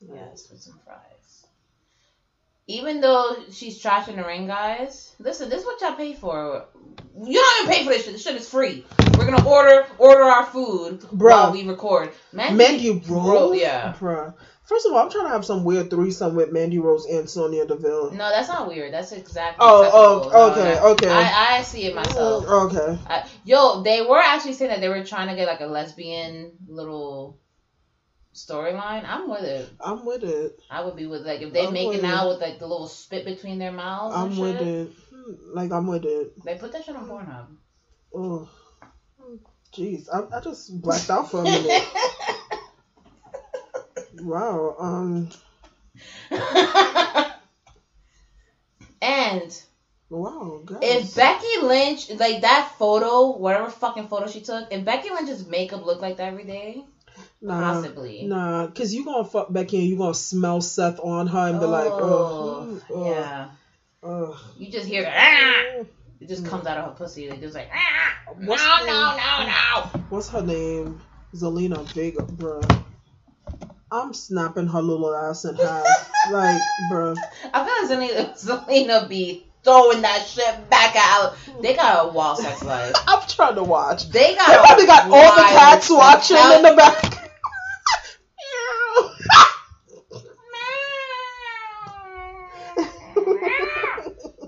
Yes, 0.00 0.48
with 0.50 0.60
some 0.60 0.80
fries. 0.84 1.11
Even 2.68 3.00
though 3.00 3.36
she's 3.50 3.80
trash 3.80 4.08
in 4.08 4.16
the 4.16 4.24
ring, 4.24 4.46
guys, 4.46 5.14
listen, 5.18 5.48
this 5.48 5.60
is 5.60 5.66
what 5.66 5.80
y'all 5.80 5.96
pay 5.96 6.14
for. 6.14 6.66
You 7.20 7.34
don't 7.34 7.64
even 7.64 7.72
pay 7.72 7.84
for 7.84 7.90
this 7.90 8.04
shit. 8.04 8.12
This 8.12 8.22
shit 8.22 8.36
is 8.36 8.48
free. 8.48 8.84
We're 9.18 9.26
gonna 9.26 9.46
order 9.46 9.86
order 9.98 10.22
our 10.22 10.46
food 10.46 11.00
Bruh. 11.00 11.30
while 11.30 11.52
we 11.52 11.66
record. 11.66 12.12
Mandy, 12.32 12.56
Mandy 12.56 12.90
Rose? 12.90 13.10
Ro- 13.10 13.52
yeah. 13.52 13.94
bro. 13.98 14.32
First 14.64 14.86
of 14.86 14.92
all, 14.92 15.00
I'm 15.00 15.10
trying 15.10 15.24
to 15.24 15.30
have 15.30 15.44
some 15.44 15.64
weird 15.64 15.90
threesome 15.90 16.36
with 16.36 16.52
Mandy 16.52 16.78
Rose 16.78 17.04
and 17.06 17.28
Sonya 17.28 17.66
Deville. 17.66 18.12
No, 18.12 18.30
that's 18.30 18.48
not 18.48 18.68
weird. 18.68 18.94
That's 18.94 19.10
exactly. 19.12 19.58
Oh, 19.60 19.82
acceptable. 19.82 20.30
oh, 20.32 20.50
okay, 20.52 20.62
that- 20.62 20.82
okay. 20.82 21.10
I, 21.10 21.58
I 21.58 21.62
see 21.62 21.84
it 21.84 21.94
myself. 21.94 22.44
Oh, 22.46 22.66
okay. 22.68 22.98
I, 23.06 23.28
yo, 23.44 23.82
they 23.82 24.02
were 24.02 24.20
actually 24.20 24.54
saying 24.54 24.70
that 24.70 24.80
they 24.80 24.88
were 24.88 25.04
trying 25.04 25.28
to 25.28 25.34
get 25.34 25.48
like 25.48 25.60
a 25.60 25.66
lesbian 25.66 26.52
little 26.68 27.38
storyline. 28.34 29.04
I'm 29.06 29.28
with 29.28 29.44
it. 29.44 29.70
I'm 29.80 30.04
with 30.04 30.24
it. 30.24 30.60
I 30.70 30.84
would 30.84 30.96
be 30.96 31.06
with 31.06 31.24
like 31.26 31.40
if 31.42 31.52
they 31.52 31.66
I'm 31.66 31.72
making 31.72 32.04
out 32.04 32.26
it. 32.26 32.28
with 32.30 32.40
like 32.40 32.58
the 32.58 32.66
little 32.66 32.88
spit 32.88 33.24
between 33.24 33.58
their 33.58 33.72
mouths. 33.72 34.14
I'm 34.16 34.36
with 34.36 34.58
shit. 34.58 34.66
it. 34.68 34.92
Like, 35.54 35.70
I'm 35.70 35.86
with 35.86 36.04
it. 36.04 36.42
They 36.44 36.56
put 36.56 36.72
that 36.72 36.84
shit 36.84 36.96
on 36.96 37.08
Pornhub. 37.08 37.46
Oh. 38.14 38.48
Jeez, 39.72 40.08
I, 40.12 40.36
I 40.36 40.40
just 40.40 40.82
blacked 40.82 41.08
out 41.10 41.30
for 41.30 41.40
a 41.40 41.44
minute. 41.44 41.82
wow. 44.22 44.76
Um. 44.78 45.30
and 49.00 49.62
Wow, 50.12 50.60
guys. 50.66 50.80
if 50.82 51.14
Becky 51.14 51.62
Lynch 51.62 52.10
like 52.10 52.42
that 52.42 52.74
photo, 52.78 53.34
whatever 53.38 53.70
fucking 53.70 54.08
photo 54.08 54.26
she 54.26 54.42
took, 54.42 54.70
if 54.70 54.84
Becky 54.84 55.08
Lynch's 55.08 55.46
makeup 55.46 55.86
looked 55.86 56.02
like 56.02 56.18
that 56.18 56.28
every 56.28 56.44
day, 56.44 56.84
Nah, 57.42 57.74
possibly. 57.74 58.22
Nah, 58.24 58.68
cause 58.68 58.94
you 58.94 59.04
gonna 59.04 59.24
fuck 59.24 59.52
Becky 59.52 59.78
and 59.80 59.88
you 59.88 59.96
gonna 59.96 60.14
smell 60.14 60.60
Seth 60.60 61.00
on 61.00 61.26
her 61.26 61.48
and 61.48 61.58
be 61.58 61.66
like, 61.66 61.90
Oh, 61.90 62.80
oh, 62.88 63.10
yeah. 63.10 63.48
Ugh. 64.04 64.36
You 64.58 64.70
just 64.70 64.86
hear 64.86 65.04
ah! 65.12 65.84
It 66.20 66.28
just 66.28 66.46
comes 66.46 66.66
out 66.66 66.78
of 66.78 66.84
her 66.84 66.90
pussy. 66.92 67.28
It 67.28 67.40
just 67.40 67.54
like 67.56 67.68
ah! 67.74 68.32
No, 68.38 68.48
What's 68.48 68.62
no, 68.64 68.86
the- 68.86 68.86
no, 68.86 69.46
no. 69.46 70.04
What's 70.08 70.28
her 70.28 70.42
name? 70.42 71.00
Zelina 71.34 71.84
Vega, 71.92 72.22
bruh. 72.22 72.84
I'm 73.90 74.14
snapping 74.14 74.68
her 74.68 74.80
little 74.80 75.14
ass 75.14 75.44
in 75.44 75.56
half. 75.56 75.84
like, 76.30 76.60
bruh. 76.90 77.16
I 77.52 77.88
feel 77.88 77.98
like 77.98 78.10
Zelina, 78.10 78.40
Zelina 78.40 79.08
be 79.08 79.46
throwing 79.64 80.02
that 80.02 80.24
shit 80.26 80.70
back 80.70 80.94
out. 80.96 81.34
They 81.60 81.74
got 81.74 82.06
a 82.06 82.12
wild 82.12 82.38
sex 82.38 82.62
life. 82.62 82.94
I'm 83.06 83.26
trying 83.26 83.56
to 83.56 83.64
watch. 83.64 84.08
They 84.10 84.34
got. 84.36 84.48
They 84.48 84.56
probably 84.58 84.86
got 84.86 85.10
all 85.10 85.36
the 85.36 85.42
cats 85.42 85.90
watching 85.90 86.36
in 86.36 86.62
the 86.62 86.74
back. 86.76 87.18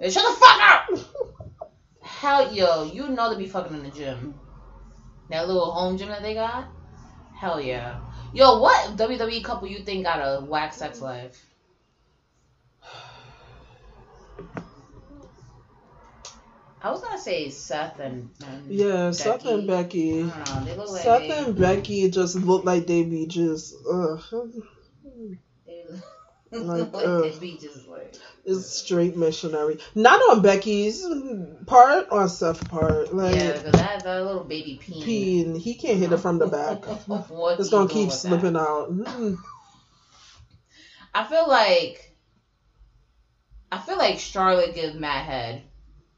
Hey, 0.00 0.10
shut 0.10 0.22
the 0.22 0.38
fuck 0.38 0.60
up! 0.60 0.90
Yo, 2.40 2.84
you 2.84 3.08
know 3.08 3.30
they 3.32 3.38
be 3.38 3.48
fucking 3.48 3.74
in 3.74 3.82
the 3.82 3.90
gym. 3.90 4.34
That 5.30 5.46
little 5.46 5.70
home 5.72 5.96
gym 5.96 6.08
that 6.08 6.22
they 6.22 6.34
got. 6.34 6.66
Hell 7.36 7.60
yeah. 7.60 8.00
Yo, 8.32 8.60
what 8.60 8.96
WWE 8.96 9.42
couple 9.44 9.68
you 9.68 9.80
think 9.80 10.04
got 10.04 10.20
a 10.20 10.40
whack 10.40 10.72
sex 10.72 11.00
life? 11.00 11.44
I 16.82 16.90
was 16.90 17.00
gonna 17.00 17.18
say 17.18 17.48
Seth 17.48 17.98
and, 17.98 18.28
and 18.46 18.70
Yeah, 18.70 19.10
Seth 19.12 19.46
and 19.46 19.66
Becky. 19.66 20.22
I 20.22 20.44
don't 20.44 20.54
know. 20.54 20.64
They 20.64 20.76
look 20.76 20.90
like 20.90 21.02
Seth 21.02 21.20
they, 21.20 21.30
and 21.30 21.56
Becky 21.56 22.10
just 22.10 22.36
look 22.36 22.64
like 22.64 22.86
they 22.86 23.04
be 23.04 23.26
just, 23.26 23.74
ugh. 23.90 24.20
Like, 26.62 26.92
like 26.94 27.40
be 27.40 27.58
just 27.58 27.88
like. 27.88 28.14
It's 28.44 28.66
straight 28.66 29.16
missionary. 29.16 29.78
Not 29.94 30.20
on 30.30 30.42
Becky's 30.42 31.04
part, 31.66 32.10
on 32.10 32.28
Seth's 32.28 32.62
part. 32.64 33.14
Like, 33.14 33.36
Yeah, 33.36 33.52
'cause 33.54 33.72
that, 33.72 34.04
that 34.04 34.24
little 34.24 34.44
baby 34.44 34.78
peen. 34.80 35.02
peen, 35.02 35.54
he 35.54 35.74
can't 35.74 35.98
hit 35.98 36.12
it 36.12 36.18
from 36.18 36.38
the 36.38 36.46
back. 36.46 36.84
It's 37.58 37.70
gonna 37.70 37.88
keep 37.88 38.06
with 38.06 38.10
that? 38.10 38.18
slipping 38.18 38.56
out. 38.56 38.90
Mm. 38.92 39.38
I 41.14 41.24
feel 41.24 41.48
like 41.48 42.10
I 43.72 43.78
feel 43.78 43.96
like 43.98 44.18
Charlotte 44.18 44.74
gives 44.74 44.94
mad 44.94 45.24
head. 45.24 45.62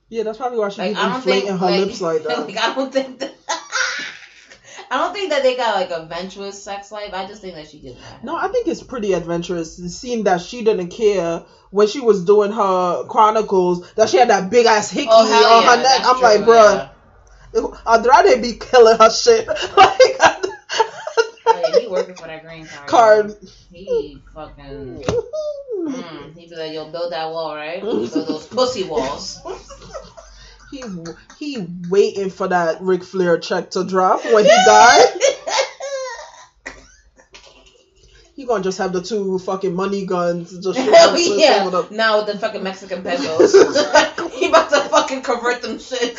Yeah, 0.09 0.23
that's 0.23 0.39
probably 0.39 0.59
why 0.59 0.69
she 0.71 0.81
Like 0.81 0.91
keeps 0.91 1.01
I 1.01 1.13
don't 1.13 1.23
think 1.23 1.49
inflating 1.49 1.59
her 1.59 1.85
lips 1.87 2.01
like 2.01 2.23
that. 2.25 2.47
like, 2.47 2.57
I 2.59 2.75
don't 2.75 2.93
think 2.93 3.19
that 3.21 3.36
I 4.97 5.05
don't 5.05 5.13
think 5.13 5.31
that 5.31 5.43
they 5.43 5.57
got 5.57 5.77
like 5.77 5.91
a 5.91 6.03
adventurous 6.03 6.63
sex 6.63 6.91
life. 6.91 7.13
I 7.13 7.27
just 7.27 7.43
think 7.43 7.55
that 7.55 7.69
she 7.69 7.81
did 7.81 7.97
head. 7.97 8.25
No, 8.25 8.35
I 8.35 8.49
think 8.49 8.67
it's 8.67 8.83
pretty 8.83 9.13
adventurous. 9.13 9.77
Seeing 9.77 10.25
that 10.25 10.41
she 10.41 10.63
didn't 10.65 10.89
care 10.89 11.45
when 11.71 11.87
she 11.87 12.01
was 12.01 12.25
doing 12.25 12.51
her 12.51 13.05
chronicles, 13.05 13.93
that 13.95 14.09
she 14.09 14.17
had 14.17 14.31
that 14.31 14.51
big 14.51 14.65
ass 14.65 14.91
hickey 14.91 15.09
Oh, 15.11 15.21
on 15.21 15.63
yeah, 15.63 15.77
her 15.77 15.83
neck. 15.83 16.01
I'm 16.05 16.17
true, 16.17 16.23
like, 16.23 16.41
bruh, 16.41 16.91
Andrade 17.87 18.41
be 18.41 18.55
killing 18.55 18.97
her 18.97 19.11
shit. 19.11 19.47
like, 19.77 20.37
he 21.81 21.89
working 21.89 22.15
for 22.15 22.27
that 22.27 22.43
green 22.43 22.67
card. 22.67 22.89
Card. 22.89 23.35
He 23.71 24.23
fucking. 24.35 25.05
Mm, 25.87 26.37
he 26.37 26.49
be 26.49 26.57
like, 26.57 26.73
yo, 26.73 26.91
build 26.91 27.13
that 27.13 27.31
wall, 27.31 27.55
right? 27.55 27.81
Build 27.83 28.11
those 28.11 28.47
pussy 28.47 28.83
walls. 28.83 29.39
He 30.71 30.83
he 31.39 31.67
waiting 31.89 32.31
for 32.31 32.49
that 32.49 32.81
Ric 32.81 33.05
Flair 33.05 33.39
check 33.39 33.71
to 33.73 33.85
drop 33.85 34.25
when 34.25 34.45
he 34.45 34.51
died. 34.51 35.07
He 38.35 38.45
gonna 38.45 38.63
just 38.63 38.77
have 38.79 38.93
the 38.93 39.01
two 39.01 39.39
fucking 39.39 39.75
money 39.75 40.05
guns 40.05 40.53
just 40.59 40.79
Hell 40.79 40.95
up 41.11 41.13
with 41.15 41.39
yeah. 41.41 41.65
some 41.65 41.73
of 41.75 41.89
the- 41.89 41.95
Now 41.97 42.19
with 42.19 42.27
the 42.27 42.39
fucking 42.39 42.63
Mexican 42.63 43.03
pesos. 43.05 43.53
he 44.35 44.49
about 44.49 44.69
to 44.71 44.81
fucking 44.91 45.23
convert 45.23 45.63
them 45.63 45.79
shit. 45.79 46.17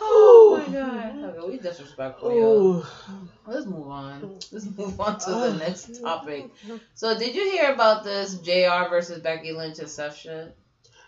oh 0.00 0.62
my 0.68 1.47
god. 1.62 1.68
Okay, 1.68 1.68
we 1.68 1.70
disrespectful, 1.70 2.34
yo. 2.34 2.46
Ooh. 2.46 2.86
Let's 3.46 3.66
move 3.66 3.88
on. 3.88 4.38
Let's 4.52 4.66
move 4.76 5.00
on 5.00 5.18
to 5.20 5.30
the 5.30 5.54
next 5.54 6.00
topic. 6.02 6.50
So, 6.94 7.18
did 7.18 7.34
you 7.34 7.50
hear 7.52 7.72
about 7.72 8.04
this 8.04 8.34
JR 8.38 8.88
versus 8.90 9.20
Becky 9.20 9.52
Lynch 9.52 9.78
and 9.78 9.88
Seth 9.88 10.16
shit? 10.16 10.56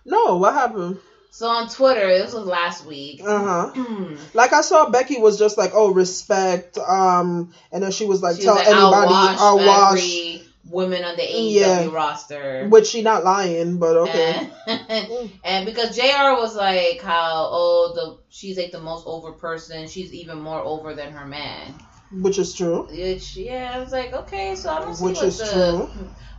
No, 0.04 0.36
what 0.36 0.54
happened? 0.54 0.98
So 1.32 1.46
on 1.46 1.68
Twitter, 1.68 2.08
this 2.08 2.32
was 2.32 2.44
last 2.44 2.84
week. 2.86 3.22
Uh 3.24 3.72
huh. 3.72 4.16
like 4.34 4.52
I 4.52 4.62
saw 4.62 4.90
Becky 4.90 5.18
was 5.18 5.38
just 5.38 5.56
like, 5.56 5.70
oh, 5.74 5.92
respect. 5.92 6.76
Um, 6.78 7.54
and 7.70 7.82
then 7.82 7.92
she 7.92 8.04
was 8.04 8.20
like, 8.22 8.36
She 8.36 8.42
tell 8.42 8.56
was 8.56 8.66
like, 8.66 8.76
anybody, 8.76 9.14
I'll 9.38 9.56
wash 9.56 9.66
I'll 9.68 9.92
wash. 9.92 10.49
Women 10.64 11.04
on 11.04 11.16
the 11.16 11.22
AEW 11.22 11.54
Yeah. 11.54 11.86
roster. 11.90 12.68
Which 12.68 12.86
she 12.86 13.02
not 13.02 13.24
lying, 13.24 13.78
but 13.78 13.96
okay. 14.08 14.48
And, 14.66 15.30
and 15.44 15.66
because 15.66 15.96
JR 15.96 16.36
was 16.36 16.54
like 16.54 17.00
how 17.00 17.48
oh 17.50 17.92
the 17.94 18.18
she's 18.28 18.56
like 18.56 18.72
the 18.72 18.80
most 18.80 19.04
over 19.06 19.32
person, 19.32 19.88
she's 19.88 20.12
even 20.12 20.38
more 20.38 20.60
over 20.60 20.94
than 20.94 21.12
her 21.12 21.26
man. 21.26 21.78
Which 22.12 22.38
is 22.38 22.52
true. 22.54 22.86
Which 22.90 23.36
yeah, 23.36 23.74
I 23.76 23.80
was 23.80 23.92
like 23.92 24.12
okay, 24.12 24.54
so 24.54 24.70
I 24.70 24.80
don't 24.80 24.94
see 24.94 25.04
Which 25.04 25.16
what 25.16 25.26
is 25.26 25.38
the. 25.38 25.52
true. 25.52 25.88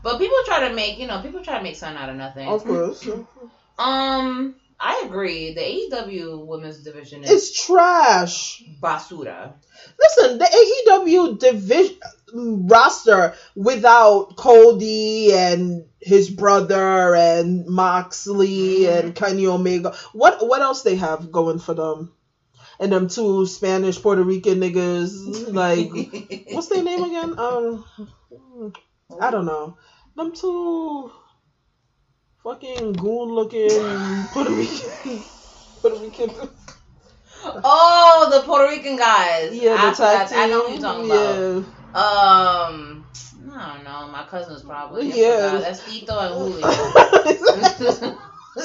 But 0.03 0.17
people 0.17 0.37
try 0.45 0.67
to 0.67 0.75
make 0.75 0.97
you 0.97 1.07
know 1.07 1.21
people 1.21 1.43
try 1.43 1.57
to 1.57 1.63
make 1.63 1.75
something 1.75 1.97
out 2.01 2.09
of 2.09 2.15
nothing. 2.15 2.47
Of 2.47 2.63
course. 2.63 3.07
Um, 3.77 4.55
I 4.83 5.03
agree. 5.05 5.53
The 5.53 5.61
AEW 5.61 6.45
women's 6.47 6.83
division 6.83 7.23
is 7.23 7.29
It's 7.29 7.65
trash. 7.65 8.63
basura. 8.81 9.53
Listen, 9.99 10.39
the 10.39 10.45
AEW 10.89 11.37
division 11.39 11.97
roster 12.67 13.35
without 13.55 14.35
Cody 14.37 15.33
and 15.33 15.85
his 15.99 16.29
brother 16.31 17.15
and 17.15 17.67
Moxley 17.67 18.87
and 18.87 19.13
Kenny 19.13 19.45
Omega. 19.45 19.95
What 20.13 20.47
what 20.47 20.61
else 20.61 20.81
they 20.81 20.95
have 20.95 21.31
going 21.31 21.59
for 21.59 21.75
them? 21.75 22.13
And 22.79 22.91
them 22.91 23.07
two 23.07 23.45
Spanish 23.45 24.01
Puerto 24.01 24.23
Rican 24.23 24.59
niggas, 24.59 25.53
like 25.53 25.91
what's 26.53 26.67
their 26.69 26.81
name 26.83 27.03
again? 27.03 27.37
Um, 27.37 27.85
I 29.21 29.29
don't 29.29 29.45
know. 29.45 29.77
Them 30.15 30.33
two 30.33 31.11
fucking 32.43 32.93
goon 32.93 33.29
looking 33.29 33.69
Puerto 34.33 34.51
Rican 34.51 35.19
Puerto 35.81 35.99
Rican. 35.99 36.29
Oh, 37.43 38.29
the 38.31 38.41
Puerto 38.45 38.67
Rican 38.69 38.97
guys. 38.97 39.51
Yeah, 39.55 39.75
I, 39.79 39.89
the 39.89 39.95
tag 39.95 40.27
forgot- 40.27 40.39
I 40.39 40.45
know 40.47 40.59
what 40.59 40.67
team. 40.67 40.75
you're 40.79 40.81
talking 40.81 41.09
Yeah. 41.09 41.15
about. 41.15 41.65
Um, 42.71 43.05
I 43.53 43.55
don't 43.75 43.83
know. 43.83 44.07
My 44.11 44.25
cousin's 44.29 44.61
probably. 44.61 45.11
I 45.11 45.15
Yeah. 45.15 45.49
forgot. 45.49 45.61
That's 45.63 45.81
Tito 45.85 46.19
and 46.19 46.33
Julio. 46.35 46.67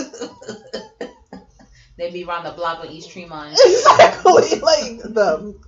they 1.97 2.11
be 2.12 2.24
around 2.24 2.44
the 2.44 2.51
block 2.53 2.82
with 2.82 2.90
East 2.90 3.11
Tremont. 3.11 3.59
exactly 3.65 4.61
like 4.61 5.01
them. 5.05 5.59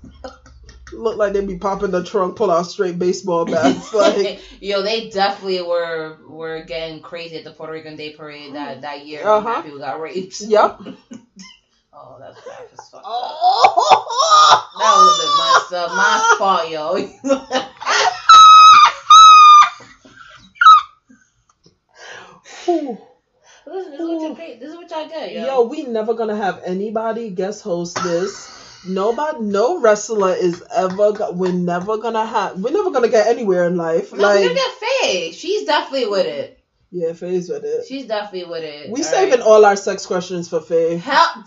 Look 0.98 1.16
like 1.16 1.32
they 1.32 1.40
be 1.40 1.56
popping 1.56 1.90
the 1.92 2.02
trunk, 2.02 2.36
pull 2.36 2.50
out 2.50 2.66
straight 2.66 2.98
baseball 2.98 3.44
bats. 3.44 3.92
Like, 3.94 4.40
Yo, 4.60 4.82
they 4.82 5.08
definitely 5.08 5.62
were 5.62 6.18
were 6.28 6.64
getting 6.64 7.00
crazy 7.00 7.36
at 7.38 7.44
the 7.44 7.52
Puerto 7.52 7.72
Rican 7.72 7.96
Day 7.96 8.10
Parade 8.10 8.54
that 8.54 8.82
that 8.82 9.04
year. 9.06 9.20
when 9.22 9.32
Uh-huh. 9.32 9.48
mad 9.48 9.62
people 9.64 9.78
got 9.78 10.00
raped. 10.00 10.40
yep. 10.46 10.78
Oh, 12.00 12.16
that's 12.20 12.36
bad 12.46 12.68
as 12.72 12.88
fuck. 12.90 13.02
Oh. 13.04 14.68
That 14.78 14.94
was 14.94 15.18
a 15.18 15.22
bit 15.22 15.32
messed 15.42 15.72
up. 15.72 15.90
My 15.96 16.36
fault, 16.38 16.68
yo. 16.70 16.94
Ooh. 22.68 22.98
Listen, 23.66 23.90
this 23.90 24.00
is 24.00 24.06
what 24.06 24.28
you 24.28 24.34
pay. 24.36 24.58
This 24.58 24.70
is 24.70 24.76
what 24.76 24.90
y'all 24.90 25.08
get, 25.08 25.32
yo. 25.32 25.44
Yo, 25.44 25.62
we 25.62 25.82
never 25.82 26.14
gonna 26.14 26.36
have 26.36 26.60
anybody 26.64 27.30
guest 27.30 27.62
host 27.62 27.98
this. 28.02 28.57
Nobody, 28.86 29.40
no 29.40 29.80
wrestler 29.80 30.34
is 30.34 30.62
ever. 30.74 31.12
Go- 31.12 31.32
we're 31.32 31.52
never 31.52 31.98
gonna 31.98 32.24
have. 32.24 32.58
We're 32.60 32.72
never 32.72 32.90
gonna 32.90 33.08
get 33.08 33.26
anywhere 33.26 33.66
in 33.66 33.76
life. 33.76 34.12
No, 34.12 34.18
like, 34.22 34.40
we 34.48 34.54
get 34.54 34.70
Faye. 34.72 35.32
She's 35.32 35.64
definitely 35.64 36.08
with 36.08 36.26
it. 36.26 36.60
yeah, 36.90 37.12
Faye's 37.12 37.48
with 37.48 37.64
it. 37.64 37.86
She's 37.86 38.06
definitely 38.06 38.48
with 38.50 38.62
it. 38.62 38.90
We 38.90 39.00
all 39.00 39.04
saving 39.04 39.40
right? 39.40 39.48
all 39.48 39.64
our 39.64 39.76
sex 39.76 40.06
questions 40.06 40.48
for 40.48 40.60
Faye 40.60 40.96
Hell, 40.96 41.44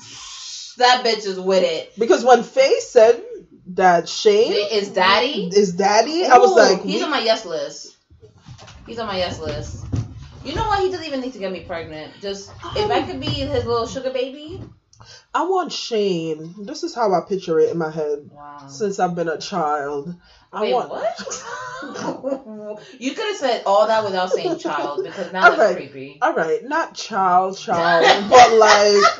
that 0.78 1.04
bitch 1.06 1.26
is 1.26 1.40
with 1.40 1.64
it. 1.64 1.94
because 1.98 2.24
when 2.26 2.44
Faye 2.44 2.80
said 2.80 3.22
that 3.74 4.10
Shane 4.10 4.52
Is 4.72 4.90
daddy? 4.90 5.50
is 5.54 5.74
daddy, 5.74 6.26
I 6.26 6.38
was 6.38 6.54
like, 6.56 6.84
he's 6.84 7.00
we- 7.00 7.04
on 7.04 7.12
my 7.12 7.22
yes 7.22 7.46
list. 7.46 7.96
He's 8.86 9.00
on 9.00 9.08
my 9.08 9.18
yes 9.18 9.40
list. 9.40 9.86
You 10.44 10.56
know 10.56 10.64
what? 10.68 10.80
He 10.82 10.90
doesn't 10.90 11.06
even 11.06 11.22
need 11.22 11.34
to 11.34 11.40
get 11.40 11.52
me 11.52 11.62
pregnant. 11.62 12.14
Just 12.20 12.52
if 12.76 12.90
I 12.92 13.00
um, 13.02 13.08
could 13.08 13.20
be 13.22 13.28
his 13.28 13.64
little 13.66 13.88
sugar 13.88 14.10
baby. 14.12 14.62
I 15.34 15.44
want 15.44 15.72
Shane. 15.72 16.66
This 16.66 16.84
is 16.84 16.94
how 16.94 17.14
I 17.14 17.22
picture 17.28 17.58
it 17.60 17.70
in 17.72 17.78
my 17.78 17.90
head 17.90 18.30
Wow. 18.32 18.58
since 18.68 19.00
I've 19.00 19.16
been 19.16 19.30
a 19.30 19.38
child. 19.38 20.14
I 20.52 20.62
Wait, 20.64 20.74
want 20.74 20.90
what? 20.90 21.18
you 23.00 23.14
could 23.14 23.26
have 23.26 23.38
said 23.38 23.64
all 23.66 23.88
that 23.88 24.04
without 24.04 24.30
saying 24.32 24.60
child 24.60 25.04
because 25.04 25.32
now 25.32 25.56
that's 25.56 25.62
Okay. 25.62 25.74
creepy. 25.88 26.18
All 26.22 26.34
right, 26.34 26.62
not 26.64 26.94
child, 26.96 27.58
child, 27.58 28.06
but 28.30 28.52
like 28.52 29.20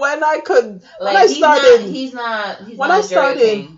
when 0.00 0.24
I 0.24 0.40
could 0.44 0.82
when 0.98 1.16
I 1.16 1.26
he's 1.28 1.36
started 1.36 1.80
not. 1.82 1.88
He's 1.90 2.12
not. 2.12 2.58
He's 2.64 2.78
when 2.78 2.88
not 2.88 2.98
I 2.98 3.02
started- 3.02 3.68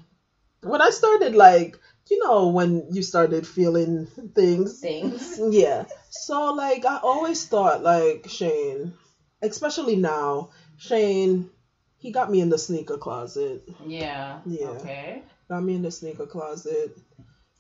when 0.63 0.81
I 0.81 0.89
started 0.91 1.35
like 1.35 1.79
you 2.11 2.25
know 2.25 2.49
when 2.49 2.87
you 2.91 3.03
started 3.03 3.47
feeling 3.47 4.07
things. 4.35 4.81
things. 4.81 5.39
Yeah. 5.39 5.85
So 6.11 6.53
like 6.55 6.87
I 6.87 6.97
always 7.03 7.47
thought 7.47 7.83
like 7.83 8.27
Shane, 8.29 8.95
especially 9.43 9.97
now, 9.97 10.51
Shane, 10.77 11.51
he 11.99 12.11
got 12.11 12.31
me 12.31 12.41
in 12.41 12.51
the 12.51 12.59
sneaker 12.59 12.99
closet. 12.99 13.63
Yeah. 13.87 14.41
Yeah. 14.47 14.69
Okay. 14.69 15.23
Got 15.49 15.63
me 15.63 15.75
in 15.75 15.83
the 15.83 15.91
sneaker 15.91 16.27
closet. 16.27 16.97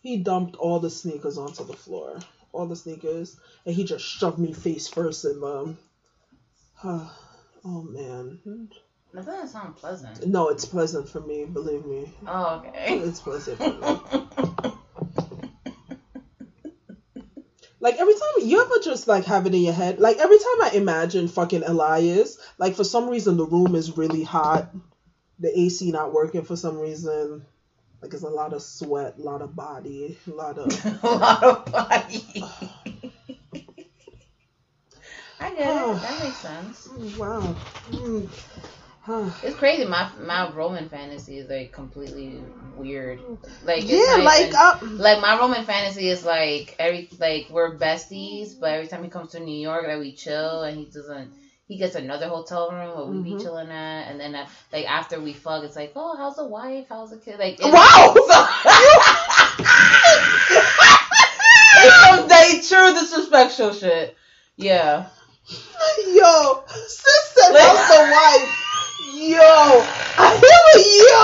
He 0.01 0.18
dumped 0.18 0.56
all 0.56 0.80
the 0.80 0.90
sneakers 0.90 1.38
onto 1.38 1.64
the 1.64 1.72
floor. 1.72 2.18
All 2.52 2.66
the 2.66 2.76
sneakers. 2.76 3.38
And 3.64 3.74
he 3.74 3.84
just 3.84 4.05
shoved 4.05 4.38
me 4.38 4.52
face 4.52 4.86
first 4.86 5.24
in 5.24 5.40
them. 5.40 5.78
oh 6.84 7.10
man. 7.64 8.68
That 9.14 9.26
doesn't 9.26 9.48
sound 9.48 9.76
pleasant. 9.76 10.26
No, 10.26 10.48
it's 10.48 10.64
pleasant 10.64 11.09
for 11.09 11.20
me, 11.20 11.44
believe 11.44 11.86
me. 11.86 12.12
Oh, 12.26 12.56
okay. 12.66 12.98
It's 12.98 13.20
pleasant 13.20 13.59
for 13.59 14.62
me. 14.62 14.72
Like 17.85 18.01
every 18.01 18.15
time 18.15 18.48
you 18.48 18.62
ever 18.62 18.77
just 18.82 19.06
like 19.09 19.27
have 19.27 19.44
it 19.44 19.55
in 19.55 19.61
your 19.61 19.74
head, 19.74 19.98
like 19.98 20.16
every 20.16 20.39
time 20.39 20.62
I 20.62 20.70
imagine 20.73 21.28
fucking 21.28 21.65
Elias, 21.65 22.39
like 22.56 22.77
for 22.77 22.82
some 22.82 23.11
reason 23.11 23.36
the 23.36 23.44
room 23.44 23.74
is 23.74 23.98
really 23.98 24.23
hot, 24.23 24.74
the 25.39 25.61
AC 25.61 25.93
not 25.93 26.11
working 26.11 26.44
for 26.44 26.56
some 26.56 26.78
reason, 26.78 27.44
like 28.01 28.15
it's 28.15 28.23
a 28.23 28.28
lot 28.31 28.55
of 28.55 28.62
sweat, 28.62 29.16
a 29.19 29.23
lot 29.23 29.43
of 29.43 29.55
body, 29.55 30.16
a 30.27 30.31
lot 30.31 30.56
of 30.56 31.05
a 31.05 31.06
lot 31.15 31.44
of 31.44 31.66
body. 31.70 32.24
I 35.39 35.55
get 35.55 35.69
it. 35.69 36.01
That 36.01 36.20
makes 36.23 36.39
sense. 36.39 36.89
wow. 37.19 37.55
Mm. 37.90 38.31
Huh. 39.05 39.28
It's 39.43 39.56
crazy. 39.56 39.85
My 39.85 40.09
my 40.20 40.51
Roman 40.52 40.89
fantasy 40.89 41.39
is 41.39 41.48
like 41.48 41.72
completely 41.72 42.43
weird. 42.76 43.20
Like 43.64 43.85
it's 43.85 43.90
Yeah, 43.90 44.22
like 44.24 44.40
even- 44.48 44.56
uh, 44.56 44.78
like 45.02 45.20
my 45.20 45.39
Roman 45.39 45.64
fantasy 45.64 46.09
is 46.09 46.24
like 46.24 46.74
every 46.78 47.09
like 47.18 47.47
we're 47.51 47.76
besties, 47.76 48.59
but 48.59 48.72
every 48.72 48.86
time 48.89 49.02
he 49.05 49.10
comes 49.10 49.32
to 49.32 49.40
New 49.40 49.60
York, 49.60 49.86
like 49.86 49.98
we 49.98 50.12
chill, 50.12 50.62
and 50.62 50.76
he 50.78 50.86
doesn't. 50.86 51.32
He 51.66 51.78
gets 51.78 51.94
another 51.94 52.28
hotel 52.28 52.70
room 52.70 52.94
where 52.94 53.06
we 53.06 53.22
be 53.22 53.32
Mhm. 53.35 53.43
chilling 53.43 53.70
at, 53.70 54.09
and 54.10 54.20
then 54.20 54.35
uh, 54.35 54.47
like 54.72 54.86
after 54.90 55.18
we 55.20 55.32
fuck, 55.32 55.64
it's 55.64 55.76
like, 55.76 55.93
oh, 55.97 56.14
how's 56.16 56.36
the 56.36 56.44
wife? 56.47 56.86
How's 56.90 57.10
the 57.10 57.16
kid? 57.18 57.39
Like, 57.39 57.59
Wow! 57.62 58.14
it's 61.76 62.01
some 62.05 62.28
day 62.28 62.60
true 62.66 62.93
disrespectful 63.01 63.72
shit. 63.72 64.16
Yeah. 64.56 65.06
Yo, 66.06 66.62
sister, 66.68 67.43
how's 67.52 67.89
the 67.89 68.01
wife? 68.12 68.60
Yo, 69.24 69.40
I 69.40 70.36
a 70.36 70.78
yo. 71.01 71.22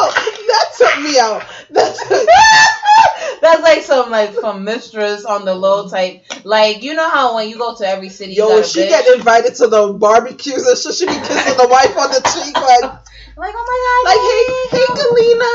That 0.49 0.67
took 0.79 1.03
me 1.05 1.19
out. 1.19 1.45
That 1.71 1.95
took, 1.95 3.41
That's 3.43 3.63
like 3.63 3.83
some 3.83 4.11
like 4.11 4.33
from 4.33 4.65
mistress 4.65 5.27
on 5.27 5.45
the 5.45 5.55
low 5.55 5.87
type. 5.89 6.25
Like 6.45 6.83
you 6.83 6.95
know 6.95 7.11
how 7.11 7.35
when 7.35 7.51
you 7.51 7.59
go 7.59 7.75
to 7.77 7.87
every 7.87 8.09
city, 8.09 8.33
Yo, 8.33 8.59
a 8.59 8.65
she 8.65 8.81
bitch? 8.81 8.89
get 8.89 9.07
invited 9.19 9.55
to 9.57 9.69
the 9.69 9.93
barbecues 9.93 10.67
and 10.67 10.79
she 10.79 10.93
should 10.93 11.09
be 11.09 11.15
kissing 11.15 11.59
the 11.59 11.69
wife 11.69 11.97
on 11.99 12.09
the 12.11 12.21
cheek 12.21 12.57
like, 12.57 12.83
like 13.37 13.55
oh 13.55 13.65
my 13.69 13.79
god! 13.85 14.03
like 14.09 14.23
hey, 14.25 14.45
hey, 14.79 14.87
Galina, 14.97 15.53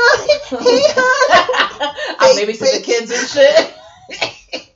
hey, 0.62 0.86
hon. 0.94 1.96
I 2.20 2.22
babysit 2.38 2.78
the 2.78 2.82
kids 2.84 3.10
and 3.10 3.28
shit. 3.28 4.70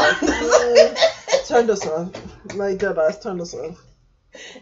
off. 0.91 1.47
Turn 1.47 1.67
this 1.67 1.85
off. 1.85 2.55
Like 2.55 2.79
that 2.79 2.97
ass. 2.97 3.21
Turn 3.21 3.39
us 3.41 3.53
off. 3.53 3.79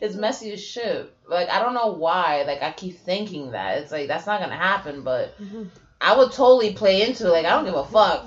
it's 0.02 0.16
messy 0.16 0.52
as 0.54 0.62
shit. 0.64 1.14
Like 1.28 1.50
I 1.50 1.60
don't 1.62 1.74
know 1.74 1.94
why. 1.94 2.44
Like 2.46 2.62
I 2.62 2.72
keep 2.72 3.00
thinking 3.00 3.52
that 3.52 3.78
it's 3.80 3.92
like 3.92 4.08
that's 4.08 4.26
not 4.26 4.40
gonna 4.42 4.58
happen, 4.58 5.04
but 5.04 5.38
Mm-hmm. 5.42 5.64
I 6.02 6.18
would 6.18 6.34
totally 6.34 6.74
play 6.74 7.04
into 7.04 7.28
it. 7.28 7.32
like 7.32 7.46
I 7.46 7.52
don't 7.52 7.66
give 7.66 7.74
a 7.76 7.86
fuck. 7.86 8.26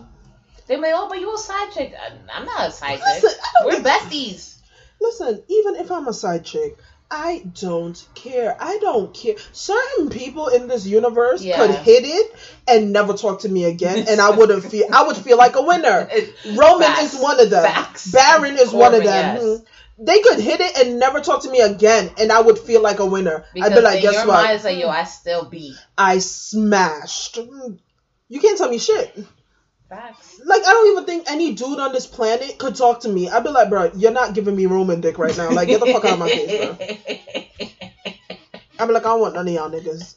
They 0.67 0.77
be 0.77 0.83
like, 0.83 0.93
oh, 0.95 1.09
but 1.09 1.21
you 1.21 1.33
a 1.35 1.39
side 1.39 1.71
chick. 1.73 1.95
I'm 2.33 2.45
not 2.47 2.69
a 2.69 2.71
side 2.73 2.99
chick. 2.99 3.23
Listen, 3.23 3.41
I 3.63 3.67
We're 3.67 3.81
besties. 3.81 4.57
Listen, 5.01 5.43
even 5.49 5.77
if 5.77 5.91
I'm 5.93 6.09
a 6.09 6.13
side 6.13 6.45
chick, 6.45 6.77
I 7.11 7.43
don't 7.59 8.07
care. 8.15 8.55
I 8.61 8.79
don't 8.83 9.15
care. 9.15 9.35
Certain 9.53 10.11
people 10.11 10.49
in 10.49 10.69
this 10.69 10.87
universe 10.87 11.43
Yeah. 11.43 11.57
could 11.57 11.71
hit 11.77 12.05
it 12.05 12.35
and 12.67 12.93
never 12.93 13.15
talk 13.15 13.41
to 13.41 13.49
me 13.49 13.65
again, 13.65 14.05
and 14.09 14.21
I 14.21 14.31
wouldn't 14.31 14.63
feel. 14.65 14.87
I 14.93 15.05
would 15.07 15.17
feel 15.17 15.39
like 15.39 15.57
a 15.57 15.63
winner. 15.63 16.07
Roman 16.55 16.87
facts. 16.87 17.15
is 17.15 17.21
one 17.21 17.41
of 17.41 17.49
them. 17.49 17.65
Facts. 17.65 18.09
Baron 18.11 18.59
is 18.59 18.73
one 18.73 18.95
of 18.95 19.03
them. 19.05 19.37
yes. 19.37 19.43
Mhm. 19.43 19.65
They 20.01 20.21
could 20.21 20.39
hit 20.39 20.61
it 20.61 20.79
and 20.79 20.99
never 21.01 21.21
talk 21.21 21.43
to 21.43 21.51
me 21.51 21.61
again, 21.61 22.11
and 22.21 22.31
I 22.31 22.41
would 22.41 22.59
feel 22.59 22.83
like 22.83 22.99
a 23.01 23.07
winner. 23.07 23.45
Because 23.55 23.71
I'd 23.73 23.75
be 23.75 23.81
like, 23.81 23.97
in 23.97 24.03
guess 24.03 24.13
your 24.15 24.27
what? 24.27 24.43
mind, 24.45 24.55
it's 24.55 24.65
like, 24.65 24.79
yo, 24.79 24.89
I 24.89 25.05
still 25.05 25.45
beat. 25.47 25.75
I 25.97 26.19
smashed. 26.19 27.37
Mm. 27.37 27.79
You 28.29 28.41
can't 28.41 28.57
tell 28.59 28.69
me 28.71 28.79
shit. 28.79 29.17
Facts. 29.89 30.41
Like 30.45 30.63
I 30.67 30.71
don't 30.71 30.93
even 30.93 31.05
think 31.05 31.31
any 31.31 31.55
dude 31.55 31.81
on 31.81 31.93
this 31.93 32.07
planet 32.07 32.59
could 32.59 32.75
talk 32.75 33.01
to 33.01 33.09
me. 33.09 33.29
I'd 33.29 33.45
be 33.45 33.51
like, 33.51 33.71
bro, 33.71 33.91
you're 33.95 34.11
not 34.11 34.35
giving 34.35 34.55
me 34.55 34.67
Roman 34.67 35.01
dick 35.01 35.19
right 35.19 35.37
now. 35.37 35.51
Like 35.51 35.71
get 35.71 35.81
the 35.81 35.87
fuck 35.87 36.05
out 36.05 36.13
of 36.13 36.19
my 36.19 36.29
face, 36.29 36.53
bro. 36.53 36.77
I'm 38.79 38.89
like, 38.91 39.05
I 39.07 39.09
don't 39.11 39.21
want 39.21 39.35
none 39.35 39.49
of 39.49 39.55
y'all 39.55 39.71
niggas. 39.71 40.15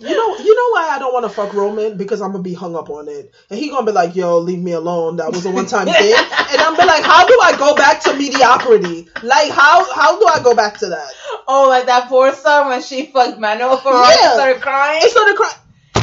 You 0.00 0.14
know, 0.14 0.36
you 0.36 0.54
know 0.54 0.68
why 0.70 0.90
I 0.94 0.98
don't 0.98 1.12
want 1.12 1.24
to 1.24 1.28
fuck 1.28 1.52
Roman 1.52 1.96
because 1.96 2.20
I'm 2.20 2.30
gonna 2.30 2.42
be 2.44 2.54
hung 2.54 2.76
up 2.76 2.88
on 2.88 3.08
it, 3.08 3.34
and 3.50 3.58
he 3.58 3.68
gonna 3.68 3.84
be 3.84 3.90
like, 3.90 4.14
"Yo, 4.14 4.38
leave 4.38 4.60
me 4.60 4.70
alone. 4.70 5.16
That 5.16 5.32
was 5.32 5.44
a 5.44 5.50
one 5.50 5.66
time 5.66 5.86
thing." 5.86 6.14
And 6.50 6.62
I'm 6.62 6.76
be 6.76 6.84
like, 6.84 7.02
"How 7.02 7.26
do 7.26 7.36
I 7.42 7.52
go 7.56 7.74
back 7.74 8.00
to 8.04 8.14
mediocrity? 8.14 9.06
Like, 9.22 9.50
how 9.50 9.92
how 9.92 10.18
do 10.18 10.26
I 10.28 10.38
go 10.38 10.54
back 10.54 10.78
to 10.78 10.88
that?" 10.90 11.12
Oh, 11.48 11.66
like 11.68 11.86
that 11.86 12.08
poor 12.08 12.32
son 12.32 12.68
when 12.68 12.80
she 12.80 13.02
fucked 13.02 13.38
Manuel 13.38 13.76
Ferrari 13.76 14.14
Yeah. 14.22 14.34
started 14.34 14.62
crying. 14.62 15.00
It's 15.02 15.14
not 15.16 15.30
a 15.30 15.34
cry. 15.34 15.52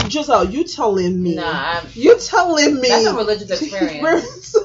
Giselle, 0.09 0.45
you 0.49 0.63
telling 0.63 1.21
me? 1.21 1.35
Nah, 1.35 1.79
I'm, 1.81 1.87
You 1.93 2.17
telling 2.19 2.75
me? 2.79 2.87
that's 2.89 3.05
a 3.05 3.15
religious 3.15 3.49
experience. 3.51 4.55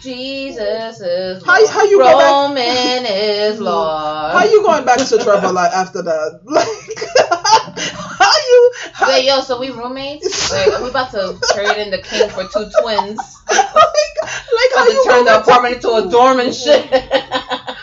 Jesus 0.00 1.00
is 1.00 1.44
How- 1.44 1.58
Lord. 1.60 1.70
how 1.70 1.84
you 1.84 1.98
go 1.98 2.18
back- 2.18 2.30
Roman 2.32 3.06
is 3.06 3.60
Lord. 3.60 4.32
How 4.32 4.44
you 4.44 4.62
going 4.62 4.84
back 4.84 4.98
to 4.98 5.18
Trevor 5.18 5.52
like 5.52 5.72
after 5.72 6.02
that? 6.02 6.40
Like, 6.44 6.66
how 8.18 8.32
you? 8.48 8.72
How, 8.92 9.08
Wait, 9.08 9.24
yo, 9.26 9.40
so 9.42 9.60
we 9.60 9.70
roommates? 9.70 10.50
Like, 10.52 10.80
we 10.82 10.88
about 10.90 11.10
to 11.12 11.38
trade 11.52 11.78
in 11.78 11.90
the 11.90 11.98
king 12.02 12.28
for 12.30 12.42
two 12.44 12.68
twins. 12.80 13.18
like, 13.50 13.74
like 13.74 14.72
how 14.74 14.86
you 14.88 15.04
turn 15.06 15.24
the 15.24 15.30
to- 15.30 15.40
apartment 15.40 15.74
into 15.76 15.90
a 15.92 16.10
dorm 16.10 16.40
and 16.40 16.54
shit. 16.54 16.90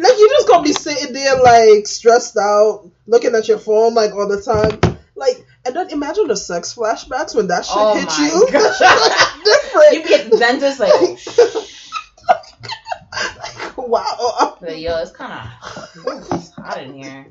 Like 0.00 0.16
you 0.16 0.28
just 0.28 0.46
gonna 0.46 0.62
be 0.62 0.72
sitting 0.72 1.12
there 1.12 1.42
like 1.42 1.84
stressed 1.88 2.36
out, 2.36 2.88
looking 3.08 3.34
at 3.34 3.48
your 3.48 3.58
phone 3.58 3.94
like 3.94 4.12
all 4.12 4.28
the 4.28 4.40
time. 4.40 4.96
Like 5.16 5.44
and 5.68 5.76
then 5.76 5.90
imagine 5.90 6.26
the 6.26 6.36
sex 6.36 6.74
flashbacks 6.74 7.34
when 7.36 7.46
that 7.48 7.64
shit 7.64 7.74
Oh 7.76 7.94
hit 7.94 8.06
my 8.06 8.26
you. 8.26 8.46
Different. 9.44 9.94
you 9.94 10.02
be 10.04 10.14
at 10.14 10.30
the 10.30 10.36
dentist 10.38 10.80
like, 10.80 10.90
oh, 10.94 11.16
shit. 11.16 11.64
wow. 13.76 14.58
Like, 14.60 14.78
yo, 14.80 14.98
it's 14.98 15.12
kind 15.12 15.32
of 15.32 16.30
it's 16.32 16.50
hot 16.52 16.82
in 16.82 16.94
here. 16.94 17.26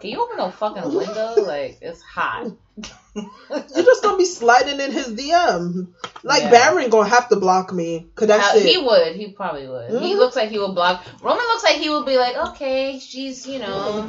Can 0.00 0.10
you 0.10 0.22
open 0.22 0.38
a 0.40 0.50
fucking 0.50 0.94
window? 0.94 1.34
Like, 1.42 1.78
it's 1.82 2.00
hot. 2.02 2.52
You're 3.14 3.84
just 3.84 4.02
gonna 4.02 4.16
be 4.16 4.24
sliding 4.24 4.80
in 4.80 4.92
his 4.92 5.08
DM. 5.08 5.88
Like 6.22 6.42
Yeah. 6.44 6.50
Baron 6.50 6.90
gonna 6.90 7.08
have 7.08 7.28
to 7.30 7.36
block 7.36 7.72
me. 7.72 8.06
Cause 8.14 8.28
that's 8.28 8.46
How- 8.52 8.56
it. 8.56 8.64
he 8.64 8.78
would. 8.78 9.16
He 9.16 9.32
probably 9.32 9.66
would. 9.68 9.90
He 9.90 10.14
Mhm. 10.14 10.16
looks 10.18 10.36
like 10.36 10.48
he 10.48 10.58
would 10.58 10.74
block. 10.74 11.04
Roman 11.22 11.44
looks 11.44 11.64
like 11.64 11.76
he 11.76 11.90
would 11.90 12.06
be 12.06 12.16
like, 12.16 12.36
okay, 12.50 12.98
she's 12.98 13.46
you 13.46 13.58
know, 13.58 14.08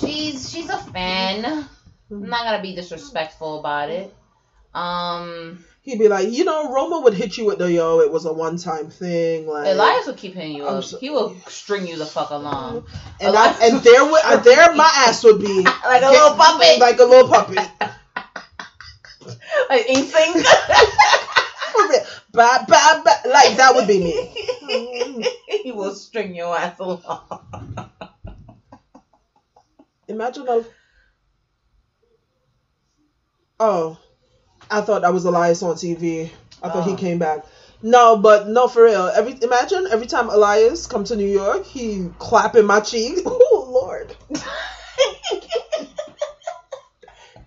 she's 0.00 0.50
she's 0.50 0.68
a 0.68 0.78
fan. 0.78 1.66
I'm 2.10 2.28
not 2.28 2.44
gonna 2.44 2.62
be 2.62 2.74
disrespectful 2.74 3.60
about 3.60 3.90
it. 3.90 4.14
Um, 4.74 5.64
He'd 5.82 5.98
be 6.00 6.08
like, 6.08 6.30
you 6.30 6.44
know, 6.44 6.72
Roma 6.72 7.00
would 7.00 7.14
hit 7.14 7.38
you 7.38 7.46
with 7.46 7.58
the 7.58 7.70
yo, 7.72 8.00
it 8.00 8.10
was 8.10 8.26
a 8.26 8.32
one 8.32 8.56
time 8.58 8.90
thing. 8.90 9.46
Like 9.46 9.68
Elias 9.68 10.06
would 10.06 10.16
keep 10.16 10.34
hitting 10.34 10.56
you 10.56 10.64
up. 10.66 10.82
so- 10.84 10.98
he 10.98 11.10
will 11.10 11.36
string 11.48 11.86
you 11.86 11.96
the 11.96 12.06
fuck 12.06 12.30
along. 12.30 12.86
and 13.20 13.36
I, 13.36 13.56
and 13.62 13.80
there 13.82 14.04
would 14.04 14.20
uh, 14.24 14.36
there 14.38 14.74
my 14.74 14.90
ass 15.06 15.22
would 15.24 15.40
be 15.40 15.62
Like 15.62 16.02
a 16.02 16.10
little 16.10 16.34
puppet. 16.36 16.78
like 16.80 16.98
a 16.98 17.04
little 17.04 17.28
puppet. 17.28 17.58
Like 19.68 19.86
NSYNC. 19.88 20.44
For 21.72 21.88
real. 21.88 22.00
Ba, 22.32 22.64
ba, 22.68 23.02
ba. 23.04 23.10
Like 23.28 23.56
that 23.56 23.72
would 23.74 23.88
be 23.88 23.98
me. 23.98 25.62
he 25.64 25.72
will 25.72 25.94
string 25.96 26.36
your 26.36 26.56
ass 26.56 26.78
along. 26.78 27.40
Imagine 30.08 30.46
a. 30.48 30.64
Oh, 33.58 33.96
I 34.70 34.80
thought 34.82 35.02
that 35.02 35.12
was 35.12 35.24
Elias 35.24 35.62
on 35.62 35.76
TV. 35.76 36.30
I 36.62 36.68
thought 36.68 36.84
he 36.86 36.92
Oh. 36.92 36.96
came 36.96 37.18
back. 37.18 37.44
No, 37.82 38.16
but 38.16 38.48
no, 38.48 38.68
for 38.68 38.84
real. 38.84 39.10
Every 39.14 39.36
imagine 39.42 39.86
every 39.90 40.06
time 40.06 40.28
Elias 40.30 40.86
come 40.86 41.04
to 41.04 41.16
New 41.16 41.26
York, 41.28 41.64
he 41.66 42.10
clapping 42.18 42.64
my 42.66 42.80
cheek. 42.80 43.18
Oh 43.26 43.64
Lord, 43.68 44.14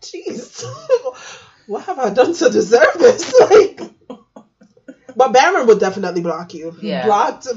jeez, 0.02 0.64
what 1.68 1.84
have 1.84 1.99
I 1.99 2.10
done 2.10 2.34
to 2.34 2.49
deserve 2.49 2.94
this? 2.98 3.34
Like, 3.40 3.81
but 5.15 5.31
Baron 5.34 5.68
would 5.68 5.80
definitely 5.80 6.22
block 6.22 6.53
you. 6.53 6.76
Yeah. 6.81 7.06
Blocked, 7.06 7.48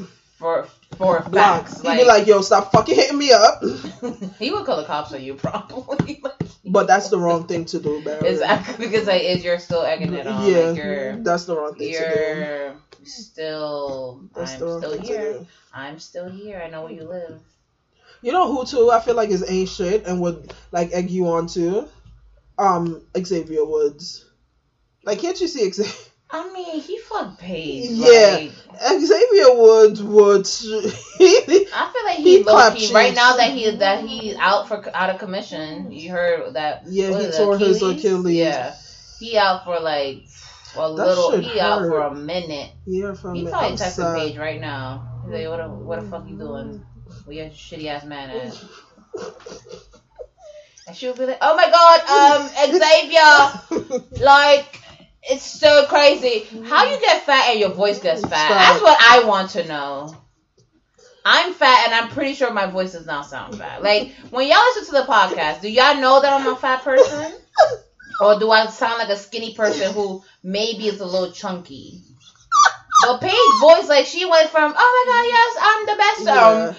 For 0.43 0.67
for 0.99 1.21
blocked. 1.21 1.69
facts. 1.69 1.81
He'd 1.83 1.99
be 1.99 2.05
like, 2.05 2.27
"Yo, 2.27 2.41
stop 2.43 2.73
fucking 2.73 2.97
hitting 2.97 3.17
me 3.17 3.31
up." 3.31 3.63
he 4.41 4.51
would 4.51 4.67
call 4.67 4.77
the 4.77 4.85
cops 4.85 5.13
on 5.13 5.23
you 5.23 5.35
probably. 5.47 6.21
But 6.65 6.89
that's 6.89 7.11
the 7.11 7.19
wrong 7.19 7.47
thing 7.47 7.65
to 7.67 7.79
do, 7.79 7.99
exactly 8.25 8.87
because 8.87 9.07
like 9.07 9.23
is 9.23 9.45
you're 9.45 9.61
still 9.61 9.83
egging 9.85 10.13
it 10.15 10.27
on. 10.27 10.51
Yeah, 10.51 10.59
Like 10.59 10.77
you're 10.77 11.17
that's 11.23 11.45
the 11.45 11.57
wrong 11.57 11.77
thing 11.77 11.93
to 11.93 11.99
do. 11.99 12.15
you're 12.17 12.77
still 13.05 14.25
That's 14.35 14.53
I'm 14.53 14.59
still 14.59 15.01
here. 15.01 15.47
I'm 15.73 15.99
still 16.01 16.29
here. 16.29 16.61
I 16.65 16.69
know 16.71 16.83
where 16.83 16.93
you 16.93 17.05
live. 17.05 17.41
You 18.21 18.33
know 18.33 18.53
who 18.53 18.67
too? 18.67 18.91
I 18.91 18.99
feel 19.01 19.15
like 19.15 19.31
is 19.31 19.49
ain't 19.49 19.69
shit 19.69 20.07
and 20.07 20.21
would 20.23 20.53
like 20.73 20.93
egg 20.93 21.09
you 21.09 21.29
on 21.29 21.47
too. 21.47 21.89
Um, 22.59 23.03
Xavier 23.17 23.65
Woods. 23.65 24.25
Like, 25.05 25.21
can't 25.21 25.41
you 25.41 25.47
see 25.47 25.71
Xavier? 25.71 25.93
I 26.35 26.51
mean, 26.53 26.81
he 26.81 26.99
fucked 26.99 27.39
Paige. 27.39 27.91
Yeah. 27.91 28.49
Like, 28.81 29.01
Xavier 29.01 29.55
Woods 29.55 30.03
would. 30.03 30.47
he, 31.19 31.67
I 31.75 31.93
feel 31.93 32.05
like 32.07 32.17
He 32.17 32.39
he, 32.39 32.43
low 32.43 32.75
key 32.75 32.93
right 32.93 33.15
now 33.15 33.37
that 33.37 33.51
he 33.53 33.71
that 33.71 34.05
he's 34.05 34.35
out 34.37 34.67
for 34.67 34.85
out 34.97 35.11
of 35.11 35.19
commission. 35.19 35.93
You 35.93 36.11
heard 36.11 36.55
that? 36.55 36.85
Yeah, 36.87 37.09
he 37.09 37.27
it, 37.27 37.35
tore 37.37 37.59
his 37.59 37.83
Achilles. 37.83 38.35
Yeah, 38.35 38.75
he 39.21 39.37
out 39.37 39.65
for 39.65 39.79
like 39.79 40.25
a 40.75 40.79
That 40.79 40.89
little. 40.91 41.39
He 41.39 41.61
out 41.61 41.81
for 41.83 42.01
a 42.01 42.15
minute. 42.15 42.71
yeah, 42.87 43.13
from 43.13 43.35
He 43.35 43.45
it. 43.45 43.51
probably 43.51 43.77
texting. 43.77 44.17
Paige 44.17 44.39
right 44.39 44.61
now. 44.61 45.23
He's 45.25 45.35
like, 45.35 45.49
what 45.49 45.57
the, 45.59 45.69
what 45.69 46.01
the 46.01 46.09
fuck 46.09 46.27
you 46.27 46.39
doing? 46.39 46.85
Where 47.27 47.37
your 47.37 47.51
shitty 47.51 47.87
ass 47.87 48.05
man 48.05 48.31
at? 48.31 48.65
And 50.85 50.97
she'll 50.97 51.15
be 51.15 51.27
like, 51.27 51.39
oh 51.41 51.57
my 51.57 51.71
god, 51.71 52.01
um, 52.11 52.49
Xavier, 53.79 54.21
like, 54.25 54.81
it's 55.25 55.45
so 55.45 55.87
crazy. 55.87 56.47
How 56.65 56.85
you 56.91 56.99
get 57.01 57.25
fat 57.25 57.51
and 57.51 57.61
your 57.61 57.71
voice 57.71 58.01
gets 58.01 58.23
fat? 58.23 58.49
That's 58.49 58.83
what 58.83 58.99
I 59.01 59.25
want 59.27 59.51
to 59.51 59.67
know. 59.67 60.17
I'm 61.25 61.55
fat 61.55 61.85
and 61.87 61.95
I'm 61.95 62.09
pretty 62.11 62.35
sure 62.35 62.53
my 62.53 62.67
voice 62.67 62.93
does 62.93 63.07
not 63.07 63.27
sound 63.27 63.57
fat. 63.57 63.83
Like, 63.83 64.13
when 64.31 64.49
y'all 64.49 64.59
listen 64.75 64.87
to 64.87 65.03
the 65.03 65.13
podcast, 65.13 65.61
do 65.61 65.71
y'all 65.71 66.01
know 66.01 66.21
that 66.21 66.33
I'm 66.33 66.53
a 66.53 66.57
fat 66.57 66.83
person? 66.83 67.33
Or 68.21 68.39
do 68.39 68.51
I 68.51 68.67
sound 68.67 68.99
like 68.99 69.09
a 69.09 69.17
skinny 69.17 69.55
person 69.55 69.93
who 69.95 70.23
maybe 70.43 70.89
is 70.89 71.01
a 71.01 71.07
little 71.07 71.33
chunky? 71.33 72.03
But 73.05 73.21
Paige's 73.21 73.61
voice, 73.61 73.89
like 73.89 74.07
she 74.07 74.25
went 74.25 74.49
from, 74.51 74.73
oh 74.77 75.05
my 75.07 75.13
god, 75.13 75.27
yes, 75.29 75.57
I'm 75.61 75.87
the 75.87 75.97
best. 75.97 76.29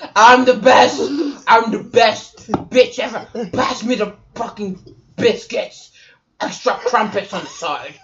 Um, 0.04 0.10
I'm 0.16 0.46
the 0.46 0.54
best. 0.54 1.44
I'm 1.48 1.72
the 1.72 1.84
best 1.90 2.52
bitch 2.70 3.00
ever. 3.00 3.50
Pass 3.52 3.84
me 3.84 3.96
the 3.96 4.16
fucking 4.36 4.96
biscuits. 5.18 5.92
Extra 6.40 6.74
crumpets 6.76 7.34
on 7.34 7.42
the 7.42 7.50
side. 7.50 7.96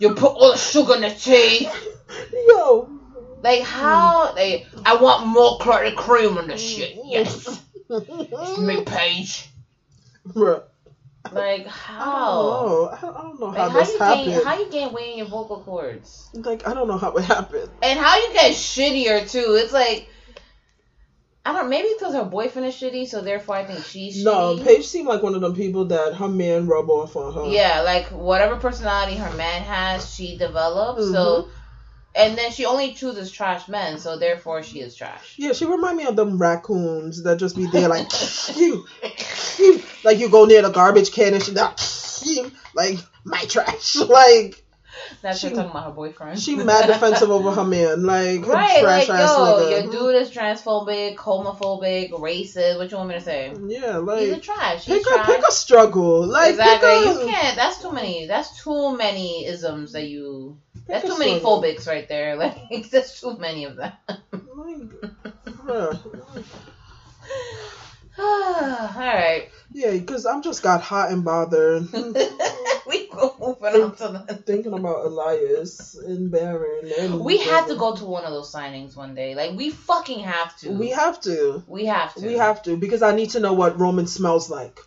You 0.00 0.14
put 0.14 0.32
all 0.32 0.52
the 0.52 0.56
sugar 0.58 0.94
in 0.96 1.02
the 1.02 1.10
tea. 1.10 1.68
Yo. 2.48 2.88
Like 3.42 3.62
how? 3.62 4.32
they? 4.32 4.66
I 4.84 4.96
want 4.96 5.26
more 5.26 5.58
clotted 5.58 5.94
cream 5.96 6.36
on 6.38 6.48
this 6.48 6.60
shit. 6.60 6.96
Mm-hmm. 6.96 7.08
Yes, 7.10 7.62
it's 7.88 8.58
me, 8.58 8.82
Paige. 8.84 9.48
Bruh. 10.26 10.62
Like 11.30 11.66
I 11.66 11.68
how? 11.68 12.42
don't 12.42 12.66
know. 12.66 12.88
I 12.88 13.00
don't, 13.00 13.16
I 13.16 13.22
know 13.38 13.46
Like 13.46 13.56
how 13.58 13.68
how 13.68 13.78
this 13.78 13.92
you 13.92 13.98
happened. 13.98 14.24
gain? 14.26 14.44
How 14.44 14.58
you 14.58 14.70
gain 14.70 14.92
weight 14.92 15.10
in 15.12 15.18
your 15.18 15.26
vocal 15.26 15.60
cords? 15.60 16.30
Like, 16.32 16.66
I 16.66 16.72
don't 16.72 16.88
know 16.88 16.96
how 16.96 17.12
it 17.12 17.24
happened. 17.24 17.68
And 17.82 17.98
how 17.98 18.16
you 18.16 18.32
get 18.32 18.52
shittier 18.52 19.30
too? 19.30 19.54
It's 19.62 19.72
like 19.72 20.08
I 21.44 21.52
don't. 21.52 21.70
Maybe 21.70 21.88
because 21.98 22.14
her 22.14 22.24
boyfriend 22.24 22.68
is 22.68 22.74
shitty, 22.74 23.08
so 23.08 23.22
therefore 23.22 23.56
I 23.56 23.64
think 23.64 23.84
she's 23.84 24.22
No, 24.22 24.56
shitty. 24.56 24.64
Paige 24.64 24.86
seemed 24.86 25.08
like 25.08 25.22
one 25.22 25.34
of 25.34 25.40
them 25.40 25.54
people 25.54 25.86
that 25.86 26.14
her 26.14 26.28
man 26.28 26.66
rub 26.66 26.90
off 26.90 27.16
on 27.16 27.32
her. 27.32 27.46
Yeah, 27.50 27.80
like 27.80 28.06
whatever 28.08 28.56
personality 28.56 29.16
her 29.16 29.36
man 29.36 29.62
has, 29.62 30.14
she 30.14 30.36
develops. 30.36 31.02
Mm-hmm. 31.02 31.12
So, 31.12 31.48
and 32.14 32.36
then 32.36 32.50
she 32.50 32.66
only 32.66 32.92
chooses 32.92 33.30
trash 33.30 33.68
men, 33.68 33.98
so 33.98 34.18
therefore 34.18 34.62
she 34.62 34.80
is 34.80 34.94
trash. 34.94 35.36
Yeah, 35.38 35.52
she 35.52 35.64
remind 35.64 35.96
me 35.96 36.04
of 36.04 36.16
them 36.16 36.36
raccoons 36.36 37.22
that 37.22 37.38
just 37.38 37.56
be 37.56 37.66
there 37.66 37.88
like 37.88 38.08
you, 38.56 38.84
you, 39.58 39.82
like 40.04 40.18
you 40.18 40.28
go 40.28 40.44
near 40.44 40.60
the 40.60 40.70
garbage 40.70 41.10
can 41.10 41.32
and 41.32 41.42
she 41.42 41.52
like, 41.52 41.78
like 42.74 42.98
my 43.24 43.42
trash. 43.44 43.96
Like 44.08 44.62
That's 45.22 45.38
She- 45.40 45.48
talking 45.50 45.70
about 45.70 45.84
her 45.84 45.90
boyfriend. 45.90 46.40
she 46.40 46.56
mad 46.56 46.86
defensive 46.86 47.30
over 47.30 47.50
her 47.52 47.64
man. 47.64 48.04
Like 48.04 48.46
Right, 48.46 48.80
trash 48.80 49.08
like 49.08 49.20
ass 49.20 49.30
yo, 49.30 49.44
nigga. 49.60 49.82
your 49.82 49.92
dude 49.92 50.14
is 50.16 50.30
transphobic, 50.30 51.16
homophobic, 51.16 52.10
racist. 52.12 52.78
What 52.78 52.90
you 52.90 52.96
want 52.96 53.08
me 53.10 53.14
to 53.16 53.20
say? 53.20 53.52
Yeah, 53.66 53.78
He's 53.78 53.94
a 53.94 54.00
like 54.00 54.42
trash. 54.42 54.84
He's 54.84 54.98
pick 54.98 55.06
a 55.06 55.14
trash. 55.14 55.26
pick 55.26 55.42
a 55.48 55.52
struggle. 55.52 56.26
Like 56.26 56.50
exactly. 56.50 56.88
pick 56.88 57.06
a, 57.06 57.20
You 57.24 57.30
can't. 57.30 57.56
That's 57.56 57.82
too 57.82 57.92
many. 57.92 58.26
That's 58.26 58.62
too 58.62 58.96
many 58.96 59.46
isms 59.46 59.92
that 59.92 60.04
you. 60.08 60.58
That's 60.86 61.04
too 61.06 61.18
many 61.18 61.38
struggle. 61.38 61.62
phobics 61.62 61.86
right 61.86 62.08
there. 62.08 62.36
Like 62.40 62.90
that's 62.90 63.20
too 63.20 63.36
many 63.38 63.64
of 63.64 63.76
them. 63.76 63.92
Huh. 65.66 65.94
All 68.22 68.90
right. 68.96 69.48
Yeah, 69.72 69.92
because 69.92 70.26
I'm 70.26 70.42
just 70.42 70.62
got 70.62 70.80
hot 70.80 71.10
and 71.10 71.24
bothered 71.24 71.82
hmm. 71.90 72.12
we 72.88 73.06
go 73.06 73.34
moving 73.38 73.82
on 73.82 73.96
to 73.96 74.24
the. 74.26 74.34
thinking 74.34 74.72
about 74.72 75.06
Elias 75.06 75.94
and 75.94 76.30
Baron. 76.30 76.90
And 76.98 77.20
We 77.20 77.38
have 77.38 77.68
to 77.68 77.76
go 77.76 77.96
to 77.96 78.04
one 78.04 78.24
of 78.24 78.32
those 78.32 78.52
signings 78.52 78.96
one 78.96 79.14
day. 79.14 79.34
Like 79.34 79.56
we 79.56 79.70
fucking 79.70 80.20
have 80.20 80.56
to. 80.58 80.70
We 80.72 80.90
have 80.90 81.20
to. 81.22 81.62
We 81.66 81.86
have 81.86 82.14
to. 82.14 82.26
We 82.26 82.34
have 82.34 82.62
to 82.64 82.76
because 82.76 83.02
I 83.02 83.14
need 83.14 83.30
to 83.30 83.40
know 83.40 83.54
what 83.54 83.78
Roman 83.78 84.06
smells 84.06 84.50
like. 84.50 84.80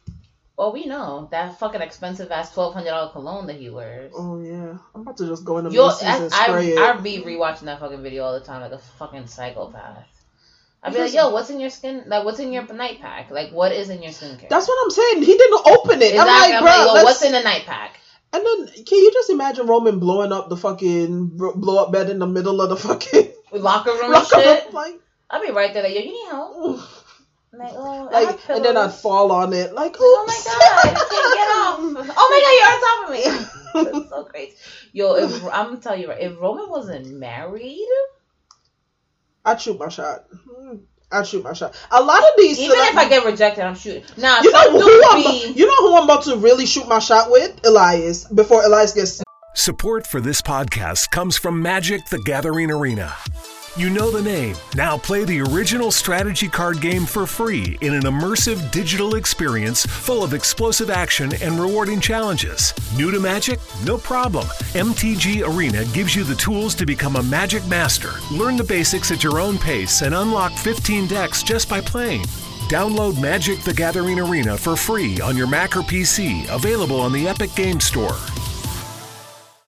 Well, 0.55 0.71
we 0.71 0.85
know 0.85 1.27
that 1.31 1.57
fucking 1.57 1.81
expensive 1.81 2.31
ass 2.31 2.53
twelve 2.53 2.75
hundred 2.75 2.91
dollar 2.91 3.11
cologne 3.11 3.47
that 3.47 3.55
he 3.55 3.69
wears. 3.69 4.13
Oh 4.15 4.39
yeah, 4.39 4.77
I'm 4.93 5.01
about 5.01 5.17
to 5.17 5.25
just 5.25 5.43
go 5.43 5.57
in 5.57 5.63
the 5.63 5.71
Macy's 5.71 6.03
I, 6.03 6.17
and 6.17 6.31
spray 6.31 6.77
I, 6.77 6.91
it. 6.91 6.97
I 6.97 7.01
be 7.01 7.23
rewatching 7.23 7.61
that 7.61 7.79
fucking 7.79 8.03
video 8.03 8.23
all 8.23 8.39
the 8.39 8.45
time 8.45 8.61
like 8.61 8.71
a 8.71 8.77
fucking 8.77 9.25
psychopath. 9.25 10.05
I'd 10.83 10.93
be 10.93 10.99
like, 10.99 11.13
yo, 11.13 11.29
what's 11.29 11.49
in 11.49 11.61
your 11.61 11.69
skin? 11.69 12.03
Like, 12.07 12.25
what's 12.25 12.39
in 12.39 12.51
your 12.51 12.65
night 12.73 12.99
pack? 12.99 13.31
Like, 13.31 13.51
what 13.51 13.71
is 13.71 13.89
in 13.89 14.03
your 14.03 14.11
skincare? 14.11 14.49
That's 14.49 14.67
what 14.67 14.77
I'm 14.83 14.91
saying. 14.91 15.23
He 15.23 15.37
didn't 15.37 15.61
open 15.65 16.01
it. 16.01 16.13
exactly. 16.13 16.19
I'm 16.19 16.27
like, 16.27 16.53
I'm 16.53 16.63
bro, 16.63 16.71
like, 16.71 16.97
yo, 16.97 17.03
what's 17.03 17.21
in 17.21 17.31
the 17.31 17.41
night 17.41 17.63
pack? 17.65 17.99
And 18.33 18.45
then, 18.45 18.67
can 18.83 18.97
you 18.97 19.11
just 19.13 19.29
imagine 19.29 19.67
Roman 19.67 19.99
blowing 19.99 20.33
up 20.33 20.49
the 20.49 20.57
fucking 20.57 21.37
blow 21.37 21.83
up 21.83 21.91
bed 21.91 22.09
in 22.09 22.19
the 22.19 22.27
middle 22.27 22.61
of 22.61 22.69
the 22.69 22.75
fucking 22.75 23.31
Locker 23.53 23.91
room 23.93 24.11
locker 24.11 24.37
room? 24.37 24.73
Like, 24.73 24.99
I'd 25.29 25.41
be 25.41 25.51
right 25.51 25.73
there 25.73 25.83
like, 25.83 25.93
yo, 25.93 26.01
you 26.01 26.07
need 26.07 26.29
help? 26.29 26.79
Like, 27.53 27.73
oh, 27.75 28.09
like, 28.11 28.39
and 28.49 28.65
then 28.65 28.75
I'd 28.75 28.91
fall 28.91 29.31
on 29.31 29.53
it. 29.53 29.73
Like, 29.73 29.95
Oh 29.99 30.25
my 30.27 30.33
oops. 30.33 30.45
god, 30.45 30.61
I 30.83 30.93
can't 31.09 31.33
get 31.33 31.47
off. 31.47 32.13
Oh 32.17 32.27
my 32.31 32.39
god, 32.41 32.53
you're 32.59 32.71
on 32.73 32.81
top 32.81 33.07
of 33.07 33.83
me. 33.85 33.91
That's 34.01 34.09
so 34.09 34.23
crazy. 34.23 34.55
Yo, 34.91 35.15
if 35.15 35.43
I'm 35.43 35.65
gonna 35.67 35.77
tell 35.77 35.95
you 35.95 36.09
right, 36.09 36.19
if 36.19 36.37
Roman 36.39 36.69
wasn't 36.69 37.19
married, 37.19 37.87
I'd 39.45 39.59
shoot 39.61 39.77
my 39.79 39.89
shot. 39.89 40.25
Hmm. 40.31 40.77
I'd 41.11 41.27
shoot 41.27 41.43
my 41.43 41.53
shot. 41.53 41.75
A 41.91 42.01
lot 42.01 42.19
of 42.19 42.29
these, 42.37 42.57
even 42.59 42.75
if 42.77 42.97
I 42.97 43.07
get 43.07 43.23
rejected, 43.23 43.63
I'm 43.63 43.75
shooting. 43.75 44.03
Now, 44.17 44.41
you 44.41 44.51
know 44.51 44.71
who 44.71 45.03
I'm, 45.09 45.21
be- 45.21 45.53
you 45.55 45.67
know 45.67 45.77
who 45.87 45.95
I'm 45.95 46.05
about 46.05 46.23
to 46.23 46.37
really 46.37 46.65
shoot 46.65 46.87
my 46.87 46.99
shot 46.99 47.29
with? 47.29 47.59
Elias. 47.65 48.25
Before 48.25 48.63
Elias 48.63 48.93
gets 48.93 49.21
Support 49.55 50.07
for 50.07 50.19
this 50.19 50.41
podcast 50.41 51.11
comes 51.11 51.37
from 51.37 51.61
Magic 51.61 52.01
the 52.09 52.19
Gathering 52.25 52.71
Arena. 52.71 53.13
You 53.75 53.89
know 53.89 54.11
the 54.11 54.21
name. 54.21 54.55
Now 54.75 54.99
play 54.99 55.23
the 55.23 55.41
original 55.41 55.89
strategy 55.89 56.47
card 56.47 56.79
game 56.79 57.07
for 57.07 57.25
free 57.25 57.75
in 57.81 57.95
an 57.95 58.03
immersive 58.03 58.69
digital 58.69 59.15
experience 59.15 59.83
full 59.83 60.23
of 60.23 60.35
explosive 60.35 60.91
action 60.91 61.31
and 61.41 61.59
rewarding 61.59 61.99
challenges. 61.99 62.71
New 62.95 63.09
to 63.09 63.19
Magic? 63.19 63.59
No 63.83 63.97
problem. 63.97 64.45
MTG 64.75 65.41
Arena 65.43 65.85
gives 65.85 66.15
you 66.15 66.23
the 66.23 66.35
tools 66.35 66.75
to 66.75 66.85
become 66.85 67.15
a 67.15 67.23
Magic 67.23 67.65
Master. 67.65 68.11
Learn 68.31 68.57
the 68.57 68.63
basics 68.63 69.11
at 69.11 69.23
your 69.23 69.39
own 69.39 69.57
pace 69.57 70.03
and 70.03 70.13
unlock 70.13 70.51
15 70.51 71.07
decks 71.07 71.41
just 71.41 71.67
by 71.67 71.81
playing. 71.81 72.21
Download 72.69 73.19
Magic 73.19 73.59
the 73.61 73.73
Gathering 73.73 74.19
Arena 74.19 74.55
for 74.55 74.75
free 74.75 75.19
on 75.19 75.35
your 75.35 75.47
Mac 75.47 75.75
or 75.75 75.81
PC, 75.81 76.47
available 76.53 77.01
on 77.01 77.11
the 77.11 77.27
Epic 77.27 77.55
Game 77.55 77.79
Store. 77.79 78.17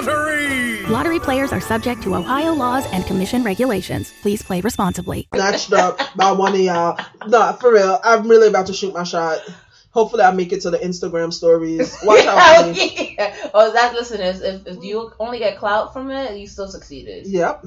Lottery. 0.00 0.86
Lottery 0.86 1.20
players 1.20 1.52
are 1.52 1.60
subject 1.60 2.02
to 2.02 2.16
Ohio 2.16 2.54
laws 2.54 2.86
and 2.86 3.04
commission 3.06 3.44
regulations. 3.44 4.12
Please 4.22 4.42
play 4.42 4.60
responsibly. 4.62 5.28
snatched 5.34 5.72
up 5.72 6.00
by 6.16 6.32
one 6.32 6.54
of 6.54 6.60
y'all. 6.60 6.98
No, 7.26 7.52
for 7.60 7.72
real. 7.72 8.00
I'm 8.02 8.26
really 8.26 8.48
about 8.48 8.66
to 8.68 8.72
shoot 8.72 8.94
my 8.94 9.04
shot. 9.04 9.40
Hopefully, 9.90 10.22
I 10.22 10.30
make 10.30 10.52
it 10.52 10.62
to 10.62 10.70
the 10.70 10.78
Instagram 10.78 11.32
stories. 11.32 11.98
Watch 12.04 12.24
out 12.24 12.74
for 12.74 12.82
yeah. 12.82 13.50
Oh, 13.52 13.72
that 13.72 13.92
listeners, 13.92 14.40
if, 14.40 14.66
if 14.66 14.82
you 14.82 15.12
only 15.18 15.38
get 15.38 15.58
clout 15.58 15.92
from 15.92 16.10
it, 16.10 16.38
you 16.38 16.46
still 16.46 16.68
succeeded. 16.68 17.26
Yep. 17.26 17.66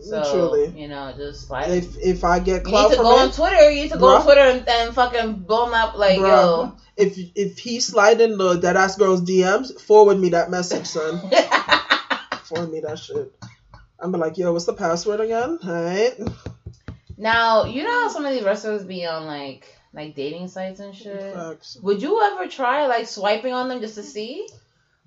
So 0.00 0.22
Truly. 0.32 0.80
you 0.80 0.88
know, 0.88 1.12
just 1.16 1.50
like 1.50 1.68
If 1.68 1.96
if 1.98 2.24
I 2.24 2.38
get 2.40 2.66
you 2.66 2.72
need 2.72 2.90
to 2.90 2.96
go 2.96 3.16
it, 3.18 3.22
on 3.22 3.32
Twitter. 3.32 3.70
You 3.70 3.82
need 3.82 3.92
to 3.92 3.98
go 3.98 4.14
on 4.16 4.20
Bruh. 4.20 4.24
Twitter 4.24 4.40
and, 4.40 4.68
and 4.68 4.94
fucking 4.94 5.34
blow 5.44 5.66
them 5.66 5.74
up 5.74 5.96
like 5.96 6.18
bruh, 6.18 6.28
yo. 6.28 6.76
if 6.96 7.16
if 7.34 7.58
he 7.58 7.80
slide 7.80 8.20
in 8.20 8.36
the 8.36 8.54
dead 8.56 8.76
ass 8.76 8.96
girl's 8.96 9.22
DMs, 9.22 9.80
forward 9.80 10.18
me 10.18 10.30
that 10.30 10.50
message, 10.50 10.86
son. 10.86 11.20
forward 12.44 12.72
me 12.72 12.80
that 12.80 12.98
shit. 12.98 13.32
I'm 14.00 14.12
be 14.12 14.18
like, 14.18 14.36
yo, 14.36 14.52
what's 14.52 14.64
the 14.66 14.74
password 14.74 15.20
again? 15.20 15.58
Alright. 15.64 16.18
Now 17.16 17.64
you 17.64 17.84
know 17.84 18.02
how 18.02 18.08
some 18.08 18.26
of 18.26 18.32
these 18.34 18.42
wrestlers 18.42 18.84
be 18.84 19.06
on 19.06 19.26
like 19.26 19.66
like 19.92 20.16
dating 20.16 20.48
sites 20.48 20.80
and 20.80 20.94
shit. 20.94 21.34
Facts. 21.34 21.78
Would 21.82 22.02
you 22.02 22.20
ever 22.20 22.48
try 22.48 22.86
like 22.86 23.06
swiping 23.06 23.52
on 23.52 23.68
them 23.68 23.80
just 23.80 23.94
to 23.94 24.02
see? 24.02 24.48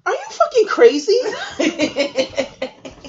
Are 0.05 0.13
you 0.13 0.25
fucking 0.29 0.67
crazy? 0.67 1.19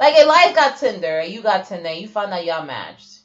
Like 0.00 0.14
Elias 0.16 0.54
got 0.56 0.78
Tinder, 0.78 1.22
you 1.24 1.42
got 1.42 1.66
Tinder, 1.66 1.92
you 1.92 2.08
found 2.08 2.32
out 2.32 2.42
y'all 2.46 2.64
matched. 2.64 3.18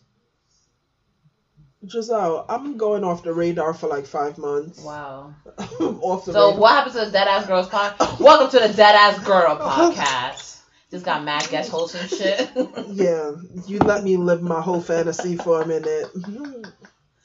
Giselle, 1.89 2.45
I'm 2.49 2.76
going 2.76 3.06
off 3.06 3.23
the 3.23 3.31
radar 3.31 3.73
for 3.73 3.88
like 3.88 4.06
five 4.06 4.38
months. 4.38 4.84
Wow. 4.84 5.34
off 5.80 6.26
the 6.26 6.34
So 6.34 6.47
radar. 6.47 6.60
what 6.60 6.72
happened 6.73 6.95
to 6.95 7.06
the 7.10 7.18
Deadass 7.18 7.47
Girls 7.47 7.69
podcast? 7.69 8.19
Welcome 8.19 8.49
to 8.60 8.68
the 8.68 8.73
Deadass 8.73 9.23
Girl 9.23 9.56
podcast. 9.61 10.60
Just 10.91 11.06
got 11.06 11.23
mad 11.23 11.47
guest 11.49 11.72
hosts 11.72 11.95
and 11.95 12.10
shit. 12.10 12.49
Yeah, 12.89 13.35
you 13.68 13.80
let 13.80 14.03
me 14.03 14.18
live 14.18 14.41
my 14.41 14.60
whole 14.61 14.81
fantasy 14.81 15.38
for 15.38 15.61
a 15.61 15.65
minute. 15.65 16.07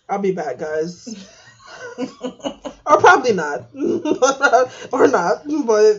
I'll 0.09 0.21
be 0.21 0.31
back, 0.31 0.59
guys. 0.59 1.09
or 1.99 2.99
probably 3.01 3.33
not. 3.33 3.67
or 4.93 5.09
not, 5.09 5.43
but 5.67 5.97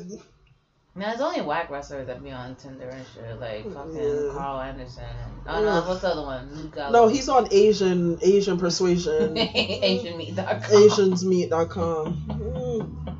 Man, 0.93 1.07
there's 1.07 1.21
only 1.21 1.39
whack 1.39 1.69
wrestlers 1.69 2.07
that 2.07 2.21
be 2.21 2.31
on 2.31 2.55
Tinder 2.55 2.89
and 2.89 3.05
shit, 3.13 3.39
like 3.39 3.63
fucking 3.73 3.95
Yeah. 3.95 4.33
Karl 4.33 4.59
Anderson. 4.59 5.03
And, 5.47 5.47
oh 5.47 5.63
no, 5.63 5.87
what's 5.87 6.01
the 6.01 6.09
other 6.09 6.23
one? 6.23 6.53
Luke 6.53 6.75
no, 6.91 7.07
he's 7.07 7.29
on 7.29 7.47
Asian 7.49 8.19
Asian 8.21 8.57
persuasion. 8.57 9.35
AsianMeat.com. 9.35 10.61
Asiansmeat.com. 10.61 12.25
Mm. 12.27 13.17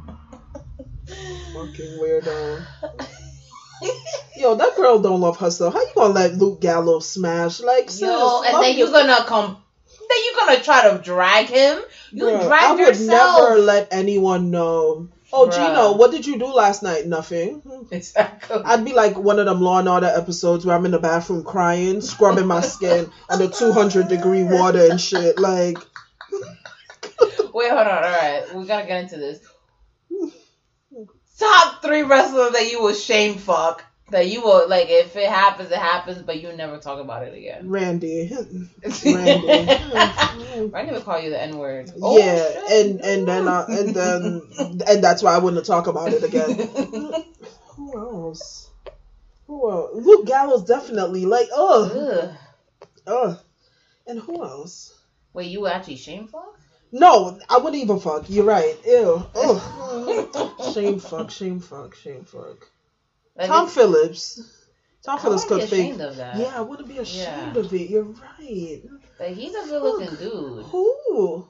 Fucking 1.53 1.99
weirdo. 1.99 2.65
Yo, 4.35 4.55
that 4.55 4.75
girl 4.75 4.99
don't 4.99 5.21
love 5.21 5.37
herself. 5.37 5.73
How 5.73 5.81
you 5.81 5.91
gonna 5.95 6.13
let 6.13 6.33
Luke 6.33 6.59
Gallows 6.59 7.09
smash? 7.09 7.61
Like, 7.61 7.89
sis, 7.89 8.01
Yo, 8.01 8.41
and 8.43 8.63
then 8.63 8.77
you're 8.77 8.91
gonna 8.91 9.23
come. 9.25 9.57
Then 10.09 10.17
you're 10.25 10.45
gonna 10.45 10.63
try 10.63 10.91
to 10.91 11.01
drag 11.01 11.45
him. 11.45 11.79
You 12.11 12.25
Bruh, 12.25 12.47
drag 12.47 12.63
I 12.63 12.73
would 12.73 12.99
never 12.99 13.59
let 13.59 13.87
anyone 13.91 14.51
know. 14.51 15.07
Oh, 15.33 15.47
Bruh. 15.47 15.53
Gino, 15.53 15.93
what 15.93 16.11
did 16.11 16.25
you 16.25 16.37
do 16.37 16.47
last 16.47 16.83
night? 16.83 17.07
Nothing. 17.07 17.61
Exactly. 17.91 18.61
I'd 18.65 18.85
be 18.85 18.93
like 18.93 19.17
one 19.17 19.39
of 19.39 19.45
them 19.45 19.61
Law 19.61 19.79
and 19.79 19.87
Order 19.87 20.11
episodes 20.13 20.65
where 20.65 20.75
I'm 20.75 20.85
in 20.85 20.91
the 20.91 20.99
bathroom 20.99 21.43
crying, 21.43 22.01
scrubbing 22.01 22.47
my 22.47 22.61
skin 22.61 23.09
under 23.29 23.47
200 23.47 24.07
degree 24.07 24.43
water 24.43 24.89
and 24.89 24.99
shit. 24.99 25.39
Like, 25.39 25.77
Wait, 27.53 27.69
hold 27.69 27.81
on. 27.81 27.87
All 27.87 28.01
right, 28.01 28.43
we 28.55 28.65
gotta 28.65 28.87
get 28.87 29.03
into 29.03 29.17
this. 29.17 29.39
Top 31.39 31.81
three 31.81 32.03
wrestlers 32.03 32.53
that 32.53 32.69
you 32.71 32.81
will 32.81 32.93
shame 32.93 33.37
fuck. 33.37 33.83
That 34.11 34.27
you 34.27 34.41
will 34.41 34.67
like 34.67 34.89
if 34.89 35.15
it 35.15 35.29
happens, 35.29 35.71
it 35.71 35.77
happens, 35.77 36.21
but 36.21 36.41
you 36.41 36.51
never 36.51 36.77
talk 36.79 36.99
about 36.99 37.23
it 37.23 37.33
again. 37.33 37.69
Randy. 37.69 38.29
Randy. 39.05 40.67
Randy 40.69 40.91
would 40.91 41.05
call 41.05 41.17
you 41.17 41.29
the 41.29 41.41
N 41.41 41.57
word. 41.57 41.93
yeah, 41.95 42.51
and 42.71 42.99
and 42.99 43.25
then 43.25 43.47
uh, 43.47 43.65
and 43.69 43.95
then 43.95 44.41
and 44.85 45.01
that's 45.01 45.23
why 45.23 45.33
I 45.33 45.37
wouldn't 45.37 45.65
talk 45.65 45.87
about 45.87 46.11
it 46.11 46.23
again. 46.25 46.51
Who 47.77 47.97
else? 47.97 48.69
Who 49.47 49.71
else? 49.71 49.91
Luke 49.93 50.25
Gallows 50.25 50.65
definitely 50.65 51.25
like 51.25 51.47
oh, 51.53 52.35
Ugh. 53.07 53.07
ugh. 53.07 53.39
And 54.07 54.19
who 54.19 54.43
else? 54.43 54.93
Wait, 55.31 55.47
you 55.47 55.61
would 55.61 55.71
actually 55.71 55.95
shame 55.95 56.27
fuck? 56.27 56.59
No, 56.91 57.39
I 57.49 57.59
wouldn't 57.59 57.81
even 57.81 58.01
fuck. 58.01 58.29
You're 58.29 58.43
right. 58.43 58.75
Ew. 58.85 59.25
Ugh. 59.35 60.73
shame 60.73 60.99
fuck. 60.99 61.31
Shame 61.31 61.61
fuck. 61.61 61.95
Shame 61.95 62.25
fuck. 62.25 62.69
Like, 63.35 63.47
Tom 63.47 63.67
Phillips. 63.67 64.41
Tom 65.03 65.17
I 65.17 65.21
Phillips 65.21 65.45
could 65.45 65.61
be 65.61 65.67
fake. 65.67 65.79
ashamed 65.85 66.01
of 66.01 66.15
that. 66.17 66.37
Yeah, 66.37 66.53
I 66.55 66.61
wouldn't 66.61 66.87
be 66.87 66.97
ashamed 66.99 67.55
Yeah. 67.55 67.59
of 67.61 67.73
it. 67.73 67.89
You're 67.89 68.03
right. 68.03 68.81
Like 69.19 69.35
he's 69.35 69.55
a 69.55 69.67
good 69.67 69.81
looking 69.83 70.15
dude. 70.15 70.65
Who? 70.65 71.47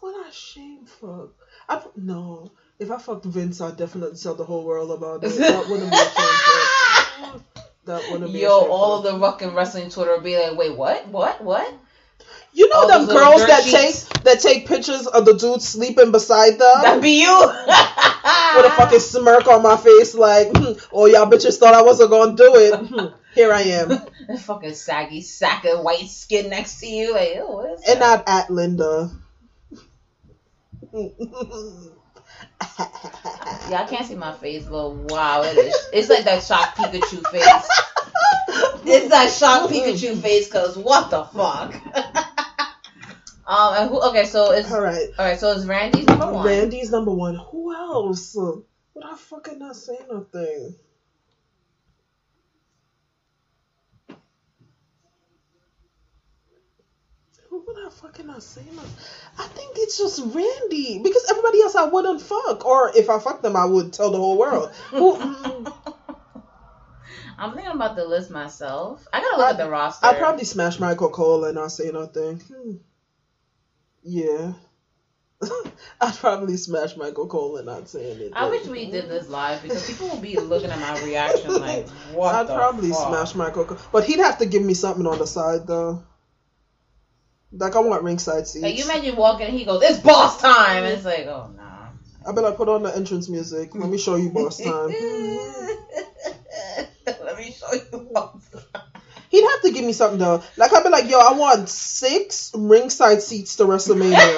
What 0.00 0.26
I 0.26 0.30
shame 0.30 0.86
fuck? 0.86 1.30
I 1.68 1.82
no. 1.96 2.52
If 2.78 2.90
I 2.90 2.96
fucked 2.98 3.26
Vince, 3.26 3.60
I'd 3.60 3.76
definitely 3.76 4.16
tell 4.16 4.34
the 4.34 4.44
whole 4.44 4.64
world 4.64 4.90
about 4.90 5.22
it. 5.24 5.28
That 5.38 5.68
wouldn't 5.68 5.90
be 5.90 5.96
a 5.96 6.00
shame 6.00 7.32
fuck. 7.32 7.42
That 7.86 8.02
wouldn't 8.10 8.32
be 8.32 8.40
Yo, 8.40 8.50
all 8.50 9.02
fuck. 9.02 9.12
the 9.12 9.18
fucking 9.18 9.54
wrestling 9.54 9.90
Twitter 9.90 10.12
would 10.14 10.22
be 10.22 10.38
like, 10.38 10.56
wait, 10.56 10.76
what? 10.76 11.08
What? 11.08 11.42
What? 11.42 11.74
You 12.52 12.68
know 12.68 12.76
all 12.76 12.88
them 12.88 13.06
girls 13.06 13.46
that 13.46 13.62
sheets. 13.64 14.08
take 14.08 14.22
that 14.24 14.40
take 14.40 14.66
pictures 14.66 15.06
of 15.06 15.24
the 15.24 15.34
dude 15.34 15.62
sleeping 15.62 16.10
beside 16.10 16.58
them. 16.58 16.82
That'd 16.82 17.02
be 17.02 17.22
you. 17.22 17.40
with 18.56 18.66
a 18.66 18.70
fucking 18.76 18.98
smirk 19.00 19.46
on 19.46 19.62
my 19.62 19.76
face, 19.76 20.14
like, 20.14 20.48
oh 20.92 21.06
y'all 21.06 21.30
bitches 21.30 21.58
thought 21.58 21.74
I 21.74 21.82
wasn't 21.82 22.10
gonna 22.10 22.36
do 22.36 22.54
it. 22.56 22.74
Hmm, 22.90 23.06
Here 23.34 23.52
I 23.52 23.62
am, 23.62 23.92
A 24.28 24.36
fucking 24.36 24.74
saggy 24.74 25.22
sack 25.22 25.64
of 25.64 25.84
white 25.84 26.08
skin 26.08 26.50
next 26.50 26.80
to 26.80 26.86
you. 26.86 27.14
Like, 27.14 27.34
oh, 27.36 27.56
what 27.56 27.70
is 27.78 27.88
and 27.88 28.00
that? 28.00 28.26
not 28.26 28.28
at 28.28 28.50
Linda. 28.50 29.10
Yeah, 33.68 33.82
I 33.82 33.86
can't 33.88 34.04
see 34.06 34.16
my 34.16 34.32
face, 34.32 34.64
but 34.66 34.90
wow, 34.90 35.42
it 35.42 35.56
is. 35.56 35.76
It's 35.92 36.08
like 36.08 36.24
that 36.24 36.42
shocked 36.42 36.76
Pikachu 36.76 37.24
face. 37.28 37.68
It's 38.84 39.08
that 39.10 39.30
shocked 39.30 39.72
Pikachu 39.72 40.20
face, 40.20 40.50
cause 40.50 40.76
what 40.76 41.10
the 41.10 41.24
fuck? 41.24 41.74
Um, 43.50 43.74
and 43.74 43.90
who? 43.90 44.00
Okay, 44.00 44.24
so 44.26 44.52
it's 44.52 44.70
All 44.70 44.80
right, 44.80 45.08
all 45.18 45.24
right. 45.24 45.38
So 45.38 45.50
it's 45.50 45.64
Randy's 45.64 46.06
number 46.06 46.32
one. 46.32 46.46
Randy's 46.46 46.92
number 46.92 47.10
one. 47.10 47.34
Who 47.50 47.74
else? 47.74 48.36
Would 48.36 49.04
I 49.04 49.16
fucking 49.16 49.58
not 49.58 49.74
say 49.74 49.98
nothing? 50.08 50.76
Who 57.48 57.64
would 57.66 57.76
I 57.84 57.90
fucking 57.90 58.28
not 58.28 58.44
say 58.44 58.62
nothing? 58.72 58.92
I 59.36 59.48
think 59.48 59.72
it's 59.78 59.98
just 59.98 60.20
Randy 60.20 61.00
because 61.02 61.26
everybody 61.28 61.60
else 61.62 61.74
I 61.74 61.86
wouldn't 61.86 62.20
fuck, 62.20 62.64
or 62.64 62.92
if 62.96 63.10
I 63.10 63.18
fuck 63.18 63.42
them, 63.42 63.56
I 63.56 63.64
would 63.64 63.92
tell 63.92 64.12
the 64.12 64.18
whole 64.18 64.38
world. 64.38 64.70
Who, 64.90 65.16
I'm 67.36 67.54
thinking 67.54 67.72
about 67.72 67.96
the 67.96 68.04
list 68.04 68.30
myself. 68.30 69.08
I 69.12 69.20
gotta 69.20 69.38
look 69.38 69.50
at 69.50 69.58
the 69.58 69.68
roster. 69.68 70.06
I'd 70.06 70.18
probably 70.18 70.44
smash 70.44 70.78
Michael 70.78 71.10
Cole 71.10 71.44
and 71.46 71.56
not 71.56 71.72
say 71.72 71.90
nothing. 71.90 72.38
Hmm. 72.38 72.74
Yeah. 74.02 74.52
I'd 76.00 76.14
probably 76.16 76.56
smash 76.56 76.96
Michael 76.96 77.26
Cole 77.26 77.56
and 77.56 77.66
not 77.66 77.88
say 77.88 78.10
anything. 78.10 78.32
I 78.34 78.48
wish 78.48 78.66
we 78.66 78.90
did 78.90 79.08
this 79.08 79.28
live 79.28 79.62
because 79.62 79.86
people 79.86 80.08
will 80.08 80.20
be 80.20 80.36
looking 80.36 80.70
at 80.70 80.78
my 80.78 81.02
reaction 81.02 81.54
like, 81.60 81.88
what 82.12 82.34
I'd 82.34 82.46
probably 82.46 82.90
fuck? 82.90 83.08
smash 83.08 83.34
Michael 83.34 83.64
Cole. 83.64 83.78
But 83.92 84.04
he'd 84.04 84.18
have 84.18 84.38
to 84.38 84.46
give 84.46 84.62
me 84.62 84.74
something 84.74 85.06
on 85.06 85.18
the 85.18 85.26
side, 85.26 85.66
though. 85.66 86.02
Like, 87.52 87.74
I 87.74 87.80
want 87.80 88.02
ringside 88.02 88.46
seats. 88.46 88.62
Like 88.62 88.78
you 88.78 88.84
imagine 88.84 89.16
walking 89.16 89.46
and 89.46 89.58
he 89.58 89.64
goes, 89.64 89.82
"It's 89.82 89.98
boss 89.98 90.40
time," 90.40 90.84
and 90.84 90.94
it's 90.94 91.04
like, 91.04 91.26
oh 91.26 91.50
nah. 91.56 91.88
I 92.26 92.32
bet 92.32 92.44
I 92.44 92.52
put 92.52 92.68
on 92.68 92.82
the 92.82 92.94
entrance 92.94 93.28
music. 93.28 93.74
Let 93.74 93.88
me 93.88 93.98
show 93.98 94.14
you 94.16 94.30
boss 94.30 94.58
time. 94.62 94.90
Let 97.06 97.38
me 97.38 97.50
show 97.50 97.72
you 97.72 98.08
boss 98.12 98.48
time. 98.72 98.82
He'd 99.30 99.48
have 99.48 99.62
to 99.62 99.72
give 99.72 99.84
me 99.84 99.92
something, 99.92 100.18
though. 100.18 100.42
Like, 100.56 100.72
I'd 100.74 100.82
be 100.82 100.88
like, 100.90 101.08
yo, 101.08 101.18
I 101.18 101.32
want 101.32 101.68
six 101.68 102.50
ringside 102.54 103.22
seats 103.22 103.56
to 103.56 103.64
WrestleMania. 103.64 104.36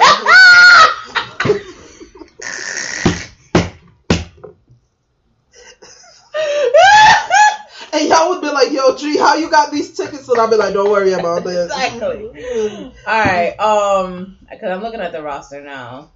and 7.93 8.07
y'all 8.09 8.29
would 8.29 8.41
be 8.41 8.49
like, 8.49 8.71
yo, 8.71 8.95
G, 8.95 9.17
how 9.17 9.35
you 9.35 9.49
got 9.49 9.71
these 9.71 9.95
tickets? 9.95 10.27
And 10.27 10.39
I'd 10.39 10.49
be 10.49 10.55
like, 10.55 10.73
don't 10.73 10.89
worry 10.91 11.13
about 11.13 11.43
this. 11.43 11.71
Exactly. 11.71 12.91
All 13.07 13.19
right. 13.25 13.59
Um, 13.59 14.37
because 14.49 14.71
I'm 14.71 14.81
looking 14.81 15.01
at 15.01 15.11
the 15.11 15.21
roster 15.21 15.61
now. 15.61 16.11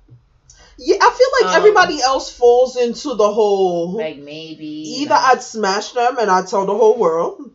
Yeah, 0.79 0.97
I 1.01 1.09
feel 1.17 1.47
like 1.47 1.55
Um, 1.55 1.61
everybody 1.61 2.01
else 2.01 2.31
falls 2.31 2.77
into 2.77 3.15
the 3.15 3.31
whole. 3.31 3.93
Like 3.97 4.17
maybe 4.17 4.99
Either 5.01 5.15
I'd 5.15 5.41
smash 5.41 5.91
them 5.91 6.17
and 6.19 6.29
I'd 6.29 6.47
tell 6.47 6.65
the 6.65 6.75
whole 6.75 6.97
world. 6.97 7.51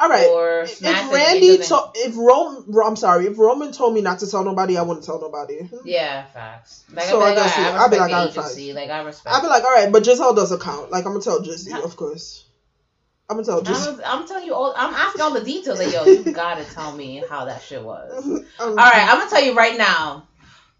All 0.00 0.08
right. 0.08 0.28
Or 0.28 0.60
if 0.62 0.80
Randy, 0.82 1.46
it 1.48 1.58
doesn't- 1.58 1.76
to, 1.94 2.00
if 2.08 2.14
Rome, 2.16 2.72
I'm 2.84 2.94
sorry, 2.96 3.26
if 3.26 3.36
Roman 3.38 3.72
told 3.72 3.94
me 3.94 4.00
not 4.00 4.20
to 4.20 4.30
tell 4.30 4.44
nobody, 4.44 4.76
I 4.78 4.82
wouldn't 4.82 5.04
tell 5.04 5.20
nobody. 5.20 5.68
Yeah, 5.84 6.24
facts. 6.26 6.84
Like, 6.92 7.06
So 7.06 7.20
I, 7.20 7.30
be 7.34 7.36
like, 7.40 7.44
guess 7.44 7.56
all 7.58 7.62
right, 7.64 7.70
you- 7.72 7.78
I 7.78 7.84
I'd 7.84 7.90
be 7.90 7.96
like, 7.98 8.10
the 8.10 8.16
all 8.16 8.24
right, 8.26 8.30
agency. 8.30 8.72
Like 8.74 8.90
I 8.90 9.02
respect. 9.02 9.34
I'd 9.36 9.42
be 9.42 9.48
like, 9.48 9.64
all 9.64 9.72
right, 9.74 9.90
but 9.92 10.04
Giselle 10.04 10.34
doesn't 10.34 10.60
count. 10.60 10.90
Like 10.92 11.04
I'm 11.04 11.12
gonna 11.12 11.24
tell 11.24 11.40
Jizzy, 11.40 11.82
of 11.82 11.96
course. 11.96 12.44
I'm 13.28 13.36
gonna 13.36 13.44
tell 13.46 13.62
Jizzy. 13.62 13.88
I'm, 14.04 14.20
I'm 14.20 14.28
telling 14.28 14.46
you 14.46 14.54
all. 14.54 14.72
I'm 14.76 14.94
asking 14.94 15.20
all 15.22 15.32
the 15.34 15.42
details. 15.44 15.78
Like, 15.80 15.92
yo, 15.92 16.04
you 16.06 16.32
gotta 16.32 16.64
tell 16.64 16.92
me 16.92 17.22
how 17.28 17.46
that 17.46 17.62
shit 17.62 17.82
was. 17.82 18.24
Um, 18.60 18.70
All 18.70 18.74
right, 18.76 19.06
I'm 19.08 19.18
gonna 19.18 19.30
tell 19.30 19.44
you 19.44 19.54
right 19.54 19.76
now. 19.78 20.26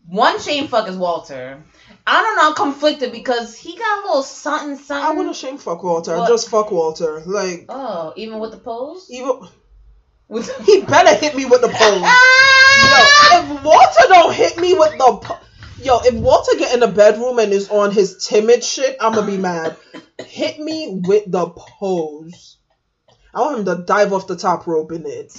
One 0.08 0.40
shame 0.40 0.66
fuck 0.68 0.88
is 0.88 0.96
Walter. 0.96 1.62
I 2.10 2.22
don't 2.22 2.36
know. 2.36 2.48
I'm 2.48 2.54
conflicted 2.54 3.12
because 3.12 3.54
he 3.54 3.76
got 3.76 4.02
a 4.02 4.06
little 4.06 4.22
something, 4.22 4.76
something. 4.78 4.96
I 5.06 5.10
wouldn't 5.12 5.36
shame 5.36 5.58
fuck 5.58 5.82
Walter. 5.82 6.16
Just 6.26 6.48
fuck 6.48 6.70
Walter. 6.70 7.20
Like 7.26 7.66
Oh, 7.68 8.14
even 8.16 8.38
with 8.38 8.52
the 8.52 8.56
pose. 8.56 9.08
even 9.10 9.36
he 10.64 10.80
better 10.82 11.14
hit 11.14 11.34
me 11.36 11.44
with 11.44 11.60
the 11.60 11.68
pole. 11.68 12.00
Yo, 12.00 13.56
if 13.58 13.62
Walter 13.62 14.08
don't 14.08 14.34
hit 14.34 14.58
me 14.58 14.72
with 14.72 14.92
the 14.92 15.18
po- 15.22 15.38
yo, 15.82 15.98
if 16.00 16.14
Walter 16.14 16.56
get 16.58 16.72
in 16.72 16.80
the 16.80 16.88
bedroom 16.88 17.38
and 17.38 17.52
is 17.52 17.68
on 17.68 17.90
his 17.92 18.26
timid 18.26 18.64
shit, 18.64 18.96
I'm 19.00 19.12
gonna 19.14 19.26
be 19.26 19.36
mad. 19.36 19.76
Hit 20.18 20.58
me 20.60 21.02
with 21.06 21.30
the 21.30 21.48
pose. 21.50 22.56
I 23.34 23.40
want 23.40 23.58
him 23.60 23.64
to 23.66 23.84
dive 23.84 24.14
off 24.14 24.26
the 24.26 24.36
top 24.36 24.66
rope 24.66 24.92
in 24.92 25.04
it. 25.06 25.30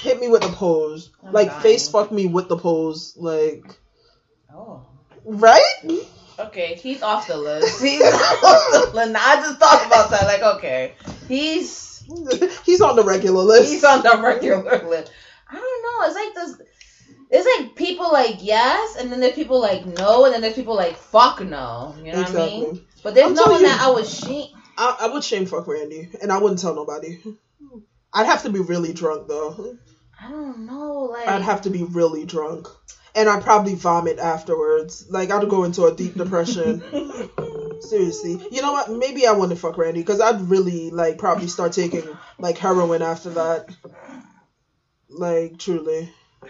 Hit 0.00 0.18
me 0.18 0.26
with 0.28 0.42
the 0.42 0.48
pose. 0.48 1.10
I'm 1.24 1.32
like 1.32 1.48
dying. 1.48 1.62
face 1.62 1.88
fuck 1.88 2.10
me 2.10 2.26
with 2.26 2.48
the 2.48 2.56
pose. 2.56 3.14
Like 3.16 3.64
Oh. 4.52 4.86
Right? 5.24 5.74
Okay, 6.38 6.74
he's 6.74 7.02
off 7.02 7.26
the 7.28 7.36
list. 7.36 7.80
He's 7.82 8.02
off 8.02 8.40
the 8.72 8.90
list. 8.94 9.16
I 9.18 9.36
just 9.36 9.58
thought 9.58 9.86
about 9.86 10.10
that. 10.10 10.24
Like, 10.24 10.42
okay, 10.56 10.94
he's 11.28 12.02
He's 12.66 12.80
on 12.82 12.96
the 12.96 13.04
regular 13.04 13.42
list. 13.42 13.70
he's 13.72 13.84
on 13.84 14.02
the 14.02 14.20
regular 14.22 14.86
list. 14.88 15.10
I 15.48 15.54
don't 15.54 15.82
know. 15.82 16.06
It's 16.06 16.14
like 16.16 16.34
this. 16.34 16.66
It's 17.30 17.60
like 17.60 17.74
people 17.76 18.12
like 18.12 18.36
yes, 18.40 18.96
and 18.96 19.10
then 19.10 19.20
there's 19.20 19.34
people 19.34 19.60
like 19.60 19.86
no, 19.86 20.24
and 20.24 20.34
then 20.34 20.40
there's 20.42 20.54
people 20.54 20.74
like 20.76 20.96
fuck 20.96 21.40
no. 21.42 21.94
You 22.02 22.12
know 22.12 22.22
what 22.22 22.30
I 22.30 22.46
mean? 22.46 22.86
But 23.02 23.14
there's 23.14 23.28
I'm 23.28 23.34
no 23.34 23.44
one 23.44 23.60
you- 23.60 23.66
that 23.68 23.80
I 23.80 23.90
would 23.90 24.06
shame. 24.06 24.48
I, 24.76 24.96
I 25.02 25.06
would 25.08 25.22
shame 25.24 25.46
fuck 25.46 25.66
Randy, 25.68 26.08
and 26.20 26.30
I 26.32 26.38
wouldn't 26.38 26.60
tell 26.60 26.74
nobody. 26.74 27.22
I'd 28.12 28.26
have 28.26 28.42
to 28.42 28.50
be 28.50 28.58
really 28.60 28.92
drunk 28.92 29.28
though. 29.28 29.76
I 30.20 30.28
don't 30.30 30.66
know. 30.66 31.08
Like 31.12 31.26
I'd 31.28 31.42
have 31.42 31.62
to 31.62 31.70
be 31.70 31.84
really 31.84 32.24
drunk, 32.24 32.68
and 33.14 33.28
I'd 33.28 33.42
probably 33.42 33.74
vomit 33.74 34.18
afterwards. 34.18 35.06
Like 35.08 35.30
I'd 35.30 35.48
go 35.48 35.64
into 35.64 35.84
a 35.84 35.94
deep 35.94 36.14
depression. 36.14 36.82
Seriously, 37.80 38.40
you 38.50 38.62
know 38.62 38.72
what? 38.72 38.90
Maybe 38.90 39.26
I 39.26 39.32
wouldn't 39.32 39.58
fuck 39.58 39.76
Randy 39.76 40.00
because 40.00 40.20
I'd 40.20 40.40
really 40.42 40.90
like 40.90 41.18
probably 41.18 41.48
start 41.48 41.72
taking 41.72 42.04
like 42.38 42.58
heroin 42.58 43.02
after 43.02 43.30
that. 43.30 43.68
Like 45.08 45.58
truly, 45.58 46.10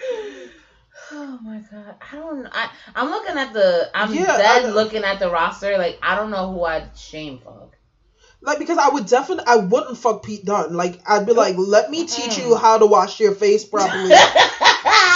Oh 1.12 1.38
my 1.42 1.62
god, 1.70 1.96
I 2.12 2.16
don't. 2.16 2.46
I 2.46 2.70
I'm 2.94 3.10
looking 3.10 3.36
at 3.36 3.52
the. 3.52 3.90
I'm 3.94 4.12
Yeah, 4.12 4.36
dead 4.36 4.74
looking 4.74 5.04
at 5.04 5.18
the 5.18 5.30
roster. 5.30 5.76
Like 5.76 5.98
I 6.02 6.16
don't 6.16 6.30
know 6.30 6.52
who 6.52 6.64
I'd 6.64 6.96
shame 6.96 7.40
fuck. 7.44 7.76
like 8.40 8.58
because 8.58 8.78
I 8.78 8.88
would 8.88 9.06
definitely 9.06 9.44
I 9.46 9.56
wouldn't 9.56 9.98
fuck 9.98 10.22
Pete 10.24 10.44
Dunne. 10.44 10.74
Like 10.74 11.00
I'd 11.08 11.26
be 11.26 11.32
like, 11.32 11.56
let 11.58 11.90
me 11.90 12.06
teach 12.06 12.38
you 12.38 12.44
mm. 12.44 12.60
how 12.60 12.78
to 12.78 12.86
wash 12.86 13.20
your 13.20 13.34
face 13.34 13.64
properly, 13.64 14.10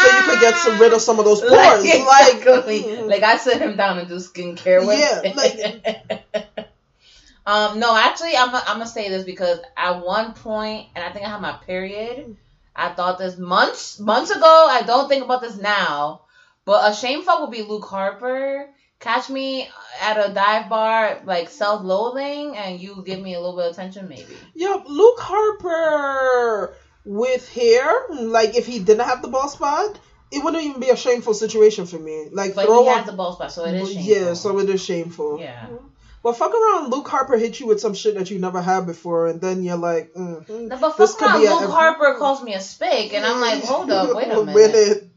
so 0.09 0.17
you 0.19 0.25
could 0.25 0.41
get 0.41 0.57
some 0.57 0.81
rid 0.81 0.93
of 0.93 1.01
some 1.01 1.19
of 1.19 1.25
those 1.25 1.41
pores. 1.41 1.53
Like, 1.53 1.83
Like, 2.07 2.35
exactly. 2.37 2.97
like 3.03 3.23
I 3.23 3.37
sit 3.37 3.61
him 3.61 3.77
down 3.77 3.99
and 3.99 4.09
do 4.09 4.17
skincare 4.17 4.87
with. 4.87 4.99
Yeah, 4.99 5.33
like- 5.35 6.69
um, 7.47 7.79
no, 7.79 7.97
actually, 7.97 8.37
I'm 8.37 8.55
I'm 8.55 8.65
gonna 8.79 8.87
say 8.87 9.09
this 9.09 9.25
because 9.25 9.59
at 9.77 10.05
one 10.05 10.35
point, 10.35 10.89
and 10.95 11.05
I 11.05 11.13
think 11.13 11.27
I 11.27 11.31
had 11.31 11.41
my 11.41 11.53
period. 11.67 12.37
I 12.75 12.91
thought 12.91 13.19
this 13.19 13.37
months 13.37 13.99
months 13.99 14.31
ago. 14.31 14.67
I 14.71 14.83
don't 14.83 15.09
think 15.09 15.25
about 15.25 15.41
this 15.43 15.57
now, 15.57 16.23
but 16.65 16.91
a 16.91 16.95
shame 16.95 17.23
fuck 17.23 17.41
would 17.41 17.51
be 17.51 17.63
Luke 17.63 17.85
Harper 17.85 18.69
catch 19.01 19.31
me 19.31 19.69
at 20.01 20.17
a 20.17 20.33
dive 20.33 20.69
bar, 20.69 21.21
like 21.25 21.49
self-loathing, 21.49 22.57
and 22.57 22.81
you 22.81 23.03
give 23.05 23.21
me 23.21 23.35
a 23.35 23.41
little 23.41 23.57
bit 23.57 23.67
of 23.67 23.73
attention, 23.73 24.09
maybe. 24.09 24.37
Yep, 24.55 24.85
Luke 24.89 25.19
Harper 25.21 26.75
with 27.09 27.51
hair, 27.55 27.91
like 28.11 28.55
if 28.55 28.67
he 28.67 28.79
didn't 28.81 29.07
have 29.07 29.23
the 29.23 29.29
ball 29.29 29.49
spot, 29.49 29.99
it 30.31 30.45
wouldn't 30.45 30.63
even 30.63 30.79
be 30.79 30.91
a 30.91 30.97
shameful 30.97 31.33
situation 31.33 31.87
for 31.87 31.99
me. 31.99 32.29
Like 32.31 32.55
But 32.55 32.67
throw 32.67 32.83
he 32.83 32.89
on, 32.91 32.97
has 32.99 33.07
the 33.07 33.13
ball 33.13 33.33
spot, 33.33 33.51
so 33.51 33.65
it 33.65 33.75
is 33.75 33.91
shameful. 33.93 34.13
yeah, 34.13 34.33
so 34.35 34.59
it 34.59 34.69
is 34.69 34.85
shameful. 34.85 35.41
Yeah. 35.41 35.67
But 36.23 36.33
fuck 36.37 36.53
around, 36.53 36.91
Luke 36.91 37.09
Harper 37.09 37.39
hit 37.39 37.59
you 37.61 37.67
with 37.67 37.81
some 37.81 37.95
shit 37.95 38.17
that 38.17 38.31
you 38.31 38.39
never 38.39 38.61
had 38.61 38.85
before, 38.87 39.29
and 39.29 39.41
then 39.41 39.63
you're 39.63 39.77
like, 39.79 40.13
mm, 40.13 40.47
No, 40.69 40.77
but 40.77 40.99
this 40.99 41.13
fuck 41.15 41.19
could 41.21 41.27
around, 41.29 41.41
be 41.41 41.47
a- 41.47 41.55
Luke 41.55 41.71
Harper 41.71 42.17
calls 42.19 42.43
me 42.43 42.53
a 42.55 42.61
spick, 42.61 43.15
and 43.15 43.25
I'm 43.25 43.41
like, 43.41 43.65
hold 43.65 43.91
up, 43.91 44.15
wait 44.15 44.29
a 44.31 44.43
minute. 44.45 45.09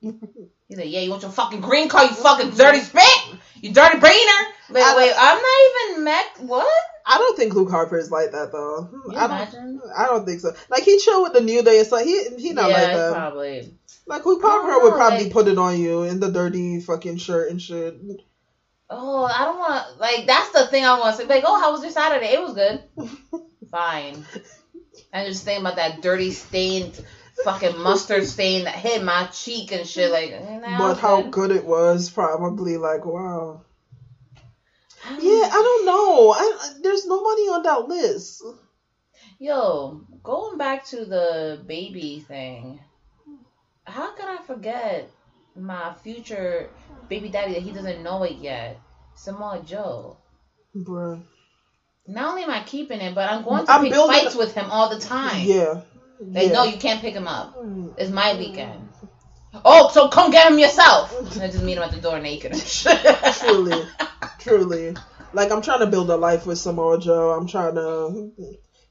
He's 0.00 0.78
like, 0.78 0.90
yeah, 0.90 1.00
you 1.00 1.10
want 1.10 1.22
your 1.22 1.32
fucking 1.32 1.60
green 1.62 1.88
card, 1.88 2.10
you 2.10 2.16
fucking 2.16 2.50
dirty 2.50 2.80
spick, 2.80 3.38
you 3.60 3.72
dirty 3.72 3.98
brainer. 3.98 4.40
I- 4.76 4.96
wait, 4.96 5.12
I'm 5.18 5.38
not 5.42 5.90
even 5.94 6.04
mech. 6.04 6.36
What? 6.48 6.84
I 7.06 7.18
don't 7.18 7.36
think 7.36 7.54
Luke 7.54 7.70
Harper 7.70 7.98
is 7.98 8.10
like 8.10 8.32
that 8.32 8.50
though. 8.52 8.88
You 9.10 9.16
I 9.16 9.26
imagine? 9.26 9.78
don't. 9.78 9.90
I 9.96 10.06
don't 10.06 10.24
think 10.24 10.40
so. 10.40 10.52
Like 10.70 10.84
he 10.84 10.98
chill 10.98 11.22
with 11.22 11.34
the 11.34 11.40
New 11.40 11.62
Day. 11.62 11.78
It's 11.78 11.92
like 11.92 12.06
he 12.06 12.28
he 12.38 12.52
not 12.52 12.70
yeah, 12.70 12.76
like 12.76 12.92
that. 12.92 13.12
probably. 13.12 13.74
Like 14.06 14.24
Luke 14.26 14.42
Harper 14.42 14.68
don't 14.68 14.82
would 14.84 14.94
probably 14.94 15.24
like- 15.24 15.32
put 15.32 15.48
it 15.48 15.58
on 15.58 15.78
you 15.78 16.02
in 16.04 16.20
the 16.20 16.30
dirty 16.30 16.80
fucking 16.80 17.18
shirt 17.18 17.50
and 17.50 17.60
shit. 17.60 17.96
Oh, 18.90 19.24
I 19.24 19.44
don't 19.44 19.58
want 19.58 19.86
to. 19.86 19.98
Like, 19.98 20.26
that's 20.26 20.50
the 20.50 20.66
thing 20.66 20.84
I 20.84 20.98
want 21.00 21.16
to 21.16 21.22
say. 21.22 21.28
Like, 21.28 21.44
oh, 21.46 21.58
how 21.58 21.72
was 21.72 21.82
your 21.82 21.90
Saturday? 21.90 22.34
It 22.34 22.40
was 22.40 22.52
good. 22.54 22.82
Fine. 23.70 24.24
I'm 25.12 25.26
just 25.26 25.44
think 25.44 25.60
about 25.60 25.76
that 25.76 26.02
dirty 26.02 26.30
stained, 26.32 27.02
fucking 27.44 27.78
mustard 27.78 28.26
stain 28.26 28.64
that 28.64 28.74
hit 28.74 29.02
my 29.02 29.26
cheek 29.32 29.72
and 29.72 29.86
shit. 29.86 30.12
Like, 30.12 30.32
eh, 30.32 30.58
nah, 30.58 30.78
but 30.78 30.98
how 30.98 31.22
good 31.22 31.50
it 31.50 31.64
was, 31.64 32.10
probably 32.10 32.76
like 32.76 33.04
wow. 33.06 33.62
Yeah, 35.10 35.48
I 35.52 35.62
don't 35.62 35.86
know. 35.86 36.32
I, 36.32 36.70
there's 36.82 37.06
nobody 37.06 37.42
on 37.42 37.62
that 37.64 37.88
list. 37.88 38.42
Yo, 39.38 40.00
going 40.22 40.58
back 40.58 40.86
to 40.86 41.04
the 41.04 41.62
baby 41.66 42.24
thing, 42.26 42.80
how 43.84 44.12
could 44.12 44.26
I 44.26 44.38
forget 44.46 45.10
my 45.54 45.94
future 46.02 46.70
baby 47.08 47.28
daddy 47.28 47.54
that 47.54 47.62
he 47.62 47.72
doesn't 47.72 48.02
know 48.02 48.22
it 48.22 48.36
yet? 48.36 48.80
Samoa 49.14 49.62
Joe. 49.64 50.16
Bruh. 50.74 51.22
Not 52.06 52.30
only 52.30 52.44
am 52.44 52.50
I 52.50 52.62
keeping 52.62 53.00
it, 53.00 53.14
but 53.14 53.30
I'm 53.30 53.44
going 53.44 53.64
to 53.64 53.72
I'm 53.72 53.84
pick 53.84 53.94
fights 53.94 54.34
with 54.34 54.54
him 54.54 54.70
all 54.70 54.90
the 54.90 55.00
time. 55.00 55.46
Yeah. 55.46 55.80
Like, 56.20 56.48
yeah. 56.48 56.52
no, 56.52 56.64
you 56.64 56.78
can't 56.78 57.00
pick 57.00 57.14
him 57.14 57.26
up. 57.26 57.56
Mm. 57.56 57.94
It's 57.98 58.10
my 58.10 58.36
weekend. 58.36 58.88
Oh, 59.64 59.88
so 59.90 60.08
come 60.08 60.30
get 60.30 60.50
him 60.50 60.58
yourself. 60.58 61.14
I 61.38 61.46
just 61.46 61.62
meet 61.62 61.76
him 61.76 61.82
at 61.82 61.92
the 61.92 62.00
door 62.00 62.18
naked 62.18 62.54
truly, 63.38 63.86
truly. 64.44 64.94
Like 65.32 65.50
I'm 65.50 65.62
trying 65.62 65.80
to 65.80 65.86
build 65.86 66.10
a 66.10 66.16
life 66.16 66.46
with 66.46 66.58
Samoa 66.58 67.00
Joe. 67.00 67.32
I'm 67.32 67.48
trying 67.48 67.74
to. 67.74 68.30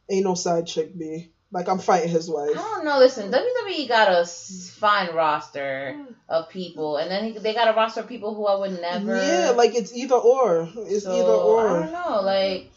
Ain't 0.10 0.26
no 0.26 0.34
side 0.36 0.68
chick 0.68 0.98
be. 0.98 1.32
Like 1.52 1.70
I'm 1.70 1.80
fighting 1.80 2.10
his 2.10 2.30
wife. 2.30 2.52
I 2.52 2.56
don't 2.56 2.84
know. 2.84 2.98
Listen, 2.98 3.32
WWE 3.32 3.88
got 3.88 4.12
a 4.12 4.26
fine 4.26 5.14
roster 5.14 5.96
of 6.28 6.50
people, 6.50 6.98
and 6.98 7.10
then 7.12 7.26
he, 7.26 7.38
they 7.38 7.54
got 7.54 7.68
a 7.68 7.74
roster 7.74 8.02
of 8.02 8.10
people 8.10 8.34
who 8.34 8.48
I 8.48 8.60
would 8.60 8.82
never. 8.82 9.16
Yeah, 9.16 9.52
like 9.52 9.76
it's 9.76 9.96
either 9.96 10.16
or. 10.16 10.68
It's 10.76 11.04
So, 11.04 11.14
either 11.14 11.32
or. 11.32 11.68
I 11.68 11.80
don't 11.84 11.92
know. 11.94 12.22
Like, 12.22 12.72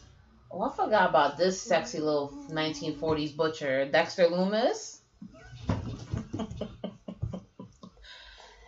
oh, 0.51 0.61
I 0.61 0.75
forgot 0.75 1.09
about 1.09 1.37
this 1.37 1.59
sexy 1.59 1.99
little 1.99 2.31
1940s 2.51 3.35
butcher, 3.35 3.89
Dexter 3.91 4.25
Lumis. 4.25 4.99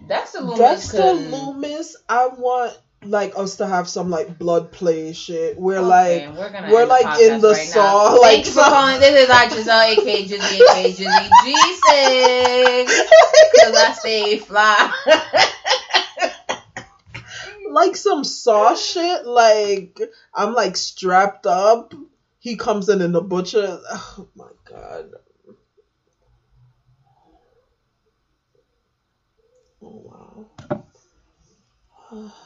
Dexter 0.07 0.39
Lumis 0.39 0.57
Dexter 0.57 0.97
could. 0.97 1.31
Lumis, 1.31 1.93
I 2.09 2.27
want 2.29 2.75
like 3.03 3.37
us 3.37 3.57
to 3.57 3.67
have 3.67 3.87
some 3.87 4.09
like 4.09 4.37
blood 4.37 4.71
play 4.71 5.13
shit. 5.13 5.57
We're 5.57 5.79
Okay, 5.79 6.27
like 6.27 6.37
we're, 6.37 6.71
we're 6.71 6.85
like 6.85 7.05
podcast 7.05 7.29
in 7.29 7.41
the 7.41 7.49
right 7.49 7.67
now. 7.67 7.73
saw. 7.73 8.09
Thank 8.09 8.21
Like 8.21 8.45
you 8.45 8.51
for 8.51 8.61
calling. 8.61 8.99
This 8.99 9.23
is 9.23 9.29
our 9.29 9.49
Giselle, 9.49 9.81
aka 9.81 10.25
Jizzy, 10.25 10.59
aka 10.61 10.93
Jizzy 10.93 11.29
G6. 11.45 12.85
Because 13.53 13.75
I 13.75 13.95
stay 13.97 14.37
fly. 14.39 14.91
like 17.71 17.95
some 17.95 18.23
saw 18.23 18.75
shit. 18.75 19.25
Like 19.25 19.99
I'm 20.33 20.53
like 20.53 20.75
strapped 20.75 21.45
up. 21.45 21.93
He 22.39 22.55
comes 22.55 22.89
in 22.89 23.01
in 23.01 23.11
the 23.11 23.21
butcher. 23.21 23.79
Oh 23.91 24.27
my 24.35 24.49
god. 24.65 25.11
Oh 29.81 30.45
wow. 32.11 32.31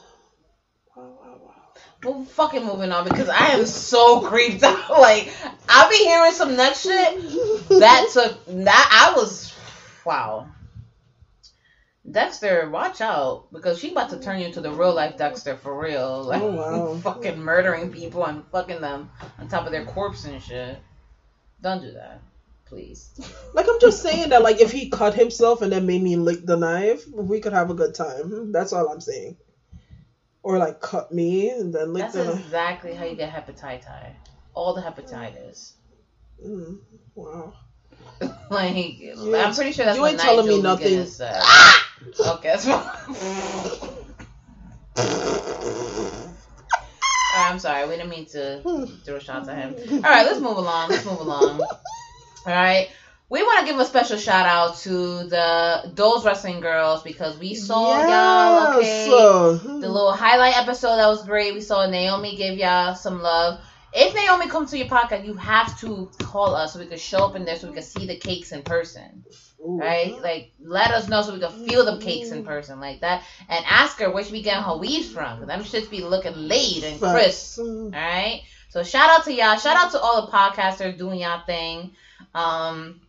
Well, 2.03 2.25
fucking 2.25 2.65
moving 2.65 2.91
on 2.91 3.07
because 3.07 3.29
I 3.29 3.47
am 3.51 3.65
so 3.65 4.21
creeped 4.21 4.63
out. 4.63 4.89
Like 4.89 5.31
I'll 5.69 5.89
be 5.89 5.97
hearing 5.97 6.31
some 6.33 6.55
nut 6.55 6.75
shit 6.75 7.21
that 7.69 8.09
took 8.13 8.45
that 8.47 9.11
I 9.13 9.17
was 9.17 9.53
wow. 10.05 10.47
Dexter, 12.09 12.69
watch 12.69 12.99
out 12.99 13.45
because 13.53 13.79
she 13.79 13.91
about 13.91 14.09
to 14.09 14.19
turn 14.19 14.39
you 14.39 14.47
into 14.47 14.59
the 14.59 14.71
real 14.71 14.93
life 14.93 15.17
Dexter 15.17 15.55
for 15.55 15.79
real. 15.79 16.23
Oh, 16.25 16.27
like 16.27 16.41
Oh, 16.41 16.51
wow. 16.51 16.95
fucking 17.01 17.39
murdering 17.39 17.91
people 17.93 18.25
and 18.25 18.43
fucking 18.51 18.81
them 18.81 19.09
on 19.39 19.47
top 19.47 19.65
of 19.65 19.71
their 19.71 19.85
corpse 19.85 20.25
and 20.25 20.41
shit. 20.43 20.77
Don't 21.61 21.81
do 21.81 21.93
that, 21.93 22.19
please. 22.65 23.09
Like 23.53 23.67
I'm 23.69 23.79
just 23.79 24.03
saying 24.03 24.29
that 24.29 24.43
like 24.43 24.59
if 24.59 24.69
he 24.69 24.89
cut 24.89 25.13
himself 25.13 25.61
and 25.61 25.71
then 25.71 25.85
made 25.85 26.01
me 26.01 26.17
lick 26.17 26.45
the 26.45 26.57
knife, 26.57 27.07
we 27.07 27.39
could 27.39 27.53
have 27.53 27.69
a 27.69 27.73
good 27.73 27.95
time. 27.95 28.51
That's 28.51 28.73
all 28.73 28.89
I'm 28.89 28.99
saying. 28.99 29.37
Or 30.43 30.57
like 30.57 30.81
cut 30.81 31.11
me 31.13 31.49
and 31.49 31.73
then 31.73 31.93
lick 31.93 32.03
That's 32.03 32.15
the 32.15 32.33
exactly 32.33 32.93
how 32.93 33.05
you 33.05 33.15
get 33.15 33.31
hepatitis. 33.31 34.11
All 34.53 34.73
the 34.73 34.81
hepatitis. 34.81 35.71
Mm, 36.45 36.79
wow. 37.15 37.53
Like 38.49 38.99
You 38.99 39.35
I'm 39.35 39.55
pretty 39.55 39.71
sure 39.71 39.85
that's 39.85 39.97
you 39.97 40.05
ain't 40.05 40.19
telling 40.19 40.45
me 40.47 40.61
Nigel 40.61 40.63
nothing. 40.63 40.99
McGuinness 40.99 41.07
said. 41.07 41.41
okay, 42.35 42.49
that's. 42.49 42.67
Alright, 47.33 47.51
I'm 47.51 47.59
sorry. 47.59 47.87
We 47.87 47.95
didn't 47.95 48.09
mean 48.09 48.25
to 48.27 48.61
throw 49.05 49.19
shots 49.19 49.49
at 49.49 49.57
him. 49.57 50.03
All 50.03 50.11
right, 50.11 50.25
let's 50.25 50.39
move 50.39 50.57
along. 50.57 50.89
Let's 50.89 51.05
move 51.05 51.19
along. 51.19 51.61
All 51.61 51.77
right. 52.45 52.89
We 53.33 53.41
want 53.41 53.61
to 53.61 53.65
give 53.65 53.79
a 53.81 53.85
special 53.85 54.19
shout 54.19 54.45
out 54.45 54.77
to 54.81 55.23
the 55.23 55.91
those 55.95 56.23
wrestling 56.23 56.59
girls 56.59 57.01
because 57.01 57.35
we 57.39 57.55
saw 57.55 58.05
y'all. 58.07 58.77
Okay, 58.77 59.07
Yes. 59.09 59.63
the 59.63 59.89
little 59.89 60.11
highlight 60.11 60.55
episode 60.55 60.97
that 60.97 61.07
was 61.07 61.25
great. 61.25 61.55
We 61.55 61.61
saw 61.61 61.87
Naomi 61.87 62.35
give 62.35 62.59
y'all 62.59 62.93
some 62.93 63.23
love. 63.23 63.59
If 63.91 64.13
Naomi 64.13 64.47
comes 64.49 64.69
to 64.69 64.77
your 64.77 64.85
podcast, 64.85 65.25
you 65.25 65.33
have 65.33 65.79
to 65.79 66.11
call 66.19 66.53
us 66.53 66.73
so 66.73 66.79
we 66.79 66.85
can 66.85 66.99
show 66.99 67.25
up 67.25 67.35
in 67.35 67.43
there 67.43 67.55
so 67.55 67.69
we 67.69 67.73
can 67.73 67.81
see 67.81 68.05
the 68.05 68.17
cakes 68.17 68.51
in 68.51 68.61
person. 68.61 69.25
Right? 69.65 70.13
Like, 70.21 70.51
let 70.61 70.91
us 70.91 71.09
know 71.09 71.23
so 71.23 71.33
we 71.33 71.39
can 71.39 71.67
feel 71.67 71.85
the 71.85 71.97
cakes 71.97 72.29
in 72.29 72.45
person 72.45 72.79
like 72.79 73.01
that. 73.01 73.23
And 73.49 73.65
ask 73.67 73.97
her 73.97 74.11
where 74.11 74.23
she 74.23 74.31
be 74.31 74.43
getting 74.43 74.61
her 74.61 74.77
weaves 74.77 75.09
from. 75.11 75.39
Because 75.39 75.47
them 75.47 75.63
shits 75.63 75.89
be 75.89 76.03
looking 76.03 76.35
laid 76.35 76.83
and 76.83 76.99
crisp. 76.99 77.57
Alright? 77.59 78.41
So 78.69 78.83
shout 78.83 79.09
out 79.09 79.23
to 79.25 79.33
y'all. 79.33 79.57
Shout 79.57 79.75
out 79.75 79.91
to 79.93 79.99
all 79.99 80.23
the 80.27 80.31
podcasters 80.31 80.99
doing 80.99 81.19
y'all 81.19 81.43
thing. 81.47 81.95
Um, 82.35 83.01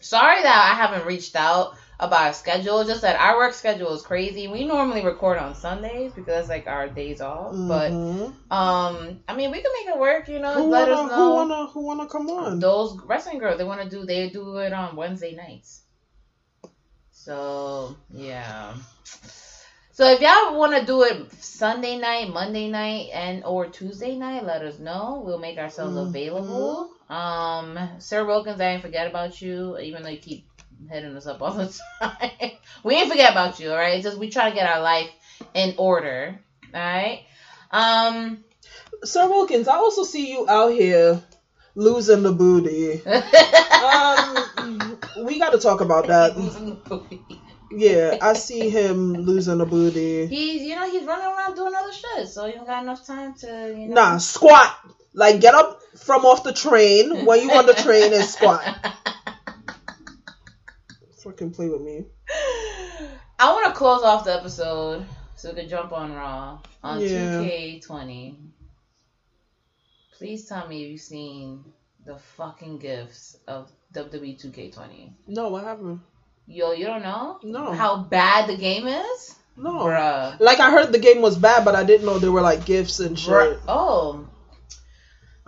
sorry 0.00 0.42
that 0.42 0.72
I 0.72 0.74
haven't 0.76 1.06
reached 1.06 1.36
out 1.36 1.74
about 2.00 2.30
a 2.30 2.34
schedule. 2.34 2.84
Just 2.84 3.02
that 3.02 3.16
our 3.16 3.36
work 3.36 3.52
schedule 3.54 3.92
is 3.94 4.02
crazy. 4.02 4.48
We 4.48 4.64
normally 4.64 5.02
record 5.04 5.38
on 5.38 5.54
Sundays 5.54 6.12
because 6.12 6.34
that's 6.34 6.48
like 6.48 6.66
our 6.66 6.88
days 6.88 7.20
off. 7.20 7.56
But 7.66 7.92
Mhm. 7.92 8.34
um, 8.50 9.18
I 9.28 9.32
mean, 9.34 9.50
we 9.50 9.60
can 9.60 9.72
make 9.74 9.86
it 9.86 9.98
work. 9.98 10.28
You 10.28 10.38
know, 10.38 10.62
who 10.62 10.64
let 10.64 10.88
wanna, 10.88 10.94
us 10.94 11.04
know. 11.04 11.14
who 11.14 11.28
wanna 11.30 11.66
who 11.66 11.80
wanna 11.86 12.06
come 12.06 12.30
on? 12.30 12.58
Those 12.58 12.96
wrestling 13.04 13.38
girls, 13.38 13.58
they 13.58 13.64
want 13.64 13.80
to 13.80 13.86
do. 13.86 14.04
They 14.04 14.26
do 14.28 14.56
it 14.58 14.72
on 14.72 14.96
Wednesday 14.96 15.32
nights. 15.32 15.82
So 17.10 17.96
yeah. 18.08 18.74
So 19.98 20.08
if 20.12 20.20
y'all 20.20 20.56
want 20.56 20.78
to 20.78 20.86
do 20.86 21.02
it 21.02 21.32
Sunday 21.42 21.96
night, 21.96 22.28
Monday 22.28 22.68
night, 22.68 23.08
and 23.12 23.42
or 23.42 23.66
Tuesday 23.66 24.14
night, 24.14 24.44
let 24.44 24.62
us 24.62 24.78
know. 24.78 25.20
We'll 25.24 25.40
make 25.40 25.58
ourselves 25.58 25.96
Mm-hmm. 25.96 26.10
available. 26.10 26.92
Um, 27.10 27.76
Sir 27.98 28.24
Wilkins, 28.24 28.60
I 28.60 28.66
ain't 28.74 28.82
forget 28.82 29.08
about 29.08 29.42
you, 29.42 29.76
even 29.78 30.04
though 30.04 30.10
you 30.10 30.20
keep 30.20 30.46
hitting 30.88 31.16
us 31.16 31.26
up 31.26 31.42
all 31.42 31.50
the 31.50 31.76
time. 32.00 32.52
we 32.84 32.94
ain't 32.94 33.08
forget 33.10 33.32
about 33.32 33.58
you, 33.58 33.72
all 33.72 33.76
right? 33.76 33.96
It's 33.96 34.04
just 34.04 34.18
we 34.18 34.30
try 34.30 34.48
to 34.48 34.54
get 34.54 34.68
our 34.68 34.80
life 34.80 35.10
in 35.52 35.74
order, 35.78 36.38
all 36.72 36.80
right? 36.80 37.24
Um, 37.72 38.44
Sir 39.02 39.28
Wilkins, 39.28 39.66
I 39.66 39.74
also 39.78 40.04
see 40.04 40.30
you 40.30 40.48
out 40.48 40.68
here 40.68 41.20
losing 41.74 42.22
the 42.22 42.30
booty. 42.30 43.02
um, 43.82 44.96
we 45.24 45.40
got 45.40 45.50
to 45.50 45.58
talk 45.58 45.80
about 45.80 46.06
that. 46.06 46.34
Yeah, 47.70 48.16
I 48.22 48.32
see 48.32 48.70
him 48.70 49.12
losing 49.14 49.58
the 49.58 49.66
booty. 49.66 50.26
he's 50.26 50.62
you 50.62 50.74
know 50.74 50.90
he's 50.90 51.04
running 51.04 51.26
around 51.26 51.54
doing 51.54 51.74
other 51.74 51.92
shit, 51.92 52.28
so 52.28 52.46
you 52.46 52.54
don't 52.54 52.66
got 52.66 52.82
enough 52.82 53.06
time 53.06 53.34
to 53.34 53.74
you 53.76 53.88
know. 53.88 53.94
Nah, 53.94 54.18
squat. 54.18 54.74
Like 55.14 55.40
get 55.40 55.54
up 55.54 55.80
from 55.96 56.24
off 56.24 56.44
the 56.44 56.52
train 56.52 57.24
when 57.26 57.42
you 57.42 57.50
on 57.52 57.66
the 57.66 57.74
train 57.74 58.12
and 58.12 58.24
squat. 58.24 58.62
Fucking 61.24 61.50
play 61.50 61.68
with 61.68 61.82
me. 61.82 62.04
I 63.38 63.52
want 63.52 63.66
to 63.66 63.72
close 63.72 64.02
off 64.02 64.24
the 64.24 64.34
episode 64.34 65.04
So 65.36 65.50
we 65.50 65.60
can 65.60 65.68
jump 65.68 65.92
on 65.92 66.12
Raw 66.12 66.60
on 66.82 67.00
Yeah. 67.00 67.40
2K20. 67.40 68.36
Please 70.16 70.46
tell 70.46 70.66
me 70.66 70.86
you've 70.86 71.00
seen 71.00 71.64
the 72.04 72.16
fucking 72.16 72.78
gifts 72.78 73.36
of 73.46 73.70
WWE 73.94 74.40
2K20. 74.42 75.12
No, 75.28 75.54
I 75.54 75.62
haven't. 75.62 76.00
Yo, 76.50 76.72
you 76.72 76.86
don't 76.86 77.02
know? 77.02 77.38
No. 77.42 77.72
How 77.74 77.96
bad 78.04 78.48
the 78.48 78.56
game 78.56 78.86
is? 78.86 79.36
No. 79.56 79.70
Bruh. 79.84 80.40
Like 80.40 80.60
I 80.60 80.70
heard 80.70 80.92
the 80.92 80.98
game 80.98 81.20
was 81.20 81.36
bad, 81.36 81.64
but 81.64 81.74
I 81.76 81.84
didn't 81.84 82.06
know 82.06 82.18
there 82.18 82.32
were 82.32 82.40
like 82.40 82.64
gifts 82.64 83.00
and 83.00 83.18
shit. 83.18 83.28
Bruh. 83.30 83.58
Oh. 83.68 84.26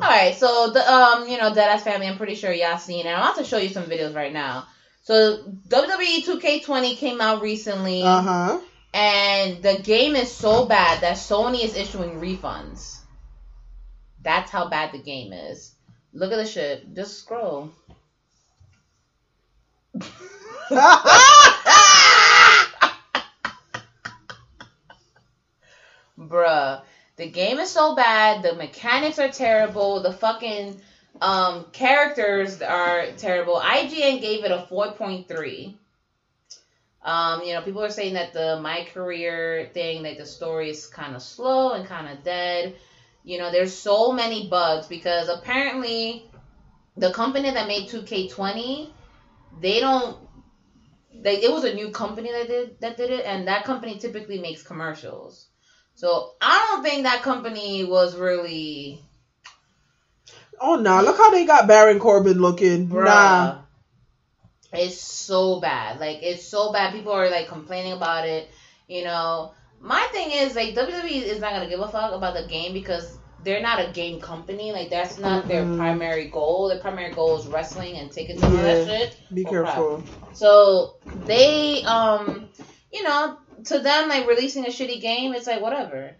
All 0.02 0.08
right, 0.08 0.34
so 0.34 0.70
the 0.72 0.80
um, 0.92 1.28
you 1.28 1.36
know, 1.38 1.50
Deadass 1.52 1.80
family. 1.82 2.06
I'm 2.06 2.16
pretty 2.16 2.34
sure 2.34 2.50
y'all 2.52 2.78
seen, 2.78 3.06
and 3.06 3.14
I'm 3.16 3.22
about 3.22 3.36
to 3.36 3.44
show 3.44 3.58
you 3.58 3.68
some 3.68 3.84
videos 3.84 4.14
right 4.14 4.32
now. 4.32 4.66
So 5.02 5.38
WWE 5.68 6.24
2K20 6.24 6.96
came 6.96 7.20
out 7.20 7.42
recently, 7.42 8.02
Uh 8.02 8.22
huh. 8.22 8.60
and 8.94 9.62
the 9.62 9.78
game 9.82 10.16
is 10.16 10.30
so 10.30 10.64
bad 10.66 11.02
that 11.02 11.16
Sony 11.16 11.62
is 11.64 11.76
issuing 11.76 12.18
refunds. 12.20 12.98
That's 14.22 14.50
how 14.50 14.68
bad 14.68 14.92
the 14.92 15.02
game 15.02 15.32
is. 15.34 15.72
Look 16.14 16.32
at 16.32 16.36
the 16.36 16.46
shit. 16.46 16.94
Just 16.94 17.18
scroll. 17.18 17.70
Bruh. 26.18 26.82
The 27.16 27.28
game 27.28 27.58
is 27.58 27.70
so 27.70 27.96
bad. 27.96 28.42
The 28.42 28.54
mechanics 28.54 29.18
are 29.18 29.30
terrible. 29.30 30.00
The 30.00 30.12
fucking 30.12 30.80
um, 31.20 31.66
characters 31.72 32.62
are 32.62 33.06
terrible. 33.16 33.60
IGN 33.60 34.20
gave 34.20 34.44
it 34.44 34.52
a 34.52 34.66
4.3. 34.70 35.74
Um, 37.02 37.42
you 37.42 37.54
know, 37.54 37.62
people 37.62 37.82
are 37.82 37.90
saying 37.90 38.14
that 38.14 38.32
the 38.32 38.60
my 38.60 38.86
career 38.92 39.70
thing, 39.74 40.04
that 40.04 40.18
the 40.18 40.26
story 40.26 40.70
is 40.70 40.86
kind 40.86 41.16
of 41.16 41.22
slow 41.22 41.72
and 41.72 41.86
kind 41.86 42.08
of 42.16 42.22
dead. 42.22 42.76
You 43.24 43.38
know, 43.38 43.50
there's 43.50 43.74
so 43.74 44.12
many 44.12 44.48
bugs 44.48 44.86
because 44.86 45.28
apparently 45.28 46.30
the 46.96 47.10
company 47.12 47.50
that 47.50 47.66
made 47.66 47.88
2K20, 47.88 48.90
they 49.60 49.80
don't 49.80 50.16
they 51.20 51.42
it 51.42 51.52
was 51.52 51.64
a 51.64 51.74
new 51.74 51.90
company 51.90 52.30
that 52.32 52.48
did 52.48 52.80
that 52.80 52.96
did 52.96 53.10
it 53.10 53.24
and 53.24 53.48
that 53.48 53.64
company 53.64 53.98
typically 53.98 54.38
makes 54.38 54.62
commercials. 54.62 55.46
So, 55.94 56.32
I 56.40 56.66
don't 56.70 56.82
think 56.82 57.02
that 57.02 57.22
company 57.22 57.84
was 57.84 58.16
really 58.16 59.02
Oh 60.60 60.76
nah, 60.76 61.00
look 61.00 61.16
how 61.16 61.30
they 61.30 61.46
got 61.46 61.66
Baron 61.66 61.98
Corbin 61.98 62.40
looking. 62.40 62.88
Bruh. 62.88 63.04
Nah. 63.04 63.58
It's 64.72 65.00
so 65.00 65.60
bad. 65.60 65.98
Like 65.98 66.18
it's 66.22 66.44
so 66.44 66.72
bad. 66.72 66.92
People 66.92 67.12
are 67.12 67.30
like 67.30 67.48
complaining 67.48 67.92
about 67.92 68.26
it. 68.26 68.48
You 68.86 69.04
know, 69.04 69.52
my 69.80 70.06
thing 70.12 70.30
is 70.30 70.54
like 70.54 70.74
WWE 70.74 71.22
is 71.22 71.40
not 71.40 71.54
gonna 71.54 71.68
give 71.68 71.80
a 71.80 71.88
fuck 71.88 72.12
about 72.12 72.34
the 72.34 72.46
game 72.46 72.74
because 72.74 73.18
they're 73.44 73.62
not 73.62 73.78
a 73.88 73.92
game 73.92 74.20
company. 74.20 74.72
Like 74.72 74.90
that's 74.90 75.18
not 75.18 75.48
their 75.48 75.64
Mm-mm. 75.64 75.76
primary 75.76 76.28
goal. 76.28 76.68
Their 76.68 76.78
primary 76.78 77.12
goal 77.14 77.38
is 77.38 77.46
wrestling 77.46 77.96
and 77.96 78.10
tickets 78.10 78.42
and 78.42 78.56
all 78.56 78.62
that 78.62 78.86
Yeah. 78.88 78.98
shit. 78.98 79.16
Be 79.32 79.44
Oh, 79.46 79.50
crap. 79.50 79.64
careful. 79.74 80.02
So 80.32 80.94
they, 81.04 81.82
um, 81.84 82.48
you 82.92 83.02
know, 83.02 83.36
to 83.64 83.78
them 83.78 84.08
like 84.08 84.26
releasing 84.26 84.64
a 84.66 84.68
shitty 84.70 85.00
game, 85.00 85.32
it's 85.34 85.46
like 85.46 85.60
whatever. 85.60 86.16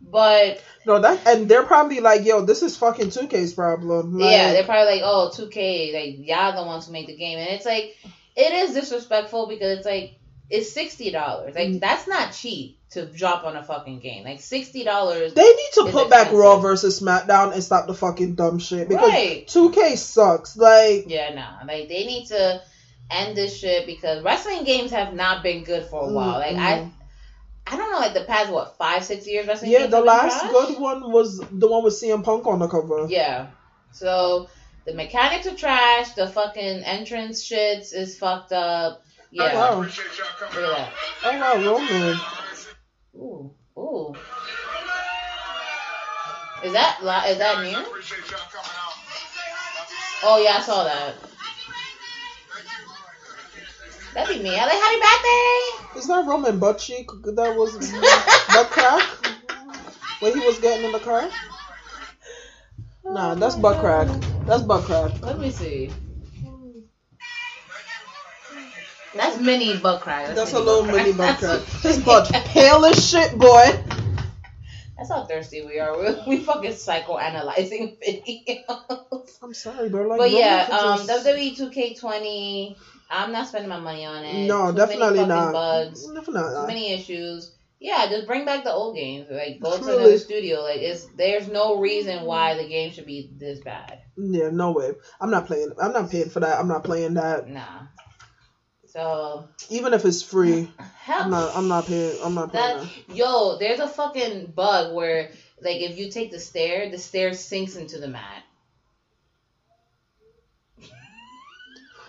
But 0.00 0.62
No, 0.86 0.98
that 1.00 1.26
and 1.26 1.48
they're 1.48 1.62
probably 1.64 2.00
like, 2.00 2.24
yo, 2.24 2.42
this 2.44 2.62
is 2.62 2.76
fucking 2.76 3.08
2K's 3.08 3.52
problem. 3.54 4.18
Like, 4.18 4.30
yeah, 4.30 4.52
they're 4.52 4.64
probably 4.64 4.94
like, 4.96 5.02
oh, 5.04 5.30
2K, 5.34 5.94
like 5.94 6.26
y'all 6.28 6.54
the 6.54 6.66
ones 6.66 6.86
who 6.86 6.92
make 6.92 7.06
the 7.06 7.16
game, 7.16 7.38
and 7.38 7.48
it's 7.50 7.64
like, 7.66 7.96
it 8.36 8.52
is 8.52 8.74
disrespectful 8.74 9.46
because 9.48 9.78
it's 9.78 9.86
like, 9.86 10.18
it's 10.50 10.72
sixty 10.72 11.10
dollars. 11.10 11.54
Mm. 11.54 11.72
Like 11.72 11.80
that's 11.80 12.06
not 12.06 12.32
cheap 12.32 12.78
to 12.90 13.06
drop 13.06 13.44
on 13.44 13.56
a 13.56 13.62
fucking 13.62 14.00
game. 14.00 14.24
Like 14.24 14.40
sixty 14.40 14.84
dollars. 14.84 15.34
They 15.34 15.42
need 15.42 15.70
to 15.74 15.88
put 15.90 16.10
back 16.10 16.32
Raw 16.32 16.58
versus 16.60 17.00
SmackDown 17.00 17.52
and 17.52 17.62
stop 17.62 17.86
the 17.86 17.94
fucking 17.94 18.34
dumb 18.34 18.58
shit 18.58 18.88
because 18.88 19.08
Right. 19.08 19.46
2K 19.46 19.96
sucks. 19.96 20.56
Like, 20.56 21.04
Yeah, 21.08 21.34
nah. 21.34 21.66
Like 21.66 21.88
they 21.88 22.04
need 22.06 22.26
to 22.26 22.62
end 23.10 23.36
this 23.36 23.56
shit 23.56 23.86
because 23.86 24.22
wrestling 24.22 24.64
games 24.64 24.90
have 24.90 25.14
not 25.14 25.42
been 25.42 25.64
good 25.64 25.86
for 25.86 26.08
a 26.08 26.12
while. 26.12 26.38
Like 26.38 26.56
I, 26.56 26.90
I 27.66 27.76
don't 27.76 27.90
know, 27.90 27.98
like 27.98 28.14
the 28.14 28.24
past 28.24 28.52
what 28.52 28.76
five, 28.76 29.04
six 29.04 29.26
years 29.26 29.46
wrestling. 29.46 29.70
yeah, 29.72 29.86
the 29.86 30.00
last 30.00 30.42
good 30.50 30.78
one 30.78 31.10
was 31.10 31.38
the 31.50 31.66
one 31.66 31.82
with 31.84 31.94
CM 31.94 32.22
Punk 32.22 32.46
on 32.46 32.58
the 32.58 32.68
cover. 32.68 33.06
Yeah. 33.08 33.48
So 33.92 34.48
the 34.84 34.92
mechanics 34.94 35.46
are 35.46 35.56
trash. 35.56 36.10
The 36.12 36.28
fucking 36.28 36.84
entrance 36.84 37.42
shits 37.42 37.94
is 37.94 38.18
fucked 38.18 38.52
up. 38.52 39.02
Yeah. 39.34 39.50
Oh, 39.52 39.54
wow. 39.54 39.80
Look 39.80 40.64
at 40.64 40.70
that. 40.70 40.92
Oh 41.24 41.38
wow, 41.38 41.56
Roman. 41.56 42.20
Ooh. 43.16 43.50
Ooh. 43.78 44.14
Is 46.62 46.72
that 46.72 46.96
li- 47.02 47.30
is 47.32 47.38
that 47.38 47.60
new? 47.62 47.84
Oh 50.22 50.38
yeah, 50.38 50.56
I 50.56 50.60
saw 50.60 50.84
that. 50.84 51.16
That'd 54.14 54.36
be 54.36 54.42
me. 54.42 54.56
I 54.58 54.64
like 54.66 54.78
happy 54.78 54.96
birthday. 55.00 55.98
Is 55.98 56.06
that 56.08 56.24
Roman 56.26 56.58
butt 56.58 56.78
cheek 56.78 57.08
that 57.24 57.54
was 57.54 57.76
butt 58.54 58.70
crack 58.70 59.02
when 60.20 60.34
he 60.34 60.40
was 60.40 60.58
getting 60.58 60.84
in 60.84 60.92
the 60.92 61.00
car? 61.00 61.28
Nah, 63.04 63.34
that's 63.34 63.56
butt 63.56 63.78
crack. 63.78 64.08
That's 64.46 64.62
butt 64.62 64.82
crack. 64.84 65.12
Let 65.22 65.38
me 65.38 65.50
see. 65.50 65.90
That's 69.14 69.38
mini 69.40 69.76
butt 69.78 70.00
crack. 70.00 70.34
That's 70.34 70.52
a 70.52 70.54
mini 70.54 70.66
little 70.66 70.84
mini 70.84 71.12
butt 71.12 71.40
That's- 71.40 71.64
crack. 71.64 71.82
His 71.82 71.98
butt 72.02 72.30
pale 72.32 72.84
as 72.84 73.08
shit, 73.08 73.38
boy. 73.38 73.64
That's 74.96 75.10
how 75.10 75.24
thirsty 75.24 75.64
we 75.66 75.78
are. 75.80 75.98
We, 75.98 76.36
we 76.38 76.44
fucking 76.44 76.70
psychoanalyzing 76.72 77.96
videos. 78.68 79.38
I'm 79.42 79.52
sorry, 79.54 79.88
bro. 79.88 80.06
Like, 80.08 80.18
but 80.18 80.30
yeah, 80.30 80.68
um, 80.70 81.06
just- 81.06 81.26
WWE 81.26 81.56
2K20. 81.58 82.76
I'm 83.10 83.32
not 83.32 83.48
spending 83.48 83.68
my 83.68 83.80
money 83.80 84.04
on 84.04 84.24
it. 84.24 84.46
No, 84.46 84.70
Too 84.70 84.78
definitely 84.78 85.26
not. 85.26 85.52
Bugs. 85.52 86.06
Definitely 86.06 86.32
Too 86.42 86.54
not. 86.54 86.66
many 86.66 86.92
issues. 86.92 87.52
Yeah, 87.80 88.06
just 88.08 88.26
bring 88.26 88.46
back 88.46 88.64
the 88.64 88.72
old 88.72 88.96
games. 88.96 89.26
Like 89.30 89.60
go 89.60 89.72
to 89.76 89.82
Truly. 89.82 89.94
another 89.98 90.18
studio. 90.18 90.62
Like 90.62 90.80
it's 90.80 91.04
there's 91.18 91.48
no 91.48 91.78
reason 91.80 92.24
why 92.24 92.54
the 92.54 92.66
game 92.66 92.92
should 92.92 93.04
be 93.04 93.30
this 93.36 93.60
bad. 93.60 94.00
Yeah, 94.16 94.48
no 94.50 94.72
way. 94.72 94.92
I'm 95.20 95.30
not 95.30 95.46
playing. 95.46 95.72
I'm 95.80 95.92
not 95.92 96.10
paying 96.10 96.30
for 96.30 96.40
that. 96.40 96.58
I'm 96.58 96.68
not 96.68 96.82
playing 96.84 97.14
that. 97.14 97.46
Nah. 97.46 97.82
So 98.94 99.48
Even 99.70 99.92
if 99.92 100.04
it's 100.04 100.22
free, 100.22 100.68
I'm 101.08 101.28
not. 101.28 101.56
I'm 101.56 101.66
not 101.66 101.84
paying. 101.86 102.16
I'm 102.22 102.34
not 102.34 102.52
paying 102.52 102.76
that 102.76 102.80
that. 103.08 103.16
yo, 103.16 103.58
there's 103.58 103.80
a 103.80 103.88
fucking 103.88 104.52
bug 104.54 104.94
where 104.94 105.30
like 105.60 105.80
if 105.80 105.98
you 105.98 106.10
take 106.12 106.30
the 106.30 106.38
stair, 106.38 106.88
the 106.88 106.98
stair 106.98 107.32
sinks 107.34 107.74
into 107.74 107.98
the 107.98 108.06
mat. 108.06 108.42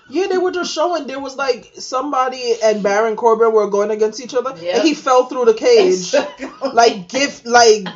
Yeah, 0.07 0.27
they 0.27 0.37
were 0.37 0.51
just 0.51 0.71
showing 0.71 1.07
there 1.07 1.19
was 1.19 1.35
like 1.35 1.71
somebody 1.73 2.53
and 2.63 2.83
Baron 2.83 3.15
Corbin 3.15 3.51
were 3.51 3.67
going 3.67 3.89
against 3.89 4.19
each 4.19 4.35
other, 4.35 4.53
Yep. 4.55 4.75
and 4.75 4.83
he 4.87 4.93
fell 4.93 5.25
through 5.25 5.45
the 5.45 5.55
cage, 5.55 6.13
like 6.73 7.09
gift, 7.09 7.47
like 7.47 7.87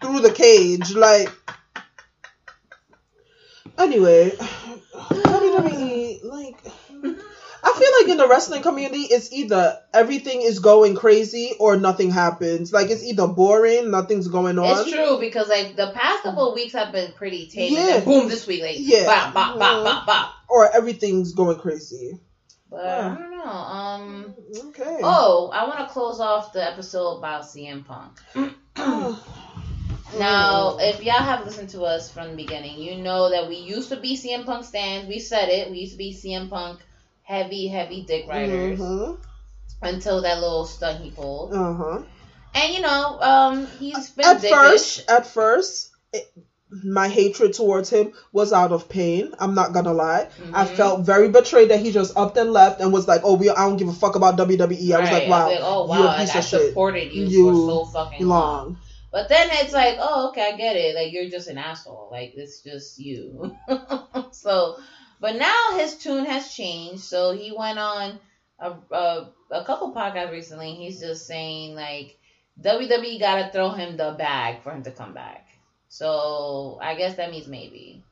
through 0.00 0.20
the 0.20 0.32
cage, 0.32 0.94
like. 0.94 1.30
Anyway, 3.76 4.32
I 7.62 7.72
feel 7.72 7.90
like 8.00 8.08
in 8.10 8.16
the 8.16 8.28
wrestling 8.28 8.62
community, 8.62 9.02
it's 9.02 9.32
either 9.32 9.76
everything 9.92 10.42
is 10.42 10.58
going 10.58 10.94
crazy 10.94 11.54
or 11.58 11.76
nothing 11.76 12.10
happens. 12.10 12.72
Like, 12.72 12.90
it's 12.90 13.02
either 13.02 13.26
boring, 13.26 13.90
nothing's 13.90 14.28
going 14.28 14.58
on. 14.58 14.80
It's 14.80 14.90
true 14.90 15.18
because 15.20 15.48
like 15.48 15.76
the 15.76 15.90
past 15.94 16.22
couple 16.22 16.48
of 16.48 16.54
weeks 16.54 16.72
have 16.72 16.92
been 16.92 17.12
pretty 17.12 17.46
tame. 17.46 17.62
and 17.64 17.72
Yeah. 17.74 17.86
then 17.98 18.04
boom, 18.04 18.28
this 18.28 18.46
week 18.46 18.62
like 18.62 18.76
Yeah. 18.78 19.06
bop 19.06 19.34
bop 19.34 19.58
bop 19.58 19.84
bop 19.84 20.06
bop. 20.06 20.30
Or 20.48 20.74
everything's 20.74 21.32
going 21.32 21.58
crazy. 21.58 22.18
But 22.70 22.86
I 22.86 23.08
don't 23.08 23.30
know. 23.30 23.50
Um. 23.50 24.34
Okay. 24.68 25.00
Oh, 25.02 25.50
I 25.52 25.66
want 25.66 25.80
to 25.80 25.86
close 25.86 26.20
off 26.20 26.52
the 26.52 26.64
episode 26.64 27.18
about 27.18 27.42
CM 27.42 27.84
Punk. 27.84 28.20
Now, 30.16 30.76
if 30.80 31.02
y'all 31.04 31.14
have 31.14 31.44
listened 31.46 31.68
to 31.70 31.82
us 31.82 32.10
from 32.10 32.30
the 32.30 32.36
beginning, 32.36 32.80
you 32.80 32.96
know 32.96 33.30
that 33.30 33.48
we 33.48 33.56
used 33.56 33.90
to 33.90 33.96
be 33.96 34.16
CM 34.16 34.44
Punk 34.44 34.64
stands. 34.64 35.08
We 35.08 35.20
said 35.20 35.48
it. 35.50 35.70
We 35.70 35.78
used 35.78 35.92
to 35.92 35.98
be 35.98 36.12
CM 36.12 36.50
Punk 36.50 36.80
heavy, 37.30 37.68
heavy 37.68 38.02
dick 38.02 38.26
riders 38.28 38.78
Mhm. 38.80 39.16
until 39.82 40.22
that 40.22 40.40
little 40.40 40.64
stunt 40.66 41.00
he 41.00 41.10
pulled. 41.10 41.54
Uh 41.54 41.74
huh. 41.74 42.02
And 42.54 42.74
you 42.74 42.80
know, 42.80 43.20
um, 43.20 43.66
he's 43.78 44.10
been 44.10 44.26
At 44.26 44.38
dickish. 44.38 44.50
first, 44.50 45.10
at 45.10 45.26
first, 45.26 45.90
it, 46.12 46.24
my 46.84 47.08
hatred 47.08 47.52
towards 47.52 47.88
him 47.88 48.12
was 48.32 48.52
out 48.52 48.72
of 48.72 48.88
pain. 48.88 49.32
I'm 49.38 49.54
not 49.54 49.72
gonna 49.72 49.92
lie. 49.92 50.26
I 50.52 50.64
Mhm. 50.64 50.76
felt 50.76 51.00
very 51.06 51.28
betrayed 51.28 51.68
that 51.70 51.78
he 51.80 51.92
just 51.92 52.16
upped 52.16 52.36
and 52.36 52.52
left 52.52 52.80
and 52.80 52.92
was 52.92 53.06
like, 53.06 53.20
"Oh, 53.24 53.34
we, 53.34 53.48
I 53.48 53.66
don't 53.66 53.76
give 53.76 53.88
a 53.88 53.92
fuck 53.92 54.16
about 54.16 54.36
WWE." 54.36 54.92
I 54.94 55.00
was 55.00 55.10
like, 55.12 55.28
"Wow, 55.28 55.46
was 55.48 55.54
like, 55.54 55.64
oh 55.64 55.86
wow, 55.86 55.96
you're 55.96 56.04
a 56.06 56.08
like, 56.08 56.18
piece 56.18 56.34
I 56.34 56.38
of 56.40 56.44
shit. 56.44 56.68
supported 56.68 57.12
you, 57.12 57.26
You 57.26 57.44
for 57.52 57.54
so 57.54 57.84
fucking 57.84 58.26
long. 58.26 58.66
long." 58.66 58.76
But 59.12 59.28
then 59.28 59.48
it's 59.50 59.72
like, 59.72 59.96
oh, 59.98 60.28
okay, 60.30 60.52
I 60.52 60.56
get 60.56 60.76
it. 60.76 60.94
Like 60.94 61.12
you're 61.12 61.28
just 61.28 61.48
an 61.48 61.58
asshole. 61.58 62.08
Like 62.10 62.32
it's 62.36 62.62
just 62.62 62.98
you. 62.98 63.56
so, 64.32 64.76
but 65.20 65.36
now 65.36 65.76
his 65.78 65.96
tune 65.96 66.24
has 66.24 66.52
changed. 66.52 67.02
So 67.02 67.32
he 67.32 67.52
went 67.56 67.78
on 67.78 68.18
a, 68.58 68.72
a 68.90 69.28
a 69.50 69.64
couple 69.64 69.92
podcasts 69.94 70.32
recently. 70.32 70.74
He's 70.74 71.00
just 71.00 71.26
saying 71.26 71.74
like 71.74 72.18
WWE 72.62 73.20
got 73.20 73.36
to 73.46 73.52
throw 73.52 73.70
him 73.70 73.96
the 73.96 74.12
bag 74.18 74.62
for 74.62 74.72
him 74.72 74.82
to 74.84 74.90
come 74.90 75.14
back. 75.14 75.46
So 75.88 76.78
I 76.80 76.94
guess 76.94 77.16
that 77.16 77.30
means 77.30 77.46
maybe. 77.48 78.02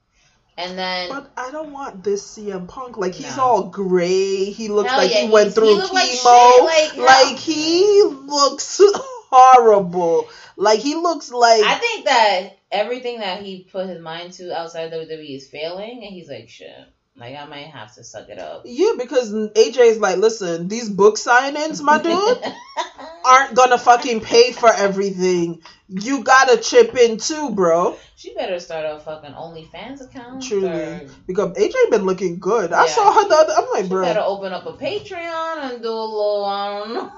And 0.57 0.77
then, 0.77 1.09
But 1.09 1.31
I 1.37 1.53
don't 1.53 1.73
want 1.73 2.03
this 2.03 2.37
CM 2.37 2.67
Punk. 2.67 2.97
Like 2.97 3.15
he's 3.15 3.37
No. 3.37 3.43
all 3.43 3.63
gray. 3.69 4.47
He 4.47 4.67
looks 4.69 4.91
Hell 4.91 4.99
like 4.99 5.13
yeah, 5.13 5.21
he 5.27 5.31
went 5.31 5.55
through 5.55 5.69
he 5.69 5.75
look 5.75 5.93
like 5.93 6.09
chemo. 6.09 6.57
shit, 6.57 6.65
like, 6.65 6.97
like 6.97 7.37
he 7.39 8.03
looks 8.03 8.81
horrible. 9.31 10.29
Like 10.57 10.81
he 10.81 10.97
looks 10.97 11.31
like 11.31 11.63
I 11.63 11.77
think 11.79 12.07
that 12.07 12.59
everything 12.73 13.21
that 13.21 13.43
he 13.43 13.69
put 13.71 13.87
his 13.89 14.01
mind 14.01 14.33
to 14.35 14.53
outside 14.59 14.93
of 14.93 15.09
WWE 15.09 15.37
is 15.37 15.49
failing, 15.49 16.03
and 16.05 16.13
he's 16.13 16.29
like, 16.29 16.49
shit. 16.49 16.73
Like 17.19 17.35
I 17.35 17.45
might 17.47 17.67
have 17.67 17.93
to 17.97 18.05
suck 18.05 18.29
it 18.29 18.39
up. 18.39 18.63
yeah, 18.65 18.93
because 18.97 19.33
AJ 19.33 19.79
is 19.79 19.99
like, 19.99 20.19
listen, 20.19 20.69
these 20.69 20.89
book 20.89 21.17
signings, 21.17 21.83
my 21.83 22.01
dude, 22.01 22.53
aren't 23.25 23.55
gonna 23.55 23.79
fucking 23.79 24.21
pay 24.21 24.53
for 24.53 24.73
everything. 24.73 25.61
You 25.89 26.23
gotta 26.23 26.59
chip 26.59 26.95
in 26.97 27.17
too, 27.19 27.51
bro. 27.51 27.97
She 28.15 28.35
better 28.35 28.61
start 28.61 28.87
a 28.87 29.01
fucking 29.01 29.33
OnlyFans 29.33 30.05
account. 30.05 30.43
Truly, 30.45 30.69
or 30.69 31.01
because 31.27 31.57
AJ 31.57 31.91
been 31.91 32.03
looking 32.03 32.39
good. 32.39 32.73
I 32.73 32.87
saw 32.87 33.13
her 33.13 33.29
the 33.29 33.35
other. 33.35 33.53
I'm 33.57 33.71
like, 33.73 33.85
She 33.85 33.91
bro, 33.91 34.03
better 34.03 34.23
open 34.25 34.53
up 34.53 34.67
a 34.67 34.73
Patreon 34.75 35.73
and 35.73 35.83
do 35.83 35.89
a 35.89 35.91
little, 35.91 36.45
I 36.45 36.79
don't 36.79 36.95
know. 36.95 37.13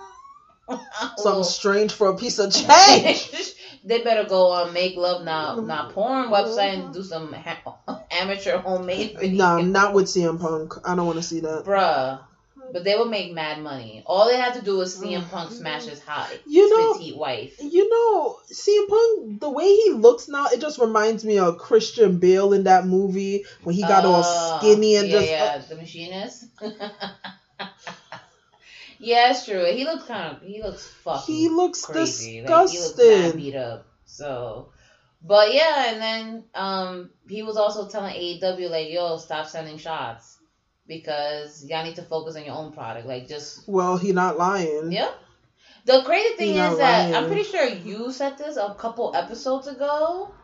something 1.19 1.45
strange 1.45 1.93
for 1.93 2.09
a 2.09 2.17
piece 2.17 2.39
of 2.39 2.53
change. 2.53 3.55
they 3.85 4.03
better 4.03 4.29
go 4.29 4.51
on 4.53 4.73
Make 4.73 4.97
Love 4.97 5.25
Not 5.25 5.67
Not 5.67 5.93
Porn 5.93 6.29
website 6.29 6.79
and 6.79 6.95
do 6.95 7.03
some 7.03 7.33
ha- 7.33 8.00
amateur 8.11 8.59
homemade 8.59 9.17
videos. 9.17 9.37
nah, 9.37 9.61
not 9.61 9.95
with 9.95 10.07
CM 10.07 10.41
Punk. 10.41 10.75
I 10.85 10.95
don't 10.95 11.07
want 11.07 11.19
to 11.19 11.23
see 11.23 11.41
that. 11.41 11.65
Bruh. 11.65 12.21
But 12.73 12.85
they 12.85 12.95
will 12.95 13.09
make 13.09 13.33
mad 13.33 13.61
money. 13.63 14.05
All 14.07 14.29
they 14.29 14.37
have 14.37 14.55
to 14.55 14.63
do 14.63 14.81
is 14.81 14.97
CM 14.97 15.29
Punk 15.29 15.51
smash 15.51 15.87
his 15.87 16.01
hot 16.01 16.31
You 16.47 16.71
know- 16.71 16.93
petite 16.95 17.17
wife. 17.17 17.57
You 17.61 17.89
know, 17.91 18.39
CM 18.53 18.89
Punk, 18.89 19.41
the 19.41 19.51
way 19.51 19.65
he 19.75 19.91
looks 19.91 20.29
now, 20.29 20.47
it 20.47 20.61
just 20.61 20.79
reminds 20.79 21.25
me 21.25 21.39
of 21.39 21.59
Christian 21.59 22.19
Bale 22.19 22.53
in 22.53 22.65
that 22.65 22.87
movie 22.87 23.45
when 23.65 23.75
he 23.75 23.83
got 23.83 24.05
all 24.05 24.23
Uh, 24.25 24.59
skinny 24.61 24.95
and 24.97 25.09
yeah, 25.09 25.19
just. 25.19 25.31
yeah, 25.31 25.59
the 25.69 25.75
machinist. 25.77 26.45
yeah, 28.99 29.31
it's 29.31 29.45
true. 29.45 29.65
He 29.65 29.85
looks 29.85 30.05
kind 30.05 30.37
of 30.37 30.43
he 30.43 30.63
looks 30.63 30.87
fucking 30.87 31.35
He 31.35 31.49
looks 31.49 31.85
crazy. 31.85 32.43
Like, 32.43 32.71
he 32.71 32.79
looks 32.79 33.33
beat 33.35 33.57
up. 33.57 33.87
So, 34.05 34.69
but 35.23 35.55
yeah, 35.55 35.93
and 35.93 36.01
then 36.01 36.45
um 36.55 37.11
he 37.29 37.43
was 37.43 37.57
also 37.57 37.89
telling 37.89 38.15
AEW 38.15 38.71
like, 38.71 38.91
yo, 38.91 39.17
stop 39.19 39.47
sending 39.47 39.79
shots 39.79 40.39
because 40.87 41.65
y'all 41.65 41.85
need 41.85 41.97
to 41.97 42.03
focus 42.03 42.37
on 42.37 42.45
your 42.45 42.55
own 42.55 42.73
product. 42.73 43.07
Like 43.07 43.29
just 43.29 43.69
Well, 43.69 43.97
he 43.97 44.13
not 44.13 44.39
lying. 44.39 44.93
Yep. 44.93 45.15
The 45.87 46.03
crazy 46.03 46.37
thing 46.37 46.55
He 46.55 46.61
is 46.61 46.79
that 46.79 47.11
lying. 47.11 47.15
I'm 47.15 47.27
pretty 47.27 47.45
sure 47.45 47.65
you 47.65 48.13
said 48.13 48.37
this 48.39 48.57
a 48.57 48.75
couple 48.79 49.15
episodes 49.15 49.67
ago. 49.67 50.35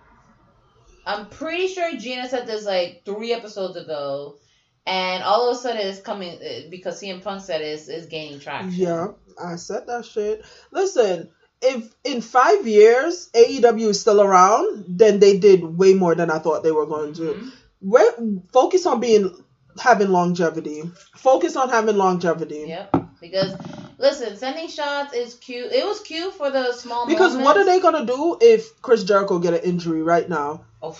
I'm 1.06 1.26
pretty 1.26 1.68
sure 1.68 1.96
Gina 1.96 2.28
said 2.28 2.46
this 2.46 2.64
like 2.64 3.02
three 3.04 3.32
episodes 3.32 3.76
ago, 3.76 4.38
and 4.86 5.22
all 5.22 5.48
of 5.48 5.56
a 5.56 5.60
sudden 5.60 5.86
it's 5.86 6.00
coming 6.00 6.38
uh, 6.38 6.68
because 6.70 7.00
CM 7.00 7.22
Punk 7.22 7.42
said 7.42 7.60
it's, 7.60 7.88
it's 7.88 8.06
gaining 8.06 8.40
traction. 8.40 8.72
Yeah, 8.72 9.08
I 9.42 9.56
said 9.56 9.86
that 9.86 10.04
shit. 10.04 10.44
Listen, 10.72 11.30
if 11.74 11.92
in 12.04 12.20
five 12.20 12.66
years 12.66 13.28
AEW 13.34 13.88
is 13.88 14.00
still 14.00 14.20
around, 14.22 14.84
then 14.88 15.18
they 15.20 15.38
did 15.38 15.62
way 15.64 15.94
more 15.94 16.14
than 16.14 16.30
I 16.30 16.38
thought 16.38 16.62
they 16.62 16.72
were 16.72 16.86
going 16.86 17.14
to 17.14 17.50
Mm-hmm. 17.84 18.38
focus 18.52 18.86
on 18.86 19.00
being 19.00 19.30
having 19.78 20.08
longevity. 20.08 20.82
Focus 21.16 21.56
on 21.56 21.68
having 21.68 21.96
longevity. 21.96 22.64
Yep. 22.68 22.96
Because 23.20 23.54
listen, 23.98 24.36
sending 24.36 24.68
shots 24.68 25.12
is 25.14 25.34
cute. 25.34 25.70
It 25.72 25.84
was 25.84 26.00
cute 26.00 26.32
for 26.34 26.50
the 26.50 26.72
small 26.72 27.06
Because 27.06 27.32
moments. 27.34 27.44
what 27.44 27.56
are 27.58 27.64
they 27.64 27.80
gonna 27.80 28.06
do 28.06 28.38
if 28.40 28.80
Chris 28.82 29.04
Jericho 29.04 29.38
get 29.38 29.54
an 29.54 29.60
injury 29.60 30.02
right 30.02 30.28
now? 30.28 30.64
Oh. 30.82 30.96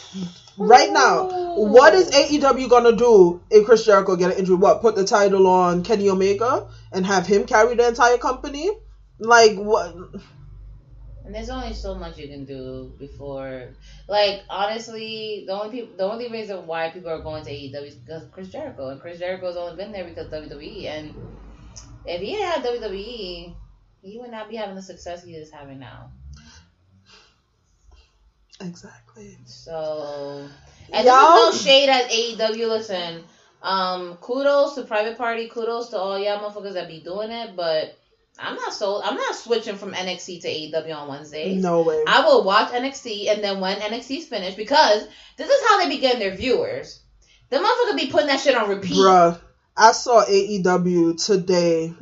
Right 0.58 0.90
now, 0.92 1.28
what 1.56 1.94
is 1.94 2.10
AEW 2.10 2.68
gonna 2.68 2.96
do 2.96 3.40
if 3.50 3.64
Chris 3.66 3.84
Jericho 3.84 4.16
get 4.16 4.32
an 4.32 4.38
injury? 4.38 4.56
What 4.56 4.80
put 4.82 4.96
the 4.96 5.04
title 5.04 5.46
on 5.46 5.82
Kenny 5.82 6.08
Omega 6.10 6.68
and 6.92 7.06
have 7.06 7.26
him 7.26 7.44
carry 7.46 7.74
the 7.74 7.86
entire 7.88 8.18
company? 8.18 8.70
Like 9.18 9.56
what? 9.56 9.94
And 11.26 11.34
there's 11.34 11.50
only 11.50 11.74
so 11.74 11.96
much 11.96 12.18
you 12.18 12.28
can 12.28 12.44
do 12.44 12.92
before, 13.00 13.70
like 14.06 14.42
honestly, 14.48 15.42
the 15.44 15.52
only 15.60 15.80
people, 15.80 15.96
the 15.96 16.04
only 16.04 16.30
reason 16.30 16.68
why 16.68 16.90
people 16.90 17.10
are 17.10 17.20
going 17.20 17.44
to 17.44 17.50
AEW 17.50 17.84
is 17.88 17.96
because 17.96 18.22
of 18.22 18.30
Chris 18.30 18.48
Jericho, 18.48 18.90
and 18.90 19.00
Chris 19.00 19.18
Jericho's 19.18 19.56
only 19.56 19.74
been 19.74 19.90
there 19.90 20.04
because 20.04 20.32
of 20.32 20.44
WWE. 20.44 20.86
And 20.86 21.14
if 22.04 22.20
he 22.20 22.32
didn't 22.36 22.46
have 22.52 22.64
WWE, 22.64 23.56
he 24.02 24.18
would 24.20 24.30
not 24.30 24.48
be 24.48 24.54
having 24.54 24.76
the 24.76 24.82
success 24.82 25.24
he 25.24 25.34
is 25.34 25.50
having 25.50 25.80
now. 25.80 26.12
Exactly. 28.60 29.36
So, 29.46 30.48
and 30.92 31.06
Y'all- 31.06 31.46
this 31.50 31.56
is 31.56 31.66
no 31.66 31.70
shade 31.72 31.88
at 31.88 32.08
AEW. 32.08 32.68
Listen, 32.68 33.24
um, 33.62 34.16
kudos 34.18 34.76
to 34.76 34.84
Private 34.84 35.18
Party, 35.18 35.48
kudos 35.48 35.88
to 35.88 35.98
all 35.98 36.18
y'all 36.20 36.38
motherfuckers 36.38 36.74
that 36.74 36.86
be 36.86 37.00
doing 37.00 37.32
it, 37.32 37.56
but. 37.56 37.98
I'm 38.38 38.56
not 38.56 38.72
so. 38.74 39.02
I'm 39.02 39.16
not 39.16 39.34
switching 39.34 39.76
from 39.76 39.92
NXT 39.92 40.42
to 40.42 40.48
AEW 40.48 40.94
on 40.94 41.08
Wednesdays. 41.08 41.62
No 41.62 41.82
way. 41.82 42.02
I 42.06 42.24
will 42.24 42.44
watch 42.44 42.70
NXT 42.70 43.30
and 43.30 43.42
then 43.42 43.60
when 43.60 43.78
NXT's 43.78 44.26
finished, 44.26 44.56
because 44.56 45.06
this 45.36 45.48
is 45.50 45.68
how 45.68 45.78
they 45.82 45.88
begin 45.88 46.18
their 46.18 46.34
viewers. 46.34 47.00
The 47.50 47.58
motherfucker 47.58 47.96
be 47.96 48.10
putting 48.10 48.28
that 48.28 48.40
shit 48.40 48.56
on 48.56 48.68
repeat. 48.68 48.98
Bruh, 48.98 49.38
I 49.76 49.92
saw 49.92 50.24
AEW 50.24 51.24
today 51.24 51.92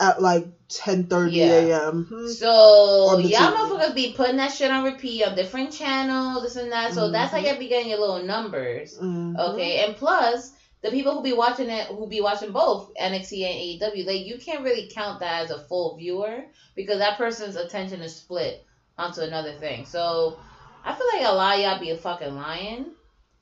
at 0.00 0.20
like 0.20 0.46
10:30 0.68 1.32
Yeah. 1.32 1.52
a.m. 1.52 2.28
So 2.34 3.18
y'all 3.18 3.52
motherfuckers 3.52 3.94
be 3.94 4.14
putting 4.16 4.36
that 4.36 4.52
shit 4.52 4.70
on 4.70 4.84
repeat 4.84 5.22
on 5.24 5.36
different 5.36 5.72
channels, 5.72 6.42
this 6.42 6.56
and 6.56 6.72
that. 6.72 6.94
So 6.94 7.10
that's 7.10 7.30
how 7.30 7.38
Mhm. 7.38 7.44
y'all 7.44 7.58
be 7.58 7.68
getting 7.68 7.90
your 7.90 8.00
little 8.00 8.22
numbers. 8.24 8.98
Mhm. 8.98 9.38
Okay, 9.52 9.84
and 9.84 9.94
plus 9.96 10.50
the 10.82 10.90
people 10.90 11.14
who 11.14 11.22
be 11.22 11.32
watching 11.32 11.70
it, 11.70 11.86
who 11.86 12.08
be 12.08 12.20
watching 12.20 12.52
both 12.52 12.90
NXT 13.00 13.80
and 13.80 13.94
AEW, 13.94 14.06
like 14.06 14.26
you 14.26 14.38
can't 14.38 14.64
really 14.64 14.90
count 14.92 15.20
that 15.20 15.44
as 15.44 15.50
a 15.50 15.60
full 15.60 15.96
viewer 15.96 16.44
because 16.74 16.98
that 16.98 17.18
person's 17.18 17.56
attention 17.56 18.00
is 18.02 18.16
split 18.16 18.64
onto 18.98 19.20
another 19.20 19.52
thing. 19.52 19.86
So 19.86 20.38
I 20.84 20.94
feel 20.94 21.06
like 21.14 21.22
a 21.22 21.34
lot 21.34 21.56
of 21.56 21.60
y'all 21.62 21.78
be 21.78 21.90
a 21.90 21.96
fucking 21.96 22.34
lying. 22.34 22.92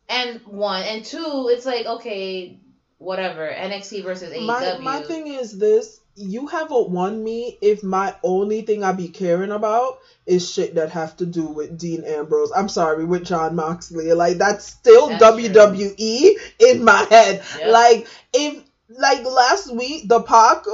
And 0.08 0.40
one 0.44 0.82
and 0.82 1.04
two, 1.04 1.48
it's 1.50 1.64
like 1.64 1.86
okay, 1.86 2.58
whatever 2.98 3.48
NXT 3.48 4.02
versus 4.02 4.34
E 4.34 4.44
My 4.44 4.78
my 4.78 5.02
thing 5.02 5.28
is 5.28 5.56
this: 5.56 5.99
you 6.16 6.46
haven't 6.48 6.90
won 6.90 7.22
me 7.22 7.56
if 7.62 7.82
my 7.82 8.14
only 8.22 8.62
thing 8.62 8.84
I 8.84 8.92
be 8.92 9.08
caring 9.08 9.52
about 9.52 9.98
is 10.26 10.50
shit 10.50 10.74
that 10.74 10.90
have 10.90 11.16
to 11.18 11.26
do 11.26 11.44
with 11.46 11.78
Dean 11.78 12.04
Ambrose. 12.04 12.52
I'm 12.54 12.68
sorry, 12.68 13.04
with 13.04 13.24
Jon 13.24 13.56
Moxley. 13.56 14.12
Like 14.12 14.36
that's 14.38 14.64
still 14.66 15.08
That's 15.08 15.22
WWE 15.22 16.30
in 16.58 16.84
my 16.84 17.06
head. 17.08 17.42
Yep. 17.58 17.70
Like 17.72 18.06
if 18.34 18.62
like 18.90 19.24
last 19.24 19.74
week 19.74 20.08
the 20.08 20.20
Pac 20.22 20.64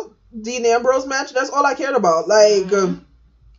Dean 0.40 0.66
Ambrose 0.66 1.06
match, 1.06 1.32
that's 1.32 1.50
all 1.50 1.64
I 1.64 1.74
cared 1.74 1.94
about. 1.94 2.28
Like 2.28 2.64
Mm-hmm. 2.64 3.02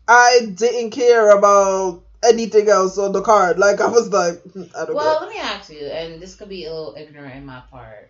I 0.09 0.47
didn't 0.53 0.91
care 0.91 1.29
about 1.37 2.03
anything 2.23 2.69
else 2.69 2.97
on 2.97 3.11
the 3.11 3.21
card. 3.21 3.59
Like 3.59 3.81
I 3.81 3.87
was 3.87 4.09
like, 4.11 4.41
hmm, 4.53 4.63
I 4.75 4.85
don't 4.85 4.95
Well, 4.95 5.19
care. 5.19 5.27
let 5.27 5.35
me 5.35 5.41
ask 5.41 5.69
you, 5.71 5.85
and 5.85 6.21
this 6.21 6.35
could 6.35 6.49
be 6.49 6.65
a 6.65 6.73
little 6.73 6.95
ignorant 6.97 7.35
in 7.35 7.45
my 7.45 7.61
part. 7.69 8.09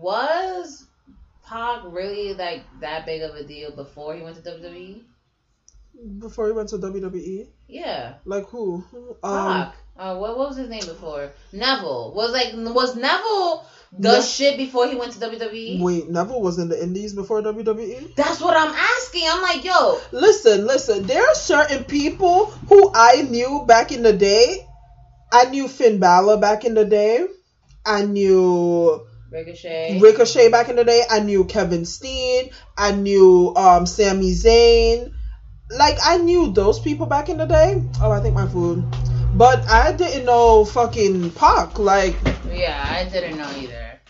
Was 0.00 0.83
Pac 1.46 1.82
really 1.84 2.34
like 2.34 2.62
that 2.80 3.06
big 3.06 3.22
of 3.22 3.34
a 3.34 3.44
deal 3.44 3.74
before 3.74 4.14
he 4.14 4.22
went 4.22 4.36
to 4.36 4.42
WWE? 4.42 5.02
Before 6.18 6.46
he 6.46 6.52
went 6.52 6.68
to 6.70 6.78
WWE, 6.78 7.46
Yeah, 7.68 8.14
like 8.24 8.46
who? 8.46 8.84
Um, 9.22 9.72
uh, 9.96 10.16
what, 10.16 10.36
what 10.36 10.48
was 10.48 10.56
his 10.56 10.68
name 10.68 10.84
before? 10.84 11.30
Neville 11.52 12.12
was 12.14 12.32
like 12.32 12.52
was 12.74 12.96
Neville 12.96 13.64
the 13.96 14.18
Ne- 14.18 14.24
shit 14.24 14.56
before 14.56 14.88
he 14.88 14.96
went 14.96 15.12
to 15.12 15.20
WWE? 15.20 15.80
Wait, 15.80 16.08
Neville 16.10 16.40
was 16.42 16.58
in 16.58 16.68
the 16.68 16.82
Indies 16.82 17.12
before 17.14 17.42
WWE? 17.42 18.16
That's 18.16 18.40
what 18.40 18.56
I'm 18.56 18.74
asking. 18.74 19.22
I'm 19.26 19.42
like, 19.42 19.64
yo, 19.64 20.00
Listen, 20.10 20.66
listen, 20.66 21.04
there 21.04 21.22
are 21.22 21.34
certain 21.36 21.84
people 21.84 22.46
who 22.46 22.90
I 22.92 23.22
knew 23.22 23.64
back 23.68 23.92
in 23.92 24.02
the 24.02 24.12
day. 24.12 24.66
I 25.32 25.44
knew 25.44 25.68
Finn 25.68 26.00
Balor 26.00 26.38
back 26.38 26.64
in 26.64 26.74
the 26.74 26.84
day. 26.84 27.24
I 27.86 28.04
knew 28.04 29.06
Ricochet. 29.34 29.98
Ricochet 30.00 30.48
back 30.50 30.68
in 30.68 30.76
the 30.76 30.84
day. 30.84 31.02
I 31.10 31.18
knew 31.18 31.44
Kevin 31.44 31.84
Steen. 31.84 32.50
I 32.78 32.92
knew 32.92 33.52
um 33.56 33.84
Sami 33.84 34.30
Zayn. 34.30 35.12
Like 35.70 35.98
I 36.04 36.18
knew 36.18 36.52
those 36.52 36.78
people 36.78 37.06
back 37.06 37.28
in 37.28 37.38
the 37.38 37.46
day. 37.46 37.82
Oh, 38.00 38.12
I 38.12 38.20
think 38.20 38.34
my 38.34 38.46
food. 38.46 38.84
But 39.34 39.68
I 39.68 39.90
didn't 39.92 40.24
know 40.26 40.64
fucking 40.64 41.32
Pac. 41.32 41.78
Like 41.80 42.14
Yeah, 42.48 42.80
I 42.88 43.08
didn't 43.08 43.36
know 43.36 43.50
either. 43.58 44.00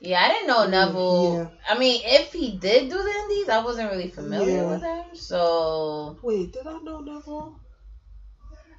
Yeah, 0.00 0.22
I 0.24 0.28
didn't 0.28 0.46
know 0.46 0.66
Neville. 0.66 1.34
yeah. 1.34 1.74
I 1.74 1.78
mean, 1.78 2.00
if 2.02 2.32
he 2.32 2.52
did 2.52 2.88
do 2.88 2.96
the 2.96 3.10
Indies, 3.24 3.50
I 3.50 3.62
wasn't 3.62 3.90
really 3.90 4.08
familiar 4.08 4.62
Yeah. 4.62 4.70
with 4.72 4.82
him. 4.82 5.04
So 5.14 6.16
wait, 6.22 6.54
did 6.54 6.66
I 6.66 6.78
know 6.78 7.00
Neville? 7.00 7.60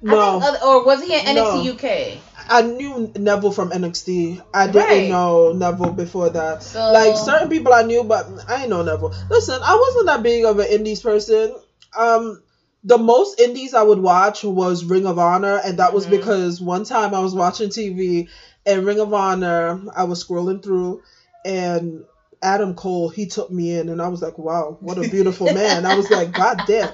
No. 0.02 0.40
other, 0.42 0.58
or 0.64 0.84
was 0.84 1.02
he 1.02 1.14
in 1.14 1.20
NXT 1.20 1.34
No. 1.64 1.72
UK? 1.72 2.18
I 2.48 2.62
knew 2.62 3.10
Neville 3.16 3.52
from 3.52 3.70
NXT. 3.70 4.42
I 4.52 4.66
didn't 4.66 4.88
Right. 4.88 5.08
know 5.08 5.52
Neville 5.52 5.92
before 5.92 6.28
that. 6.30 6.62
So- 6.62 6.92
like 6.92 7.16
certain 7.16 7.48
people 7.48 7.72
I 7.72 7.82
knew, 7.82 8.02
but 8.02 8.26
I 8.48 8.56
didn't 8.58 8.70
know 8.70 8.82
Neville. 8.82 9.14
Listen, 9.30 9.60
I 9.62 9.76
wasn't 9.76 10.06
that 10.06 10.22
big 10.22 10.44
of 10.44 10.58
an 10.58 10.66
Indies 10.66 11.00
person. 11.00 11.54
Um, 11.96 12.42
the 12.84 12.98
most 12.98 13.38
indies 13.40 13.74
I 13.74 13.82
would 13.82 14.00
watch 14.00 14.42
was 14.42 14.84
Ring 14.84 15.06
of 15.06 15.18
Honor, 15.18 15.60
and 15.64 15.78
that 15.78 15.92
was 15.92 16.04
Mm-hmm. 16.06 16.16
because 16.16 16.60
one 16.60 16.84
time 16.84 17.14
I 17.14 17.20
was 17.20 17.32
watching 17.34 17.68
TV 17.68 18.28
and 18.66 18.84
Ring 18.84 18.98
of 18.98 19.14
Honor, 19.14 19.80
I 19.94 20.04
was 20.04 20.24
scrolling 20.24 20.62
through, 20.62 21.02
and 21.44 22.02
Adam 22.42 22.74
Cole 22.74 23.08
he 23.08 23.26
took 23.26 23.52
me 23.52 23.76
in, 23.76 23.88
and 23.88 24.02
I 24.02 24.08
was 24.08 24.20
like, 24.20 24.36
wow, 24.36 24.76
what 24.80 24.98
a 24.98 25.08
beautiful 25.08 25.46
man. 25.54 25.86
I 25.86 25.94
was 25.94 26.10
like, 26.10 26.32
god 26.32 26.62
damn. 26.66 26.90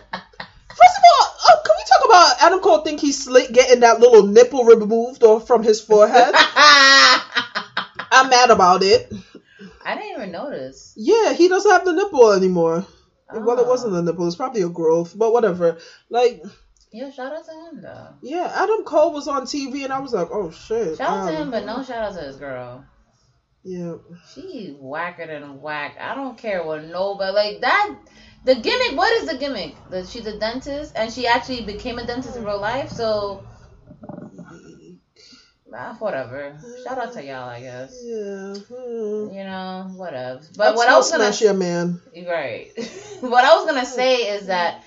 First 2.08 2.14
of 2.14 2.16
all, 2.16 2.24
oh, 2.24 2.34
can 2.34 2.36
about 2.38 2.46
Adam 2.46 2.60
Cole 2.60 2.78
think 2.84 3.00
he's 3.00 3.22
slick 3.24 3.52
getting 3.52 3.80
that 3.80 4.00
little 4.00 4.26
nipple 4.26 4.64
removed 4.64 5.22
off 5.22 5.46
from 5.46 5.62
his 5.62 5.80
forehead? 5.80 6.34
I'm 8.10 8.30
mad 8.30 8.50
about 8.50 8.82
it. 8.82 9.12
I 9.84 9.94
didn't 9.96 10.16
even 10.16 10.32
notice. 10.32 10.92
Yeah, 10.96 11.32
he 11.32 11.48
doesn't 11.48 11.70
have 11.70 11.84
the 11.84 11.92
nipple 11.92 12.32
anymore. 12.32 12.84
Well, 13.32 13.58
it 13.58 13.66
Oh. 13.66 13.68
wasn't 13.68 13.94
a 13.94 14.02
nipple. 14.02 14.26
It's 14.26 14.36
probably 14.36 14.62
a 14.62 14.68
growth, 14.68 15.12
but 15.16 15.32
whatever. 15.32 15.78
Like, 16.08 16.42
Yeah, 16.90 17.10
shout 17.10 17.32
out 17.32 17.44
to 17.44 17.52
him 17.52 17.82
though. 17.82 18.08
yeah, 18.22 18.50
Adam 18.54 18.84
Cole 18.84 19.12
was 19.12 19.28
on 19.28 19.44
TV, 19.44 19.84
and 19.84 19.92
I 19.92 19.98
was 20.00 20.12
like, 20.14 20.28
oh 20.32 20.50
shit. 20.50 20.96
Shout 20.96 21.10
out 21.10 21.28
to 21.28 21.36
um, 21.36 21.42
him, 21.42 21.50
but 21.50 21.66
no 21.66 21.82
shout 21.82 21.98
out 22.12 22.14
to 22.18 22.26
his 22.26 22.36
girl. 22.36 22.84
Yeah. 23.64 23.96
She 24.34 24.76
whacker 24.80 25.26
than 25.26 25.60
whack. 25.60 25.96
I 26.00 26.14
don't 26.14 26.38
care 26.38 26.64
what 26.64 26.84
nobody 26.84 27.32
like 27.32 27.60
that. 27.60 27.94
The 28.44 28.54
gimmick. 28.54 28.96
What 28.96 29.12
is 29.22 29.28
the 29.28 29.36
gimmick? 29.36 29.74
That 29.90 30.08
she's 30.08 30.26
a 30.26 30.38
dentist 30.38 30.92
and 30.96 31.12
she 31.12 31.26
actually 31.26 31.62
became 31.62 31.98
a 31.98 32.06
dentist 32.06 32.36
in 32.36 32.44
real 32.44 32.60
life. 32.60 32.90
So, 32.90 33.44
ah, 35.74 35.96
whatever. 35.98 36.58
Shout 36.84 36.98
out 36.98 37.12
to 37.14 37.24
y'all, 37.24 37.48
I 37.48 37.60
guess. 37.60 38.00
Yeah. 38.02 38.54
hmm. 38.54 39.32
You 39.32 39.44
know, 39.44 39.90
whatever. 39.96 40.40
But 40.56 40.56
But 40.56 40.76
what 40.76 40.88
I 40.88 40.96
was 40.96 41.10
gonna 41.10 41.32
your 41.40 41.54
man. 41.54 42.00
Right. 42.26 42.70
what 43.20 43.44
I 43.44 43.54
was 43.56 43.66
gonna 43.66 43.86
say 43.86 44.34
is 44.34 44.46
that 44.46 44.82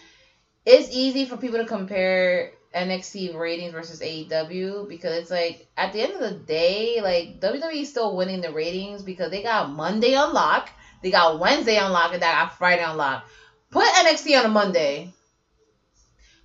it's 0.65 0.95
easy 0.95 1.25
for 1.25 1.37
people 1.37 1.59
to 1.59 1.65
compare 1.65 2.53
NXT 2.73 3.37
ratings 3.37 3.73
versus 3.73 3.99
AEW 3.99 4.87
because 4.87 5.17
it's 5.17 5.31
like 5.31 5.67
at 5.75 5.93
the 5.93 6.01
end 6.01 6.13
of 6.13 6.19
the 6.19 6.39
day, 6.39 7.01
like 7.01 7.39
WWE 7.41 7.81
is 7.81 7.89
still 7.89 8.15
winning 8.15 8.41
the 8.41 8.51
ratings 8.51 9.01
because 9.03 9.31
they 9.31 9.43
got 9.43 9.69
Monday 9.69 10.15
on 10.15 10.33
lock, 10.33 10.69
they 11.03 11.11
got 11.11 11.39
Wednesday 11.39 11.77
on 11.77 11.91
lock, 11.91 12.13
and 12.13 12.21
they 12.21 12.27
got 12.27 12.57
Friday 12.57 12.83
on 12.83 12.97
lock. 12.97 13.25
Put 13.71 13.85
NXT 13.85 14.37
on 14.39 14.45
a 14.45 14.49
Monday. 14.49 15.13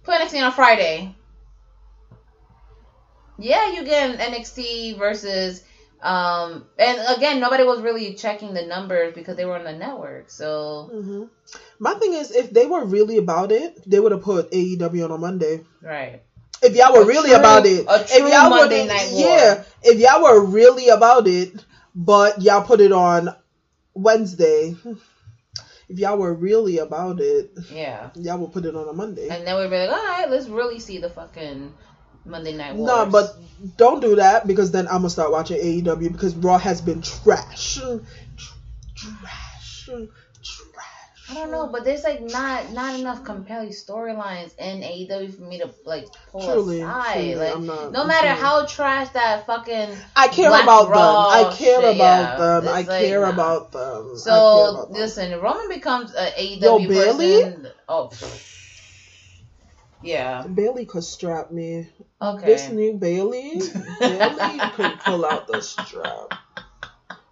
Put 0.05 0.15
NXT 0.21 0.41
on 0.43 0.49
a 0.49 0.53
Friday. 0.53 1.15
Yeah, 3.39 3.73
you 3.73 3.85
get 3.85 4.19
NXT 4.19 4.97
versus 4.99 5.63
um 6.03 6.67
and 6.79 6.99
again 7.17 7.41
nobody 7.41 7.65
was 7.65 7.81
really 7.81 8.15
checking 8.15 8.53
the 8.53 8.67
numbers 8.67 9.15
because 9.15 9.35
they 9.37 9.45
were 9.47 9.57
on 9.57 9.65
the 9.65 9.73
network. 9.73 10.31
So 10.31 10.89
hmm 10.91 11.25
My 11.79 11.95
thing 11.95 12.15
is, 12.15 12.31
if 12.31 12.51
they 12.51 12.67
were 12.67 12.85
really 12.85 13.19
about 13.19 13.51
it, 13.53 13.83
they 13.89 13.99
would 14.01 14.13
have 14.13 14.23
put 14.23 14.51
AEW 14.53 15.05
on 15.05 15.11
a 15.11 15.19
Monday. 15.19 15.65
right. 15.83 16.23
If 16.63 16.75
y'all 16.75 16.95
were 16.95 17.03
A 17.03 17.07
really 17.07 17.31
true- 17.31 17.39
about 17.39 17.67
it, 17.67 17.85
a 17.87 17.95
if 18.03 18.19
y'all 18.33 18.49
Monday 18.49 18.83
were, 18.83 18.89
Night 18.89 19.09
War. 19.13 19.21
yeah, 19.37 19.65
if 19.83 19.99
y'all 20.01 20.23
were 20.23 20.45
really 20.47 20.89
about 20.89 21.27
it, 21.27 21.53
but 21.95 22.41
y'all 22.41 22.63
put 22.63 22.81
it 22.81 22.93
on 22.93 23.29
Wednesday. 23.93 24.75
If 25.89 25.99
y'all 26.01 26.19
were 26.19 26.35
really 26.35 26.79
about 26.79 27.21
it, 27.21 27.51
Yeah. 27.71 28.11
y'all 28.17 28.39
would 28.39 28.53
put 28.53 28.65
it 28.65 28.75
on 28.75 28.89
a 28.89 28.93
Monday. 28.93 29.29
And 29.29 29.47
then 29.47 29.57
we'd 29.59 29.71
be 29.71 29.79
like, 29.79 29.91
all 29.91 30.05
right, 30.05 30.29
let's 30.29 30.49
really 30.49 30.81
see 30.81 30.99
the 30.99 31.09
fucking 31.09 31.73
Monday 32.25 32.53
Night 32.57 32.75
Wars. 32.75 32.89
No, 32.89 33.07
but 33.07 33.37
don't 33.77 34.01
do 34.01 34.17
that 34.17 34.47
because 34.47 34.73
then 34.73 34.87
I'm 34.89 34.99
gonna 34.99 35.11
start 35.11 35.31
watching 35.31 35.59
AEW 35.59 36.11
because 36.13 36.35
Raw 36.35 36.59
has 36.59 36.81
been 36.81 37.03
trash. 37.03 37.79
Trash. 38.97 39.89
I 41.29 41.35
don't 41.35 41.51
know, 41.51 41.67
but 41.67 41.85
there's 41.85 42.05
like 42.05 42.23
not 42.23 42.71
not 42.73 42.99
enough 42.99 43.25
compelling 43.25 43.71
storylines 43.71 44.57
in 44.59 44.81
AEW 44.81 45.35
for 45.35 45.43
me 45.43 45.59
to 45.59 45.71
like 45.85 46.07
pull 46.31 46.41
Truly, 46.47 46.81
aside. 46.83 47.15
truly, 47.15 47.35
like 47.35 47.55
I'm 47.57 47.67
not- 47.67 47.93
no 47.93 48.05
matter 48.07 48.29
how 48.29 48.65
trash 48.67 49.09
that 49.11 49.45
fucking 49.47 49.97
I 50.15 50.29
care 50.29 50.51
about 50.51 50.89
Raw 50.89 51.29
them. 51.31 51.47
I 51.47 51.57
care 51.57 51.81
shit, 51.81 51.95
about 51.97 51.97
yeah, 51.97 52.37
them. 52.37 52.69
I 52.69 52.83
like, 52.83 52.87
care 52.87 53.21
nah. 53.23 53.31
about 53.31 53.73
them. 53.73 53.81
I 53.83 54.09
care 54.11 54.17
So 54.19 54.71
about 54.71 54.89
them. 54.93 55.01
listen, 55.01 55.41
Roman 55.41 55.69
becomes 55.69 56.15
a 56.15 56.31
AEW 56.31 56.63
Yo, 56.63 56.79
Bayley? 56.89 57.43
person. 57.43 57.69
Oh, 57.89 58.11
yeah. 60.03 60.43
Bayley 60.47 60.85
could 60.87 61.05
strap 61.05 61.51
me. 61.51 61.89
Okay. 62.23 62.47
This 62.47 62.71
new 62.71 62.95
Bayley, 62.95 63.61
Bayley 63.99 64.61
could 64.75 64.99
pull 65.01 65.25
out 65.25 65.49
the 65.49 65.61
strap. 65.61 66.35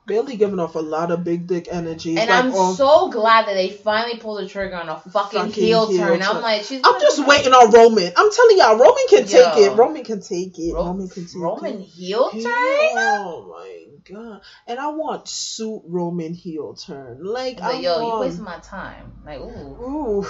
Bayley 0.06 0.36
giving 0.36 0.58
off 0.58 0.74
a 0.74 0.80
lot 0.80 1.10
of 1.10 1.24
big 1.24 1.46
dick 1.46 1.68
energy. 1.70 2.18
And 2.18 2.28
like, 2.28 2.44
I'm 2.44 2.52
oh, 2.54 2.74
so 2.74 3.10
glad 3.10 3.46
that 3.46 3.54
they 3.54 3.70
finally 3.70 4.18
pulled 4.18 4.42
the 4.42 4.48
trigger 4.48 4.76
on 4.76 4.88
a 4.88 4.98
fucking, 4.98 5.40
Fucking 5.40 5.52
heel, 5.52 5.88
heel 5.88 5.98
turn. 5.98 6.20
turn. 6.20 6.36
I'm 6.36 6.42
like, 6.42 6.62
she's. 6.64 6.82
I'm 6.84 7.00
just 7.00 7.26
waiting 7.26 7.52
on 7.52 7.70
Roman. 7.70 8.12
I'm 8.16 8.30
telling 8.30 8.58
y'all, 8.58 8.76
Roman 8.76 9.04
can 9.08 9.26
take 9.26 9.56
it. 9.56 9.76
Roman 9.76 10.04
can 10.04 10.20
take 10.20 10.58
it. 10.58 10.74
Roman 10.74 11.08
can 11.08 11.26
take 11.26 11.36
Roman 11.36 11.80
it. 11.80 11.84
heel 11.84 12.30
turn. 12.30 12.42
Oh 12.44 13.56
my 13.56 13.84
god! 14.14 14.42
And 14.66 14.78
I 14.78 14.88
want 14.88 15.26
suit 15.26 15.82
Roman 15.86 16.34
heel 16.34 16.74
turn. 16.74 17.24
Like, 17.24 17.60
Like, 17.60 17.82
yo, 17.82 18.00
you 18.00 18.20
wasting 18.20 18.44
my 18.44 18.58
time. 18.58 19.12
Like, 19.24 19.40
ooh. 19.40 19.46
Ooh. 19.48 20.26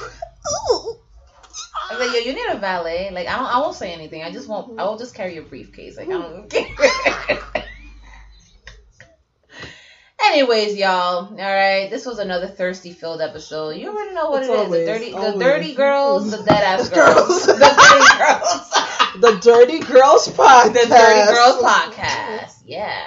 I 1.90 1.96
was 1.96 2.06
like, 2.06 2.14
yo, 2.14 2.20
you 2.20 2.34
need 2.34 2.54
a 2.54 2.58
valet. 2.58 3.10
Like, 3.10 3.26
I 3.26 3.36
don't, 3.36 3.46
I 3.46 3.58
won't 3.58 3.76
say 3.76 3.92
anything. 3.92 4.22
I 4.22 4.30
just 4.30 4.48
won't. 4.48 4.78
I 4.78 4.84
will 4.84 4.98
just 4.98 5.14
carry 5.14 5.34
your 5.34 5.44
briefcase. 5.44 5.96
Like, 5.96 6.08
I 6.08 6.12
don't. 6.12 6.54
Anyways, 10.26 10.76
y'all. 10.76 11.26
All 11.28 11.34
right, 11.36 11.88
this 11.90 12.06
was 12.06 12.18
another 12.18 12.46
thirsty 12.48 12.92
filled 12.92 13.20
episode. 13.20 13.70
You 13.76 13.90
already 13.90 14.14
know 14.14 14.30
what 14.30 14.40
It's 14.42 14.48
it 14.50 14.52
is. 14.54 14.58
always, 14.60 14.86
the 14.86 14.92
dirty, 14.92 15.10
the 15.10 15.16
always. 15.16 15.38
dirty 15.38 15.74
girls, 15.74 16.30
the 16.30 16.42
dead 16.44 16.64
ass 16.64 16.88
Girls. 16.90 17.46
the 17.46 17.52
dirty 17.54 18.18
girls, 18.18 18.70
The 19.20 19.38
Dirty 19.40 19.78
Girls 19.80 20.28
podcast. 20.28 20.72
the 20.72 20.88
dirty 20.88 21.32
girls 21.32 21.62
podcast. 21.62 22.62
Yeah. 22.64 23.04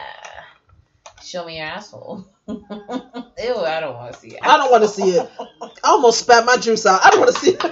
Show 1.23 1.45
me 1.45 1.57
your 1.57 1.65
asshole. 1.67 2.25
Ew, 2.47 2.57
I 2.59 3.79
don't 3.81 3.95
want 3.95 4.13
to 4.13 4.19
see 4.19 4.29
it. 4.29 4.39
I 4.41 4.57
don't 4.57 4.71
want 4.71 4.83
to 4.83 4.89
see 4.89 5.09
it. 5.09 5.29
I 5.61 5.89
almost 5.89 6.19
spat 6.21 6.45
my 6.45 6.55
juice 6.57 6.85
out. 6.85 7.05
I 7.05 7.09
don't 7.09 7.19
want 7.19 7.33
to 7.33 7.39
see 7.41 7.51
it. 7.51 7.65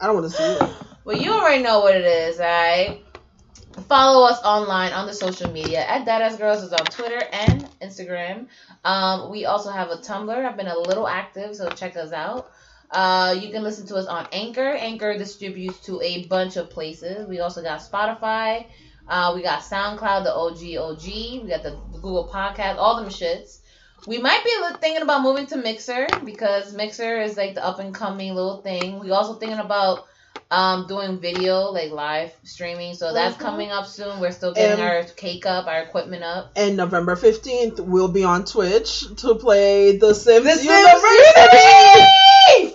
I 0.00 0.06
don't 0.06 0.14
want 0.14 0.30
to 0.30 0.36
see 0.36 0.42
it. 0.42 0.62
Well, 1.04 1.16
you 1.18 1.32
already 1.32 1.62
know 1.62 1.80
what 1.80 1.94
it 1.94 2.04
is, 2.06 2.38
alright? 2.40 3.04
Follow 3.82 4.26
us 4.26 4.40
online 4.44 4.92
on 4.92 5.06
the 5.06 5.12
social 5.12 5.50
media 5.50 5.84
at 5.84 6.06
Deadass 6.06 6.38
Girls 6.38 6.62
is 6.62 6.72
on 6.72 6.84
Twitter 6.86 7.20
and 7.32 7.68
Instagram. 7.82 8.46
Um, 8.84 9.32
we 9.32 9.46
also 9.46 9.70
have 9.70 9.90
a 9.90 9.96
Tumblr. 9.96 10.30
I've 10.30 10.56
been 10.56 10.68
a 10.68 10.78
little 10.78 11.08
active, 11.08 11.56
so 11.56 11.68
check 11.70 11.96
us 11.96 12.12
out. 12.12 12.52
Uh, 12.92 13.36
you 13.40 13.50
can 13.50 13.64
listen 13.64 13.84
to 13.88 13.96
us 13.96 14.06
on 14.06 14.28
Anchor. 14.30 14.68
Anchor 14.68 15.18
distributes 15.18 15.80
to 15.86 16.00
a 16.02 16.24
bunch 16.26 16.56
of 16.56 16.70
places. 16.70 17.26
We 17.28 17.40
also 17.40 17.62
got 17.62 17.80
Spotify. 17.80 18.66
Uh, 19.08 19.32
we 19.34 19.42
got 19.42 19.62
SoundCloud, 19.62 20.22
the 20.22 20.32
OG 20.32 20.92
OG. 20.92 21.42
We 21.42 21.48
got 21.48 21.64
the 21.64 21.76
Google 21.94 22.30
Podcast, 22.32 22.76
all 22.76 23.02
them 23.02 23.10
shits. 23.10 23.58
We 24.06 24.18
might 24.18 24.44
be 24.44 24.50
thinking 24.80 25.02
about 25.02 25.22
moving 25.22 25.46
to 25.46 25.56
Mixer 25.56 26.06
because 26.24 26.72
Mixer 26.74 27.22
is 27.22 27.36
like 27.36 27.54
the 27.54 27.64
up 27.64 27.80
and 27.80 27.92
coming 27.92 28.34
little 28.34 28.62
thing. 28.62 29.00
We 29.00 29.10
also 29.10 29.34
thinking 29.34 29.58
about 29.58 30.06
um 30.50 30.86
doing 30.86 31.18
video 31.18 31.70
like 31.70 31.90
live 31.90 32.32
streaming, 32.44 32.94
so 32.94 33.12
that's 33.12 33.36
Mhm. 33.36 33.40
coming 33.40 33.70
up 33.72 33.86
soon. 33.86 34.20
We're 34.20 34.30
still 34.30 34.52
getting 34.52 34.80
And- 34.80 34.82
our 34.82 35.02
cake 35.04 35.46
up, 35.46 35.66
our 35.66 35.80
equipment 35.80 36.22
up. 36.22 36.50
And 36.56 36.76
November 36.76 37.16
15th, 37.16 37.80
we'll 37.80 38.08
be 38.08 38.24
on 38.24 38.44
Twitch 38.44 39.04
to 39.16 39.34
play 39.34 39.96
The 39.96 40.14
Sims, 40.14 40.44
The 40.44 40.50
Sims 40.52 40.64
University. 40.64 42.10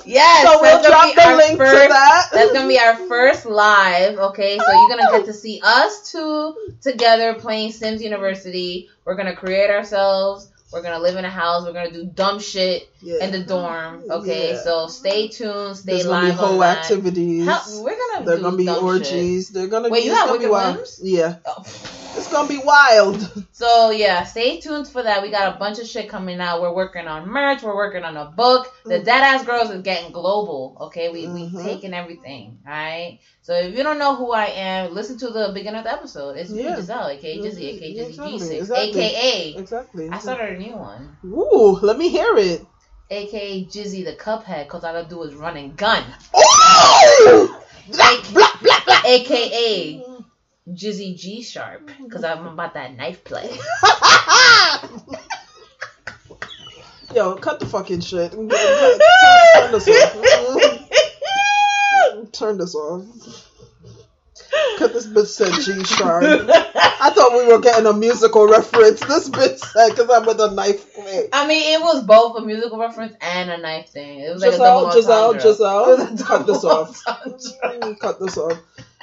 Yes, 0.06 0.44
So 0.44 0.62
we'll 0.62 0.82
drop 0.82 1.14
the 1.14 1.24
our 1.28 1.38
link 1.38 1.52
to 1.52 1.58
that. 1.58 2.30
That's 2.34 2.52
gonna 2.52 2.68
be 2.68 2.80
our 2.80 2.96
first 2.96 3.46
live. 3.46 4.18
Okay, 4.18 4.58
so 4.58 4.72
you're 4.72 4.90
gonna 4.90 5.12
get 5.12 5.26
to 5.26 5.34
see 5.34 5.62
us 5.64 6.12
two 6.12 6.56
together 6.82 7.36
playing 7.36 7.72
Sims 7.72 8.02
University. 8.02 8.90
We're 9.06 9.16
gonna 9.16 9.36
create 9.36 9.70
ourselves. 9.70 10.50
We're 10.72 10.84
gonna 10.84 11.00
live 11.00 11.16
in 11.16 11.26
a 11.26 11.30
house. 11.30 11.66
We're 11.66 11.74
gonna 11.74 11.92
do 11.92 12.06
dumb 12.06 12.40
shit 12.40 12.88
Yeah. 13.02 13.24
in 13.26 13.32
the 13.32 13.40
dorm. 13.44 14.04
Okay, 14.10 14.52
Yeah. 14.54 14.62
so 14.64 14.88
stay 14.88 15.28
tuned. 15.28 15.78
Stay 15.78 15.94
There's 15.94 16.06
gonna 16.06 16.28
be 16.28 16.32
whole 16.32 16.54
online. 16.54 16.78
activities. 16.78 17.48
How- 17.48 17.64
we're 17.82 17.98
gonna 17.98 18.26
They're 18.26 18.38
gonna 18.38 18.56
be 18.58 18.70
orgies. 18.70 19.48
shit. 19.48 19.54
They're 19.56 19.68
gonna 19.68 19.90
Wait, 19.90 20.02
be. 20.02 20.06
you 20.10 20.14
have 20.16 20.30
Wicked 20.30 20.50
wild. 20.50 20.88
Yeah, 21.02 21.36
Oh. 21.48 21.64
It's 22.16 22.32
gonna 22.32 22.48
be 22.48 22.58
wild. 22.64 23.46
So 23.52 23.90
yeah, 23.92 24.24
stay 24.24 24.60
tuned 24.60 24.88
for 24.88 25.04
that. 25.04 25.22
We 25.22 25.30
got 25.32 25.56
a 25.56 25.60
bunch 25.60 25.80
of 25.80 25.86
shit 25.88 26.10
coming 26.10 26.40
out. 26.40 26.62
We're 26.62 26.74
working 26.74 27.08
on 27.08 27.28
merch. 27.28 27.62
We're 27.62 27.76
working 27.76 28.04
on 28.04 28.16
a 28.18 28.26
book. 28.26 28.74
The 28.86 29.00
Mm. 29.00 29.06
Deadass 29.06 29.46
Girls 29.46 29.70
is 29.72 29.82
getting 29.82 30.12
global. 30.12 30.78
Okay, 30.82 31.10
we 31.10 31.26
Mhm. 31.26 31.54
we 31.54 31.64
taking 31.64 31.94
everything. 31.94 32.58
All 32.66 32.72
right. 32.74 33.20
So 33.42 33.54
if 33.54 33.76
you 33.76 33.84
don't 33.84 34.00
know 34.00 34.16
who 34.16 34.32
I 34.32 34.46
am, 34.46 34.94
listen 34.94 35.18
to 35.20 35.30
the 35.30 35.52
beginning 35.54 35.80
of 35.80 35.84
the 35.86 35.92
episode. 35.94 36.38
It's 36.38 36.50
me, 36.52 36.64
Giselle, 36.64 37.10
aka 37.10 37.38
Jizzy, 37.38 37.76
aka 37.76 37.94
Jizzy 37.96 38.08
exactly, 38.10 38.40
G6, 38.40 38.52
exactly. 38.60 38.90
aka 39.02 39.54
Exactly. 39.58 40.10
I 40.10 40.20
started 40.20 40.56
a 40.56 40.60
new 40.60 40.76
one, 40.76 41.18
Ooh, 41.26 41.80
let 41.82 41.98
me 41.98 42.10
hear 42.10 42.38
it. 42.38 42.66
aka 43.10 43.66
Jizzy 43.66 44.06
the 44.06 44.14
Cuphead, 44.14 44.68
cause 44.68 44.84
all 44.84 44.96
I 44.96 45.04
do 45.04 45.22
is 45.24 45.34
run 45.36 45.58
and 45.58 45.76
gun, 45.76 46.04
Oh! 46.34 47.62
Like- 47.92 49.06
aka 49.06 50.04
Jizzy 50.74 51.18
G 51.18 51.42
Sharp, 51.42 51.90
oh 52.00 52.08
cause 52.10 52.24
I'm 52.24 52.46
about 52.46 52.76
that 52.76 52.96
knife 52.96 53.24
play. 53.24 53.50
Yo, 57.16 57.36
cut 57.36 57.60
the 57.60 57.66
fucking 57.66 58.02
shit. 58.02 58.32
Turn 58.34 58.48
this 58.48 59.88
off. 59.88 60.90
turn 62.32 62.58
this 62.58 62.76
off. 62.76 63.04
Cause 64.78 64.94
this 64.94 65.08
bitch 65.08 65.28
said 65.28 65.54
G 65.62 65.84
sharp. 65.84 66.24
I 66.24 67.12
thought 67.14 67.34
we 67.34 67.48
were 67.48 67.60
getting 67.60 67.86
a 67.86 67.94
musical 67.94 68.48
reference. 68.48 69.00
This 69.02 69.30
bitch 69.30 69.60
said, 69.60 69.96
"Cause 69.96 70.10
I'm 70.10 70.26
with 70.26 70.40
a 70.40 70.52
knife 70.52 70.94
quick." 70.94 71.30
I 71.34 71.48
mean, 71.48 71.76
it 71.76 71.82
was 71.82 72.04
both 72.04 72.38
a 72.38 72.46
musical 72.46 72.80
reference 72.80 73.14
and 73.22 73.50
a 73.50 73.58
knife 73.58 73.90
thing. 73.90 74.20
It 74.20 74.32
was 74.32 74.42
like 74.42 74.52
Giselle, 74.54 74.80
a 74.80 74.82
double 74.82 75.02
Giselle, 75.02 75.30
entendre. 75.30 75.52
Giselle, 75.52 75.94
It 75.94 76.12
was 76.12 76.22
a 76.22 76.24
cut 76.24 76.48
this 76.48 76.64
off. 76.64 77.04
Cut 78.00 78.20
this 78.20 78.38
off. 78.38 78.58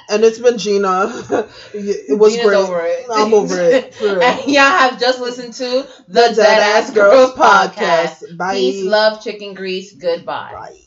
And 0.09 0.23
it's 0.23 0.39
been 0.39 0.57
Gina. 0.57 1.07
it 1.73 2.17
was 2.17 2.33
Gina's 2.33 2.47
great. 2.47 2.57
over 2.57 2.85
it. 2.85 3.05
I'm 3.11 3.33
over 3.33 3.59
it. 3.59 3.95
And 4.01 4.47
y'all 4.47 4.63
have 4.63 4.99
just 4.99 5.19
listened 5.19 5.53
to 5.55 5.87
the, 6.07 6.29
The 6.29 6.41
Deadass 6.41 6.93
Girls 6.93 7.31
podcast. 7.33 8.37
Bye. 8.37 8.55
Peace, 8.55 8.85
love, 8.85 9.21
chicken 9.21 9.53
grease. 9.53 9.93
Goodbye. 9.93 10.51
Bye. 10.53 10.86